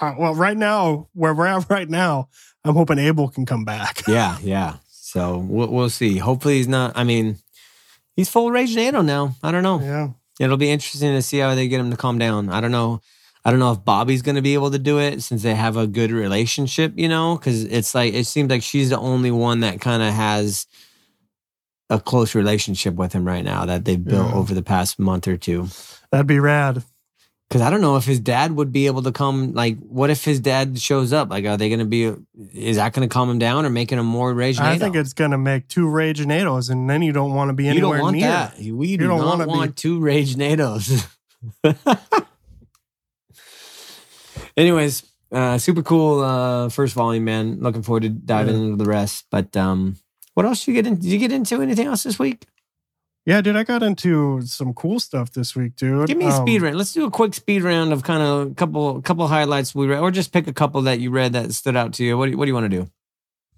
Uh, 0.00 0.14
well, 0.18 0.34
right 0.34 0.56
now, 0.56 1.08
where 1.14 1.34
we're 1.34 1.46
at 1.46 1.66
right 1.70 1.88
now, 1.88 2.28
I'm 2.64 2.74
hoping 2.74 2.98
Abel 2.98 3.28
can 3.28 3.46
come 3.46 3.64
back. 3.64 4.02
Yeah, 4.08 4.38
yeah. 4.42 4.76
So 4.90 5.38
we'll, 5.38 5.68
we'll 5.68 5.90
see. 5.90 6.18
Hopefully, 6.18 6.56
he's 6.56 6.68
not. 6.68 6.92
I 6.96 7.04
mean, 7.04 7.38
he's 8.16 8.28
full 8.28 8.50
rage 8.50 8.74
NATO 8.74 9.02
now. 9.02 9.34
I 9.42 9.50
don't 9.52 9.62
know. 9.62 9.80
yeah. 9.80 10.08
It'll 10.40 10.56
be 10.56 10.70
interesting 10.70 11.12
to 11.12 11.22
see 11.22 11.38
how 11.38 11.54
they 11.54 11.68
get 11.68 11.78
him 11.78 11.90
to 11.92 11.96
calm 11.96 12.18
down. 12.18 12.48
I 12.48 12.60
don't 12.60 12.72
know. 12.72 13.00
I 13.44 13.50
don't 13.50 13.60
know 13.60 13.70
if 13.72 13.84
Bobby's 13.84 14.22
going 14.22 14.34
to 14.36 14.42
be 14.42 14.54
able 14.54 14.70
to 14.72 14.78
do 14.78 14.98
it 14.98 15.22
since 15.22 15.42
they 15.42 15.54
have 15.54 15.76
a 15.76 15.86
good 15.86 16.10
relationship, 16.10 16.94
you 16.96 17.08
know, 17.08 17.36
because 17.36 17.62
it's 17.64 17.94
like, 17.94 18.14
it 18.14 18.24
seems 18.24 18.50
like 18.50 18.62
she's 18.62 18.88
the 18.90 18.98
only 18.98 19.30
one 19.30 19.60
that 19.60 19.80
kind 19.82 20.02
of 20.02 20.12
has 20.14 20.66
a 21.90 22.00
close 22.00 22.34
relationship 22.34 22.94
with 22.94 23.12
him 23.12 23.24
right 23.26 23.44
now 23.44 23.66
that 23.66 23.84
they've 23.84 24.02
built 24.02 24.28
Yeah. 24.30 24.34
over 24.34 24.54
the 24.54 24.62
past 24.62 24.98
month 24.98 25.28
or 25.28 25.36
two. 25.36 25.68
That'd 26.10 26.26
be 26.26 26.38
rad. 26.40 26.82
Because 27.48 27.60
I 27.60 27.68
don't 27.68 27.82
know 27.82 27.96
if 27.96 28.04
his 28.06 28.18
dad 28.20 28.52
would 28.52 28.72
be 28.72 28.86
able 28.86 29.02
to 29.02 29.12
come. 29.12 29.52
Like, 29.52 29.78
what 29.80 30.08
if 30.08 30.24
his 30.24 30.40
dad 30.40 30.78
shows 30.80 31.12
up? 31.12 31.28
Like, 31.30 31.44
are 31.44 31.58
they 31.58 31.68
going 31.68 31.78
to 31.80 31.84
be, 31.84 32.10
is 32.54 32.76
that 32.76 32.94
going 32.94 33.06
to 33.06 33.12
calm 33.12 33.28
him 33.28 33.38
down 33.38 33.66
or 33.66 33.70
making 33.70 33.98
him 33.98 34.06
more 34.06 34.32
rage? 34.32 34.58
I 34.58 34.78
think 34.78 34.96
it's 34.96 35.12
going 35.12 35.30
to 35.30 35.38
make 35.38 35.68
two 35.68 35.86
rage 35.88 36.20
NATOs, 36.20 36.70
and 36.70 36.88
then 36.88 37.02
you 37.02 37.12
don't 37.12 37.34
want 37.34 37.50
to 37.50 37.52
be 37.52 37.64
you 37.64 37.70
anywhere 37.70 37.98
don't 37.98 38.02
want 38.04 38.16
near. 38.16 38.28
that. 38.28 38.58
We 38.58 38.96
do 38.96 39.06
don't 39.06 39.18
not 39.20 39.46
wanna 39.46 39.66
be- 39.68 39.72
two 39.74 40.00
rage 40.00 40.34
NATOs. 40.36 41.06
Anyways, 44.56 45.04
uh, 45.32 45.58
super 45.58 45.82
cool 45.82 46.20
uh, 46.22 46.68
first 46.70 46.94
volume, 46.94 47.24
man. 47.24 47.58
Looking 47.60 47.82
forward 47.82 48.04
to 48.04 48.08
diving 48.08 48.54
Yeah. 48.56 48.62
into 48.62 48.76
the 48.82 48.88
rest. 48.88 49.26
But 49.30 49.56
um, 49.56 49.96
what 50.34 50.44
else 50.46 50.64
did 50.64 50.72
you 50.72 50.74
get 50.82 50.86
in? 50.86 50.94
Did 50.96 51.04
you 51.06 51.18
get 51.18 51.32
into 51.32 51.60
anything 51.62 51.86
else 51.86 52.02
this 52.02 52.18
week? 52.18 52.46
Yeah, 53.26 53.40
dude, 53.40 53.56
I 53.56 53.64
got 53.64 53.82
into 53.82 54.42
some 54.42 54.74
cool 54.74 55.00
stuff 55.00 55.32
this 55.32 55.56
week, 55.56 55.76
dude. 55.76 56.08
Give 56.08 56.18
me 56.18 56.26
a 56.26 56.28
Um, 56.28 56.42
speed 56.46 56.60
round. 56.60 56.76
Let's 56.76 56.92
do 56.92 57.06
a 57.06 57.10
quick 57.10 57.32
speed 57.32 57.62
round 57.62 57.90
of 57.92 58.02
kind 58.02 58.22
of 58.22 58.50
a 58.50 58.54
couple 58.54 59.00
couple 59.00 59.26
highlights 59.28 59.74
we 59.74 59.86
read, 59.86 60.00
or 60.00 60.10
just 60.10 60.30
pick 60.32 60.46
a 60.46 60.52
couple 60.52 60.82
that 60.82 61.00
you 61.00 61.10
read 61.10 61.32
that 61.32 61.52
stood 61.54 61.74
out 61.76 61.94
to 61.94 62.04
you. 62.04 62.18
What 62.18 62.26
do 62.26 62.32
you, 62.32 62.36
what 62.38 62.44
do 62.44 62.48
you 62.50 62.54
want 62.54 62.70
to 62.70 62.76
do? 62.82 62.90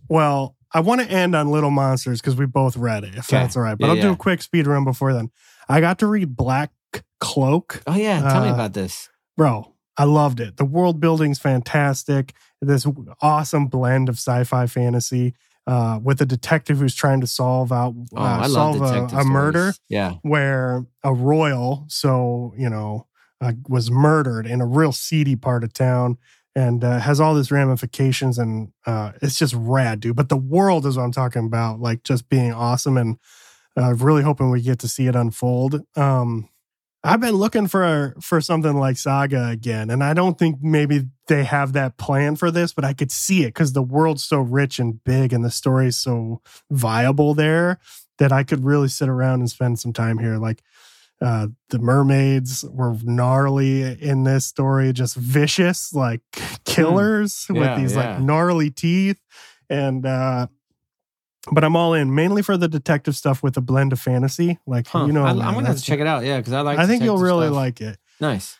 Well, 0.08 0.54
I 0.72 0.80
want 0.80 1.00
to 1.00 1.10
end 1.10 1.34
on 1.34 1.48
Little 1.50 1.70
Monsters 1.70 2.20
because 2.20 2.36
we 2.36 2.46
both 2.46 2.76
read 2.76 3.02
it, 3.04 3.14
if 3.16 3.28
Okay. 3.28 3.38
that's 3.42 3.56
all 3.56 3.62
right. 3.62 3.76
But 3.76 3.86
Yeah, 3.86 3.92
I'll 3.94 4.00
do 4.02 4.12
a 4.12 4.16
quick 4.16 4.42
speed 4.42 4.66
run 4.68 4.84
before 4.84 5.12
then. 5.12 5.30
I 5.68 5.80
got 5.80 5.98
to 6.00 6.06
read 6.06 6.36
Black 6.36 6.70
Cloak. 7.18 7.82
Oh 7.88 7.96
yeah, 7.96 8.20
tell 8.20 8.42
me 8.42 8.50
Uh, 8.50 8.54
about 8.54 8.72
this. 8.74 9.08
Bro, 9.36 9.72
I 9.96 10.04
loved 10.04 10.38
it. 10.38 10.58
The 10.58 10.64
world 10.64 11.00
building's 11.00 11.38
fantastic. 11.40 12.34
This 12.62 12.86
awesome 13.20 13.66
blend 13.66 14.08
of 14.08 14.14
sci-fi 14.16 14.66
fantasy 14.66 15.34
uh, 15.66 15.98
with 16.02 16.20
a 16.20 16.26
detective 16.26 16.78
who's 16.78 16.94
trying 16.94 17.20
to 17.20 17.26
solve 17.26 17.72
out 17.72 17.94
Oh, 18.14 18.22
uh, 18.22 18.48
solve 18.48 18.80
a, 18.80 19.16
a 19.16 19.24
murder. 19.24 19.74
Yeah, 19.88 20.14
where 20.22 20.86
a 21.02 21.12
royal, 21.12 21.84
so 21.88 22.54
you 22.56 22.68
know, 22.70 23.06
uh, 23.40 23.52
was 23.68 23.90
murdered 23.90 24.46
in 24.46 24.60
a 24.60 24.66
real 24.66 24.92
seedy 24.92 25.36
part 25.36 25.64
of 25.64 25.72
town, 25.72 26.18
and 26.54 26.84
uh, 26.84 27.00
has 27.00 27.20
all 27.20 27.34
these 27.34 27.50
ramifications, 27.50 28.38
and 28.38 28.72
uh, 28.86 29.12
it's 29.22 29.38
just 29.38 29.54
rad, 29.56 30.00
dude. 30.00 30.16
But 30.16 30.28
the 30.28 30.36
world 30.36 30.86
is 30.86 30.96
what 30.96 31.04
I'm 31.04 31.12
talking 31.12 31.46
about, 31.46 31.80
like 31.80 32.02
just 32.02 32.28
being 32.28 32.52
awesome, 32.52 32.96
and 32.96 33.18
uh, 33.76 33.94
really 33.94 34.22
hoping 34.22 34.50
we 34.50 34.62
get 34.62 34.78
to 34.80 34.88
see 34.88 35.06
it 35.06 35.16
unfold. 35.16 35.82
Um, 35.96 36.48
I've 37.04 37.20
been 37.20 37.34
looking 37.34 37.66
for 37.66 38.14
for 38.20 38.40
something 38.40 38.76
like 38.76 38.98
Saga 38.98 39.48
again, 39.48 39.90
and 39.90 40.02
I 40.02 40.14
don't 40.14 40.38
think 40.38 40.62
maybe 40.62 41.08
they 41.28 41.44
have 41.44 41.72
that 41.72 41.96
plan 41.96 42.36
for 42.36 42.50
this, 42.50 42.72
but 42.72 42.84
I 42.84 42.92
could 42.92 43.10
see 43.10 43.42
it 43.42 43.48
because 43.48 43.72
the 43.72 43.82
world's 43.82 44.24
so 44.24 44.38
rich 44.40 44.78
and 44.78 45.02
big, 45.04 45.32
and 45.32 45.44
the 45.44 45.50
story's 45.50 45.96
so 45.96 46.40
viable 46.70 47.34
there 47.34 47.78
that 48.18 48.32
I 48.32 48.44
could 48.44 48.64
really 48.64 48.88
sit 48.88 49.08
around 49.08 49.40
and 49.40 49.50
spend 49.50 49.78
some 49.78 49.92
time 49.92 50.18
here. 50.18 50.38
Like 50.38 50.62
uh, 51.20 51.48
the 51.70 51.78
mermaids 51.78 52.64
were 52.70 52.96
gnarly 53.02 53.82
in 54.02 54.24
this 54.24 54.46
story, 54.46 54.92
just 54.92 55.16
vicious, 55.16 55.92
like 55.94 56.20
killers 56.64 57.46
Hmm. 57.46 57.56
Yeah, 57.56 57.60
with 57.74 57.82
these 57.82 57.96
yeah. 57.96 58.12
like 58.14 58.20
gnarly 58.22 58.70
teeth, 58.70 59.20
and 59.68 60.04
uh, 60.06 60.46
but 61.52 61.64
I'm 61.64 61.76
all 61.76 61.94
in 61.94 62.14
mainly 62.14 62.42
for 62.42 62.56
the 62.56 62.68
detective 62.68 63.16
stuff 63.16 63.42
with 63.42 63.56
a 63.56 63.60
blend 63.60 63.92
of 63.92 64.00
fantasy. 64.00 64.58
Like 64.66 64.88
Huh. 64.88 65.06
you 65.06 65.12
know, 65.12 65.24
I, 65.24 65.30
am 65.30 65.38
gonna 65.38 65.66
have 65.66 65.76
to 65.76 65.82
check 65.82 66.00
it 66.00 66.06
out. 66.06 66.24
Yeah, 66.24 66.38
because 66.38 66.52
I 66.52 66.60
like. 66.60 66.78
I 66.78 66.86
think 66.86 67.02
you'll 67.02 67.18
really 67.18 67.46
stuff. 67.46 67.56
like 67.56 67.80
it. 67.80 67.98
Nice. 68.20 68.58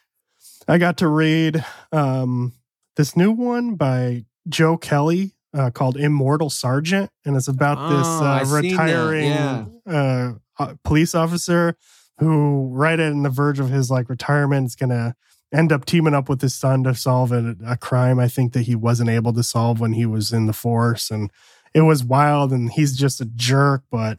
I 0.69 0.79
got 0.79 0.99
to 0.99 1.09
read 1.09 1.64
um, 1.93 2.53
this 2.97 3.17
new 3.17 3.31
one 3.31 3.77
by 3.77 4.25
Joe 4.49 4.77
Kelly 4.77 5.35
uh, 5.55 5.71
called 5.71 5.97
Immortal 5.97 6.51
Sergeant, 6.51 7.11
and 7.25 7.37
it's 7.37 7.49
about 7.49 7.89
this 7.89 8.07
Oh, 8.07 8.25
I 8.25 8.43
uh, 8.43 8.47
retiring 8.47 9.29
yeah. 9.29 9.64
uh, 9.87 10.33
uh, 10.59 10.75
police 10.85 11.14
officer 11.14 11.77
who, 12.19 12.69
right 12.73 12.99
in 12.99 13.23
the 13.23 13.31
verge 13.31 13.61
of 13.61 13.71
his 13.71 13.91
like 13.91 14.09
retirement, 14.09 14.67
is 14.67 14.75
gonna 14.75 15.14
end 15.53 15.71
up 15.71 15.85
teaming 15.85 16.14
up 16.14 16.29
with 16.29 16.41
his 16.41 16.55
son 16.55 16.83
to 16.85 16.95
solve 16.95 17.31
a, 17.33 17.57
a 17.64 17.77
crime. 17.77 18.19
I 18.19 18.29
think 18.29 18.53
that 18.53 18.62
he 18.62 18.75
wasn't 18.75 19.11
able 19.11 19.33
to 19.35 19.43
solve 19.43 19.81
when 19.81 19.93
he 19.93 20.05
was 20.07 20.33
in 20.33 20.47
the 20.47 20.53
force, 20.53 21.11
and 21.11 21.31
it 21.75 21.83
was 21.83 22.03
wild. 22.03 22.53
And 22.53 22.71
he's 22.73 22.97
just 22.97 23.21
a 23.21 23.27
jerk, 23.27 23.85
but 23.91 24.19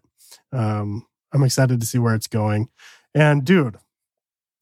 um, 0.54 1.06
I'm 1.34 1.43
excited 1.43 1.82
to 1.82 1.86
see 1.86 2.00
where 2.00 2.16
it's 2.16 2.28
going. 2.28 2.70
And 3.14 3.43
dude, 3.43 3.78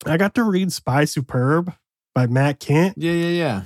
I 0.05 0.17
got 0.17 0.35
to 0.35 0.43
read 0.43 0.71
Spy 0.71 1.05
Superb 1.05 1.73
by 2.13 2.27
Matt 2.27 2.59
Kindt. 2.59 2.93
Yeah, 2.97 3.11
yeah, 3.11 3.29
yeah. 3.29 3.61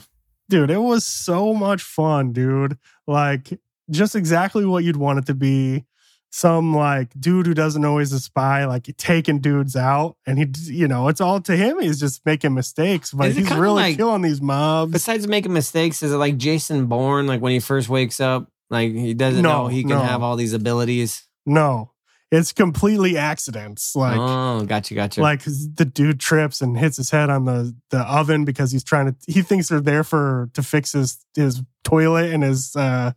Dude, 0.49 0.71
it 0.71 0.82
was 0.82 1.05
so 1.05 1.53
much 1.53 1.82
fun, 1.84 2.32
dude. 2.34 2.77
Like, 3.07 3.59
just 3.91 4.15
exactly 4.15 4.65
what 4.65 4.84
you'd 4.84 4.95
want 4.97 5.19
it 5.19 5.25
to 5.27 5.34
be. 5.36 5.86
Some 6.32 6.75
like 6.75 7.09
dude 7.19 7.47
who 7.47 7.55
doesn't 7.55 7.82
know 7.82 7.97
he's 7.97 8.13
a 8.13 8.19
spy, 8.19 8.65
like 8.65 8.88
taking 8.97 9.39
dudes 9.39 9.75
out, 9.75 10.15
and 10.27 10.38
he, 10.38 10.45
you 10.71 10.88
know, 10.88 11.07
it's 11.07 11.21
all 11.21 11.41
to 11.41 11.57
him. 11.57 11.80
He's 11.82 11.99
just 11.99 12.23
making 12.23 12.53
mistakes, 12.53 13.11
but 13.11 13.32
he's 13.32 13.49
really 13.49 13.73
like- 13.82 13.97
killing 13.97 14.21
these 14.21 14.39
mobs. 14.39 14.91
Besides 14.91 15.27
making 15.27 15.53
mistakes, 15.53 16.03
is 16.03 16.11
it 16.11 16.17
like 16.17 16.38
Jason 16.38 16.86
Bourne? 16.86 17.25
Like 17.25 17.41
when 17.41 17.51
he 17.51 17.59
first 17.59 17.89
wakes 17.89 18.19
up, 18.19 18.47
like 18.69 18.91
he 18.91 19.15
doesn't 19.15 19.41
No, 19.41 19.63
know 19.63 19.67
he 19.69 19.82
can 19.82 19.89
no. 19.89 20.01
have 20.01 20.21
all 20.21 20.36
these 20.36 20.53
abilities. 20.53 21.23
No, 21.47 21.89
it's 22.32 22.51
completely 22.51 23.17
accidents. 23.17 23.95
Like, 23.95 24.17
oh, 24.19 24.63
gotcha, 24.65 24.93
gotcha. 24.93 25.21
like 25.21 25.43
the 25.43 25.89
dude 25.91 26.19
trips 26.19 26.61
and 26.61 26.77
hits 26.77 26.97
his 26.97 27.09
head 27.11 27.30
on 27.30 27.45
the 27.45 27.75
the 27.89 27.99
oven 28.01 28.45
because 28.45 28.71
he's 28.71 28.84
trying 28.84 29.07
to 29.07 29.15
he 29.32 29.41
thinks 29.41 29.69
they're 29.69 29.82
there 29.82 30.03
for 30.03 30.49
to 30.53 30.61
fix 30.63 30.91
his 30.93 31.17
his 31.36 31.61
toilet 31.84 32.32
and 32.32 32.43
his 32.43 32.75
uh 32.75 33.11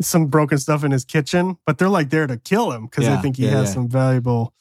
some 0.00 0.26
broken 0.26 0.58
stuff 0.58 0.82
in 0.84 0.90
his 0.90 1.04
kitchen 1.04 1.56
but 1.64 1.78
they're 1.78 1.88
like 1.88 2.10
there 2.10 2.26
to 2.26 2.36
kill 2.36 2.72
him 2.72 2.86
because 2.86 3.04
Yeah, 3.04 3.16
they 3.16 3.22
think 3.22 3.36
he 3.36 3.44
yeah, 3.44 3.52
has 3.52 3.68
yeah. 3.68 3.74
some 3.74 3.88
valuable 3.88 4.52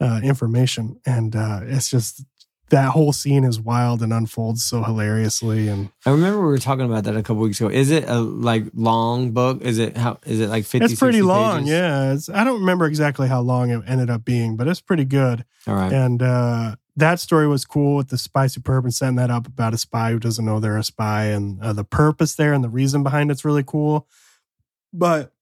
uh 0.00 0.20
information 0.22 1.00
and 1.06 1.34
uh 1.34 1.60
it's 1.64 1.88
just 1.90 2.24
that 2.70 2.90
whole 2.90 3.12
scene 3.12 3.44
is 3.44 3.60
wild 3.60 4.02
and 4.02 4.12
unfolds 4.12 4.64
so 4.64 4.82
hilariously 4.82 5.68
and 5.68 5.90
I 6.06 6.10
remember 6.10 6.40
we 6.40 6.46
were 6.46 6.58
talking 6.58 6.86
about 6.86 7.04
that 7.04 7.16
a 7.16 7.22
couple 7.22 7.42
weeks 7.42 7.60
ago. 7.60 7.68
Is 7.68 7.90
it 7.90 8.08
a 8.08 8.18
like 8.20 8.64
long 8.74 9.32
book? 9.32 9.60
Is 9.62 9.78
it 9.78 9.96
how? 9.96 10.18
Is 10.24 10.40
it 10.40 10.48
like 10.48 10.64
fifty? 10.64 10.86
it's 10.86 10.98
pretty 10.98 11.18
60 11.18 11.22
long 11.22 11.58
pages? 11.58 11.70
yeah 11.70 12.12
it's, 12.12 12.28
i 12.28 12.42
don't 12.44 12.60
remember 12.60 12.86
exactly 12.86 13.28
how 13.28 13.40
long 13.40 13.70
it 13.70 13.82
ended 13.86 14.08
up 14.10 14.24
being 14.24 14.56
but 14.56 14.66
it's 14.66 14.80
pretty 14.80 15.04
good 15.04 15.44
All 15.66 15.74
right. 15.74 15.92
And 15.92 16.22
uh, 16.22 16.76
that 16.96 17.20
story 17.20 17.46
was 17.46 17.64
cool 17.64 17.96
with 17.96 18.08
the 18.08 18.18
spy 18.18 18.46
superb 18.46 18.84
and 18.84 18.94
setting 18.94 19.16
that 19.16 19.30
up 19.30 19.46
about 19.46 19.74
a 19.74 19.78
spy 19.78 20.10
who 20.12 20.18
doesn't 20.18 20.44
know 20.44 20.60
they're 20.60 20.76
a 20.76 20.84
spy 20.84 21.24
and 21.26 21.60
uh, 21.62 21.72
the 21.72 21.84
purpose 21.84 22.34
there 22.34 22.52
and 22.52 22.62
the 22.62 22.68
reason 22.68 23.02
behind 23.02 23.30
it's 23.30 23.44
really 23.44 23.64
cool. 23.64 24.06
But 24.92 25.32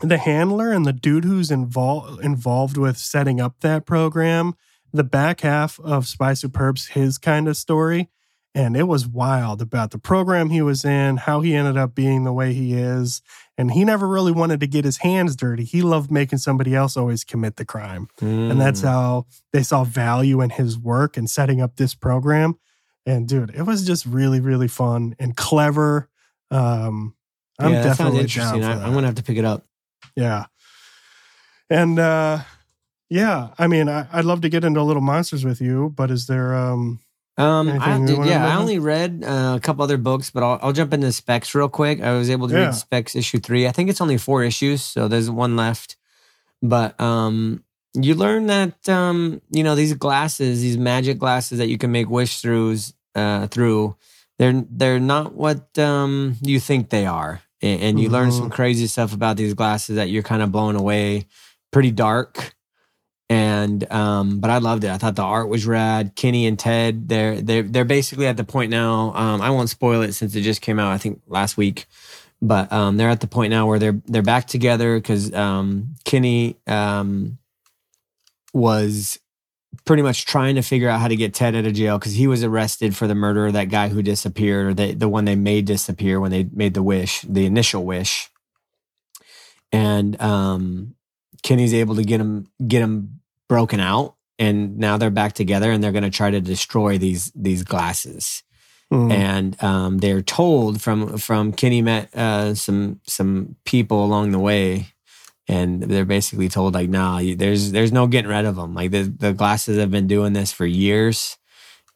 the 0.00 0.18
handler 0.18 0.70
and 0.70 0.86
the 0.86 0.92
dude 0.92 1.24
who's 1.24 1.50
involved 1.50 2.24
involved 2.24 2.76
with 2.76 2.96
setting 2.96 3.40
up 3.40 3.60
that 3.60 3.84
program, 3.84 4.54
the 4.92 5.04
back 5.04 5.40
half 5.42 5.78
of 5.80 6.06
Spy 6.06 6.34
Superb's 6.34 6.88
his 6.88 7.18
kind 7.18 7.48
of 7.48 7.56
story. 7.56 8.08
And 8.54 8.76
it 8.76 8.84
was 8.88 9.06
wild 9.06 9.60
about 9.62 9.90
the 9.92 9.98
program 9.98 10.50
he 10.50 10.62
was 10.62 10.84
in, 10.84 11.18
how 11.18 11.42
he 11.42 11.54
ended 11.54 11.76
up 11.76 11.94
being 11.94 12.24
the 12.24 12.32
way 12.32 12.54
he 12.54 12.74
is. 12.74 13.20
And 13.56 13.70
he 13.72 13.84
never 13.84 14.08
really 14.08 14.32
wanted 14.32 14.58
to 14.60 14.66
get 14.66 14.84
his 14.84 14.96
hands 14.98 15.36
dirty. 15.36 15.64
He 15.64 15.82
loved 15.82 16.10
making 16.10 16.38
somebody 16.38 16.74
else 16.74 16.96
always 16.96 17.22
commit 17.24 17.56
the 17.56 17.64
crime 17.64 18.08
and 18.20 18.60
that's 18.60 18.80
Mm. 18.80 18.84
how 18.88 19.26
they 19.52 19.62
saw 19.62 19.84
value 19.84 20.40
in 20.40 20.50
his 20.50 20.78
work 20.78 21.16
and 21.16 21.28
setting 21.28 21.60
up 21.60 21.76
this 21.76 21.94
program. 21.94 22.58
And 23.06 23.28
dude, 23.28 23.50
it 23.54 23.62
was 23.62 23.86
just 23.86 24.06
really, 24.06 24.40
really 24.40 24.68
fun 24.68 25.14
and 25.18 25.36
clever. 25.36 26.08
Um, 26.50 27.14
I'm 27.60 27.72
yeah, 27.74 27.82
definitely 27.82 28.20
interesting. 28.20 28.64
I. 28.64 28.82
I'm 28.84 28.92
gonna 28.94 29.06
have 29.06 29.16
to 29.16 29.22
pick 29.22 29.36
it 29.36 29.44
up. 29.44 29.64
yeah, 30.16 30.46
and 31.70 31.98
uh, 31.98 32.38
yeah, 33.10 33.48
I 33.58 33.66
mean, 33.66 33.88
I, 33.88 34.06
I'd 34.12 34.24
love 34.24 34.40
to 34.42 34.48
get 34.48 34.64
into 34.64 34.82
Little 34.82 35.02
Monsters 35.02 35.44
with 35.44 35.60
you, 35.60 35.92
but 35.96 36.10
is 36.10 36.26
there? 36.26 36.54
Um, 36.54 37.00
Um, 37.38 37.68
I 37.68 37.96
yeah, 38.26 38.44
I 38.46 38.56
only 38.56 38.78
read 38.78 39.22
uh, 39.24 39.54
a 39.56 39.60
couple 39.60 39.82
other 39.84 39.96
books, 39.96 40.30
but 40.30 40.42
I'll, 40.42 40.58
I'll 40.60 40.72
jump 40.72 40.92
into 40.92 41.12
specs 41.12 41.54
real 41.54 41.68
quick. 41.68 42.02
I 42.02 42.12
was 42.18 42.28
able 42.30 42.48
to 42.48 42.54
Yeah. 42.54 42.64
read 42.66 42.74
specs 42.74 43.14
issue 43.14 43.38
three. 43.38 43.66
I 43.68 43.72
think 43.72 43.88
it's 43.90 44.00
only 44.00 44.18
four 44.18 44.42
issues, 44.42 44.82
so 44.82 45.06
there's 45.08 45.30
one 45.30 45.54
left. 45.56 45.96
But 46.60 47.00
um, 47.00 47.62
you 47.94 48.14
learn 48.16 48.48
that 48.48 48.88
um, 48.88 49.40
you 49.50 49.62
know 49.62 49.74
these 49.76 49.94
glasses, 49.94 50.60
these 50.60 50.76
magic 50.76 51.18
glasses 51.18 51.58
that 51.58 51.68
you 51.68 51.78
can 51.78 51.92
make 51.92 52.10
wish 52.10 52.42
throughs 52.42 52.92
uh, 53.14 53.46
through, 53.46 53.96
they're 54.38 54.64
they're 54.68 55.00
not 55.00 55.34
what 55.34 55.78
um, 55.78 56.36
you 56.42 56.58
think 56.58 56.90
they 56.90 57.06
are, 57.06 57.40
and, 57.62 57.80
and 57.80 58.00
you 58.00 58.08
learn 58.10 58.30
Mhm. 58.30 58.38
some 58.38 58.50
crazy 58.50 58.88
stuff 58.88 59.14
about 59.14 59.36
these 59.36 59.54
glasses 59.54 59.94
that 59.96 60.10
you're 60.10 60.24
kind 60.24 60.42
of 60.42 60.50
blown 60.50 60.74
away. 60.76 61.26
Pretty 61.70 61.92
dark 61.92 62.54
and 63.30 63.90
um 63.92 64.40
but 64.40 64.50
i 64.50 64.58
loved 64.58 64.84
it. 64.84 64.90
I 64.90 64.98
thought 64.98 65.16
the 65.16 65.22
art 65.22 65.48
was 65.48 65.66
rad. 65.66 66.14
Kenny 66.16 66.46
and 66.46 66.58
ted 66.58 67.08
they're 67.08 67.40
they're 67.40 67.62
they're 67.62 67.84
basically 67.84 68.26
at 68.26 68.36
the 68.36 68.44
point 68.44 68.70
now 68.70 69.12
um 69.14 69.40
i 69.42 69.50
won't 69.50 69.70
spoil 69.70 70.02
it 70.02 70.12
since 70.12 70.34
it 70.34 70.42
just 70.42 70.62
came 70.62 70.78
out 70.78 70.92
i 70.92 70.98
think 70.98 71.20
last 71.26 71.56
week. 71.56 71.86
But 72.40 72.72
um 72.72 72.96
they're 72.96 73.10
at 73.10 73.20
the 73.20 73.26
point 73.26 73.50
now 73.50 73.66
where 73.66 73.78
they're 73.78 74.00
they're 74.06 74.22
back 74.22 74.46
together 74.46 74.96
because 74.98 75.32
um 75.34 75.96
kenny 76.04 76.56
um 76.66 77.38
was 78.54 79.18
pretty 79.84 80.02
much 80.02 80.24
trying 80.26 80.54
to 80.54 80.62
figure 80.62 80.88
out 80.88 81.00
how 81.00 81.08
to 81.08 81.16
get 81.16 81.34
ted 81.34 81.54
out 81.54 81.64
of 81.64 81.72
jail 81.72 81.98
because 81.98 82.14
he 82.14 82.26
was 82.26 82.42
arrested 82.42 82.96
for 82.96 83.06
the 83.06 83.14
murder 83.14 83.46
of 83.46 83.52
that 83.52 83.66
guy 83.70 83.88
who 83.88 84.02
disappeared 84.02 84.66
or 84.66 84.74
the, 84.74 84.94
the 84.94 85.08
one 85.08 85.24
they 85.24 85.36
made 85.36 85.64
disappear 85.64 86.20
when 86.20 86.30
they 86.30 86.44
made 86.52 86.74
the 86.74 86.82
wish 86.82 87.22
the 87.22 87.46
initial 87.46 87.84
wish. 87.84 88.30
And 89.72 90.20
um 90.20 90.94
Kenny's 91.42 91.74
able 91.74 91.94
to 91.96 92.02
get 92.02 92.20
him 92.20 92.46
get 92.66 92.82
him 92.82 93.17
broken 93.48 93.80
out, 93.80 94.16
and 94.38 94.78
now 94.78 94.96
they're 94.96 95.10
back 95.10 95.32
together, 95.32 95.70
and 95.70 95.82
they're 95.82 95.92
going 95.92 96.04
to 96.04 96.10
try 96.10 96.30
to 96.30 96.40
destroy 96.40 96.98
these 96.98 97.32
these 97.34 97.64
glasses. 97.64 98.42
hmm, 98.90 99.10
And 99.10 99.62
um, 99.62 99.98
they're 99.98 100.22
told 100.22 100.80
from 100.80 101.18
from 101.18 101.52
Kenny 101.52 101.82
met 101.82 102.14
uh, 102.14 102.54
some 102.54 103.00
some 103.06 103.56
people 103.64 104.04
along 104.04 104.30
the 104.32 104.38
way, 104.38 104.88
and 105.48 105.82
they're 105.82 106.04
basically 106.04 106.48
told 106.48 106.74
like, 106.74 106.88
"Nah, 106.90 107.22
there's 107.36 107.72
there's 107.72 107.92
no 107.92 108.06
getting 108.06 108.30
rid 108.30 108.44
of 108.44 108.56
them. 108.56 108.74
Like 108.74 108.90
the 108.92 109.02
the 109.02 109.32
glasses 109.32 109.78
have 109.78 109.90
been 109.90 110.06
doing 110.06 110.32
this 110.34 110.52
for 110.52 110.66
years, 110.66 111.36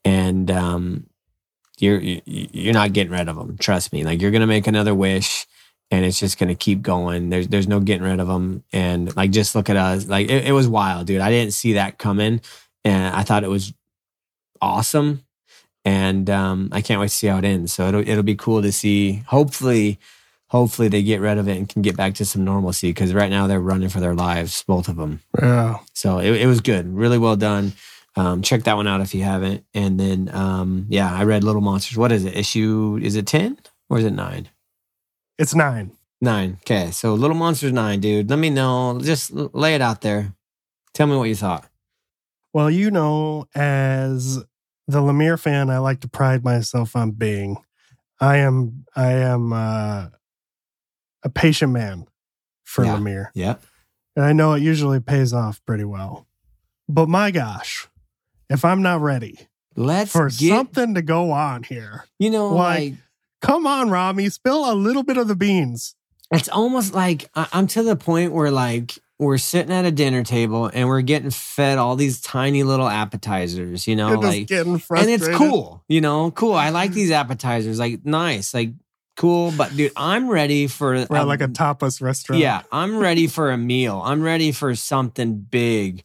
and 0.04 0.50
um, 0.50 1.06
you're 1.78 2.00
you're 2.00 2.74
not 2.74 2.92
getting 2.92 3.12
rid 3.12 3.28
of 3.28 3.36
them. 3.36 3.56
Trust 3.58 3.92
me. 3.92 4.04
Like 4.04 4.20
you're 4.20 4.30
gonna 4.30 4.46
make 4.46 4.66
another 4.66 4.94
wish." 4.94 5.46
And 5.92 6.06
it's 6.06 6.18
just 6.18 6.38
gonna 6.38 6.54
keep 6.54 6.80
going. 6.80 7.28
There's 7.28 7.48
there's 7.48 7.68
no 7.68 7.78
getting 7.78 8.02
rid 8.02 8.18
of 8.18 8.26
them. 8.26 8.64
And 8.72 9.14
like 9.14 9.30
just 9.30 9.54
look 9.54 9.68
at 9.68 9.76
us, 9.76 10.08
like 10.08 10.30
it, 10.30 10.46
it 10.48 10.52
was 10.52 10.66
wild, 10.66 11.06
dude. 11.06 11.20
I 11.20 11.30
didn't 11.30 11.52
see 11.52 11.74
that 11.74 11.98
coming, 11.98 12.40
and 12.82 13.14
I 13.14 13.22
thought 13.22 13.44
it 13.44 13.50
was 13.50 13.74
awesome. 14.60 15.22
And 15.84 16.30
um, 16.30 16.70
I 16.72 16.80
can't 16.80 16.98
wait 17.00 17.10
to 17.10 17.14
see 17.16 17.26
how 17.26 17.38
it 17.38 17.44
ends. 17.44 17.74
So 17.74 17.88
it'll 17.88 18.08
it'll 18.08 18.22
be 18.22 18.36
cool 18.36 18.62
to 18.62 18.72
see. 18.72 19.22
Hopefully, 19.26 19.98
hopefully 20.48 20.88
they 20.88 21.02
get 21.02 21.20
rid 21.20 21.36
of 21.36 21.46
it 21.46 21.58
and 21.58 21.68
can 21.68 21.82
get 21.82 21.96
back 21.96 22.14
to 22.14 22.24
some 22.24 22.42
normalcy. 22.42 22.88
Because 22.88 23.12
right 23.12 23.30
now 23.30 23.46
they're 23.46 23.60
running 23.60 23.90
for 23.90 24.00
their 24.00 24.14
lives, 24.14 24.64
both 24.66 24.88
of 24.88 24.96
them. 24.96 25.20
yeah, 25.38 25.78
So 25.92 26.20
it, 26.20 26.40
it 26.40 26.46
was 26.46 26.60
good, 26.62 26.86
really 26.88 27.18
well 27.18 27.36
done. 27.36 27.74
Um, 28.16 28.42
check 28.42 28.62
that 28.64 28.76
one 28.76 28.86
out 28.86 29.00
if 29.00 29.14
you 29.14 29.24
haven't. 29.24 29.64
And 29.74 30.00
then 30.00 30.30
um, 30.32 30.86
yeah, 30.88 31.12
I 31.12 31.24
read 31.24 31.44
Little 31.44 31.60
Monsters. 31.62 31.98
What 31.98 32.12
is 32.12 32.24
it? 32.24 32.34
Issue 32.34 32.98
is 33.02 33.16
it 33.16 33.26
ten 33.26 33.58
or 33.90 33.98
is 33.98 34.04
it 34.06 34.12
nine? 34.12 34.48
It's 35.38 35.54
nine. 35.54 35.92
Nine. 36.20 36.58
Okay. 36.62 36.90
So 36.92 37.14
Little 37.14 37.36
Monsters 37.36 37.72
nine, 37.72 38.00
dude. 38.00 38.30
Let 38.30 38.38
me 38.38 38.50
know. 38.50 39.00
Just 39.02 39.32
lay 39.32 39.74
it 39.74 39.80
out 39.80 40.00
there. 40.02 40.34
Tell 40.94 41.06
me 41.06 41.16
what 41.16 41.24
you 41.28 41.34
thought. 41.34 41.66
Well, 42.52 42.70
you 42.70 42.90
know, 42.90 43.46
as 43.54 44.36
the 44.86 45.00
Lemire 45.00 45.38
fan, 45.38 45.70
I 45.70 45.78
like 45.78 46.00
to 46.00 46.08
pride 46.08 46.44
myself 46.44 46.94
on 46.94 47.12
being. 47.12 47.56
I 48.20 48.36
am, 48.38 48.84
I 48.94 49.12
am 49.12 49.52
uh, 49.52 50.08
a 51.24 51.28
patient 51.34 51.72
man 51.72 52.06
for 52.64 52.84
Yeah. 52.84 52.96
Lemire. 52.96 53.26
Yeah. 53.34 53.54
And 54.14 54.24
I 54.24 54.32
know 54.32 54.52
it 54.52 54.62
usually 54.62 55.00
pays 55.00 55.32
off 55.32 55.60
pretty 55.64 55.84
well. 55.84 56.26
But 56.88 57.08
my 57.08 57.30
gosh, 57.30 57.88
if 58.50 58.64
I'm 58.64 58.82
not 58.82 59.00
ready 59.00 59.38
Let's 59.74 60.12
for 60.12 60.28
get. 60.28 60.50
something 60.50 60.94
to 60.94 61.02
go 61.02 61.30
on 61.32 61.62
here, 61.62 62.04
you 62.18 62.30
know, 62.30 62.54
like- 62.54 62.78
like 62.92 62.94
come 63.42 63.66
on, 63.66 63.90
Rami, 63.90 64.30
spill 64.30 64.72
a 64.72 64.74
little 64.74 65.02
bit 65.02 65.18
of 65.18 65.28
the 65.28 65.36
beans. 65.36 65.94
it's 66.30 66.48
almost 66.48 66.94
like 66.94 67.28
I'm 67.34 67.66
to 67.68 67.82
the 67.82 67.96
point 67.96 68.32
where 68.32 68.50
like 68.50 68.98
we're 69.18 69.38
sitting 69.38 69.72
at 69.72 69.84
a 69.84 69.90
dinner 69.90 70.24
table 70.24 70.70
and 70.72 70.88
we're 70.88 71.02
getting 71.02 71.30
fed 71.30 71.78
all 71.78 71.94
these 71.96 72.20
tiny 72.20 72.62
little 72.62 72.88
appetizers. 72.88 73.86
You 73.86 73.96
know, 73.96 74.08
You're 74.08 74.18
like 74.18 74.46
getting 74.46 74.82
and 74.90 75.10
it's 75.10 75.28
cool. 75.28 75.84
You 75.88 76.00
know, 76.00 76.30
cool. 76.30 76.54
I 76.54 76.70
like 76.70 76.90
mm-hmm. 76.90 76.96
these 76.96 77.10
appetizers. 77.10 77.78
Like 77.78 78.04
nice. 78.04 78.54
Like 78.54 78.70
cool. 79.16 79.52
But 79.56 79.76
dude, 79.76 79.92
I'm 79.96 80.28
ready 80.28 80.66
for 80.66 81.04
like 81.06 81.40
a 81.40 81.48
tapas 81.48 82.00
restaurant. 82.00 82.40
yeah, 82.40 82.62
I'm 82.72 82.98
ready 82.98 83.26
for 83.26 83.50
a 83.50 83.58
meal. 83.58 84.00
I'm 84.02 84.22
ready 84.22 84.52
for 84.52 84.74
something 84.74 85.36
big. 85.38 86.02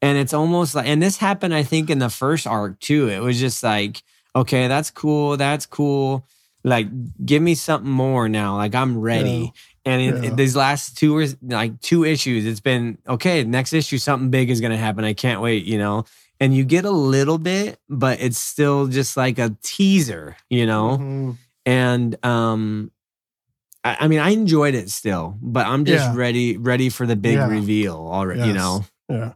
And 0.00 0.18
it's 0.18 0.34
almost 0.34 0.74
like, 0.74 0.86
and 0.86 1.02
this 1.02 1.16
happened, 1.16 1.54
I 1.54 1.62
think, 1.62 1.88
in 1.88 1.98
the 1.98 2.10
first 2.10 2.46
arc 2.46 2.78
too. 2.78 3.08
It 3.08 3.20
was 3.20 3.40
just 3.40 3.62
like, 3.62 4.02
okay, 4.36 4.68
that's 4.68 4.90
cool. 4.90 5.38
That's 5.38 5.64
cool. 5.64 6.26
Like, 6.64 6.88
give 7.24 7.42
me 7.42 7.54
something 7.54 7.90
more 7.90 8.28
now. 8.28 8.56
Like, 8.56 8.74
I'm 8.74 8.98
ready. 8.98 9.52
And 9.84 10.00
in, 10.00 10.22
Yeah. 10.22 10.34
these 10.34 10.56
last 10.56 10.96
two 10.96 11.16
or 11.16 11.26
like 11.42 11.78
two 11.80 12.04
issues, 12.04 12.46
it's 12.46 12.60
been 12.60 12.96
okay. 13.06 13.44
Next 13.44 13.72
issue, 13.74 13.98
something 13.98 14.30
big 14.30 14.48
is 14.50 14.60
going 14.62 14.70
to 14.70 14.78
happen. 14.78 15.04
I 15.04 15.12
can't 15.12 15.42
wait, 15.42 15.64
you 15.66 15.76
know? 15.76 16.04
And 16.40 16.54
you 16.56 16.64
get 16.64 16.84
a 16.86 16.90
little 16.90 17.36
bit, 17.38 17.78
but 17.88 18.18
it's 18.20 18.38
still 18.38 18.86
just 18.86 19.16
like 19.16 19.38
a 19.38 19.54
teaser, 19.62 20.36
you 20.50 20.66
know? 20.66 20.98
Mhm. 20.98 21.36
and 21.66 22.22
um 22.24 22.90
I, 23.84 23.96
I 24.00 24.08
mean 24.08 24.18
i 24.20 24.30
enjoyed 24.30 24.74
it 24.74 24.90
still 24.90 25.38
but 25.40 25.66
i'm 25.66 25.86
just 25.86 26.04
Yeah. 26.12 26.14
ready 26.14 26.58
ready 26.58 26.90
for 26.90 27.06
the 27.06 27.16
big 27.16 27.34
Yeah. 27.36 27.48
reveal 27.48 27.96
already 27.96 28.42
you 28.48 28.52
know 28.52 28.84
Yeah. 29.08 29.32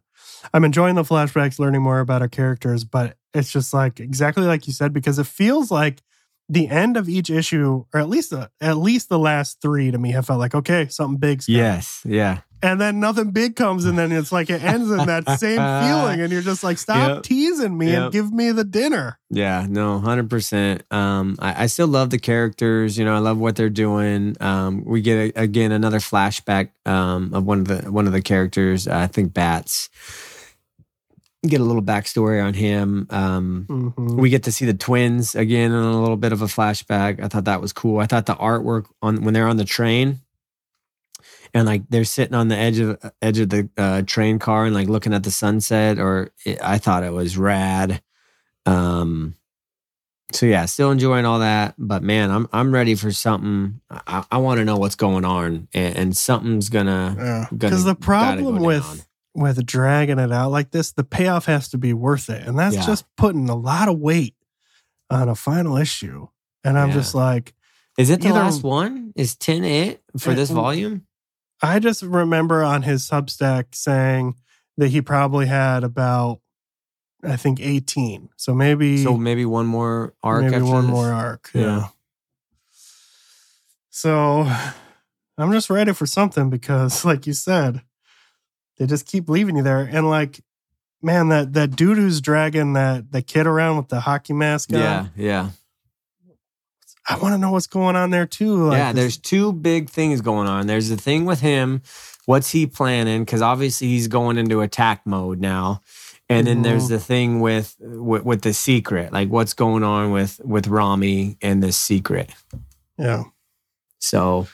I'm 0.55 0.64
enjoying 0.64 0.95
the 0.95 1.03
flashbacks, 1.05 1.59
learning 1.59 1.83
more 1.83 2.01
about 2.01 2.20
our 2.22 2.29
characters, 2.29 2.85
but 2.85 3.16
it's 3.35 3.51
just 3.53 3.72
like 3.74 3.99
exactly 4.01 4.45
like 4.45 4.66
you 4.66 4.72
said, 4.72 4.93
because 4.93 5.18
it 5.18 5.26
feels 5.26 5.70
like 5.70 6.01
the 6.49 6.68
end 6.68 6.96
of 6.96 7.09
each 7.09 7.30
issue, 7.30 7.84
or 7.92 8.01
at 8.01 8.09
least 8.09 8.30
the 8.30 8.51
at 8.61 8.76
least 8.78 9.09
the 9.09 9.18
last 9.18 9.61
three 9.61 9.90
to 9.90 9.99
me 9.99 10.12
have 10.12 10.26
felt 10.26 10.38
like, 10.40 10.55
okay, 10.55 10.88
something 10.88 11.18
big's 11.18 11.46
coming. 11.46 11.61
yes 11.61 12.03
yeah 12.05 12.40
And 12.62 12.80
then 12.80 12.99
nothing 12.99 13.30
big 13.30 13.55
comes, 13.55 13.84
and 13.84 13.96
then 13.96 14.11
it's 14.11 14.32
like 14.32 14.51
it 14.51 14.62
ends 14.64 14.90
in 14.90 15.07
that 15.07 15.28
same 15.38 15.59
feeling, 15.82 16.20
and 16.20 16.32
you're 16.32 16.42
just 16.42 16.64
like, 16.64 16.78
stop 16.78 17.09
Yep. 17.09 17.22
teasing 17.22 17.76
me 17.78 17.92
Yep. 17.92 18.03
and 18.03 18.12
give 18.12 18.32
me 18.32 18.51
the 18.51 18.64
dinner. 18.64 19.18
yeah 19.30 19.66
no 19.68 20.01
100% 20.05 20.80
um 20.92 21.36
I, 21.38 21.64
I 21.64 21.66
still 21.66 21.86
love 21.86 22.09
the 22.11 22.18
characters 22.18 22.96
you 22.99 23.05
know 23.05 23.14
i 23.14 23.18
love 23.18 23.36
what 23.38 23.55
they're 23.57 23.68
doing 23.86 24.34
um 24.40 24.82
we 24.86 25.03
get 25.03 25.36
a, 25.36 25.42
again 25.42 25.70
another 25.70 25.99
flashback 26.01 26.70
um 26.86 27.30
of 27.34 27.44
one 27.44 27.59
of 27.61 27.68
the 27.68 27.92
one 27.92 28.07
of 28.07 28.12
the 28.14 28.22
characters 28.22 28.88
i 28.88 29.07
think 29.07 29.34
bats 29.34 29.90
get 31.47 31.61
a 31.61 31.64
little 31.64 31.82
backstory 31.82 32.45
on 32.45 32.53
him 32.53 33.07
um 33.11 33.64
Mhm. 33.68 34.16
we 34.16 34.28
get 34.28 34.43
to 34.45 34.53
see 34.53 34.66
the 34.66 34.74
twins 34.74 35.34
again 35.36 35.70
in 35.70 35.78
a 35.78 36.01
little 36.01 36.16
bit 36.16 36.32
of 36.32 36.43
a 36.43 36.47
flashback. 36.47 37.22
I 37.22 37.28
thought 37.28 37.45
that 37.45 37.61
was 37.61 37.72
cool. 37.72 38.01
I 38.01 38.07
thought 38.07 38.26
the 38.26 38.34
artwork 38.34 38.86
on 39.03 39.22
when 39.22 39.34
they're 39.34 39.47
on 39.47 39.57
the 39.57 39.64
train 39.64 40.18
and 41.55 41.64
like 41.66 41.82
they're 41.89 42.05
sitting 42.05 42.34
on 42.34 42.49
the 42.49 42.57
edge 42.57 42.78
of 42.80 42.99
edge 43.22 43.39
of 43.39 43.51
the 43.51 43.68
uh, 43.78 44.03
train 44.03 44.39
car 44.39 44.64
and 44.66 44.74
like 44.74 44.89
looking 44.89 45.14
at 45.14 45.22
the 45.22 45.30
sunset, 45.30 45.99
or 45.99 46.30
it, 46.45 46.59
I 46.62 46.78
thought 46.78 47.05
it 47.05 47.12
was 47.12 47.39
rad. 47.39 48.03
Um, 48.66 49.34
so 50.32 50.45
yeah, 50.45 50.66
still 50.66 50.91
enjoying 50.91 51.24
all 51.24 51.39
that, 51.39 51.74
but 51.78 52.03
man, 52.03 52.30
I'm 52.30 52.49
I'm 52.53 52.70
ready 52.74 52.95
for 52.95 53.11
something. 53.12 53.80
I, 53.91 54.24
I 54.30 54.39
want 54.39 54.59
to 54.59 54.64
know 54.64 54.76
what's 54.76 54.95
going 54.97 55.24
on, 55.24 55.68
and, 55.72 55.97
and 55.97 56.16
something's 56.16 56.68
gonna 56.68 57.14
Yeah. 57.18 57.47
Because 57.51 57.84
the 57.84 57.95
problem 57.95 58.59
go 58.59 58.64
with 58.64 58.82
down. 58.82 58.99
With 59.35 59.64
dragging 59.66 60.18
it 60.18 60.33
out 60.33 60.51
like 60.51 60.70
this, 60.70 60.93
the 60.93 61.05
payoff 61.05 61.47
has 61.47 61.68
to 61.68 61.79
be 61.79 61.93
worth 61.93 62.29
it. 62.31 62.47
And 62.47 62.59
that's 62.59 62.76
Yeah. 62.76 62.87
just 62.87 63.05
putting 63.16 63.49
a 63.49 63.55
lot 63.55 63.89
of 63.89 63.99
weight 63.99 64.35
on 65.11 65.29
a 65.29 65.35
final 65.35 65.76
issue. 65.76 66.29
And 66.64 66.79
I'm 66.79 66.89
Yeah. 66.89 66.95
just 66.95 67.14
like, 67.14 67.55
is 67.97 68.11
it 68.11 68.20
the 68.20 68.29
either- 68.29 68.39
last 68.39 68.62
one? 68.62 69.12
Is 69.16 69.35
ten 69.37 69.64
it 69.64 70.03
for 70.18 70.35
this 70.35 70.51
Uh, 70.51 70.55
volume? 70.55 71.07
I 71.62 71.79
just 71.79 72.03
remember 72.03 72.62
on 72.62 72.83
his 72.83 73.09
Substack 73.09 73.74
saying 73.74 74.35
that 74.76 74.89
he 74.89 75.01
probably 75.03 75.47
had 75.47 75.83
about, 75.85 76.41
I 77.24 77.37
think, 77.37 77.59
18. 77.61 78.29
So 78.37 78.55
maybe, 78.55 79.03
So 79.03 79.16
maybe 79.16 79.45
one 79.45 79.66
more 79.66 80.14
arc. 80.22 80.43
maybe 80.45 80.55
after 80.57 80.64
one 80.66 80.83
this? 80.87 80.91
more 80.91 81.12
arc. 81.12 81.51
Yeah. 81.55 81.62
Yeah. 81.62 81.89
So 83.91 84.43
I'm 85.39 85.53
just 85.53 85.70
ready 85.70 85.93
for 85.93 86.07
something 86.07 86.51
because, 86.51 87.05
like 87.05 87.26
you 87.26 87.33
said, 87.33 87.83
they 88.79 88.87
just 88.87 89.07
keep 89.07 89.29
leaving 89.29 89.57
you 89.57 89.62
there. 89.62 89.81
And 89.91 90.09
like, 90.09 90.41
man, 91.03 91.29
that 91.29 91.53
that 91.55 91.76
dude 91.76 91.99
who's 91.99 92.20
dragging 92.20 92.72
that 92.74 93.12
the 93.12 93.22
kid 93.22 93.47
around 93.47 93.76
with 93.76 93.89
the 93.89 94.01
hockey 94.01 94.33
mask 94.33 94.72
on, 94.72 94.79
Yeah, 94.81 95.07
yeah, 95.16 95.51
I 97.09 97.16
want 97.18 97.35
to 97.35 97.39
know 97.39 97.51
what's 97.53 97.66
going 97.66 97.97
on 97.97 98.11
there 98.11 98.26
too. 98.26 98.66
Like, 98.68 98.79
yeah. 98.79 98.93
There's 98.93 99.16
two 99.16 99.53
big 99.53 99.89
things 99.89 100.20
going 100.20 100.47
on. 100.49 100.66
There's 100.66 100.89
the 100.91 100.97
thing 100.97 101.24
with 101.24 101.41
him. 101.41 101.83
What's 102.26 102.51
he 102.51 102.66
planning? 102.66 103.24
Because 103.24 103.41
obviously 103.41 103.89
he's 103.89 104.09
going 104.09 104.37
into 104.37 104.61
attack 104.61 105.07
mode 105.07 105.41
now. 105.41 105.81
And 106.31 106.47
then 106.47 106.61
there's 106.61 106.85
Mhm. 106.85 106.89
the 106.91 107.01
thing 107.01 107.41
with, 107.41 107.74
with 107.81 108.22
with 108.22 108.43
the 108.43 108.53
secret, 108.53 109.14
like 109.14 109.31
what's 109.31 109.55
going 109.55 109.83
on 109.83 110.11
with 110.12 110.39
with 110.45 110.66
Rami 110.66 111.39
and 111.41 111.62
the 111.62 111.72
secret. 111.72 112.31
yeah, 112.99 113.24
So, 113.99 114.47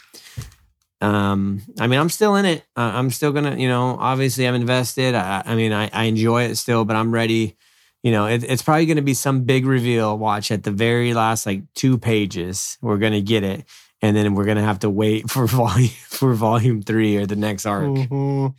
um, 1.04 1.60
I 1.78 1.86
mean, 1.86 2.00
I'm 2.00 2.08
still 2.08 2.34
in 2.36 2.46
it. 2.46 2.64
Uh, 2.76 2.80
I'm 2.94 3.10
still 3.10 3.30
gonna, 3.30 3.56
you 3.56 3.68
know, 3.68 3.96
obviously 4.00 4.48
I'm 4.48 4.54
invested. 4.54 5.14
I, 5.14 5.42
I 5.44 5.54
mean, 5.54 5.72
I, 5.72 5.90
I 5.92 6.04
enjoy 6.04 6.44
it 6.44 6.56
still, 6.56 6.84
but 6.86 6.96
I'm 6.96 7.12
ready. 7.12 7.56
You 8.02 8.10
know, 8.10 8.26
it, 8.26 8.42
it's 8.44 8.62
probably 8.62 8.86
gonna 8.86 9.02
be 9.02 9.12
some 9.14 9.42
big 9.44 9.66
reveal. 9.66 10.16
Watch 10.16 10.50
at 10.50 10.62
the 10.62 10.70
very 10.70 11.12
last 11.12 11.44
like 11.44 11.62
two 11.74 11.98
pages, 11.98 12.78
we're 12.80 12.96
gonna 12.96 13.20
get 13.20 13.42
it, 13.44 13.66
and 14.00 14.16
then 14.16 14.34
we're 14.34 14.46
gonna 14.46 14.62
have 14.64 14.78
to 14.80 14.90
wait 14.90 15.30
for 15.34 15.46
volume 15.46 15.90
for 16.08 16.32
volume 16.32 16.80
three 16.82 17.16
or 17.18 17.26
the 17.26 17.36
next 17.36 17.66
arc. 17.66 17.84
Mhm. 17.84 18.54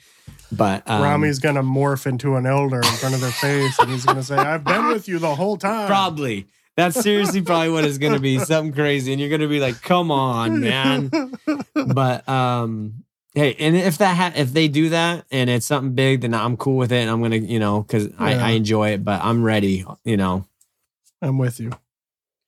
But 0.51 0.87
um, 0.87 1.01
Rami's 1.01 1.39
gonna 1.39 1.63
morph 1.63 2.05
into 2.05 2.35
an 2.35 2.45
elder 2.45 2.77
in 2.77 2.83
front 2.83 3.15
of 3.15 3.21
their 3.21 3.31
face, 3.31 3.77
and 3.79 3.89
he's 3.89 4.05
gonna 4.05 4.23
say, 4.23 4.35
"I've 4.35 4.63
been 4.63 4.87
with 4.89 5.07
you 5.07 5.17
the 5.17 5.33
whole 5.33 5.57
time." 5.57 5.87
probably. 5.87 6.45
That's 6.77 6.99
seriously 6.99 7.41
probably 7.41 7.69
what 7.69 7.85
it's 7.85 7.97
gonna 7.97 8.19
be. 8.19 8.37
Something 8.45 8.73
crazy, 8.73 9.11
and 9.13 9.21
you're 9.21 9.29
gonna 9.29 9.47
be 9.47 9.59
like, 9.59 9.81
"Come 9.81 10.11
on, 10.11 10.59
man!" 10.59 11.09
but 11.87 12.27
um 12.27 13.03
hey 13.33 13.53
and 13.59 13.75
if 13.75 13.97
that 13.99 14.15
ha- 14.15 14.33
if 14.35 14.53
they 14.53 14.67
do 14.67 14.89
that 14.89 15.25
and 15.31 15.49
it's 15.49 15.65
something 15.65 15.93
big 15.93 16.21
then 16.21 16.33
i'm 16.33 16.55
cool 16.55 16.77
with 16.77 16.89
it 16.93 17.01
and 17.01 17.09
i'm 17.09 17.21
gonna 17.21 17.35
you 17.35 17.59
know 17.59 17.81
because 17.81 18.07
I, 18.17 18.31
Yeah. 18.31 18.45
I 18.45 18.49
enjoy 18.51 18.89
it 18.91 19.03
but 19.03 19.21
i'm 19.21 19.43
ready 19.43 19.83
you 20.05 20.15
know 20.15 20.47
I'm 21.21 21.37
with 21.37 21.59
you. 21.59 21.71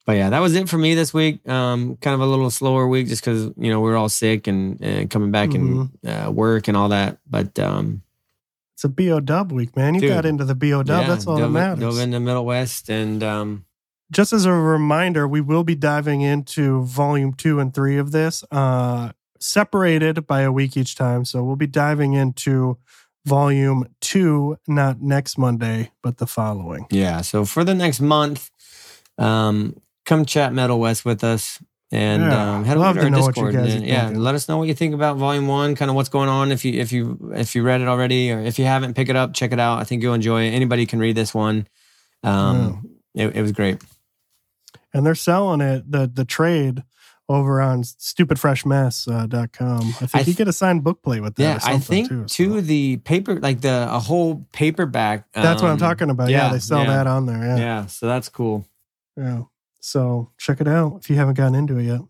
but 0.06 0.14
yeah 0.14 0.30
that 0.30 0.40
was 0.40 0.56
it 0.56 0.70
for 0.70 0.78
me 0.78 0.96
this 0.96 1.14
week 1.14 1.46
um 1.50 1.98
kind 1.98 2.14
of 2.14 2.22
a 2.22 2.26
little 2.26 2.50
slower 2.50 2.88
week 2.88 3.08
just 3.10 3.22
because 3.22 3.52
you 3.58 3.70
know 3.70 3.82
we 3.82 3.92
are 3.92 3.98
all 3.98 4.08
sick 4.08 4.48
and, 4.48 4.80
and 4.82 5.10
coming 5.10 5.30
back 5.30 5.54
and 5.54 5.90
uh, 6.08 6.32
work 6.32 6.70
and 6.70 6.78
all 6.78 6.88
that 6.90 7.18
but 7.30 7.60
um 7.60 8.02
It's 8.76 8.86
a 8.86 8.90
bo 8.90 9.20
dub 9.20 9.52
week, 9.52 9.76
man. 9.76 9.96
You 9.96 10.00
Dude. 10.02 10.10
got 10.12 10.26
into 10.26 10.46
the 10.46 10.56
bo 10.56 10.84
dub. 10.84 11.02
yeah, 11.02 11.08
That's 11.10 11.28
all 11.28 11.36
that 11.36 11.42
dove, 11.42 11.52
matters. 11.52 11.80
dove 11.82 12.00
into 12.00 12.20
Middlewest 12.20 12.88
and 12.90 13.22
um 13.24 13.66
Just 14.12 14.32
as 14.34 14.46
a 14.46 14.54
reminder, 14.54 15.28
we 15.28 15.42
will 15.42 15.64
be 15.64 15.76
diving 15.76 16.22
into 16.22 16.82
volume 16.84 17.34
two 17.34 17.60
and 17.60 17.74
three 17.74 17.98
of 17.98 18.12
this, 18.12 18.44
uh, 18.52 19.12
separated 19.40 20.26
by 20.26 20.42
a 20.42 20.52
week 20.52 20.78
each 20.78 20.96
time. 20.96 21.26
So 21.26 21.44
we'll 21.44 21.56
be 21.58 21.68
diving 21.68 22.14
into 22.14 22.78
volume 23.26 23.86
two, 24.00 24.58
not 24.68 25.02
next 25.02 25.38
Monday, 25.38 25.92
but 26.02 26.18
the 26.18 26.28
following. 26.28 26.88
yeah 26.90 27.22
so 27.22 27.44
for 27.44 27.64
the 27.66 27.76
next 27.76 28.00
month 28.00 28.50
um 29.18 29.76
come 30.06 30.26
chat 30.26 30.54
Middlewest 30.54 31.04
with 31.04 31.24
us 31.24 31.60
and 31.92 32.24
Yeah, 32.24 32.56
um, 32.56 32.66
head 32.66 32.78
over 32.78 32.94
to 32.94 33.00
our 33.06 33.10
know 33.10 33.22
what 33.22 33.38
you 33.38 33.52
Discord. 33.52 33.56
and, 33.56 33.86
yeah, 33.86 34.12
let 34.14 34.36
us 34.36 34.50
know 34.50 34.58
what 34.58 34.68
you 34.68 34.74
think 34.74 34.94
about 34.94 35.18
Volume 35.18 35.48
One, 35.48 35.76
kind 35.76 35.90
of 35.90 35.96
what's 35.96 36.10
going 36.10 36.30
on. 36.30 36.52
If 36.52 36.66
you 36.66 36.74
if 36.80 36.92
you 36.92 37.32
if 37.36 37.56
you 37.56 37.64
read 37.64 37.82
it 37.82 37.88
already, 37.88 38.32
or 38.32 38.40
if 38.40 38.60
you 38.60 38.66
haven't, 38.66 38.94
pick 38.94 39.08
it 39.10 39.16
up, 39.16 39.34
check 39.34 39.52
it 39.54 39.60
out. 39.60 39.80
I 39.80 39.84
think 39.86 40.02
you'll 40.04 40.14
enjoy 40.14 40.44
it. 40.48 40.52
Anybody 40.52 40.86
can 40.86 41.00
read 41.00 41.16
this 41.16 41.34
one. 41.34 41.68
Um, 42.24 42.90
it, 43.16 43.36
it 43.36 43.42
was 43.42 43.54
great. 43.54 43.82
And 44.98 45.06
they're 45.06 45.16
selling 45.16 45.62
it, 45.62 45.90
the 45.92 46.12
the 46.14 46.26
trade 46.26 46.84
over 47.30 47.62
on 47.62 47.84
stupidfreshmess.com. 47.84 49.80
I 49.80 49.92
think 49.92 50.16
I 50.16 50.20
you 50.20 50.26
th- 50.26 50.38
get 50.38 50.48
a 50.48 50.54
signed 50.54 50.84
book 50.84 51.02
plate 51.02 51.22
with 51.22 51.36
that. 51.36 51.44
Yeah, 51.44 51.60
I 51.64 51.78
think 51.78 52.10
too, 52.28 52.28
so. 52.28 52.62
the 52.62 52.98
paper 52.98 53.40
like 53.40 53.62
the 53.62 53.88
a 53.90 54.00
whole 54.00 54.46
paperback. 54.54 55.32
That's 55.34 55.62
what 55.62 55.68
I'm 55.68 55.74
um, 55.74 55.80
talking 55.80 56.10
about. 56.10 56.30
Yeah, 56.30 56.48
yeah, 56.48 56.54
they 56.54 56.60
sell 56.60 56.84
yeah. 56.84 56.98
that 56.98 57.08
on 57.08 57.26
there. 57.26 57.44
Yeah. 57.44 57.58
Yeah. 57.58 57.86
so 57.88 58.08
that's 58.08 58.30
cool. 58.30 58.66
yeah. 59.16 59.44
So 59.80 60.32
check 60.38 60.60
it 60.62 60.68
out 60.68 60.98
if 61.02 61.10
you 61.10 61.16
haven't 61.16 61.36
gotten 61.36 61.56
into 61.56 61.78
it 61.78 61.84
yet. 61.84 62.02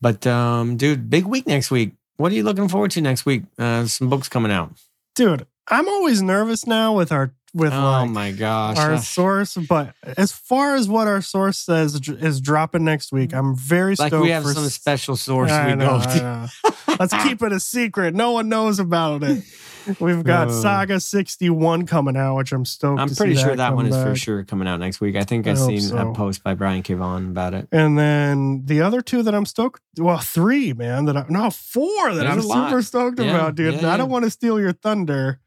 But 0.00 0.26
um, 0.26 0.76
dude, 0.76 1.08
big 1.08 1.24
week 1.26 1.46
next 1.46 1.70
week. 1.70 1.92
What 2.16 2.32
are 2.32 2.34
you 2.34 2.42
looking 2.42 2.68
forward 2.68 2.90
to 2.92 3.00
next 3.00 3.24
week? 3.24 3.44
Uh, 3.58 3.86
some 3.86 4.08
books 4.08 4.28
coming 4.28 4.52
out. 4.52 4.72
Dude, 5.14 5.46
I'm 5.68 5.88
always 5.88 6.22
nervous 6.22 6.66
now 6.66 6.94
with 6.94 7.12
our 7.12 7.34
with 7.54 7.72
oh 7.72 7.76
like 7.90 8.10
my 8.10 8.30
gosh! 8.32 8.78
our 8.78 8.98
source, 8.98 9.56
but 9.68 9.94
as 10.16 10.32
far 10.32 10.74
as 10.76 10.88
what 10.88 11.06
our 11.08 11.20
source 11.20 11.58
says 11.58 12.00
is 12.08 12.40
dropping 12.40 12.84
next 12.84 13.12
week, 13.12 13.34
I'm 13.34 13.54
very 13.56 13.94
like 13.96 14.08
stoked 14.10 14.22
we 14.24 14.30
have 14.30 14.42
for 14.42 14.54
some 14.54 14.64
s- 14.64 14.74
special 14.74 15.16
source 15.16 15.50
I 15.50 15.68
we 15.70 15.74
know, 15.76 15.86
go 15.86 15.94
I 15.96 16.18
know. 16.18 16.70
Let's 16.98 17.14
keep 17.24 17.42
it 17.42 17.52
a 17.52 17.60
secret. 17.60 18.14
No 18.14 18.32
one 18.32 18.48
knows 18.48 18.78
about 18.78 19.22
it. 19.22 19.42
We've 20.00 20.22
got 20.22 20.48
Uh. 20.48 20.52
Saga 20.52 21.00
61 21.00 21.86
coming 21.86 22.16
out, 22.16 22.36
which 22.36 22.52
I'm 22.52 22.64
stoked. 22.64 23.00
I'm 23.00 23.08
to 23.08 23.16
pretty 23.16 23.34
see 23.34 23.40
sure 23.40 23.50
that 23.50 23.56
that 23.56 23.74
one 23.74 23.90
come 23.90 23.98
is 23.98 24.04
for 24.04 24.14
sure 24.14 24.44
coming 24.44 24.68
out 24.68 24.78
next 24.78 25.00
week. 25.00 25.16
I 25.16 25.24
think 25.24 25.46
I 25.48 25.52
I've 25.52 25.58
hope 25.58 25.68
seen 25.70 25.80
so. 25.80 26.10
a 26.10 26.14
post 26.14 26.44
by 26.44 26.54
Brian 26.54 26.82
K. 26.82 26.94
Vaughan 26.94 27.30
about 27.30 27.52
it. 27.54 27.66
And 27.72 27.98
then 27.98 28.62
the 28.66 28.80
other 28.82 29.00
two 29.00 29.22
that 29.24 29.34
I'm 29.34 29.44
stoked, 29.46 29.82
well, 29.98 30.18
three, 30.18 30.72
man, 30.72 31.06
that 31.06 31.16
I, 31.16 31.24
no, 31.28 31.50
four 31.50 32.14
that 32.14 32.22
There's 32.24 32.48
I'm 32.48 32.68
super 32.68 32.82
stoked 32.82 33.18
Yeah, 33.18 33.30
about, 33.34 33.56
dude. 33.56 33.72
yeah, 33.74 33.78
And 33.80 33.88
I 33.88 33.96
don't 33.96 34.08
want 34.10 34.24
to 34.24 34.30
steal 34.30 34.60
your 34.60 34.72
thunder. 34.72 35.40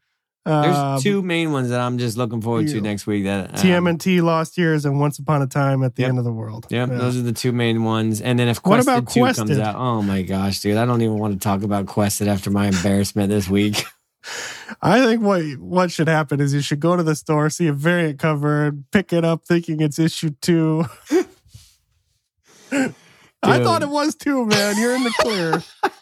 There's 0.46 0.76
Uh, 0.76 0.98
two 1.02 1.22
main 1.22 1.50
ones 1.50 1.70
that 1.70 1.80
I'm 1.80 1.98
just 1.98 2.16
looking 2.16 2.40
forward 2.40 2.68
to 2.68 2.80
next 2.80 3.04
week. 3.06 3.24
That 3.24 3.50
um, 3.50 3.56
TMNT 3.56 4.22
Lost 4.22 4.56
Years 4.56 4.84
and 4.84 5.00
Once 5.00 5.18
Upon 5.18 5.42
a 5.42 5.46
Time 5.48 5.82
at 5.82 5.96
the 5.96 6.02
Yep. 6.02 6.08
End 6.10 6.18
of 6.18 6.24
the 6.24 6.32
World. 6.32 6.66
Yep, 6.70 6.88
Yeah. 6.90 6.94
those 6.96 7.16
are 7.18 7.22
the 7.22 7.32
two 7.32 7.50
main 7.50 7.82
ones. 7.82 8.20
And 8.20 8.38
then 8.38 8.46
if 8.46 8.58
What 8.58 8.82
Quested 8.84 8.94
about 8.94 9.12
2 9.12 9.20
comes 9.24 9.36
Quested? 9.38 9.60
out, 9.60 9.74
oh 9.74 10.02
my 10.02 10.22
gosh, 10.22 10.60
dude, 10.60 10.76
I 10.76 10.84
don't 10.86 11.02
even 11.02 11.18
want 11.18 11.34
to 11.34 11.40
talk 11.40 11.62
about 11.64 11.86
Quested 11.86 12.28
after 12.28 12.50
my 12.50 12.68
embarrassment 12.68 13.28
this 13.30 13.48
week. 13.48 13.84
I 14.82 15.04
think 15.04 15.22
what 15.22 15.42
what 15.58 15.90
should 15.92 16.08
happen 16.08 16.40
is 16.40 16.52
you 16.54 16.60
should 16.60 16.80
go 16.80 16.96
to 16.96 17.02
the 17.02 17.14
store, 17.16 17.48
see 17.50 17.66
a 17.68 17.72
variant 17.72 18.18
cover, 18.18 18.66
and 18.66 18.84
pick 18.92 19.12
it 19.12 19.24
up 19.24 19.44
thinking 19.44 19.80
it's 19.80 19.98
issue 19.98 20.30
two. 20.40 20.84
I 22.72 23.62
thought 23.62 23.82
it 23.82 23.88
was 23.88 24.14
two, 24.16 24.44
man. 24.46 24.76
You're 24.78 24.94
in 24.96 25.04
the 25.04 25.12
clear. 25.20 25.62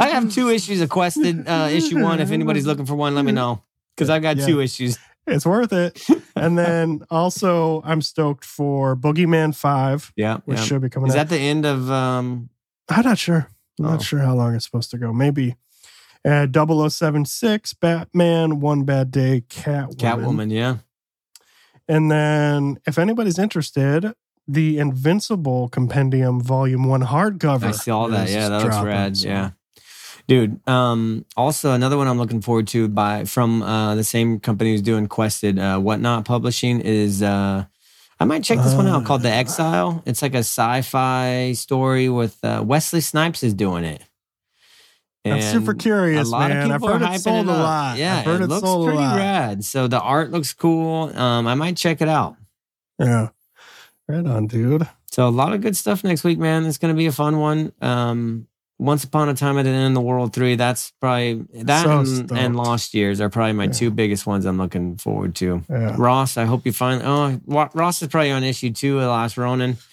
I 0.00 0.08
have 0.08 0.32
two 0.32 0.48
issues 0.50 0.80
of 0.80 0.88
Quested 0.88 1.46
uh, 1.48 1.68
issue 1.70 2.02
one. 2.02 2.20
If 2.20 2.30
anybody's 2.32 2.66
looking 2.66 2.86
for 2.86 2.94
one, 2.96 3.14
let 3.14 3.24
me 3.24 3.32
know 3.32 3.62
because 3.96 4.10
I've 4.10 4.22
got 4.22 4.36
Yeah. 4.36 4.46
two 4.46 4.60
issues. 4.60 4.98
It's 5.26 5.44
worth 5.46 5.72
it. 5.72 6.02
And 6.34 6.56
then 6.62 7.02
also, 7.10 7.82
I'm 7.84 8.00
stoked 8.00 8.44
for 8.44 8.96
Boogeyman 8.96 9.54
5, 9.54 10.12
Yeah, 10.16 10.38
which 10.46 10.58
yeah. 10.58 10.64
should 10.64 10.80
be 10.82 10.88
coming 10.88 11.08
Is 11.10 11.14
out. 11.16 11.28
that 11.28 11.34
the 11.34 11.40
end 11.40 11.66
of? 11.66 11.90
um 11.90 12.48
I'm 12.88 13.04
not 13.04 13.18
sure. 13.18 13.48
I'm 13.78 13.84
Oh. 13.86 13.90
not 13.90 14.02
sure 14.02 14.20
how 14.20 14.34
long 14.34 14.54
it's 14.54 14.64
supposed 14.64 14.90
to 14.92 14.98
go. 14.98 15.12
Maybe 15.12 15.54
uh, 16.24 16.46
0076, 16.46 17.74
Batman, 17.74 18.58
One 18.60 18.84
Bad 18.84 19.10
Day, 19.10 19.44
Catwoman. 19.48 19.96
Catwoman? 19.96 20.50
Yeah, 20.52 20.76
And 21.86 22.10
then, 22.10 22.78
if 22.86 22.98
anybody's 22.98 23.38
interested, 23.38 24.12
the 24.48 24.78
Invincible 24.78 25.68
Compendium 25.68 26.40
Volume 26.40 26.84
1 26.88 27.02
hardcover. 27.02 27.64
I 27.64 27.70
saw 27.72 28.08
that. 28.08 28.28
is 28.28 28.34
Yeah, 28.34 28.48
that 28.48 28.62
looks 28.64 28.78
rad. 28.80 29.16
so- 29.16 29.28
Yeah. 29.28 29.50
Dude, 30.26 30.60
um, 30.68 31.24
also 31.38 31.72
another 31.72 31.96
one 31.96 32.06
I'm 32.06 32.18
looking 32.18 32.42
forward 32.42 32.66
to 32.68 32.86
by 32.88 33.24
from 33.24 33.62
uh, 33.62 33.94
the 33.94 34.04
same 34.04 34.40
company 34.40 34.72
who's 34.72 34.82
doing 34.82 35.06
Quested, 35.06 35.58
uh, 35.58 35.78
Whatnot 35.78 36.26
Publishing 36.26 36.80
is 36.80 37.22
uh, 37.22 37.64
I 38.20 38.24
might 38.26 38.44
check 38.44 38.58
this 38.58 38.74
one 38.74 38.86
out 38.86 39.02
Uh. 39.02 39.06
called 39.06 39.22
The 39.22 39.30
Exile. 39.30 40.02
It's 40.04 40.20
like 40.20 40.34
a 40.34 40.38
sci-fi 40.44 41.52
story 41.52 42.08
with 42.10 42.36
uh, 42.44 42.62
Wesley 42.66 43.00
Snipes 43.00 43.42
is 43.42 43.54
doing 43.54 43.84
it. 43.84 44.02
I'm 45.24 45.40
super 45.42 45.74
curious, 45.74 46.30
man. 46.30 46.70
I've 46.72 46.82
heard 46.82 47.02
it 47.02 47.20
sold 47.20 47.48
it 47.48 47.50
a 47.50 47.52
lot. 47.52 47.98
Yeah, 47.98 48.18
I've 48.18 48.24
heard 48.24 48.40
it 48.40 48.44
it 48.44 48.48
looks 48.48 48.84
pretty 48.86 48.98
rad. 49.02 49.64
So 49.64 49.86
the 49.86 50.00
art 50.00 50.30
looks 50.30 50.52
cool. 50.54 51.14
Um, 51.18 51.46
I 51.46 51.54
might 51.54 51.76
check 51.76 52.00
it 52.00 52.08
out. 52.08 52.36
Yeah. 52.98 53.28
Right 54.08 54.24
on, 54.26 54.46
dude. 54.46 54.88
So 55.10 55.26
a 55.26 55.30
lot 55.30 55.52
of 55.52 55.60
good 55.60 55.76
stuff 55.76 56.02
next 56.04 56.24
week, 56.24 56.38
man. 56.38 56.64
It's 56.66 56.78
going 56.78 56.94
to 56.94 56.98
be 56.98 57.06
a 57.06 57.12
fun 57.12 57.38
one. 57.38 57.72
Um, 57.80 58.46
Once 58.78 59.04
upon 59.04 59.28
a 59.28 59.34
time 59.34 59.58
at 59.58 59.64
the 59.64 59.70
end 59.70 59.88
of 59.88 59.94
the 59.94 60.00
world 60.00 60.32
three. 60.32 60.54
That's 60.54 60.92
probably 61.00 61.44
that 61.64 61.84
So 61.84 61.98
and, 62.00 62.30
and 62.32 62.56
Lost 62.56 62.94
Years 62.94 63.20
are 63.20 63.28
probably 63.28 63.52
my 63.54 63.64
Yeah. 63.64 63.72
two 63.72 63.90
biggest 63.90 64.26
ones. 64.26 64.44
I'm 64.46 64.56
looking 64.56 64.96
forward 64.96 65.34
to. 65.36 65.62
Yeah. 65.68 65.94
Ross, 65.98 66.36
I 66.36 66.44
hope 66.44 66.64
you 66.64 66.72
find. 66.72 67.02
Oh, 67.04 67.40
Ross 67.46 68.00
is 68.02 68.08
probably 68.08 68.30
on 68.30 68.44
issue 68.44 68.70
two 68.70 68.96
of 68.96 69.02
the 69.02 69.08
Last 69.10 69.36
Ronin. 69.36 69.76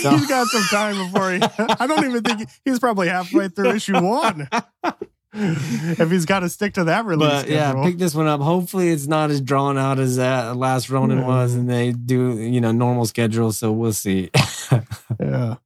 So- 0.00 0.10
he's 0.16 0.26
got 0.26 0.46
some 0.46 0.62
time 0.70 0.96
before 1.12 1.32
he. 1.32 1.40
I 1.80 1.86
don't 1.86 2.02
even 2.06 2.22
think 2.22 2.48
he's 2.64 2.78
probably 2.78 3.08
halfway 3.08 3.48
through 3.48 3.72
issue 3.72 4.00
one. 4.00 4.48
if 5.34 6.10
he's 6.10 6.24
got 6.24 6.40
to 6.40 6.48
stick 6.48 6.74
to 6.74 6.84
that 6.84 7.04
release 7.04 7.42
But 7.42 7.50
yeah, 7.50 7.82
pick 7.82 7.98
this 7.98 8.14
one 8.14 8.26
up. 8.26 8.40
Hopefully, 8.40 8.88
it's 8.88 9.06
not 9.06 9.30
as 9.30 9.40
drawn 9.40 9.76
out 9.76 9.98
as 9.98 10.16
that 10.16 10.56
Last 10.56 10.88
Ronin 10.90 11.18
Yeah. 11.18 11.26
was, 11.26 11.54
and 11.54 11.68
they 11.68 11.92
do 11.92 12.38
you 12.38 12.60
know 12.60 12.72
normal 12.72 13.04
schedule. 13.06 13.52
So 13.52 13.70
we'll 13.72 13.92
see. 13.92 14.30
yeah. 15.20 15.56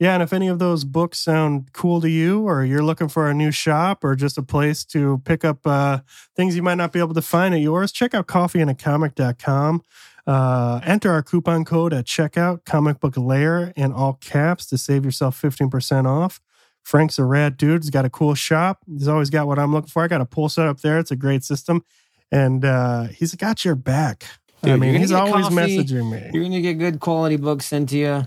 Yeah, 0.00 0.14
and 0.14 0.22
if 0.24 0.32
any 0.32 0.48
of 0.48 0.58
those 0.58 0.82
books 0.82 1.20
sound 1.20 1.72
cool 1.72 2.00
to 2.00 2.10
you, 2.10 2.40
or 2.48 2.64
you're 2.64 2.82
looking 2.82 3.08
for 3.08 3.30
a 3.30 3.34
new 3.34 3.52
shop 3.52 4.02
or 4.02 4.16
just 4.16 4.36
a 4.36 4.42
place 4.42 4.84
to 4.86 5.22
pick 5.24 5.44
up 5.44 5.64
uh, 5.64 5.98
things 6.34 6.56
you 6.56 6.62
might 6.62 6.74
not 6.74 6.90
be 6.90 6.98
able 6.98 7.14
to 7.14 7.22
find 7.22 7.54
at 7.54 7.60
yours, 7.60 7.92
check 7.92 8.12
out 8.12 8.26
coffeeandacomic.com. 8.26 9.82
Uh, 10.26 10.80
enter 10.84 11.12
our 11.12 11.22
coupon 11.22 11.64
code 11.64 11.92
at 11.92 12.04
checkout, 12.04 12.64
comic 12.64 12.98
book 12.98 13.16
lair 13.16 13.72
in 13.76 13.92
all 13.92 14.14
caps 14.14 14.66
to 14.66 14.78
save 14.78 15.04
yourself 15.04 15.40
15% 15.40 16.06
off. 16.06 16.40
Frank's 16.82 17.18
a 17.18 17.24
rad 17.24 17.56
dude. 17.56 17.82
He's 17.82 17.90
got 17.90 18.04
a 18.04 18.10
cool 18.10 18.34
shop. 18.34 18.78
He's 18.86 19.08
always 19.08 19.30
got 19.30 19.46
what 19.46 19.58
I'm 19.58 19.72
looking 19.72 19.88
for. 19.88 20.02
I 20.02 20.08
got 20.08 20.20
a 20.20 20.24
pull 20.26 20.48
set 20.48 20.66
up 20.66 20.80
there. 20.80 20.98
It's 20.98 21.10
a 21.10 21.16
great 21.16 21.44
system. 21.44 21.84
And 22.30 22.64
uh, 22.64 23.04
he's 23.04 23.34
got 23.34 23.64
your 23.64 23.74
back. 23.74 24.24
Dude, 24.62 24.72
I 24.72 24.76
mean, 24.76 24.94
he's 24.94 25.12
always 25.12 25.44
coffee. 25.46 25.56
messaging 25.56 26.10
me. 26.10 26.30
You're 26.32 26.44
gonna 26.44 26.60
get 26.60 26.74
good 26.78 27.00
quality 27.00 27.36
books 27.36 27.66
sent 27.66 27.88
to 27.90 27.98
you, 27.98 28.22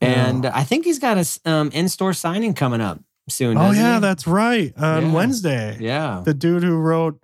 and 0.00 0.44
I 0.46 0.62
think 0.62 0.84
he's 0.84 0.98
got 0.98 1.16
a 1.18 1.50
um, 1.50 1.70
in-store 1.72 2.12
signing 2.12 2.52
coming 2.54 2.80
up 2.82 3.00
soon. 3.30 3.56
Oh, 3.56 3.70
yeah, 3.70 3.94
he? 3.94 4.00
that's 4.00 4.26
right. 4.26 4.72
On 4.76 5.06
Yeah. 5.06 5.12
Wednesday. 5.12 5.76
yeah. 5.80 6.22
the 6.24 6.34
dude 6.34 6.62
who 6.62 6.76
wrote 6.76 7.22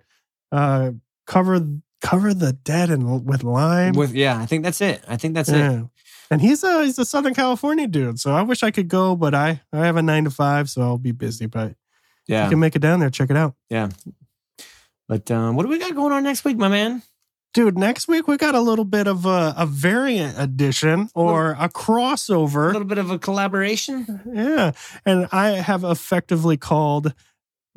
uh 0.51 0.91
cover 1.27 1.59
cover 2.01 2.33
the 2.33 2.53
dead 2.53 2.89
and 2.89 3.25
with 3.25 3.43
lime 3.43 3.93
With 3.93 4.13
yeah, 4.13 4.39
I 4.39 4.45
think 4.47 4.63
that's 4.63 4.81
it. 4.81 5.03
I 5.07 5.17
think 5.17 5.33
that's 5.35 5.49
it. 5.49 5.85
And 6.31 6.41
he's 6.41 6.63
a 6.63 6.83
he's 6.85 6.97
a 6.99 7.05
southern 7.05 7.33
california 7.33 7.87
dude 7.87 8.19
so 8.19 8.31
i 8.33 8.41
wish 8.41 8.63
i 8.63 8.71
could 8.71 8.87
go 8.87 9.15
but 9.15 9.33
i 9.35 9.61
i 9.73 9.77
have 9.85 9.95
a 9.97 10.01
nine 10.01 10.23
to 10.23 10.29
five 10.29 10.69
so 10.69 10.81
i'll 10.81 10.97
be 10.97 11.11
busy 11.11 11.45
but 11.45 11.75
yeah, 12.27 12.43
you 12.43 12.49
can 12.49 12.59
make 12.59 12.75
it 12.75 12.79
down 12.81 12.99
there 12.99 13.09
check 13.09 13.29
it 13.29 13.37
out 13.37 13.53
Yeah. 13.69 13.89
but 15.07 15.29
um, 15.31 15.55
what 15.55 15.63
do 15.63 15.69
we 15.69 15.79
got 15.79 15.95
going 15.95 16.11
on 16.11 16.23
next 16.23 16.43
week, 16.43 16.57
my 16.57 16.67
man? 16.67 17.01
dude 17.53 17.77
next 17.77 18.07
week 18.07 18.27
we 18.27 18.37
got 18.37 18.53
a 18.55 18.59
little 18.59 18.85
bit 18.85 19.07
of 19.07 19.25
a, 19.25 19.53
a 19.57 19.65
variant 19.65 20.37
edition 20.39 21.09
or 21.15 21.51
a 21.53 21.63
A 21.65 21.69
crossover 21.69 22.65
A 22.69 22.73
little 22.73 22.83
bit 22.83 22.97
of 22.97 23.09
a 23.09 23.17
collaboration. 23.17 24.21
yeah 24.31 24.71
and 25.05 25.27
i 25.31 25.49
have 25.51 25.83
effectively 25.83 26.57
called 26.57 27.13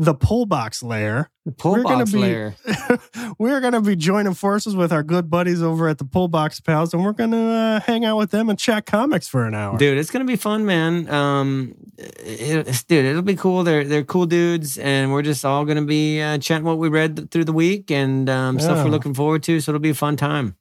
the 0.00 0.14
pull 0.14 0.46
box 0.46 0.82
lair 0.82 1.30
Pull 1.58 1.72
We're 1.72 1.82
gonna 1.82 1.98
box 1.98 2.12
be- 2.12 2.18
lair. 2.18 2.54
we're 3.38 3.60
going 3.60 3.72
to 3.72 3.80
be 3.80 3.96
joining 3.96 4.34
forces 4.34 4.76
with 4.76 4.92
our 4.92 5.02
good 5.02 5.30
buddies 5.30 5.62
over 5.62 5.88
at 5.88 5.98
the 5.98 6.04
Pull 6.04 6.28
Box 6.28 6.60
Pals, 6.60 6.92
and 6.92 7.02
we're 7.02 7.12
going 7.12 7.30
to 7.30 7.38
uh, 7.38 7.80
hang 7.80 8.04
out 8.04 8.18
with 8.18 8.30
them 8.30 8.50
and 8.50 8.58
chat 8.58 8.84
comics 8.86 9.26
for 9.26 9.46
an 9.46 9.54
hour. 9.54 9.78
Dude, 9.78 9.96
it's 9.96 10.10
gonna 10.10 10.26
be 10.26 10.36
fun, 10.36 10.66
man. 10.66 11.08
Um, 11.08 11.74
it, 11.96 12.84
dude, 12.88 13.04
it'll 13.06 13.22
be 13.22 13.36
cool. 13.36 13.64
They're 13.64 13.84
they're 13.84 14.04
cool 14.04 14.26
dudes, 14.26 14.76
and 14.78 15.12
we're 15.12 15.22
just 15.22 15.44
all 15.44 15.64
gonna 15.64 15.84
be 15.84 16.20
uh, 16.20 16.38
chatting 16.38 16.64
what 16.64 16.78
we 16.78 16.88
read 16.88 17.30
through 17.30 17.44
the 17.44 17.54
week 17.54 17.90
and 17.90 18.28
um, 18.28 18.60
stuff 18.60 18.84
we're 18.84 18.90
looking 18.90 19.14
forward 19.14 19.42
to. 19.44 19.60
So 19.60 19.72
it'll 19.72 19.80
be 19.80 19.90
a 19.90 19.94
fun 19.94 20.16
time. 20.16 20.56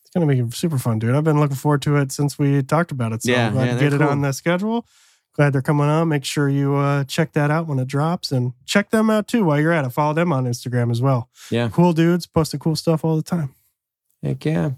It's 0.00 0.10
going 0.14 0.26
to 0.26 0.44
be 0.44 0.50
super 0.52 0.78
fun, 0.78 0.98
dude. 0.98 1.14
I've 1.14 1.22
been 1.24 1.38
looking 1.38 1.56
forward 1.56 1.82
to 1.82 1.96
it 1.96 2.12
since 2.12 2.38
we 2.38 2.62
talked 2.62 2.90
about 2.92 3.12
it. 3.12 3.22
So 3.22 3.30
Yeah, 3.30 3.52
yeah, 3.52 3.74
to 3.74 3.78
get 3.78 3.92
it 3.92 4.00
on 4.00 4.22
the 4.22 4.32
schedule. 4.32 4.86
Glad 5.38 5.52
they're 5.52 5.62
coming 5.62 5.86
on. 5.86 6.08
Make 6.08 6.24
sure 6.24 6.48
you 6.48 6.74
uh, 6.74 7.04
check 7.04 7.32
that 7.34 7.48
out 7.48 7.68
when 7.68 7.78
it 7.78 7.86
drops 7.86 8.32
and 8.32 8.54
check 8.66 8.90
them 8.90 9.08
out 9.08 9.28
too 9.28 9.44
while 9.44 9.60
you're 9.60 9.70
at 9.70 9.84
it. 9.84 9.90
Follow 9.90 10.12
them 10.12 10.32
on 10.32 10.46
Instagram 10.46 10.90
as 10.90 11.00
well. 11.00 11.30
Yeah. 11.48 11.68
Cool 11.68 11.92
dudes 11.92 12.26
posting 12.26 12.58
cool 12.58 12.74
stuff 12.74 13.04
all 13.04 13.14
the 13.14 13.22
time. 13.22 13.54
Heck 14.20 14.44
yeah. 14.44 14.72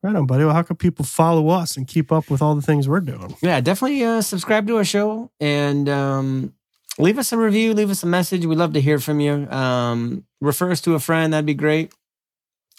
Right 0.00 0.14
on, 0.14 0.26
buddy. 0.26 0.44
Well, 0.44 0.54
how 0.54 0.62
can 0.62 0.76
people 0.76 1.04
follow 1.04 1.48
us 1.48 1.76
and 1.76 1.88
keep 1.88 2.12
up 2.12 2.30
with 2.30 2.40
all 2.40 2.54
the 2.54 2.62
things 2.62 2.88
we're 2.88 3.00
doing? 3.00 3.34
Yeah, 3.42 3.60
definitely 3.60 4.04
uh, 4.04 4.20
subscribe 4.20 4.68
to 4.68 4.76
our 4.76 4.84
show 4.84 5.32
and 5.40 5.88
um, 5.88 6.54
leave 7.00 7.18
us 7.18 7.32
a 7.32 7.36
review, 7.36 7.74
leave 7.74 7.90
us 7.90 8.04
a 8.04 8.06
message. 8.06 8.46
We'd 8.46 8.58
love 8.58 8.74
to 8.74 8.80
hear 8.80 9.00
from 9.00 9.18
you. 9.18 9.50
Um, 9.50 10.24
refer 10.40 10.70
us 10.70 10.80
to 10.82 10.94
a 10.94 11.00
friend, 11.00 11.32
that'd 11.32 11.46
be 11.46 11.54
great. 11.54 11.92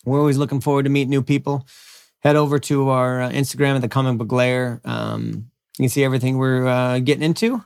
We're 0.05 0.19
always 0.19 0.37
looking 0.37 0.61
forward 0.61 0.83
to 0.83 0.89
meet 0.89 1.09
new 1.09 1.21
people. 1.21 1.67
Head 2.19 2.37
over 2.37 2.57
to 2.57 2.87
our 2.87 3.23
uh, 3.23 3.31
Instagram 3.31 3.75
at 3.75 3.81
the 3.81 3.89
Comic 3.89 4.17
Book 4.17 4.31
Lair. 4.31 4.79
Um, 4.85 5.51
you 5.79 5.83
can 5.83 5.89
see 5.89 6.03
everything 6.03 6.37
we're 6.37 6.67
uh, 6.67 6.99
getting 6.99 7.23
into. 7.23 7.63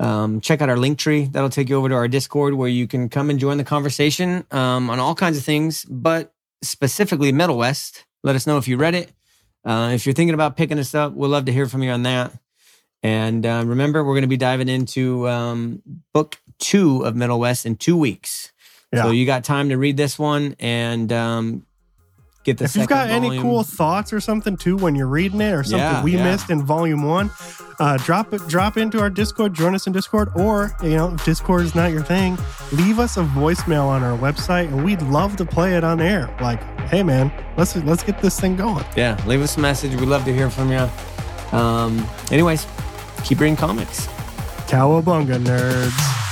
Um, 0.00 0.40
check 0.40 0.60
out 0.60 0.68
our 0.68 0.76
link 0.76 0.98
tree. 0.98 1.24
That'll 1.24 1.48
take 1.48 1.70
you 1.70 1.76
over 1.76 1.88
to 1.88 1.94
our 1.94 2.06
Discord 2.06 2.52
where 2.54 2.68
you 2.68 2.86
can 2.86 3.08
come 3.08 3.30
and 3.30 3.40
join 3.40 3.56
the 3.56 3.64
conversation 3.64 4.44
um, 4.50 4.90
on 4.90 5.00
all 5.00 5.14
kinds 5.14 5.38
of 5.38 5.44
things, 5.44 5.84
but 5.86 6.34
specifically 6.62 7.32
Middlewest. 7.32 8.04
Let 8.22 8.36
us 8.36 8.46
know 8.46 8.58
if 8.58 8.68
you 8.68 8.76
read 8.76 8.94
it. 8.94 9.10
Uh, 9.64 9.92
if 9.94 10.04
you're 10.04 10.14
thinking 10.14 10.34
about 10.34 10.56
picking 10.56 10.78
us 10.78 10.94
up, 10.94 11.14
we'd 11.14 11.28
love 11.28 11.46
to 11.46 11.52
hear 11.52 11.66
from 11.66 11.82
you 11.82 11.90
on 11.90 12.02
that. 12.02 12.32
And 13.02 13.46
uh, 13.46 13.64
remember, 13.66 14.04
we're 14.04 14.14
going 14.14 14.22
to 14.22 14.28
be 14.28 14.36
diving 14.36 14.68
into 14.68 15.26
um, 15.26 15.82
book 16.12 16.38
two 16.58 17.02
of 17.04 17.14
Middlewest 17.14 17.64
in 17.64 17.76
two 17.76 17.96
weeks. 17.96 18.52
Yeah. 18.92 19.04
So 19.04 19.10
you 19.10 19.24
got 19.24 19.42
time 19.42 19.70
to 19.70 19.78
read 19.78 19.96
this 19.96 20.18
one 20.18 20.54
and 20.58 21.10
um, 21.12 21.66
get 22.44 22.58
the. 22.58 22.64
if 22.64 22.76
you've 22.76 22.86
got 22.88 23.08
any 23.10 23.38
cool 23.40 23.62
thoughts 23.62 24.12
or 24.12 24.20
something 24.20 24.56
too 24.56 24.76
when 24.76 24.94
you're 24.94 25.06
reading 25.08 25.40
it 25.40 25.52
or 25.52 25.62
something 25.62 25.78
Yeah, 25.80 26.02
we 26.02 26.16
yeah. 26.16 26.24
missed 26.24 26.50
in 26.50 26.62
volume 26.64 27.02
one 27.02 27.30
uh, 27.80 27.96
drop 27.98 28.32
it 28.32 28.40
drop 28.48 28.76
into 28.76 29.00
our 29.00 29.10
discord 29.10 29.54
join 29.54 29.74
us 29.74 29.86
in 29.86 29.92
discord 29.92 30.30
or 30.34 30.74
you 30.82 30.90
know 30.96 31.14
if 31.14 31.24
discord 31.24 31.62
is 31.62 31.74
not 31.74 31.92
your 31.92 32.02
thing 32.02 32.36
leave 32.72 32.98
us 32.98 33.16
a 33.16 33.22
voicemail 33.22 33.84
on 33.86 34.02
our 34.02 34.16
website 34.18 34.68
and 34.68 34.84
we'd 34.84 35.02
love 35.02 35.36
to 35.36 35.44
play 35.44 35.76
it 35.76 35.84
on 35.84 36.00
air 36.00 36.34
like 36.40 36.60
hey 36.88 37.02
man 37.02 37.30
let's 37.56 37.76
let's 37.76 38.02
get 38.02 38.20
this 38.22 38.38
thing 38.40 38.56
going 38.56 38.84
yeah, 38.96 39.20
leave 39.26 39.42
us 39.42 39.56
a 39.56 39.60
message. 39.60 39.92
We'd 39.94 40.08
love 40.08 40.24
to 40.24 40.32
hear 40.34 40.48
from 40.50 40.72
you. 40.72 40.88
Um, 41.52 42.06
anyways, 42.30 42.66
keep 43.24 43.40
reading 43.40 43.56
comics. 43.56 44.06
cowabunga 44.66 45.38
nerds 45.38 46.27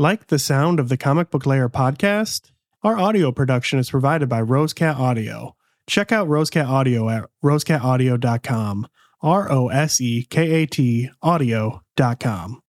Like 0.00 0.28
the 0.28 0.38
sound 0.38 0.80
of 0.80 0.88
the 0.88 0.96
Comic 0.96 1.30
Book 1.30 1.44
Lair 1.44 1.68
podcast? 1.68 2.52
Our 2.82 2.96
audio 2.96 3.32
production 3.32 3.78
is 3.78 3.90
provided 3.90 4.30
by 4.30 4.40
RoseKat 4.40 4.98
Audio. 4.98 5.56
Check 5.86 6.10
out 6.10 6.26
RoseKat 6.26 6.66
Audio 6.66 7.10
at 7.10 7.26
rosekataudio.com. 7.44 8.88
R 9.20 9.52
O 9.52 9.68
S 9.68 10.00
E 10.00 10.22
K 10.22 10.62
A 10.62 10.66
T 10.66 11.10
audio.com. 11.22 12.58